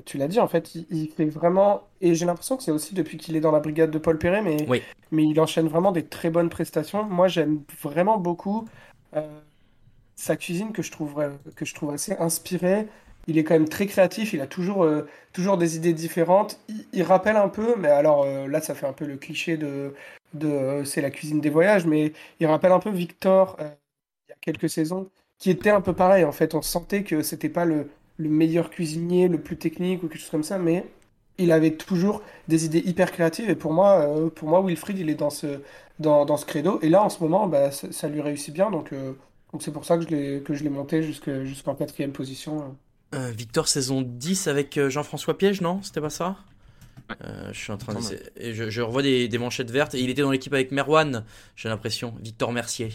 tu 0.05 0.19
l'as 0.19 0.29
dit, 0.29 0.41
en 0.41 0.49
fait, 0.49 0.75
il, 0.75 0.87
il 0.91 1.11
fait 1.11 1.25
vraiment, 1.27 1.89
et 2.01 2.15
j'ai 2.15 2.27
l'impression 2.27 2.57
que 2.57 2.63
c'est 2.63 2.71
aussi 2.73 2.95
depuis 2.95 3.17
qu'il 3.17 3.37
est 3.37 3.41
dans 3.41 3.53
la 3.53 3.61
brigade 3.61 3.91
de 3.91 3.99
Paul 3.99 4.19
Perret, 4.19 4.43
mais, 4.43 4.67
Oui. 4.69 4.83
mais 5.11 5.25
il 5.25 5.41
enchaîne 5.41 5.69
vraiment 5.69 5.93
des 5.93 6.05
très 6.05 6.31
bonnes 6.31 6.51
prestations. 6.51 7.05
Moi, 7.05 7.29
j'aime 7.29 7.63
vraiment 7.83 8.19
beaucoup 8.19 8.67
euh, 9.17 9.41
sa 10.17 10.37
cuisine 10.37 10.73
que 10.73 10.83
je 10.83 10.91
trouve, 10.93 11.15
vra- 11.15 11.39
que 11.57 11.65
je 11.65 11.75
trouve 11.75 11.93
assez 11.93 12.15
inspirée. 12.19 12.89
Il 13.27 13.39
est 13.39 13.45
quand 13.45 13.55
même 13.55 13.69
très 13.69 13.87
créatif, 13.87 14.35
il 14.35 14.41
a 14.43 14.47
toujours, 14.47 14.85
euh, 14.85 15.09
toujours 15.33 15.57
des 15.57 15.77
idées 15.77 15.95
différentes. 15.95 16.61
Il, 16.69 16.87
il 16.93 17.03
rappelle 17.03 17.37
un 17.37 17.49
peu, 17.49 17.75
mais 17.79 17.89
alors 17.89 18.25
euh, 18.25 18.47
là, 18.49 18.61
ça 18.61 18.75
fait 18.75 18.87
un 18.87 18.93
peu 18.93 19.07
le 19.07 19.17
cliché 19.17 19.57
de, 19.57 19.95
de 20.35 20.49
euh, 20.49 20.85
c'est 20.85 21.01
la 21.01 21.11
cuisine 21.11 21.41
des 21.41 21.51
voyages, 21.51 21.87
mais 21.87 22.13
il 22.41 22.47
rappelle 22.47 22.73
un 22.73 22.81
peu 22.81 22.91
Victor 22.91 23.57
euh, 23.61 23.71
quelques 24.45 24.69
saisons, 24.71 25.09
qui 25.39 25.51
était 25.51 25.71
un 25.71 25.81
peu 25.81 25.93
pareil. 25.95 26.25
En 26.25 26.33
fait, 26.33 26.55
on 26.55 26.63
sentait 26.63 27.03
que 27.05 27.23
c'était 27.23 27.49
pas 27.49 27.65
le, 27.65 27.89
le 28.19 28.29
meilleur 28.29 28.71
cuisinier, 28.71 29.29
le 29.29 29.41
plus 29.41 29.57
technique 29.57 30.03
ou 30.03 30.09
quelque 30.09 30.21
chose 30.21 30.31
comme 30.31 30.43
ça, 30.45 30.59
mais 30.59 30.87
il 31.39 31.51
avait 31.53 31.73
toujours 31.73 32.23
des 32.49 32.65
idées 32.65 32.83
hyper 32.85 33.11
créatives. 33.13 33.51
Et 33.51 33.57
pour 33.57 33.73
moi, 33.73 34.01
euh, 34.01 34.31
pour 34.31 34.49
moi, 34.49 34.63
Wilfried, 34.65 34.99
il 34.99 35.11
est 35.11 35.15
dans 35.17 35.31
ce, 35.31 35.61
dans, 35.99 36.25
dans 36.25 36.37
ce 36.37 36.47
credo. 36.47 36.79
Et 36.83 36.89
là, 36.89 37.03
en 37.03 37.09
ce 37.09 37.21
moment, 37.23 37.47
bah, 37.49 37.71
ça, 37.71 38.09
lui 38.09 38.21
réussit 38.21 38.55
bien. 38.55 38.71
Donc, 38.71 38.93
euh, 38.93 39.13
donc 39.53 39.63
c'est 39.63 39.73
pour 39.73 39.85
ça 39.85 39.97
que 39.99 40.05
je 40.05 40.09
l'ai, 40.09 40.71
monté 40.71 41.03
jusque- 41.03 41.43
jusqu'en 41.45 41.75
quatrième 41.75 42.13
position. 42.13 42.77
Euh, 43.15 43.31
Victor 43.31 43.69
saison 43.69 44.03
10 44.03 44.47
avec 44.49 44.79
Jean-François 44.89 45.37
Piège, 45.39 45.61
non? 45.61 45.81
C'était 45.83 46.01
pas 46.01 46.11
ça? 46.11 46.37
Euh, 47.23 47.51
je 47.53 47.59
suis 47.59 47.71
en 47.71 47.77
train 47.77 47.95
de... 47.95 48.01
Semble. 48.01 48.19
et 48.37 48.55
je, 48.55 48.71
je 48.71 48.81
revois 48.81 49.03
des, 49.03 49.29
des 49.29 49.37
manchettes 49.39 49.71
vertes 49.71 49.95
et 49.95 50.01
il 50.01 50.09
était 50.09 50.23
dans 50.23 50.31
l'équipe 50.31 50.53
avec 50.55 50.73
Merwan, 50.73 51.25
j'ai 51.55 51.69
l'impression, 51.69 52.15
Victor 52.23 52.51
Mercier. 52.51 52.89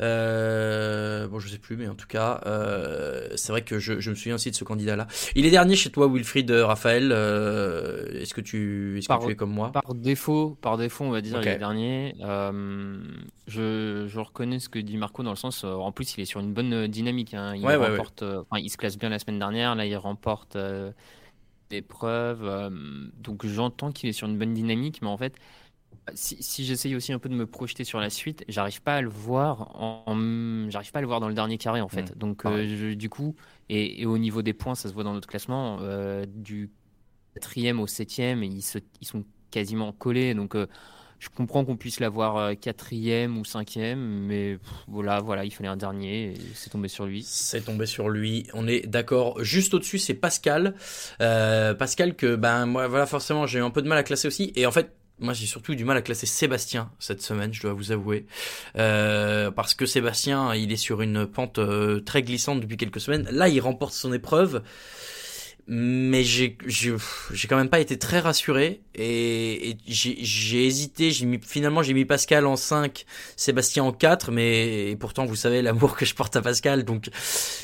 Euh, 0.00 1.28
bon, 1.28 1.38
je 1.40 1.48
sais 1.48 1.58
plus, 1.58 1.76
mais 1.76 1.86
en 1.88 1.94
tout 1.94 2.06
cas, 2.06 2.40
euh, 2.46 3.28
c'est 3.36 3.52
vrai 3.52 3.62
que 3.62 3.78
je, 3.78 4.00
je 4.00 4.10
me 4.10 4.14
souviens 4.14 4.34
aussi 4.36 4.50
de 4.50 4.56
ce 4.56 4.64
candidat-là. 4.64 5.06
Il 5.34 5.44
est 5.46 5.50
dernier 5.50 5.76
chez 5.76 5.90
toi, 5.90 6.08
Wilfried 6.10 6.50
Raphaël. 6.50 7.10
euh, 7.12 8.06
est-ce 8.20 8.34
que 8.34 8.40
tu, 8.40 8.98
est-ce 8.98 9.08
que 9.08 9.12
Par- 9.12 9.20
tu 9.24 9.30
es 9.32 9.36
comme 9.36 9.52
moi? 9.52 9.70
Par 9.72 9.94
défaut, 9.94 10.56
par 10.60 10.78
défaut, 10.78 11.04
on 11.04 11.10
va 11.10 11.20
dire, 11.20 11.36
Ok. 11.36 11.44
il 11.44 11.48
est 11.50 11.58
dernier. 11.58 12.14
Euh, 12.22 12.98
je, 13.46 14.06
je 14.08 14.20
reconnais 14.20 14.58
ce 14.58 14.68
que 14.68 14.78
dit 14.78 14.96
Marco 14.96 15.22
dans 15.22 15.30
le 15.30 15.36
sens, 15.36 15.64
en 15.64 15.92
plus, 15.92 16.14
il 16.16 16.20
est 16.22 16.24
sur 16.26 16.40
une 16.40 16.52
bonne 16.54 16.86
dynamique. 16.86 17.34
hein. 17.34 17.54
Il 17.54 17.60
Ouais, 17.64 17.76
ouais, 17.76 17.82
ouais. 17.82 17.88
remporte, 17.90 18.22
enfin, 18.22 18.60
il 18.60 18.70
se 18.70 18.76
classe 18.76 18.96
bien 18.98 19.08
la 19.10 19.18
semaine 19.18 19.38
dernière. 19.38 19.74
Là, 19.74 19.84
il 19.86 19.96
remporte 19.96 20.56
preuves. 21.82 22.44
euh, 22.44 22.70
donc, 23.18 23.46
j'entends 23.46 23.92
qu'il 23.92 24.08
est 24.08 24.12
sur 24.12 24.28
une 24.28 24.38
bonne 24.38 24.54
dynamique, 24.54 25.00
mais 25.02 25.08
en 25.08 25.16
fait, 25.16 25.36
si, 26.14 26.42
si 26.42 26.64
j'essaye 26.64 26.94
aussi 26.96 27.12
un 27.12 27.18
peu 27.18 27.28
de 27.28 27.34
me 27.34 27.46
projeter 27.46 27.84
sur 27.84 28.00
la 28.00 28.10
suite, 28.10 28.44
j'arrive 28.48 28.82
pas 28.82 28.96
à 28.96 29.00
le 29.02 29.08
voir 29.08 29.76
en, 29.76 30.04
en- 30.06 30.70
j'arrive 30.70 30.92
pas 30.92 30.98
à 31.00 31.02
le 31.02 31.08
voir 31.08 31.20
dans 31.20 31.28
le 31.28 31.34
dernier 31.34 31.58
carré 31.58 31.80
en 31.80 31.88
fait. 31.88 32.12
Mmh, 32.12 32.18
Donc 32.18 32.44
pareil. 32.44 32.68
euh, 32.68 32.90
je- 32.92 32.94
du 32.94 33.08
coup, 33.10 33.36
et, 33.68 34.02
et 34.02 34.06
au 34.06 34.18
niveau 34.18 34.42
des 34.42 34.54
points, 34.54 34.74
ça 34.74 34.88
se 34.88 34.94
voit 34.94 35.04
dans 35.04 35.14
notre 35.14 35.28
classement, 35.28 35.78
euh, 35.82 36.26
du 36.26 36.70
quatrième 37.34 37.80
au 37.80 37.86
septième, 37.86 38.42
ils 38.44 38.62
se, 38.62 38.78
ils 39.00 39.06
sont 39.06 39.24
quasiment 39.50 39.92
collés. 39.92 40.34
Donc 40.34 40.56
je 41.20 41.28
comprends 41.28 41.64
qu'on 41.66 41.76
puisse 41.76 42.00
l'avoir 42.00 42.36
euh, 42.38 42.54
quatrième 42.54 43.38
ou 43.38 43.44
cinquième, 43.44 44.00
mais 44.00 44.58
voilà, 44.88 45.20
voilà, 45.20 45.44
il 45.44 45.52
fallait 45.52 45.68
un 45.68 45.76
dernier, 45.76 46.32
et 46.32 46.34
c'est 46.54 46.70
tombé 46.70 46.88
sur 46.88 47.04
lui. 47.04 47.22
C'est 47.22 47.60
tombé 47.60 47.84
sur 47.84 48.08
lui. 48.08 48.46
On 48.54 48.66
est 48.66 48.86
d'accord. 48.86 49.44
Juste 49.44 49.74
au-dessus, 49.74 49.98
c'est 49.98 50.14
Pascal. 50.14 50.74
Euh, 51.20 51.74
Pascal 51.74 52.16
que 52.16 52.36
ben 52.36 52.64
moi 52.64 52.88
voilà 52.88 53.04
forcément 53.06 53.46
j'ai 53.46 53.58
eu 53.58 53.62
un 53.62 53.70
peu 53.70 53.82
de 53.82 53.88
mal 53.88 53.98
à 53.98 54.02
classer 54.02 54.26
aussi. 54.28 54.52
Et 54.56 54.64
en 54.64 54.72
fait 54.72 54.94
moi 55.18 55.34
j'ai 55.34 55.44
surtout 55.44 55.74
du 55.74 55.84
mal 55.84 55.98
à 55.98 56.02
classer 56.02 56.24
Sébastien 56.24 56.90
cette 56.98 57.20
semaine, 57.20 57.52
je 57.52 57.60
dois 57.60 57.74
vous 57.74 57.92
avouer, 57.92 58.26
Euh, 58.76 59.50
parce 59.50 59.74
que 59.74 59.84
Sébastien 59.84 60.54
il 60.54 60.72
est 60.72 60.76
sur 60.76 61.02
une 61.02 61.26
pente 61.26 61.58
euh, 61.58 62.00
très 62.00 62.22
glissante 62.22 62.60
depuis 62.60 62.78
quelques 62.78 63.00
semaines. 63.00 63.28
Là 63.30 63.48
il 63.48 63.60
remporte 63.60 63.92
son 63.92 64.12
épreuve. 64.14 64.62
Mais 65.72 66.24
j'ai 66.24 66.58
j'ai 66.66 66.96
quand 67.48 67.56
même 67.56 67.68
pas 67.68 67.78
été 67.78 67.96
très 67.96 68.18
rassuré 68.18 68.80
et, 68.96 69.76
j'ai 69.86 70.66
hésité, 70.66 71.12
j'ai 71.12 71.26
mis 71.26 71.38
finalement 71.46 71.80
j'ai 71.84 71.94
mis 71.94 72.04
Pascal 72.04 72.44
en 72.44 72.56
5, 72.56 73.04
Sébastien 73.36 73.84
en 73.84 73.92
4 73.92 74.32
mais 74.32 74.96
pourtant 74.98 75.26
vous 75.26 75.36
savez 75.36 75.62
l'amour 75.62 75.96
que 75.96 76.04
je 76.04 76.12
porte 76.16 76.34
à 76.34 76.42
Pascal 76.42 76.84
donc 76.84 77.08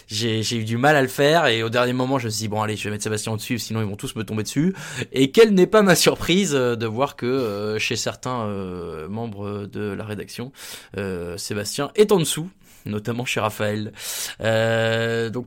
j'ai 0.07 0.57
eu 0.57 0.63
du 0.63 0.77
mal 0.77 0.95
à 0.95 1.03
le 1.03 1.09
faire 1.09 1.47
et 1.47 1.65
au 1.65 1.69
dernier 1.69 1.95
moment 1.95 2.21
je 2.21 2.27
me 2.27 2.31
suis 2.31 2.43
dit 2.43 2.49
bon 2.49 2.63
allez 2.63 2.77
je 2.77 2.85
vais 2.85 2.91
mettre 2.91 3.03
Sébastien 3.03 3.33
au 3.33 3.37
dessus 3.39 3.59
sinon 3.59 3.81
ils 3.81 3.89
vont 3.89 3.97
tous 3.97 4.15
me 4.15 4.23
tomber 4.23 4.45
dessus. 4.45 4.73
Et 5.11 5.33
quelle 5.33 5.53
n'est 5.53 5.67
pas 5.67 5.83
ma 5.83 5.97
surprise 5.97 6.55
euh, 6.55 6.77
de 6.77 6.87
voir 6.87 7.17
que 7.17 7.27
euh, 7.27 7.81
chez 7.81 7.97
certains 7.97 8.43
euh, 8.43 9.09
membres 9.09 9.67
de 9.67 9.93
la 9.93 10.05
rédaction 10.05 10.53
euh, 10.97 11.37
Sébastien 11.39 11.91
est 11.97 12.13
en 12.13 12.19
dessous 12.19 12.49
notamment 12.87 13.25
chez 13.25 13.41
Raphaël. 13.41 13.93
Euh, 14.41 15.31
donc 15.31 15.47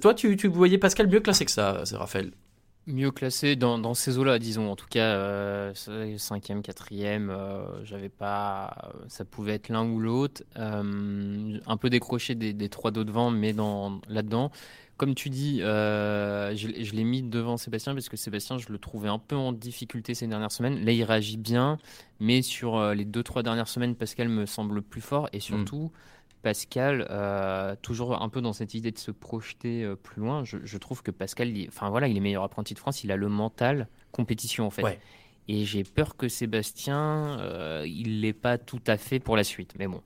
toi 0.00 0.14
tu, 0.14 0.36
tu 0.36 0.48
voyais 0.48 0.78
Pascal 0.78 1.08
mieux 1.08 1.20
classé 1.20 1.44
que 1.44 1.50
ça, 1.50 1.82
c'est 1.84 1.96
Raphaël. 1.96 2.30
Mieux 2.86 3.10
classé 3.10 3.56
dans, 3.56 3.78
dans 3.78 3.94
ces 3.94 4.18
eaux-là, 4.18 4.38
disons. 4.38 4.70
En 4.70 4.76
tout 4.76 4.84
cas, 4.90 5.14
euh, 5.14 5.72
cinquième, 6.18 6.60
quatrième, 6.60 7.30
euh, 7.30 7.82
j'avais 7.82 8.10
pas. 8.10 8.92
Ça 9.08 9.24
pouvait 9.24 9.54
être 9.54 9.70
l'un 9.70 9.88
ou 9.88 9.98
l'autre. 10.00 10.42
Euh, 10.58 11.58
un 11.66 11.76
peu 11.78 11.88
décroché 11.88 12.34
des, 12.34 12.52
des 12.52 12.68
trois 12.68 12.90
d'eau 12.90 13.04
devant, 13.04 13.30
mais 13.30 13.54
dans 13.54 14.02
là-dedans. 14.06 14.50
Comme 14.98 15.14
tu 15.14 15.30
dis, 15.30 15.62
euh, 15.62 16.54
je, 16.54 16.68
je 16.84 16.92
l'ai 16.92 17.04
mis 17.04 17.22
devant 17.22 17.56
Sébastien 17.56 17.94
parce 17.94 18.10
que 18.10 18.18
Sébastien, 18.18 18.58
je 18.58 18.70
le 18.70 18.78
trouvais 18.78 19.08
un 19.08 19.18
peu 19.18 19.34
en 19.34 19.52
difficulté 19.54 20.12
ces 20.14 20.26
dernières 20.26 20.52
semaines. 20.52 20.84
Là, 20.84 20.92
il 20.92 21.04
réagit 21.04 21.38
bien, 21.38 21.78
mais 22.20 22.42
sur 22.42 22.76
euh, 22.76 22.92
les 22.92 23.06
deux, 23.06 23.22
trois 23.22 23.42
dernières 23.42 23.68
semaines, 23.68 23.94
Pascal 23.94 24.28
me 24.28 24.44
semble 24.44 24.82
plus 24.82 25.00
fort 25.00 25.30
et 25.32 25.40
surtout. 25.40 25.90
Pascal, 26.44 27.06
euh, 27.08 27.74
toujours 27.80 28.20
un 28.20 28.28
peu 28.28 28.42
dans 28.42 28.52
cette 28.52 28.74
idée 28.74 28.92
de 28.92 28.98
se 28.98 29.10
projeter 29.10 29.82
euh, 29.82 29.96
plus 29.96 30.20
loin, 30.20 30.44
je, 30.44 30.58
je 30.62 30.76
trouve 30.76 31.02
que 31.02 31.10
Pascal, 31.10 31.48
il, 31.48 31.68
enfin 31.68 31.88
voilà, 31.88 32.06
il 32.06 32.18
est 32.18 32.20
meilleur 32.20 32.42
apprenti 32.42 32.74
de 32.74 32.78
France, 32.78 33.02
il 33.02 33.10
a 33.10 33.16
le 33.16 33.30
mental 33.30 33.88
compétition 34.12 34.66
en 34.66 34.70
fait. 34.70 34.82
Ouais. 34.82 34.98
Et 35.48 35.64
j'ai 35.64 35.84
peur 35.84 36.16
que 36.16 36.28
Sébastien, 36.28 37.38
euh, 37.40 37.84
il 37.86 38.20
l'est 38.20 38.34
pas 38.34 38.58
tout 38.58 38.82
à 38.86 38.98
fait 38.98 39.20
pour 39.20 39.36
la 39.36 39.44
suite. 39.44 39.72
Mais 39.78 39.86
bon. 39.86 40.02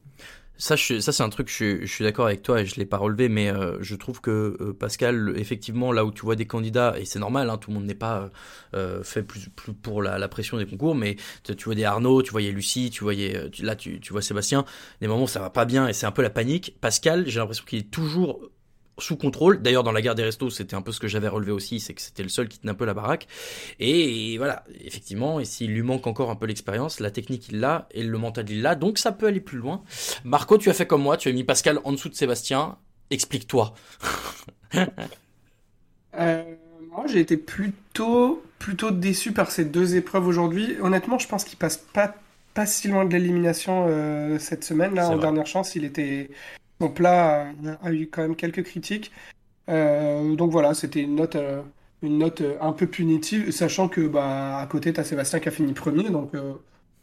Ça, 0.60 0.74
je, 0.74 0.98
ça 0.98 1.12
c'est 1.12 1.22
un 1.22 1.28
truc, 1.28 1.48
je, 1.48 1.80
je 1.82 1.86
suis 1.86 2.02
d'accord 2.02 2.26
avec 2.26 2.42
toi 2.42 2.60
et 2.60 2.66
je 2.66 2.74
l'ai 2.76 2.84
pas 2.84 2.96
relevé, 2.96 3.28
mais 3.28 3.48
euh, 3.48 3.78
je 3.80 3.94
trouve 3.94 4.20
que 4.20 4.56
euh, 4.60 4.72
Pascal, 4.72 5.34
effectivement, 5.36 5.92
là 5.92 6.04
où 6.04 6.10
tu 6.10 6.22
vois 6.22 6.34
des 6.34 6.46
candidats, 6.46 6.98
et 6.98 7.04
c'est 7.04 7.20
normal, 7.20 7.48
hein, 7.48 7.58
tout 7.58 7.70
le 7.70 7.76
monde 7.76 7.86
n'est 7.86 7.94
pas 7.94 8.28
euh, 8.74 9.04
fait 9.04 9.22
plus, 9.22 9.48
plus 9.50 9.72
pour 9.72 10.02
la, 10.02 10.18
la, 10.18 10.26
pression 10.26 10.58
des 10.58 10.66
concours, 10.66 10.96
mais 10.96 11.14
tu, 11.44 11.64
vois 11.64 11.76
des 11.76 11.84
Arnaud, 11.84 12.22
tu 12.22 12.32
voyais 12.32 12.50
Lucie, 12.50 12.90
tu 12.90 13.04
voyais, 13.04 13.48
tu, 13.50 13.62
là 13.62 13.76
tu, 13.76 14.00
tu 14.00 14.12
vois 14.12 14.20
Sébastien, 14.20 14.64
des 15.00 15.06
moments 15.06 15.24
où 15.24 15.28
ça 15.28 15.40
va 15.40 15.50
pas 15.50 15.64
bien 15.64 15.86
et 15.86 15.92
c'est 15.92 16.06
un 16.06 16.12
peu 16.12 16.22
la 16.22 16.30
panique. 16.30 16.76
Pascal, 16.80 17.28
j'ai 17.28 17.38
l'impression 17.38 17.64
qu'il 17.64 17.78
est 17.78 17.90
toujours 17.90 18.50
sous 18.98 19.16
contrôle. 19.16 19.62
D'ailleurs, 19.62 19.84
dans 19.84 19.92
la 19.92 20.02
guerre 20.02 20.14
des 20.14 20.24
restos, 20.24 20.50
c'était 20.50 20.74
un 20.74 20.82
peu 20.82 20.92
ce 20.92 21.00
que 21.00 21.08
j'avais 21.08 21.28
relevé 21.28 21.52
aussi, 21.52 21.80
c'est 21.80 21.94
que 21.94 22.00
c'était 22.00 22.22
le 22.22 22.28
seul 22.28 22.48
qui 22.48 22.58
tenait 22.58 22.72
un 22.72 22.74
peu 22.74 22.84
la 22.84 22.94
baraque. 22.94 23.26
Et, 23.80 24.32
et 24.32 24.38
voilà, 24.38 24.64
effectivement, 24.80 25.40
et 25.40 25.44
s'il 25.44 25.72
lui 25.72 25.82
manque 25.82 26.06
encore 26.06 26.30
un 26.30 26.36
peu 26.36 26.46
l'expérience, 26.46 27.00
la 27.00 27.10
technique 27.10 27.48
il 27.48 27.60
l'a 27.60 27.88
et 27.92 28.02
le 28.02 28.18
mental 28.18 28.48
il 28.48 28.62
l'a, 28.62 28.74
donc 28.74 28.98
ça 28.98 29.12
peut 29.12 29.26
aller 29.26 29.40
plus 29.40 29.58
loin. 29.58 29.82
Marco, 30.24 30.58
tu 30.58 30.70
as 30.70 30.74
fait 30.74 30.86
comme 30.86 31.02
moi, 31.02 31.16
tu 31.16 31.28
as 31.28 31.32
mis 31.32 31.44
Pascal 31.44 31.80
en 31.84 31.92
dessous 31.92 32.08
de 32.08 32.14
Sébastien. 32.14 32.76
Explique-toi. 33.10 33.74
euh, 36.18 36.42
moi, 36.90 37.06
j'ai 37.06 37.20
été 37.20 37.36
plutôt, 37.36 38.42
plutôt 38.58 38.90
déçu 38.90 39.32
par 39.32 39.50
ces 39.50 39.64
deux 39.64 39.96
épreuves 39.96 40.26
aujourd'hui. 40.26 40.76
Honnêtement, 40.82 41.18
je 41.18 41.28
pense 41.28 41.44
qu'il 41.44 41.58
passe 41.58 41.76
pas, 41.76 42.14
pas 42.54 42.66
si 42.66 42.88
loin 42.88 43.04
de 43.04 43.12
l'élimination 43.12 43.86
euh, 43.88 44.38
cette 44.38 44.64
semaine. 44.64 44.94
Là, 44.94 45.06
en 45.06 45.12
vrai. 45.12 45.20
dernière 45.20 45.46
chance, 45.46 45.74
il 45.74 45.84
était 45.84 46.28
son 46.80 46.88
plat 46.90 47.52
a, 47.82 47.86
a, 47.86 47.92
eu 47.92 48.08
quand 48.08 48.22
même 48.22 48.36
quelques 48.36 48.62
critiques. 48.62 49.12
Euh, 49.68 50.34
donc 50.34 50.50
voilà, 50.50 50.74
c'était 50.74 51.00
une 51.02 51.16
note, 51.16 51.36
euh, 51.36 51.62
une 52.02 52.18
note 52.18 52.42
un 52.60 52.72
peu 52.72 52.86
punitive, 52.86 53.50
sachant 53.50 53.88
que 53.88 54.06
bah, 54.06 54.58
à 54.58 54.66
côté, 54.66 54.92
tu 54.92 55.00
as 55.00 55.04
Sébastien 55.04 55.40
qui 55.40 55.48
a 55.48 55.52
fini 55.52 55.72
premier. 55.72 56.08
Donc, 56.10 56.34
euh, 56.34 56.54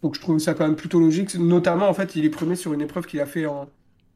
donc 0.01 0.15
je 0.15 0.21
trouve 0.21 0.39
ça 0.39 0.53
quand 0.53 0.65
même 0.65 0.75
plutôt 0.75 0.99
logique. 0.99 1.35
Notamment, 1.35 1.87
en 1.89 1.93
fait, 1.93 2.15
il 2.15 2.25
est 2.25 2.29
premier 2.29 2.55
sur 2.55 2.73
une 2.73 2.81
épreuve 2.81 3.05
qu'il 3.05 3.19
a 3.19 3.25
fait 3.25 3.45
en, 3.45 3.67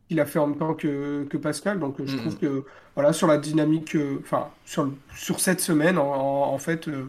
qu'il 0.07 0.20
a 0.20 0.26
fait 0.26 0.39
en 0.39 0.47
même 0.47 0.57
temps 0.57 0.74
que, 0.74 1.26
que 1.30 1.38
Pascal. 1.38 1.80
Donc 1.80 1.97
je 2.03 2.14
Mhm. 2.16 2.20
trouve 2.22 2.38
que 2.38 2.64
voilà, 2.95 3.14
sur 3.14 3.28
la 3.28 3.38
dynamique, 3.38 3.95
euh, 3.95 4.20
enfin, 4.24 4.49
sur, 4.66 4.91
sur 5.16 5.39
cette 5.39 5.60
semaine, 5.62 5.97
en, 5.97 6.12
en- 6.12 6.53
en 6.53 6.57
fait, 6.57 6.88
euh, 6.88 7.05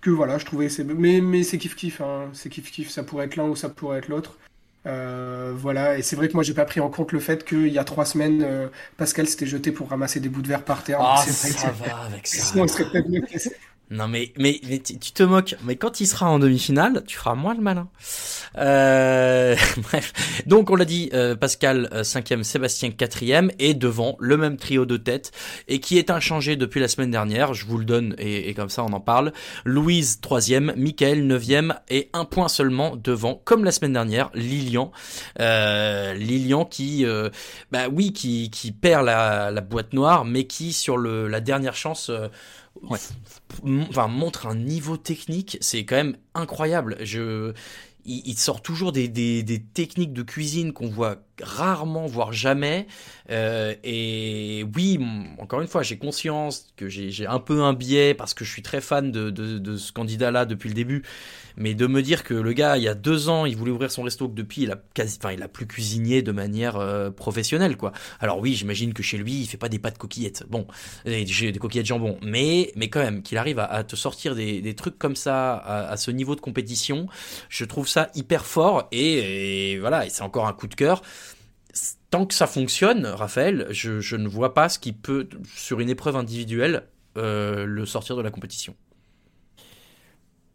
que 0.00 0.10
voilà, 0.10 0.38
je 0.38 0.46
trouvais. 0.46 0.68
c'est- 0.68 0.84
Mais, 0.84 1.20
mais 1.20 1.42
c'est 1.42 1.58
kiff-kiff, 1.58 2.02
hein, 2.02 2.28
c'est 2.32 2.48
kiff-kiff. 2.52 2.88
Ça 2.88 3.02
pourrait 3.04 3.26
être 3.26 3.36
l'un 3.36 3.48
ou 3.48 3.54
ça 3.56 3.68
pourrait 3.68 3.98
être 3.98 4.08
l'autre. 4.08 4.38
Euh, 4.86 5.52
voilà, 5.56 5.98
et 5.98 6.02
c'est 6.02 6.16
vrai 6.16 6.28
que 6.28 6.34
moi 6.34 6.42
j'ai 6.42 6.54
pas 6.54 6.64
pris 6.64 6.80
en 6.80 6.88
compte 6.88 7.12
le 7.12 7.20
fait 7.20 7.44
qu'il 7.44 7.68
y 7.68 7.78
a 7.78 7.84
trois 7.84 8.04
semaines, 8.06 8.42
euh, 8.42 8.68
Pascal 8.96 9.26
s'était 9.28 9.46
jeté 9.46 9.72
pour 9.72 9.90
ramasser 9.90 10.20
des 10.20 10.28
bouts 10.28 10.40
de 10.42 10.48
verre 10.48 10.64
par 10.64 10.84
terre. 10.84 11.00
Ah, 11.00 11.16
Donc, 11.16 11.18
c'est 11.18 11.32
vrai 11.32 11.50
ça 11.50 11.70
va 11.72 11.96
avec 12.04 12.26
ça. 12.26 12.42
Sinon, 12.42 12.64
il 12.64 12.68
serait 12.70 12.84
peut-être 12.90 13.08
mieux 13.08 13.20
classé. 13.22 13.50
Non 13.90 14.06
mais, 14.06 14.32
mais, 14.38 14.60
tu, 14.84 14.98
te 14.98 15.22
moques. 15.22 15.56
Mais 15.64 15.76
quand 15.76 16.00
il 16.00 16.06
sera 16.06 16.28
en 16.30 16.38
demi-finale, 16.38 17.04
tu 17.06 17.16
feras 17.16 17.34
moins 17.34 17.54
le 17.54 17.62
malin. 17.62 17.88
Euh, 18.58 19.56
bref. 19.78 20.42
Donc 20.46 20.70
on 20.70 20.76
l'a 20.76 20.84
dit, 20.84 21.08
euh, 21.14 21.34
Pascal 21.34 21.88
euh, 21.92 22.04
cinquième, 22.04 22.44
Sébastien 22.44 22.90
quatrième 22.90 23.50
et 23.58 23.72
devant 23.72 24.16
le 24.20 24.36
même 24.36 24.58
trio 24.58 24.84
de 24.84 24.98
tête 24.98 25.32
et 25.68 25.80
qui 25.80 25.96
est 25.96 26.10
inchangé 26.10 26.56
depuis 26.56 26.80
la 26.80 26.88
semaine 26.88 27.10
dernière. 27.10 27.54
Je 27.54 27.64
vous 27.64 27.78
le 27.78 27.86
donne 27.86 28.14
et, 28.18 28.52
comme 28.52 28.68
ça 28.68 28.84
on 28.84 28.92
en 28.92 29.00
parle. 29.00 29.32
Louise 29.64 30.20
troisième, 30.20 30.74
Michael 30.76 31.26
neuvième 31.26 31.74
et 31.88 32.10
un 32.12 32.26
point 32.26 32.48
seulement 32.48 32.94
devant, 32.94 33.40
comme 33.42 33.64
la 33.64 33.72
semaine 33.72 33.94
dernière, 33.94 34.30
Lilian. 34.34 34.92
Euh, 35.40 36.12
Lilian 36.12 36.66
qui, 36.66 37.06
euh, 37.06 37.30
bah 37.72 37.88
oui, 37.90 38.12
qui, 38.12 38.50
qui 38.50 38.72
perd 38.72 39.06
la, 39.06 39.50
la 39.50 39.60
boîte 39.62 39.94
noire, 39.94 40.26
mais 40.26 40.44
qui 40.44 40.74
sur 40.74 40.98
le, 40.98 41.26
la 41.26 41.40
dernière 41.40 41.74
chance. 41.74 42.10
M- 43.64 43.86
enfin, 43.88 44.08
montre 44.08 44.46
un 44.46 44.54
niveau 44.54 44.96
technique, 44.96 45.58
c'est 45.60 45.84
quand 45.84 45.96
même 45.96 46.16
incroyable. 46.34 46.96
Je, 47.00 47.52
il, 48.04 48.22
il 48.26 48.38
sort 48.38 48.62
toujours 48.62 48.92
des, 48.92 49.08
des, 49.08 49.42
des 49.42 49.62
techniques 49.62 50.12
de 50.12 50.22
cuisine 50.22 50.72
qu'on 50.72 50.88
voit 50.88 51.16
rarement, 51.42 52.06
voire 52.06 52.32
jamais. 52.32 52.86
Euh, 53.30 53.74
et 53.84 54.64
oui, 54.74 54.98
encore 55.38 55.60
une 55.60 55.68
fois, 55.68 55.82
j'ai 55.82 55.98
conscience 55.98 56.66
que 56.76 56.88
j'ai 56.88 57.10
j'ai 57.10 57.26
un 57.26 57.40
peu 57.40 57.62
un 57.62 57.72
biais 57.72 58.14
parce 58.14 58.34
que 58.34 58.44
je 58.44 58.50
suis 58.50 58.62
très 58.62 58.80
fan 58.80 59.12
de, 59.12 59.30
de, 59.30 59.58
de 59.58 59.76
ce 59.76 59.92
candidat-là 59.92 60.44
depuis 60.44 60.68
le 60.68 60.74
début. 60.74 61.02
Mais 61.60 61.74
de 61.74 61.88
me 61.88 62.02
dire 62.02 62.22
que 62.22 62.34
le 62.34 62.52
gars, 62.52 62.76
il 62.76 62.84
y 62.84 62.88
a 62.88 62.94
deux 62.94 63.28
ans, 63.28 63.44
il 63.44 63.56
voulait 63.56 63.72
ouvrir 63.72 63.90
son 63.90 64.04
resto, 64.04 64.28
que 64.28 64.34
depuis, 64.34 64.62
il 64.62 64.70
a 64.70 64.80
quasi, 64.94 65.18
enfin, 65.20 65.32
il 65.32 65.42
a 65.42 65.48
plus 65.48 65.66
cuisiné 65.66 66.22
de 66.22 66.30
manière 66.30 66.76
euh, 66.76 67.10
professionnelle, 67.10 67.76
quoi. 67.76 67.90
Alors 68.20 68.38
oui, 68.38 68.54
j'imagine 68.54 68.94
que 68.94 69.02
chez 69.02 69.18
lui, 69.18 69.40
il 69.40 69.46
fait 69.46 69.56
pas 69.56 69.68
des 69.68 69.80
pâtes 69.80 69.98
coquillettes. 69.98 70.44
Bon, 70.48 70.68
des, 71.04 71.24
des 71.24 71.58
coquillettes 71.58 71.86
jambon. 71.86 72.16
Mais, 72.22 72.70
mais 72.76 72.88
quand 72.88 73.00
même, 73.00 73.22
qu'il 73.22 73.38
arrive 73.38 73.58
à, 73.58 73.64
à 73.64 73.82
te 73.82 73.96
sortir 73.96 74.36
des, 74.36 74.60
des 74.60 74.74
trucs 74.76 75.00
comme 75.00 75.16
ça, 75.16 75.56
à, 75.56 75.88
à 75.90 75.96
ce 75.96 76.12
niveau 76.12 76.36
de 76.36 76.40
compétition, 76.40 77.08
je 77.48 77.64
trouve 77.64 77.88
ça 77.88 78.08
hyper 78.14 78.46
fort. 78.46 78.86
Et, 78.92 79.72
et 79.72 79.78
voilà, 79.80 80.06
et 80.06 80.10
c'est 80.10 80.22
encore 80.22 80.46
un 80.46 80.52
coup 80.52 80.68
de 80.68 80.76
cœur. 80.76 81.02
Tant 82.10 82.24
que 82.26 82.34
ça 82.34 82.46
fonctionne, 82.46 83.06
Raphaël, 83.06 83.66
je, 83.70 84.00
je 84.00 84.16
ne 84.16 84.28
vois 84.28 84.54
pas 84.54 84.68
ce 84.68 84.78
qui 84.78 84.92
peut, 84.92 85.28
sur 85.54 85.80
une 85.80 85.90
épreuve 85.90 86.16
individuelle, 86.16 86.88
euh, 87.18 87.66
le 87.66 87.84
sortir 87.86 88.16
de 88.16 88.22
la 88.22 88.30
compétition. 88.30 88.76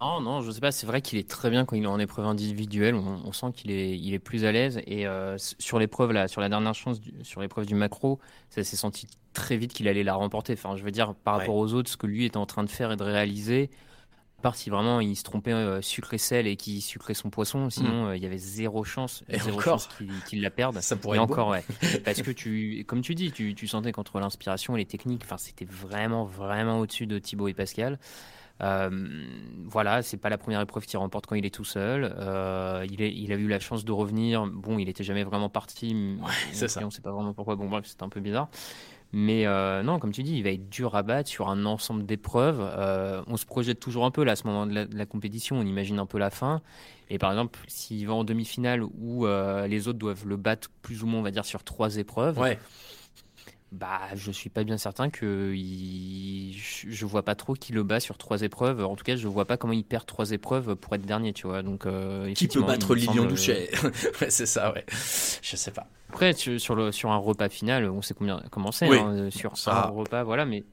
Non, 0.01 0.19
non, 0.19 0.41
je 0.41 0.51
sais 0.51 0.59
pas. 0.59 0.71
C'est 0.73 0.85
vrai 0.85 1.01
qu'il 1.01 1.17
est 1.17 1.29
très 1.29 1.49
bien 1.49 1.63
quand 1.65 1.77
il 1.77 1.83
est 1.83 1.87
en 1.87 1.99
épreuve 1.99 2.25
individuelle. 2.25 2.93
On, 2.95 3.21
on 3.25 3.31
sent 3.31 3.53
qu'il 3.55 3.71
est, 3.71 3.97
il 3.97 4.13
est 4.13 4.19
plus 4.19 4.43
à 4.43 4.51
l'aise. 4.51 4.81
Et 4.85 5.07
euh, 5.07 5.37
sur 5.59 5.79
l'épreuve 5.79 6.11
là, 6.11 6.27
sur 6.27 6.41
la 6.41 6.49
dernière 6.49 6.73
chance, 6.75 6.99
du- 6.99 7.13
sur 7.23 7.39
l'épreuve 7.39 7.65
du 7.65 7.75
macro, 7.75 8.19
ça 8.49 8.63
s'est 8.65 8.75
senti 8.75 9.07
très 9.31 9.55
vite 9.55 9.73
qu'il 9.73 9.87
allait 9.87 10.03
la 10.03 10.15
remporter. 10.15 10.53
Enfin, 10.53 10.75
je 10.75 10.83
veux 10.83 10.91
dire, 10.91 11.15
par 11.15 11.35
rapport 11.35 11.55
aux 11.55 11.73
autres, 11.73 11.89
ce 11.89 11.95
que 11.97 12.07
lui 12.07 12.25
était 12.25 12.35
en 12.37 12.45
train 12.45 12.63
de 12.65 12.69
faire 12.69 12.91
et 12.91 12.97
de 12.97 13.03
réaliser. 13.03 13.69
Part 14.43 14.55
si 14.55 14.69
vraiment 14.69 14.99
il 14.99 15.15
se 15.15 15.23
trompait 15.23 15.53
euh, 15.53 15.81
sucre 15.81 16.13
et 16.13 16.17
sel 16.19 16.45
et 16.45 16.55
qu'il 16.57 16.81
sucrait 16.81 17.15
son 17.15 17.29
poisson, 17.31 17.69
sinon 17.71 18.07
euh, 18.09 18.15
il 18.17 18.21
y 18.21 18.25
avait 18.27 18.37
zéro 18.37 18.83
chance, 18.83 19.23
Et 19.29 19.39
zéro 19.39 19.57
encore. 19.57 19.79
chance 19.79 19.89
qu'il 20.29 20.41
la 20.41 20.51
perde. 20.51 20.79
Ça 20.81 20.95
pourrait 20.97 21.17
Et 21.17 21.21
être 21.21 21.27
beau. 21.27 21.33
encore, 21.33 21.47
ouais. 21.49 21.63
Parce 22.05 22.21
que 22.21 22.29
tu, 22.31 22.83
comme 22.87 23.01
tu 23.01 23.15
dis, 23.15 23.31
tu, 23.31 23.55
tu 23.55 23.67
sentais 23.67 23.91
qu'entre 23.91 24.19
l'inspiration 24.19 24.75
et 24.75 24.79
les 24.79 24.85
techniques, 24.85 25.21
enfin, 25.23 25.37
c'était 25.37 25.65
vraiment, 25.65 26.25
vraiment 26.25 26.79
au-dessus 26.79 27.07
de 27.07 27.17
Thibaut 27.17 27.47
et 27.47 27.53
Pascal. 27.55 27.97
Euh, 28.61 28.89
voilà, 29.65 30.03
c'est 30.03 30.17
pas 30.17 30.29
la 30.29 30.37
première 30.37 30.61
épreuve 30.61 30.85
qu'il 30.85 30.99
remporte 30.99 31.25
quand 31.25 31.35
il 31.35 31.45
est 31.45 31.53
tout 31.53 31.65
seul. 31.65 32.13
Euh, 32.19 32.85
il, 32.89 33.01
est- 33.01 33.11
il 33.13 33.31
a 33.31 33.35
eu 33.35 33.47
la 33.47 33.59
chance 33.59 33.83
de 33.83 33.91
revenir. 33.91 34.45
Bon, 34.45 34.77
il 34.77 34.87
était 34.89 35.03
jamais 35.03 35.23
vraiment 35.23 35.49
parti. 35.49 35.93
mais 35.95 36.17
c'est 36.51 36.67
ça. 36.67 36.85
On 36.85 36.89
sait 36.91 37.01
pas 37.01 37.11
vraiment 37.11 37.33
pourquoi. 37.33 37.55
Bon, 37.55 37.67
bref, 37.67 37.85
c'est 37.87 38.03
un 38.03 38.09
peu 38.09 38.19
bizarre. 38.19 38.49
Mais 39.15 39.45
euh, 39.45 39.83
non, 39.83 39.99
comme 39.99 40.11
tu 40.11 40.23
dis, 40.23 40.37
il 40.37 40.43
va 40.43 40.49
être 40.49 40.69
dur 40.69 40.95
à 40.95 41.03
battre 41.03 41.29
sur 41.29 41.47
un 41.47 41.65
ensemble 41.65 42.03
d'épreuves. 42.03 42.59
Euh, 42.59 43.21
on 43.27 43.37
se 43.37 43.45
projette 43.45 43.79
toujours 43.79 44.05
un 44.05 44.11
peu 44.11 44.23
là, 44.23 44.31
à 44.31 44.35
ce 44.35 44.47
moment 44.47 44.65
de 44.65 44.73
la, 44.73 44.85
de 44.85 44.97
la 44.97 45.05
compétition. 45.05 45.55
On 45.57 45.65
imagine 45.65 45.99
un 45.99 46.07
peu 46.07 46.17
la 46.17 46.31
fin. 46.31 46.61
Et 47.11 47.19
par 47.19 47.29
exemple, 47.31 47.59
s'il 47.67 48.07
va 48.07 48.13
en 48.15 48.23
demi-finale 48.23 48.81
où 48.83 49.27
euh, 49.27 49.67
les 49.67 49.87
autres 49.87 49.99
doivent 49.99 50.25
le 50.25 50.35
battre 50.35 50.69
plus 50.81 51.03
ou 51.03 51.05
moins, 51.05 51.19
on 51.19 51.23
va 51.23 51.29
dire, 51.29 51.45
sur 51.45 51.63
trois 51.63 51.97
épreuves. 51.97 52.39
Ouais. 52.39 52.57
Bah, 53.71 54.01
je 54.15 54.31
suis 54.31 54.49
pas 54.49 54.63
bien 54.63 54.77
certain 54.77 55.09
que 55.11 55.53
il... 55.55 56.55
je 56.55 57.05
vois 57.05 57.23
pas 57.23 57.35
trop 57.35 57.53
qui 57.53 57.71
le 57.71 57.83
bat 57.83 57.99
sur 57.99 58.17
trois 58.17 58.41
épreuves. 58.41 58.83
En 58.83 58.95
tout 58.95 59.03
cas, 59.03 59.15
je 59.15 59.27
vois 59.27 59.45
pas 59.45 59.57
comment 59.57 59.73
il 59.73 59.83
perd 59.83 60.07
trois 60.07 60.31
épreuves 60.31 60.75
pour 60.75 60.95
être 60.95 61.05
dernier, 61.05 61.33
tu 61.33 61.45
vois. 61.45 61.61
Donc, 61.61 61.87
Qui 62.35 62.47
peut 62.47 62.61
battre 62.63 62.95
Lilian 62.95 63.13
semble- 63.13 63.27
Douchet 63.29 63.69
Ouais, 64.21 64.29
c'est 64.31 64.47
ça, 64.47 64.73
ouais. 64.73 64.85
Je 64.89 65.55
sais 65.55 65.71
pas. 65.71 65.87
Après, 66.13 66.33
sur, 66.33 66.75
le, 66.75 66.91
sur 66.91 67.11
un 67.11 67.17
repas 67.17 67.49
final, 67.49 67.89
on 67.89 68.03
sait 68.03 68.13
combien 68.13 68.41
comment 68.51 68.71
c'est. 68.71 68.87
Oui, 68.87 68.99
hein, 68.99 69.13
euh, 69.15 69.31
sur 69.31 69.57
ça- 69.57 69.85
un 69.87 69.89
repas, 69.89 70.23
voilà. 70.23 70.45
Mais 70.45 70.63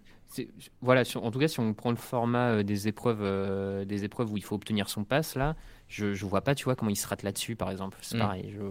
voilà, 0.82 1.04
sur- 1.04 1.24
en 1.24 1.30
tout 1.30 1.38
cas, 1.38 1.48
si 1.48 1.58
on 1.60 1.72
prend 1.72 1.90
le 1.90 1.96
format 1.96 2.50
euh, 2.50 2.62
des 2.62 2.88
épreuves, 2.88 3.20
euh, 3.22 3.84
des 3.86 4.04
épreuves 4.04 4.30
où 4.30 4.36
il 4.36 4.44
faut 4.44 4.54
obtenir 4.54 4.88
son 4.90 5.02
pass, 5.02 5.34
là, 5.36 5.56
je, 5.88 6.12
je 6.12 6.26
vois 6.26 6.42
pas, 6.42 6.54
tu 6.54 6.64
vois, 6.64 6.76
comment 6.76 6.90
il 6.90 6.96
se 6.96 7.06
rate 7.08 7.22
là-dessus, 7.22 7.56
par 7.56 7.70
exemple. 7.70 7.96
C'est 8.02 8.16
Mm. 8.16 8.20
pareil. 8.20 8.54
Je... 8.54 8.62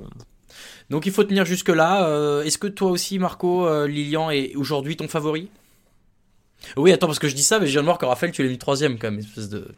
Donc 0.92 1.06
il 1.08 1.12
faut 1.12 1.24
tenir 1.24 1.44
jusque 1.44 1.70
là. 1.70 2.06
Euh, 2.08 2.44
Est-ce 2.44 2.58
que 2.60 2.68
toi 2.68 2.92
aussi, 2.92 3.18
Marco, 3.20 3.86
Lilian 3.88 4.30
est 4.30 4.56
aujourd'hui 4.56 4.96
ton 4.96 5.08
favori? 5.08 5.50
Oui, 6.78 6.92
attends 6.92 7.08
parce 7.08 7.20
que 7.20 7.28
je 7.30 7.36
dis 7.36 7.44
ça, 7.44 7.60
mais 7.60 7.66
je 7.68 7.72
viens 7.72 7.82
de 7.82 7.86
voir 7.86 7.98
que 7.98 8.06
Raphaël, 8.06 8.32
tu 8.32 8.44
l'as 8.44 8.50
mis 8.50 8.58
troisième 8.60 9.00
quand 9.00 9.10
même, 9.10 9.20
espèce 9.20 9.50
de. 9.50 9.74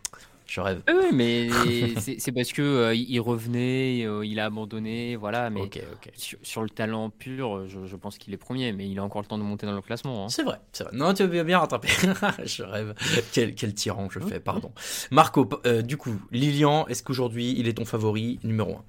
Je 0.52 0.60
rêve. 0.60 0.82
Oui, 0.90 1.06
mais 1.14 1.48
c'est 2.18 2.32
parce 2.34 2.52
que 2.52 2.62
euh, 2.62 2.94
il 2.94 3.22
revenait, 3.22 4.04
euh, 4.06 4.26
il 4.26 4.38
a 4.38 4.48
abandonné, 4.48 5.16
voilà. 5.16 5.50
Mais 5.50 5.62
Ok, 5.62 5.80
ok. 5.94 6.12
Sur, 6.14 6.40
sur 6.42 6.62
le 6.62 6.70
talent 6.70 7.10
pur, 7.10 7.70
je, 7.70 7.86
je 7.86 7.96
pense 7.96 8.18
qu'il 8.18 8.34
est 8.34 8.38
premier, 8.38 8.74
mais 8.74 8.90
il 8.90 9.00
a 9.00 9.04
encore 9.04 9.22
le 9.22 9.28
temps 9.28 9.38
de 9.38 9.44
monter 9.44 9.66
dans 9.66 9.72
le 9.76 9.82
classement. 9.82 10.26
hein. 10.26 10.28
C'est 10.28 10.44
vrai, 10.44 10.60
c'est 10.74 10.84
vrai. 10.84 10.92
Non, 10.94 11.14
tu 11.14 11.24
as 11.24 11.28
bien 11.28 11.58
rattrapé. 11.58 11.88
je 12.44 12.64
rêve. 12.64 12.94
Quel, 13.32 13.56
quel 13.56 13.74
tyran 13.74 14.10
je 14.12 14.20
fais, 14.20 14.42
pardon. 14.42 14.74
Marco, 15.10 15.48
euh, 15.66 15.82
du 15.82 15.96
coup, 15.96 16.20
Lilian, 16.32 16.86
est-ce 16.88 17.02
qu'aujourd'hui 17.02 17.56
il 17.58 17.70
est 17.70 17.74
ton 17.78 17.86
favori 17.86 18.38
numéro 18.44 18.82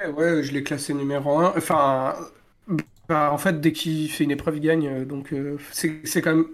1 0.00 0.08
Ouais, 0.10 0.12
ouais, 0.14 0.42
je 0.42 0.50
l'ai 0.50 0.64
classé 0.64 0.94
numéro 0.94 1.38
1. 1.38 1.54
Enfin, 1.56 2.16
bah, 3.08 3.30
en 3.32 3.38
fait, 3.38 3.60
dès 3.60 3.70
qu'il 3.70 4.10
fait 4.10 4.24
une 4.24 4.32
épreuve, 4.32 4.56
il 4.56 4.62
gagne. 4.62 5.04
Donc, 5.04 5.32
euh, 5.32 5.58
c'est 5.70 6.00
c'est 6.02 6.22
quand 6.22 6.34
même. 6.34 6.46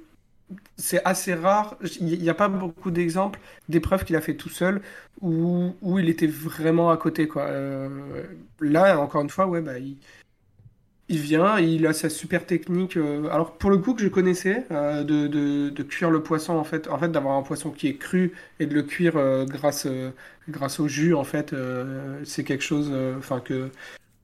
C'est 0.77 1.03
assez 1.05 1.35
rare. 1.35 1.77
Il 2.01 2.21
n'y 2.21 2.29
a 2.29 2.35
pas 2.35 2.49
beaucoup 2.49 2.91
d'exemples 2.91 3.41
d'épreuves 3.69 4.05
qu'il 4.05 4.17
a 4.17 4.21
fait 4.21 4.37
tout 4.37 4.49
seul 4.49 4.83
où, 5.21 5.75
où 5.83 5.99
il 5.99 6.09
était 6.09 6.27
vraiment 6.27 6.91
à 6.91 6.97
côté, 6.97 7.29
quoi. 7.29 7.45
Euh, 7.45 8.25
là, 8.61 8.99
encore 9.01 9.23
une 9.23 9.31
fois, 9.31 9.47
ouais, 9.47 9.61
bah, 9.63 9.79
il, 9.79 9.97
il 11.09 11.19
vient, 11.19 11.59
il 11.59 11.87
a 11.87 11.93
sa 11.93 12.09
super 12.09 12.47
technique. 12.47 12.97
euh, 12.97 13.29
alors, 13.31 13.59
pour 13.59 13.71
le 13.71 13.77
coup, 13.79 13.95
que 13.95 14.03
je 14.03 14.09
connaissais, 14.09 14.67
euh, 14.71 15.05
de, 15.05 15.27
de, 15.27 15.69
de 15.71 15.83
cuire 15.83 16.11
le 16.11 16.23
poisson, 16.23 16.55
en 16.55 16.65
fait, 16.65 16.89
en 16.89 16.99
fait 16.99 17.11
d'avoir 17.13 17.37
un 17.37 17.43
poisson 17.43 17.71
qui 17.71 17.89
est 17.89 17.97
cru 17.97 18.33
et 18.59 18.67
de 18.67 18.75
le 18.75 18.83
cuire 18.83 19.15
grâce, 19.47 19.87
grâce 20.49 20.81
au 20.81 20.89
jus, 20.89 21.15
en 21.15 21.25
fait, 21.25 21.55
c'est 22.25 22.45
quelque 22.45 22.65
chose 22.65 22.91
que, 23.45 23.71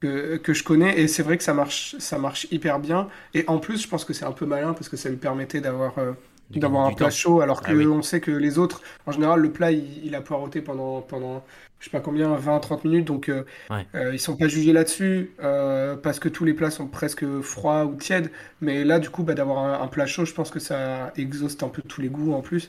que, 0.01 0.37
que 0.37 0.53
je 0.55 0.65
connais. 0.65 0.99
Et 1.01 1.09
c'est 1.09 1.23
vrai 1.23 1.37
que 1.39 1.45
ça 1.45 1.55
marche, 1.55 1.97
ça 1.99 2.19
marche 2.19 2.47
hyper 2.51 2.79
bien. 2.81 3.09
Et 3.35 3.45
en 3.49 3.59
plus, 3.59 3.83
je 3.83 3.89
pense 3.89 4.05
que 4.05 4.13
c'est 4.13 4.25
un 4.25 4.33
peu 4.33 4.47
malin 4.47 4.73
parce 4.75 4.89
que 4.89 4.97
ça 4.97 5.09
lui 5.09 5.17
permettait 5.17 5.61
d'avoir. 5.61 5.99
euh, 5.99 6.13
d'avoir 6.57 6.85
un 6.87 6.93
plat 6.93 7.11
temps. 7.11 7.11
chaud 7.11 7.41
alors 7.41 7.63
Ah 7.63 7.73
que 7.73 7.73
oui. 7.75 7.87
on 7.87 8.03
sait 8.03 8.21
que 8.21 8.33
les 8.33 8.59
autres 8.59 8.83
en 9.07 9.13
général 9.13 9.39
le 9.41 9.53
plat 9.53 9.71
il, 9.71 10.05
il 10.05 10.17
a 10.17 10.21
poireauté 10.21 10.61
pendant 10.61 11.01
pendant 11.01 11.45
je 11.79 11.85
sais 11.85 11.91
pas 11.93 12.01
combien 12.01 12.37
20-30 12.37 12.85
minutes 12.85 13.05
donc 13.07 13.29
euh, 13.29 13.45
Ouais. 13.71 13.87
euh, 13.95 14.13
ils 14.13 14.19
sont 14.19 14.37
pas 14.37 14.49
jugés 14.49 14.73
là-dessus 14.73 15.31
euh, 15.43 15.97
parce 15.97 16.19
que 16.19 16.29
tous 16.29 16.45
les 16.45 16.53
plats 16.55 16.71
sont 16.71 16.89
presque 16.89 17.25
froids 17.41 17.85
ou 17.87 17.95
tièdes. 17.97 18.31
Mais 18.61 18.85
là, 18.85 18.99
du 18.99 19.11
coup, 19.11 19.23
bah, 19.23 19.35
d'avoir 19.35 19.59
un, 19.65 19.83
un 19.83 19.87
plat 19.89 20.07
chaud, 20.07 20.25
je 20.25 20.35
pense 20.35 20.51
que 20.51 20.59
ça 20.61 21.13
exhauste 21.17 21.63
un 21.63 21.69
peu 21.69 21.83
tous 21.83 22.01
les 22.03 22.09
goûts 22.09 22.33
en 22.35 22.43
plus. 22.43 22.69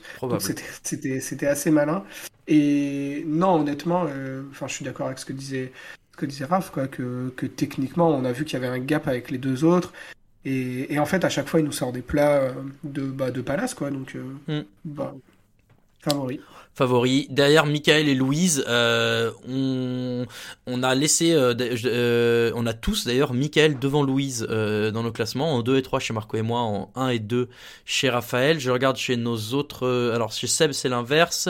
C'était, 0.82 1.46
assez 1.46 1.70
malin. 1.70 2.04
Et 2.48 3.24
non, 3.26 3.60
honnêtement, 3.60 4.06
enfin, 4.50 4.66
je 4.68 4.74
suis 4.74 4.84
d'accord 4.84 5.06
avec 5.06 5.18
ce 5.18 5.26
que 5.26 5.32
disait, 5.32 5.72
que 6.22 6.30
disait 6.30 6.44
Raph, 6.46 6.70
quoi, 6.70 6.88
que, 6.88 7.30
que 7.36 7.46
techniquement, 7.46 8.08
on 8.10 8.24
a 8.24 8.32
vu 8.32 8.44
qu'il 8.44 8.54
y 8.54 8.64
avait 8.64 8.68
un 8.74 8.78
gap 8.80 9.06
avec 9.08 9.30
les 9.30 9.38
deux 9.38 9.64
autres. 9.64 9.92
Et, 10.44 10.92
et 10.94 10.98
en 10.98 11.06
fait, 11.06 11.24
à 11.24 11.28
chaque 11.28 11.48
fois, 11.48 11.60
il 11.60 11.66
nous 11.66 11.72
sort 11.72 11.92
des 11.92 12.02
plats 12.02 12.40
euh, 12.42 12.52
de, 12.84 13.02
bah, 13.02 13.30
de 13.30 13.40
palace, 13.42 13.74
quoi. 13.74 13.90
Donc, 13.90 14.16
euh, 14.16 14.22
Mm. 14.48 14.64
bah, 14.84 15.14
favori. 16.00 16.40
Favori. 16.74 17.26
Derrière 17.30 17.66
Michael 17.66 18.08
et 18.08 18.14
Louise, 18.14 18.64
euh, 18.68 19.30
on, 19.48 20.26
on 20.66 20.82
a 20.82 20.94
laissé, 20.94 21.32
euh, 21.32 21.54
euh, 21.84 22.52
on 22.54 22.66
a 22.66 22.72
tous 22.72 23.06
d'ailleurs 23.06 23.34
Michael 23.34 23.78
devant 23.78 24.02
Louise 24.02 24.46
euh, 24.50 24.90
dans 24.90 25.02
nos 25.02 25.12
classements, 25.12 25.54
en 25.54 25.62
2 25.62 25.76
et 25.76 25.82
3 25.82 26.00
chez 26.00 26.12
Marco 26.14 26.36
et 26.36 26.42
moi, 26.42 26.60
en 26.60 26.90
1 26.94 27.08
et 27.08 27.18
2 27.18 27.48
chez 27.84 28.08
Raphaël. 28.08 28.58
Je 28.58 28.70
regarde 28.70 28.96
chez 28.96 29.16
nos 29.16 29.36
autres, 29.54 29.86
euh, 29.86 30.14
alors 30.14 30.32
chez 30.32 30.46
Seb 30.46 30.72
c'est 30.72 30.88
l'inverse, 30.88 31.48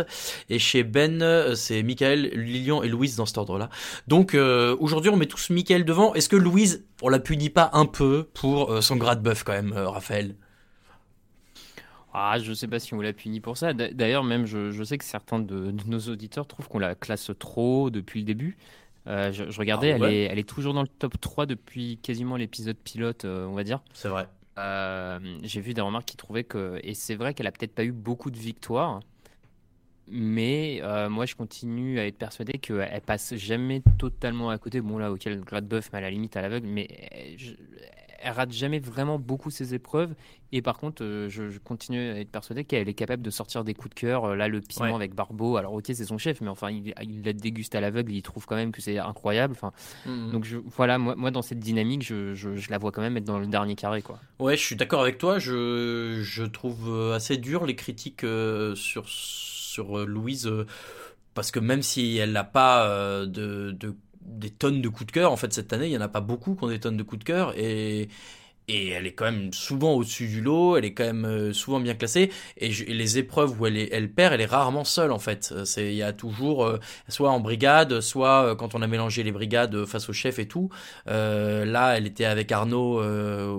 et 0.51 0.59
chez 0.59 0.83
Ben 0.83 1.23
euh, 1.23 1.55
c'est 1.55 1.83
Michael, 1.83 2.31
Lilian 2.35 2.83
et 2.83 2.89
Louise 2.89 3.17
dans 3.17 3.27
cet 3.27 3.39
ordre-là. 3.39 3.69
Donc 4.09 4.35
aujourd'hui 4.35 5.11
on 5.11 5.17
met 5.17 5.27
tous 5.27 5.51
Michael 5.51 5.85
devant. 5.85 6.15
Est-ce 6.15 6.29
que 6.29 6.37
Louise, 6.37 6.85
on 7.03 7.09
la 7.09 7.19
punit 7.19 7.51
pas 7.51 7.71
un 7.73 7.87
peu 7.87 8.29
pour 8.35 8.83
son 8.83 8.97
gras 8.97 9.15
de 9.15 9.23
bœuf 9.23 9.45
quand 9.45 9.53
même, 9.53 9.73
Raphaël? 9.73 10.35
Ah, 12.15 12.39
je 12.39 12.53
sais 12.53 12.69
pas 12.69 12.79
si 12.79 12.93
on 12.95 13.01
l'a 13.01 13.13
puni 13.15 13.41
pour 13.41 13.57
ça. 13.57 13.73
D'a- 13.73 13.93
D'ailleurs, 13.93 14.23
même, 14.25 14.45
je, 14.47 14.71
je 14.71 14.85
sais 14.85 14.99
que 14.99 15.05
certains 15.05 15.39
de, 15.39 15.71
de 15.71 15.85
nos 15.89 15.99
auditeurs 16.01 16.47
trouvent 16.47 16.69
qu'on 16.69 16.79
la 16.79 16.95
classe 16.95 17.31
trop 17.39 17.89
depuis 17.91 18.21
le 18.21 18.27
début. 18.27 18.59
Euh, 19.07 19.33
je, 19.33 19.51
je 19.51 19.59
regardais, 19.59 19.91
Ah 19.91 19.97
ouais 19.99 19.99
elle, 19.99 20.05
est, 20.05 20.25
elle 20.25 20.39
est 20.39 20.49
toujours 20.49 20.75
dans 20.75 20.83
le 20.83 20.89
top 20.89 21.19
3 21.21 21.47
depuis 21.47 21.99
quasiment 21.99 22.37
l'épisode 22.37 22.77
pilote, 22.77 23.25
euh, 23.25 23.47
on 23.47 23.55
va 23.55 23.65
dire. 23.65 23.81
C'est 23.93 24.09
vrai. 24.09 24.29
Euh, 24.59 25.39
J'ai 25.43 25.61
vu 25.61 25.75
des 25.75 25.81
remarques 25.81 26.07
qui 26.07 26.17
trouvaient 26.17 26.45
que. 26.45 26.81
Et 26.85 26.95
c'est 26.95 27.15
vrai 27.15 27.35
qu'elle 27.35 27.47
a 27.47 27.53
peut-être 27.53 27.75
pas 27.75 27.85
eu 27.85 27.93
beaucoup 27.93 28.31
de 28.31 28.39
victoires. 28.39 29.01
Mais 30.09 30.81
moi, 31.09 31.27
je 31.27 31.35
continue 31.37 31.99
à 31.99 32.07
être 32.07 32.19
persuadé 32.19 32.55
qu'elle 32.59 33.01
passe 33.03 33.35
jamais 33.37 33.83
totalement 33.99 34.51
à 34.51 34.59
côté. 34.59 34.81
Bon, 34.81 34.99
là, 34.99 35.13
auquel 35.13 35.41
mais 35.45 35.99
à 35.99 36.01
la 36.01 36.11
limite 36.11 36.37
à 36.37 36.43
l'aveugle, 36.43 36.67
mais 36.67 36.89
elle, 38.23 38.33
rate 38.33 38.53
jamais 38.53 38.79
vraiment 38.79 39.19
beaucoup 39.19 39.51
ses 39.51 39.75
épreuves. 39.75 40.15
Et 40.55 40.61
par 40.63 40.79
contre, 40.79 41.03
euh, 41.03 41.29
je, 41.31 41.49
je 41.49 41.59
continue 41.59 41.99
à 42.11 42.21
être 42.21 42.31
persuadé 42.31 42.65
qu'elle 42.65 42.89
est 42.89 42.95
capable 42.95 43.23
de 43.23 43.31
sortir 43.31 43.65
des 43.65 43.73
coups 43.75 43.95
de 43.95 44.01
cœur. 44.01 44.25
Euh, 44.27 44.37
Là, 44.37 44.49
le 44.49 44.61
piment 44.61 44.87
Ouais. 44.89 44.95
avec 44.95 45.15
Barbeau, 45.15 45.57
alors 45.57 45.73
ok, 45.73 45.85
c'est 45.87 46.05
son 46.05 46.19
chef, 46.19 46.41
mais 46.41 46.49
enfin, 46.49 46.71
il, 46.71 46.93
il 47.03 47.23
la 47.25 47.33
déguste 47.33 47.75
à 47.75 47.81
l'aveugle, 47.81 48.13
il 48.13 48.23
trouve 48.23 48.45
quand 48.47 48.57
même 48.57 48.71
que 48.73 48.81
c'est 48.83 48.99
incroyable. 48.99 49.55
Enfin, 49.57 49.73
Mhm. 50.07 50.31
donc 50.33 50.45
je, 50.45 50.59
voilà, 50.59 50.99
moi, 50.99 51.15
moi, 51.17 51.31
dans 51.31 51.43
cette 51.43 51.61
dynamique, 51.61 52.03
je, 52.03 52.35
je- 52.35 52.71
la 52.71 52.79
vois 52.79 52.93
quand 52.93 53.03
même 53.03 53.17
être 53.17 53.25
dans 53.25 53.39
le 53.39 53.47
dernier 53.47 53.75
carré, 53.75 54.03
quoi. 54.03 54.19
Ouais, 54.39 54.57
je 54.57 54.63
suis 54.63 54.77
d'accord 54.77 55.01
avec 55.03 55.19
toi. 55.19 55.39
Je, 55.39 56.21
je 56.23 56.45
trouve 56.45 56.89
euh, 56.91 57.15
assez 57.15 57.37
dur 57.39 57.65
les 57.67 57.77
critiques 57.77 58.25
euh, 58.25 58.75
sur, 58.75 59.09
sur 59.09 59.99
euh, 60.01 60.05
Louise, 60.07 60.51
parce 61.35 61.51
que 61.51 61.61
même 61.61 61.83
si 61.83 62.17
elle 62.19 62.33
n'a 62.33 62.45
pas 62.45 62.87
euh, 62.87 63.27
de, 63.27 63.71
de- 63.73 63.97
des 64.25 64.51
tonnes 64.51 64.81
de 64.83 64.89
coups 64.89 65.07
de 65.07 65.13
cœur, 65.13 65.33
en 65.33 65.37
fait, 65.37 65.53
cette 65.53 65.73
année, 65.73 65.87
il 65.87 65.91
n'y 65.91 65.97
en 65.97 66.03
a 66.03 66.09
pas 66.09 66.21
beaucoup 66.21 66.55
qui 66.55 66.65
ont 66.65 66.69
des 66.69 66.81
tonnes 66.81 66.97
de 66.97 67.03
coups 67.03 67.21
de 67.21 67.25
cœur, 67.25 67.55
et, 67.57 68.09
et 68.69 68.91
elle 68.91 69.07
est 69.07 69.13
quand 69.13 69.25
même 69.25 69.53
souvent 69.53 69.95
au-dessus 69.95 70.29
du 70.29 70.41
lot, 70.41 70.77
elle 70.77 70.85
est 70.85 70.95
quand 70.95 71.05
même 71.05 71.25
euh, 71.25 71.53
souvent 71.53 71.81
bien 71.81 71.95
classée, 71.95 72.31
et, 72.57 72.69
les 72.69 73.19
épreuves 73.19 73.61
où 73.61 73.67
elle, 73.67 73.77
elle 73.77 74.11
perd, 74.11 74.35
elle 74.35 74.41
est 74.41 74.47
rarement 74.47 74.85
seule, 74.85 75.13
en 75.13 75.19
fait. 75.19 75.53
Euh, 75.53 75.65
Il 75.77 75.95
y 75.95 76.03
a 76.03 76.13
toujours, 76.13 76.65
euh, 76.65 76.79
soit 77.09 77.31
en 77.31 77.41
brigade, 77.41 78.01
soit 78.01 78.55
quand 78.57 78.75
on 78.75 78.83
a 78.83 78.87
mélangé 78.87 79.23
les 79.23 79.33
brigades 79.33 79.85
face 79.85 80.09
au 80.09 80.13
chef 80.13 80.39
et 80.39 80.47
tout. 80.47 80.71
Là, 81.07 81.97
elle 81.97 82.07
était 82.07 82.25
avec 82.25 82.53
Arnaud. 82.53 83.01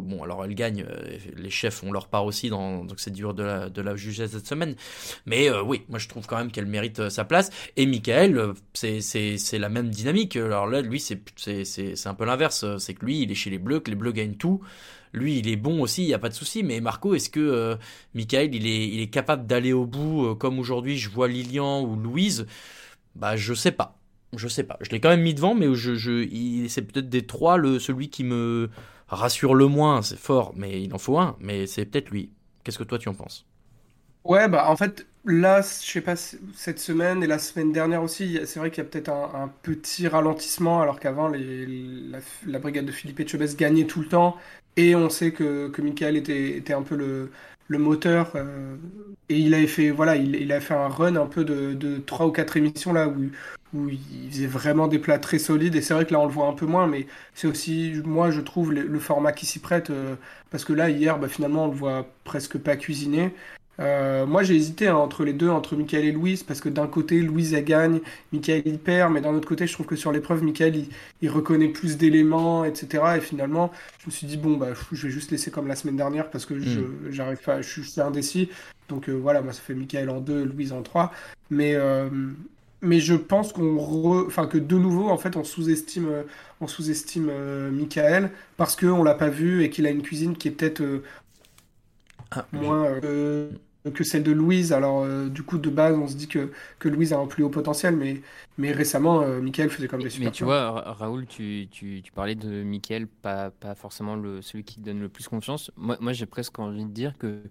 bon, 0.01 0.23
alors 0.23 0.45
elle 0.45 0.55
gagne. 0.55 0.85
les 1.35 1.49
chefs 1.49 1.83
ont 1.83 1.91
leur 1.91 2.07
part 2.07 2.25
aussi 2.25 2.49
dans 2.49 2.85
donc 2.85 2.99
c'est 2.99 3.11
dur 3.11 3.33
de 3.33 3.43
la 3.43 3.69
de 3.69 3.81
la 3.81 3.95
juger 3.95 4.27
cette 4.27 4.47
semaine. 4.47 4.75
Mais 5.25 5.49
oui, 5.49 5.83
moi 5.89 5.99
je 5.99 6.07
trouve 6.07 6.25
quand 6.27 6.37
même 6.37 6.51
qu'elle 6.51 6.65
mérite 6.65 7.09
sa 7.09 7.25
place. 7.25 7.49
Et 7.75 7.85
Michael, 7.85 8.53
c'est 8.73 9.59
la 9.59 9.69
même 9.69 9.89
dynamique. 9.89 10.35
Alors 10.35 10.67
là, 10.67 10.81
lui, 10.81 10.99
c'est 10.99 11.21
un 12.05 12.13
peu 12.13 12.25
l'inverse. 12.25 12.65
C'est 12.77 12.93
que 12.93 13.05
lui, 13.05 13.21
il 13.21 13.31
est 13.31 13.35
chez 13.35 13.49
les 13.49 13.59
Bleus, 13.59 13.79
que 13.79 13.89
les 13.89 13.97
Bleus 13.97 14.11
gagnent 14.11 14.35
tout. 14.35 14.61
Lui, 15.13 15.37
il 15.39 15.47
est 15.47 15.55
bon 15.55 15.81
aussi, 15.81 16.03
il 16.03 16.09
y 16.09 16.13
a 16.13 16.19
pas 16.19 16.29
de 16.29 16.33
souci. 16.33 16.63
Mais 16.63 16.79
Marco, 16.81 17.13
est-ce 17.13 17.29
que 17.29 17.39
euh, 17.39 17.75
Michael, 18.15 18.55
il 18.55 18.67
est 18.67 18.87
il 18.89 18.99
est 19.01 19.09
capable 19.09 19.45
d'aller 19.45 19.73
au 19.73 19.85
bout 19.85 20.25
euh, 20.25 20.35
comme 20.35 20.59
aujourd'hui 20.59 20.97
je 20.97 21.09
vois 21.09 21.27
Lilian 21.27 21.83
ou 21.83 21.95
Louise? 21.95 22.47
Bah, 23.15 23.35
je 23.37 23.53
sais 23.53 23.71
pas. 23.71 23.99
Je 24.35 24.47
sais 24.47 24.63
pas. 24.63 24.77
Je 24.81 24.89
l'ai 24.89 24.99
quand 24.99 25.09
même 25.09 25.21
mis 25.21 25.35
devant, 25.35 25.53
mais 25.55 25.73
je, 25.75 25.95
je, 25.95 26.27
c'est 26.67 26.81
peut-être 26.81 27.09
des 27.09 27.25
trois 27.27 27.57
le, 27.57 27.77
celui 27.79 28.09
qui 28.09 28.23
me 28.23 28.69
rassure 29.07 29.53
le 29.55 29.67
moins. 29.67 30.01
C'est 30.01 30.17
fort, 30.17 30.53
mais 30.55 30.81
il 30.81 30.93
en 30.93 30.97
faut 30.97 31.19
un. 31.19 31.37
Mais 31.39 31.67
c'est 31.67 31.85
peut-être 31.85 32.09
lui. 32.09 32.31
Qu'est-ce 32.63 32.79
que 32.79 32.83
toi 32.83 32.97
tu 32.97 33.09
en 33.09 33.13
penses? 33.13 33.45
Ouais, 34.23 34.47
bah 34.47 34.69
en 34.69 34.75
fait, 34.77 35.05
là, 35.25 35.61
je 35.61 35.91
sais 35.91 36.01
pas, 36.01 36.15
cette 36.15 36.79
semaine 36.79 37.23
et 37.23 37.27
la 37.27 37.39
semaine 37.39 37.73
dernière 37.73 38.01
aussi, 38.01 38.39
c'est 38.45 38.57
vrai 38.59 38.71
qu'il 38.71 38.81
y 38.81 38.87
a 38.87 38.89
peut-être 38.89 39.09
un, 39.09 39.49
petit 39.61 40.07
ralentissement, 40.07 40.81
alors 40.81 40.99
qu'avant, 40.99 41.27
la, 41.27 42.19
la 42.45 42.59
brigade 42.59 42.85
de 42.85 42.91
Philippe 42.91 43.19
Etchebest 43.19 43.59
gagnait 43.59 43.85
tout 43.85 43.99
le 43.99 44.07
temps, 44.07 44.37
et 44.77 44.95
on 44.95 45.09
sait 45.09 45.31
que, 45.31 45.69
que 45.69 45.81
Michael 45.81 46.17
était, 46.17 46.57
était 46.57 46.73
un 46.73 46.83
peu 46.83 46.95
le, 46.95 47.31
le 47.67 47.77
moteur, 47.77 48.31
euh, 48.35 48.75
et 49.29 49.37
il 49.37 49.53
avait 49.53 49.67
fait, 49.67 49.91
voilà, 49.91 50.15
il, 50.15 50.35
il 50.35 50.51
a 50.51 50.61
fait 50.61 50.73
un 50.73 50.87
run 50.87 51.15
un 51.15 51.27
peu 51.27 51.43
de, 51.45 51.73
de 51.73 51.97
3 51.97 52.27
ou 52.27 52.31
4 52.31 52.57
émissions 52.57 52.93
là, 52.93 53.07
où, 53.07 53.29
où 53.73 53.89
il 53.89 54.29
faisait 54.31 54.47
vraiment 54.47 54.87
des 54.87 54.99
plats 54.99 55.19
très 55.19 55.39
solides, 55.39 55.75
et 55.75 55.81
c'est 55.81 55.93
vrai 55.93 56.05
que 56.05 56.13
là, 56.13 56.19
on 56.19 56.25
le 56.27 56.31
voit 56.31 56.47
un 56.47 56.53
peu 56.53 56.65
moins, 56.65 56.87
mais 56.87 57.07
c'est 57.33 57.47
aussi, 57.47 58.01
moi, 58.05 58.31
je 58.31 58.41
trouve, 58.41 58.73
le, 58.73 58.99
format 58.99 59.31
qui 59.33 59.45
s'y 59.45 59.59
prête, 59.59 59.89
euh, 59.89 60.15
parce 60.51 60.65
que 60.65 60.73
là, 60.73 60.89
hier, 60.89 61.19
bah, 61.19 61.27
finalement, 61.27 61.65
on 61.65 61.67
le 61.69 61.75
voit 61.75 62.07
presque 62.23 62.57
pas 62.57 62.75
cuisiner. 62.77 63.33
Euh, 63.79 64.25
moi 64.25 64.43
j'ai 64.43 64.55
hésité 64.55 64.87
hein, 64.87 64.95
entre 64.95 65.23
les 65.23 65.33
deux, 65.33 65.49
entre 65.49 65.75
Michael 65.75 66.05
et 66.05 66.11
Louise, 66.11 66.43
parce 66.43 66.61
que 66.61 66.69
d'un 66.69 66.87
côté 66.87 67.21
Louise 67.21 67.53
elle 67.53 67.65
gagne, 67.65 68.01
Michael 68.31 68.61
il 68.65 68.77
perd, 68.77 69.11
mais 69.11 69.21
d'un 69.21 69.33
autre 69.33 69.47
côté 69.47 69.65
je 69.65 69.73
trouve 69.73 69.87
que 69.87 69.95
sur 69.95 70.11
l'épreuve 70.11 70.43
Michael 70.43 70.75
il, 70.75 70.87
il 71.21 71.29
reconnaît 71.29 71.69
plus 71.69 71.97
d'éléments, 71.97 72.65
etc. 72.65 73.03
Et 73.17 73.21
finalement 73.21 73.71
je 73.99 74.07
me 74.07 74.11
suis 74.11 74.27
dit 74.27 74.37
bon 74.37 74.57
bah 74.57 74.69
je 74.91 75.07
vais 75.07 75.11
juste 75.11 75.31
laisser 75.31 75.49
comme 75.49 75.67
la 75.67 75.75
semaine 75.75 75.97
dernière 75.97 76.29
parce 76.29 76.45
que 76.45 76.59
je 76.59 76.81
j'arrive 77.09 77.39
pas, 77.39 77.61
je 77.61 77.69
suis 77.69 77.83
je 77.83 77.89
suis 77.89 78.01
indécis. 78.01 78.49
Donc 78.89 79.09
euh, 79.09 79.13
voilà, 79.13 79.41
moi 79.41 79.53
ça 79.53 79.61
fait 79.61 79.73
Michael 79.73 80.09
en 80.09 80.19
deux, 80.19 80.43
Louise 80.43 80.71
en 80.71 80.83
trois. 80.83 81.11
Mais 81.49 81.73
euh, 81.75 82.09
mais 82.81 82.99
je 82.99 83.15
pense 83.15 83.53
qu'on 83.53 83.77
re... 83.77 84.25
enfin 84.27 84.45
que 84.45 84.57
de 84.57 84.77
nouveau 84.77 85.09
en 85.09 85.17
fait 85.17 85.35
on 85.37 85.43
sous-estime 85.43 86.09
on 86.61 86.67
sous-estime 86.67 87.31
Michael 87.71 88.29
parce 88.57 88.75
que 88.75 88.85
on 88.85 89.03
l'a 89.03 89.15
pas 89.15 89.29
vu 89.29 89.63
et 89.63 89.69
qu'il 89.69 89.87
a 89.87 89.89
une 89.89 90.01
cuisine 90.03 90.35
qui 90.35 90.49
est 90.49 90.51
peut-être 90.51 90.83
euh, 92.37 92.43
moins 92.51 92.85
euh, 93.03 93.51
que 93.93 94.03
celle 94.03 94.23
de 94.23 94.31
Louise. 94.31 94.73
Alors, 94.73 95.03
euh, 95.03 95.29
du 95.29 95.43
coup, 95.43 95.57
de 95.57 95.69
base, 95.69 95.95
on 95.97 96.07
se 96.07 96.15
dit 96.15 96.27
que, 96.27 96.51
que 96.79 96.89
Louise 96.89 97.13
a 97.13 97.19
un 97.19 97.27
plus 97.27 97.43
haut 97.43 97.49
potentiel, 97.49 97.95
mais, 97.95 98.21
mais 98.57 98.71
récemment, 98.71 99.21
euh, 99.21 99.41
Michael 99.41 99.69
faisait 99.69 99.87
comme 99.87 100.01
des 100.03 100.09
super 100.09 100.21
Mais 100.21 100.31
tu 100.31 100.43
vois, 100.43 100.71
Ra- 100.71 100.93
Raoul, 100.93 101.25
tu, 101.27 101.67
tu, 101.71 102.01
tu 102.03 102.11
parlais 102.11 102.35
de 102.35 102.63
Mickaël, 102.63 103.07
pas, 103.07 103.51
pas 103.51 103.73
forcément 103.75 104.15
le, 104.15 104.41
celui 104.41 104.63
qui 104.63 104.75
te 104.75 104.81
donne 104.81 104.99
le 104.99 105.09
plus 105.09 105.27
confiance. 105.27 105.71
Moi, 105.75 105.97
moi 106.01 106.13
j'ai 106.13 106.25
presque 106.25 106.59
envie 106.59 106.85
de 106.85 106.91
dire 106.91 107.17
que 107.17 107.43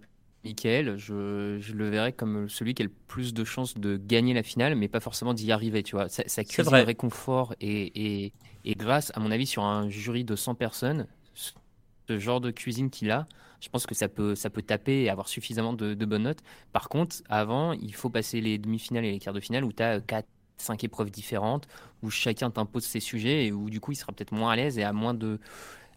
Mickaël, 0.44 0.96
je, 0.98 1.58
je 1.60 1.72
le 1.74 1.88
verrais 1.88 2.12
comme 2.12 2.48
celui 2.48 2.74
qui 2.74 2.82
a 2.82 2.84
le 2.86 2.92
plus 3.08 3.32
de 3.34 3.44
chances 3.44 3.74
de 3.74 3.96
gagner 3.96 4.34
la 4.34 4.42
finale, 4.42 4.74
mais 4.76 4.88
pas 4.88 5.00
forcément 5.00 5.34
d'y 5.34 5.50
arriver, 5.52 5.82
tu 5.82 5.96
vois. 5.96 6.08
Sa, 6.08 6.24
sa 6.28 6.44
cuisine 6.44 6.80
vrai. 6.80 6.82
réconfort 6.82 7.54
et, 7.60 8.24
et, 8.26 8.34
et 8.64 8.74
grâce, 8.74 9.12
à 9.14 9.20
mon 9.20 9.30
avis, 9.30 9.46
sur 9.46 9.64
un 9.64 9.88
jury 9.88 10.24
de 10.24 10.36
100 10.36 10.54
personnes, 10.54 11.06
ce 12.08 12.18
genre 12.18 12.40
de 12.40 12.50
cuisine 12.50 12.90
qu'il 12.90 13.10
a, 13.10 13.26
je 13.60 13.68
pense 13.68 13.86
que 13.86 13.94
ça 13.94 14.08
peut, 14.08 14.34
taper 14.66 15.02
et 15.02 15.10
avoir 15.10 15.28
suffisamment 15.28 15.72
de, 15.72 15.94
bonnes 16.04 16.24
notes. 16.24 16.42
Par 16.72 16.88
contre, 16.88 17.16
avant, 17.28 17.72
il 17.72 17.94
faut 17.94 18.10
passer 18.10 18.40
les 18.40 18.58
demi-finales 18.58 19.04
et 19.04 19.12
les 19.12 19.18
quarts 19.18 19.34
de 19.34 19.40
finale 19.40 19.64
où 19.64 19.72
tu 19.72 19.82
as 19.82 20.00
4, 20.00 20.26
5 20.56 20.84
épreuves 20.84 21.10
différentes, 21.10 21.68
où 22.02 22.10
chacun 22.10 22.50
t'impose 22.50 22.84
ses 22.84 23.00
sujets 23.00 23.46
et 23.46 23.52
où 23.52 23.70
du 23.70 23.80
coup 23.80 23.92
il 23.92 23.96
sera 23.96 24.12
peut-être 24.12 24.32
moins 24.32 24.52
à 24.52 24.56
l'aise 24.56 24.78
et 24.78 24.84
a 24.84 24.92
moins 24.92 25.14
de 25.14 25.38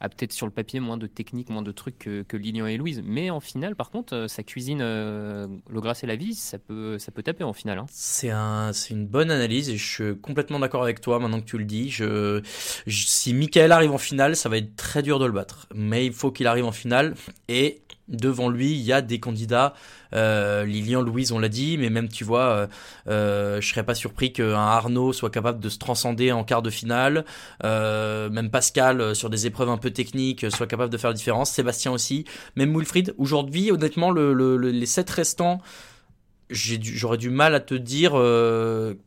peut-être 0.10 0.34
sur 0.34 0.46
le 0.46 0.52
papier 0.52 0.80
moins 0.80 0.98
de 0.98 1.08
techniques, 1.08 1.50
moins 1.50 1.62
de 1.62 1.72
trucs 1.72 2.00
que, 2.00 2.38
Lilian 2.38 2.68
et 2.68 2.78
Louise. 2.78 3.02
Mais 3.06 3.30
en 3.30 3.40
finale, 3.40 3.76
par 3.76 3.90
contre, 3.90 4.16
euh, 4.16 4.28
sa 4.28 4.44
cuisine, 4.44 4.80
euh, 4.82 5.48
le 5.70 5.82
et 6.04 6.08
la 6.08 6.16
vie, 6.16 6.34
ça 6.34 6.58
peut, 6.58 6.98
ça 7.00 7.12
peut 7.12 7.24
taper 7.24 7.44
en 7.44 7.54
finale. 7.54 7.80
hein. 7.80 7.86
C'est 7.90 8.32
un, 8.32 8.72
une 8.90 9.08
bonne 9.08 9.32
analyse 9.32 9.70
et 9.70 9.78
je 9.78 9.86
suis 9.86 10.20
complètement 10.20 10.60
d'accord 10.60 10.84
avec 10.84 11.00
toi 11.00 11.20
maintenant 11.20 11.40
que 11.40 11.46
tu 11.46 11.58
le 11.58 11.66
dis. 11.66 11.96
Si 12.88 13.34
Michael 13.34 13.72
arrive 13.72 13.92
en 13.92 13.98
finale, 13.98 14.36
ça 14.36 14.50
va 14.50 14.58
être 14.58 14.76
très 14.76 15.02
dur 15.02 15.20
de 15.20 15.26
le 15.26 15.32
battre. 15.32 15.68
Mais 15.74 16.06
il 16.06 16.14
faut 16.14 16.32
qu'il 16.32 16.48
arrive 16.48 16.66
en 16.66 16.72
finale 16.72 17.16
et 17.48 17.82
devant 18.08 18.50
lui, 18.50 18.72
il 18.72 18.82
y 18.82 18.94
a 18.94 19.02
des 19.02 19.20
candidats. 19.20 19.74
Euh, 20.14 20.64
Lilian, 20.66 21.02
Louise, 21.02 21.32
on 21.32 21.40
l'a 21.40 21.50
dit, 21.50 21.78
mais 21.78 21.90
même 21.90 22.08
tu 22.08 22.24
vois, 22.24 22.44
euh, 22.50 22.68
euh, 23.08 23.62
je 23.62 23.68
serais 23.68 23.84
pas 23.84 23.96
surpris 23.96 24.32
qu'un 24.32 24.54
Arnaud 24.54 25.12
soit 25.14 25.30
capable 25.30 25.60
de 25.60 25.70
se 25.70 25.78
transcender 25.78 26.32
en 26.32 26.44
quart 26.44 26.62
de 26.62 26.70
finale. 26.70 27.26
Euh, 27.64 28.30
même 28.30 28.50
Pascal, 28.50 29.02
euh, 29.02 29.14
sur 29.14 29.30
des 29.30 29.48
épreuves 29.48 29.70
un 29.70 29.78
peu 29.78 29.92
techniques, 29.92 30.46
soit 30.52 30.68
capable 30.68 30.92
de 30.92 30.98
faire 30.98 31.10
la 31.10 31.16
différence. 31.16 31.52
Sébastien 31.52 31.92
aussi. 31.92 32.26
Même 32.56 32.76
Wilfried. 32.78 33.16
Aujourd'hui, 33.18 33.72
honnêtement, 33.72 34.12
le, 34.12 34.34
le- 34.34 34.58
le- 34.58 34.72
les 34.72 34.86
sept 34.86 35.10
restants 35.10 35.62
j'aurais 36.52 37.18
du 37.18 37.32
mal 37.32 37.56
à 37.56 37.60
te 37.60 37.74
dire 37.74 38.12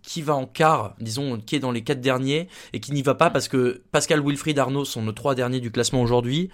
qui 0.03 0.23
va 0.23 0.35
en 0.35 0.47
quart, 0.47 0.97
disons, 1.01 1.39
qui 1.39 1.55
est 1.55 1.61
dans 1.61 1.71
les 1.71 1.83
quatre 1.83 2.01
derniers 2.01 2.49
et 2.73 2.81
qui 2.81 2.93
n'y 2.93 3.03
va 3.03 3.15
pas 3.15 3.31
parce 3.31 3.47
que 3.47 3.83
Pascal, 3.93 4.21
Wilfried, 4.27 4.59
Arnaud 4.59 4.85
sont 4.85 5.03
nos 5.03 5.13
trois 5.13 5.37
derniers 5.37 5.61
du 5.61 5.71
classement 5.71 6.03
aujourd'hui. 6.03 6.51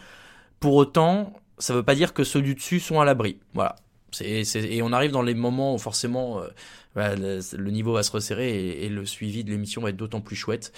Pour 0.60 0.74
autant, 0.74 1.32
ça 1.64 1.74
veut 1.74 1.82
pas 1.82 1.94
dire 1.94 2.12
que 2.12 2.24
ceux 2.24 2.42
du 2.42 2.54
dessus 2.54 2.80
sont 2.80 3.00
à 3.00 3.04
l'abri. 3.04 3.38
Voilà. 3.54 3.76
C'est, 4.10 4.44
c'est- 4.44 4.64
et 4.64 4.82
on 4.82 4.92
arrive 4.92 5.10
dans 5.10 5.22
les 5.22 5.34
moments 5.34 5.74
où 5.74 5.78
forcément 5.78 6.42
voilà, 6.94 7.16
le, 7.16 7.70
niveau 7.70 7.92
va 7.92 8.02
se 8.04 8.12
resserrer 8.12 8.84
et, 8.84 8.88
le 8.88 9.04
suivi 9.04 9.42
de 9.42 9.50
l'émission 9.50 9.82
va 9.82 9.90
être 9.90 9.96
d'autant 9.96 10.20
plus 10.20 10.36
chouette. 10.36 10.72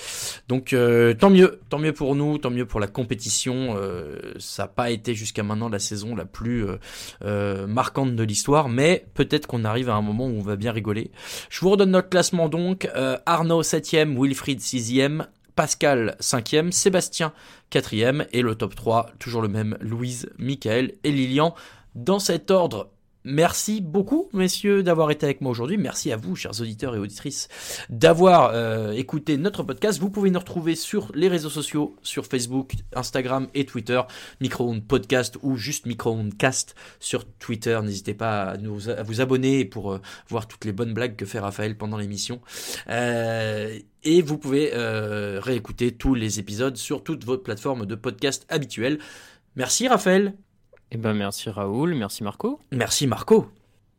Donc 0.48 0.72
euh, 0.72 1.12
tant 1.12 1.28
mieux, 1.28 1.60
tant 1.68 1.78
mieux 1.78 1.92
pour 1.92 2.14
nous, 2.14 2.38
tant 2.38 2.50
mieux 2.50 2.64
pour 2.64 2.80
la 2.80 2.86
compétition. 2.86 3.76
Euh, 3.76 4.32
ça 4.38 4.64
n'a 4.64 4.68
pas 4.68 4.90
été 4.90 5.14
jusqu'à 5.14 5.42
maintenant 5.42 5.68
la 5.68 5.78
saison 5.78 6.16
la 6.16 6.24
plus 6.24 6.66
euh, 6.66 6.76
euh, 7.22 7.66
marquante 7.66 8.16
de 8.16 8.22
l'histoire, 8.22 8.70
mais 8.70 9.04
peut-être 9.14 9.46
qu'on 9.46 9.64
arrive 9.64 9.90
à 9.90 9.94
un 9.94 10.02
moment 10.02 10.26
où 10.26 10.38
on 10.38 10.42
va 10.42 10.56
bien 10.56 10.72
rigoler. 10.72 11.10
Je 11.50 11.60
vous 11.60 11.70
redonne 11.70 11.90
notre 11.90 12.08
classement 12.08 12.48
donc. 12.48 12.88
Arnaud 13.26 13.62
7ème, 13.62 14.16
Wilfried 14.18 14.60
6ème, 14.60 15.26
Pascal 15.56 16.16
5ème, 16.20 16.70
Sébastien 16.70 17.32
4ème 17.72 18.26
et 18.32 18.42
le 18.42 18.54
top 18.54 18.74
3, 18.74 19.10
toujours 19.18 19.42
le 19.42 19.48
même, 19.48 19.76
Louise, 19.80 20.30
Michael 20.38 20.92
et 21.02 21.10
Lilian. 21.10 21.54
Dans 21.94 22.18
cet 22.18 22.50
ordre, 22.50 22.90
Merci 23.28 23.80
beaucoup, 23.80 24.28
messieurs, 24.32 24.84
d'avoir 24.84 25.10
été 25.10 25.26
avec 25.26 25.40
moi 25.40 25.50
aujourd'hui. 25.50 25.78
Merci 25.78 26.12
à 26.12 26.16
vous, 26.16 26.36
chers 26.36 26.60
auditeurs 26.60 26.94
et 26.94 26.98
auditrices, 27.00 27.48
d'avoir 27.90 28.52
euh, 28.54 28.92
écouté 28.92 29.36
notre 29.36 29.64
podcast. 29.64 29.98
Vous 29.98 30.10
pouvez 30.10 30.30
nous 30.30 30.38
retrouver 30.38 30.76
sur 30.76 31.10
les 31.12 31.26
réseaux 31.26 31.50
sociaux, 31.50 31.96
sur 32.02 32.24
Facebook, 32.24 32.74
Instagram 32.94 33.48
et 33.52 33.66
Twitter, 33.66 34.00
Micro 34.40 34.72
Podcast 34.86 35.38
ou 35.42 35.56
juste 35.56 35.86
Micro 35.86 36.16
Cast 36.38 36.76
sur 37.00 37.24
Twitter. 37.24 37.80
N'hésitez 37.82 38.14
pas 38.14 38.52
à, 38.52 39.02
vous 39.02 39.20
abonner 39.20 39.64
pour 39.64 39.94
euh, 39.94 40.00
voir 40.28 40.46
toutes 40.46 40.64
les 40.64 40.72
bonnes 40.72 40.94
blagues 40.94 41.16
que 41.16 41.26
fait 41.26 41.40
Raphaël 41.40 41.76
pendant 41.76 41.96
l'émission. 41.96 42.40
Euh, 42.88 43.76
et 44.04 44.22
vous 44.22 44.38
pouvez 44.38 44.70
réécouter 44.72 45.90
tous 45.90 46.14
les 46.14 46.38
épisodes 46.38 46.76
sur 46.76 47.02
toutes 47.02 47.24
vos 47.24 47.38
plateformes 47.38 47.86
de 47.86 47.96
podcast 47.96 48.46
habituelles. 48.48 49.00
Merci 49.56 49.88
Raphaël. 49.88 50.36
Eh 50.92 50.96
ben 50.96 51.14
merci 51.14 51.50
Raoul, 51.50 51.94
merci 51.94 52.22
Marco. 52.22 52.60
Merci 52.70 53.06
Marco. 53.06 53.48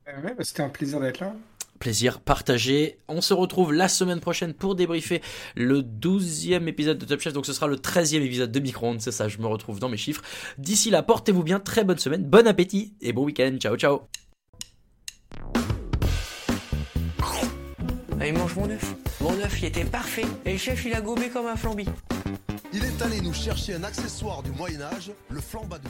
Ouais, 0.07 0.33
bah, 0.37 0.43
C'était 0.43 0.63
un 0.63 0.69
plaisir 0.69 0.99
d'être 0.99 1.19
là. 1.19 1.33
Plaisir 1.79 2.21
partagé. 2.21 2.97
On 3.07 3.21
se 3.21 3.33
retrouve 3.33 3.71
la 3.73 3.87
semaine 3.87 4.19
prochaine 4.19 4.53
pour 4.53 4.73
débriefer 4.73 5.21
le 5.55 5.81
12e 5.81 6.67
épisode 6.67 6.97
de 6.97 7.05
Top 7.05 7.19
Chef. 7.19 7.33
Donc 7.33 7.45
ce 7.45 7.53
sera 7.53 7.67
le 7.67 7.75
13e 7.75 8.21
épisode 8.21 8.51
de 8.51 8.59
Micro-ondes. 8.59 9.01
C'est 9.01 9.11
ça, 9.11 9.27
je 9.27 9.37
me 9.37 9.45
retrouve 9.47 9.79
dans 9.79 9.89
mes 9.89 9.97
chiffres. 9.97 10.23
D'ici 10.57 10.89
là, 10.89 11.03
portez-vous 11.03 11.43
bien. 11.43 11.59
Très 11.59 11.83
bonne 11.83 11.99
semaine. 11.99 12.23
Bon 12.23 12.47
appétit 12.47 12.95
et 13.01 13.13
bon 13.13 13.25
week-end. 13.25 13.57
Ciao, 13.59 13.75
ciao. 13.75 14.01
Allez, 18.19 18.31
mange 18.31 18.55
mon 18.55 18.69
œuf. 18.69 18.95
Mon 19.21 19.33
œuf, 19.39 19.59
il 19.61 19.65
était 19.65 19.85
parfait. 19.85 20.25
Et 20.45 20.53
le 20.53 20.57
chef, 20.57 20.83
il 20.85 20.93
a 20.93 21.01
gobé 21.01 21.29
comme 21.29 21.45
un 21.45 21.55
flambi. 21.55 21.85
Il 22.73 22.83
est 22.83 23.01
allé 23.03 23.21
nous 23.21 23.33
chercher 23.33 23.75
un 23.75 23.83
accessoire 23.83 24.41
du 24.41 24.51
Moyen-Âge, 24.51 25.11
le 25.29 25.39
flambadou. 25.39 25.89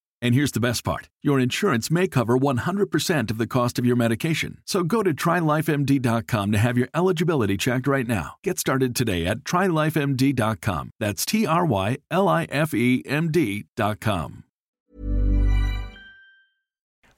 And 0.21 0.35
here's 0.35 0.51
the 0.51 0.59
best 0.59 0.83
part 0.83 1.09
your 1.21 1.39
insurance 1.39 1.89
may 1.91 2.07
cover 2.07 2.37
100% 2.37 3.31
of 3.31 3.37
the 3.37 3.47
cost 3.47 3.79
of 3.79 3.85
your 3.85 3.95
medication. 3.95 4.59
So 4.65 4.83
go 4.83 5.03
to 5.03 5.13
trylifemd.com 5.13 6.51
to 6.51 6.57
have 6.57 6.77
your 6.77 6.89
eligibility 6.95 7.57
checked 7.57 7.87
right 7.87 8.07
now. 8.07 8.35
Get 8.43 8.59
started 8.59 8.95
today 8.95 9.25
at 9.25 9.39
trylifemd.com. 9.39 10.91
That's 10.99 11.25
T 11.25 11.45
R 11.45 11.65
Y 11.65 11.97
L 12.09 12.27
I 12.29 12.47
F 12.49 12.73
E 12.73 13.03
M 13.05 13.31
D.com. 13.31 14.43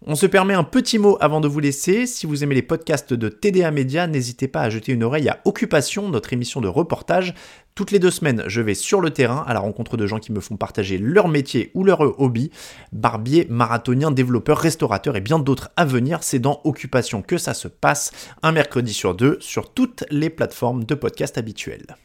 On 0.05 0.15
se 0.15 0.25
permet 0.25 0.53
un 0.53 0.65
petit 0.65 0.97
mot 0.97 1.17
avant 1.21 1.39
de 1.39 1.47
vous 1.47 1.61
laisser. 1.61 2.05
Si 2.05 2.25
vous 2.25 2.43
aimez 2.43 2.55
les 2.55 2.61
podcasts 2.61 3.13
de 3.13 3.29
TDA 3.29 3.71
Média, 3.71 4.05
n'hésitez 4.05 4.49
pas 4.49 4.63
à 4.63 4.69
jeter 4.69 4.91
une 4.91 5.03
oreille 5.03 5.29
à 5.29 5.39
Occupation, 5.45 6.09
notre 6.09 6.33
émission 6.33 6.59
de 6.59 6.67
reportage. 6.67 7.33
Toutes 7.75 7.89
les 7.89 7.97
deux 7.97 8.11
semaines, 8.11 8.43
je 8.45 8.61
vais 8.61 8.75
sur 8.75 9.01
le 9.01 9.09
terrain 9.09 9.43
à 9.47 9.53
la 9.53 9.59
rencontre 9.59 9.97
de 9.97 10.05
gens 10.05 10.19
qui 10.19 10.31
me 10.31 10.39
font 10.39 10.57
partager 10.57 10.99
leur 10.99 11.27
métier 11.27 11.71
ou 11.73 11.83
leur 11.83 12.01
hobby. 12.21 12.51
Barbier, 12.91 13.47
marathonien, 13.49 14.11
développeur, 14.11 14.59
restaurateur 14.59 15.15
et 15.15 15.21
bien 15.21 15.39
d'autres 15.39 15.71
à 15.75 15.83
venir. 15.83 16.19
C'est 16.21 16.37
dans 16.37 16.61
Occupation 16.65 17.23
que 17.23 17.39
ça 17.39 17.55
se 17.55 17.67
passe, 17.67 18.11
un 18.43 18.51
mercredi 18.51 18.93
sur 18.93 19.15
deux, 19.15 19.37
sur 19.39 19.73
toutes 19.73 20.03
les 20.11 20.29
plateformes 20.29 20.83
de 20.83 20.93
podcast 20.93 21.39
habituelles. 21.39 21.97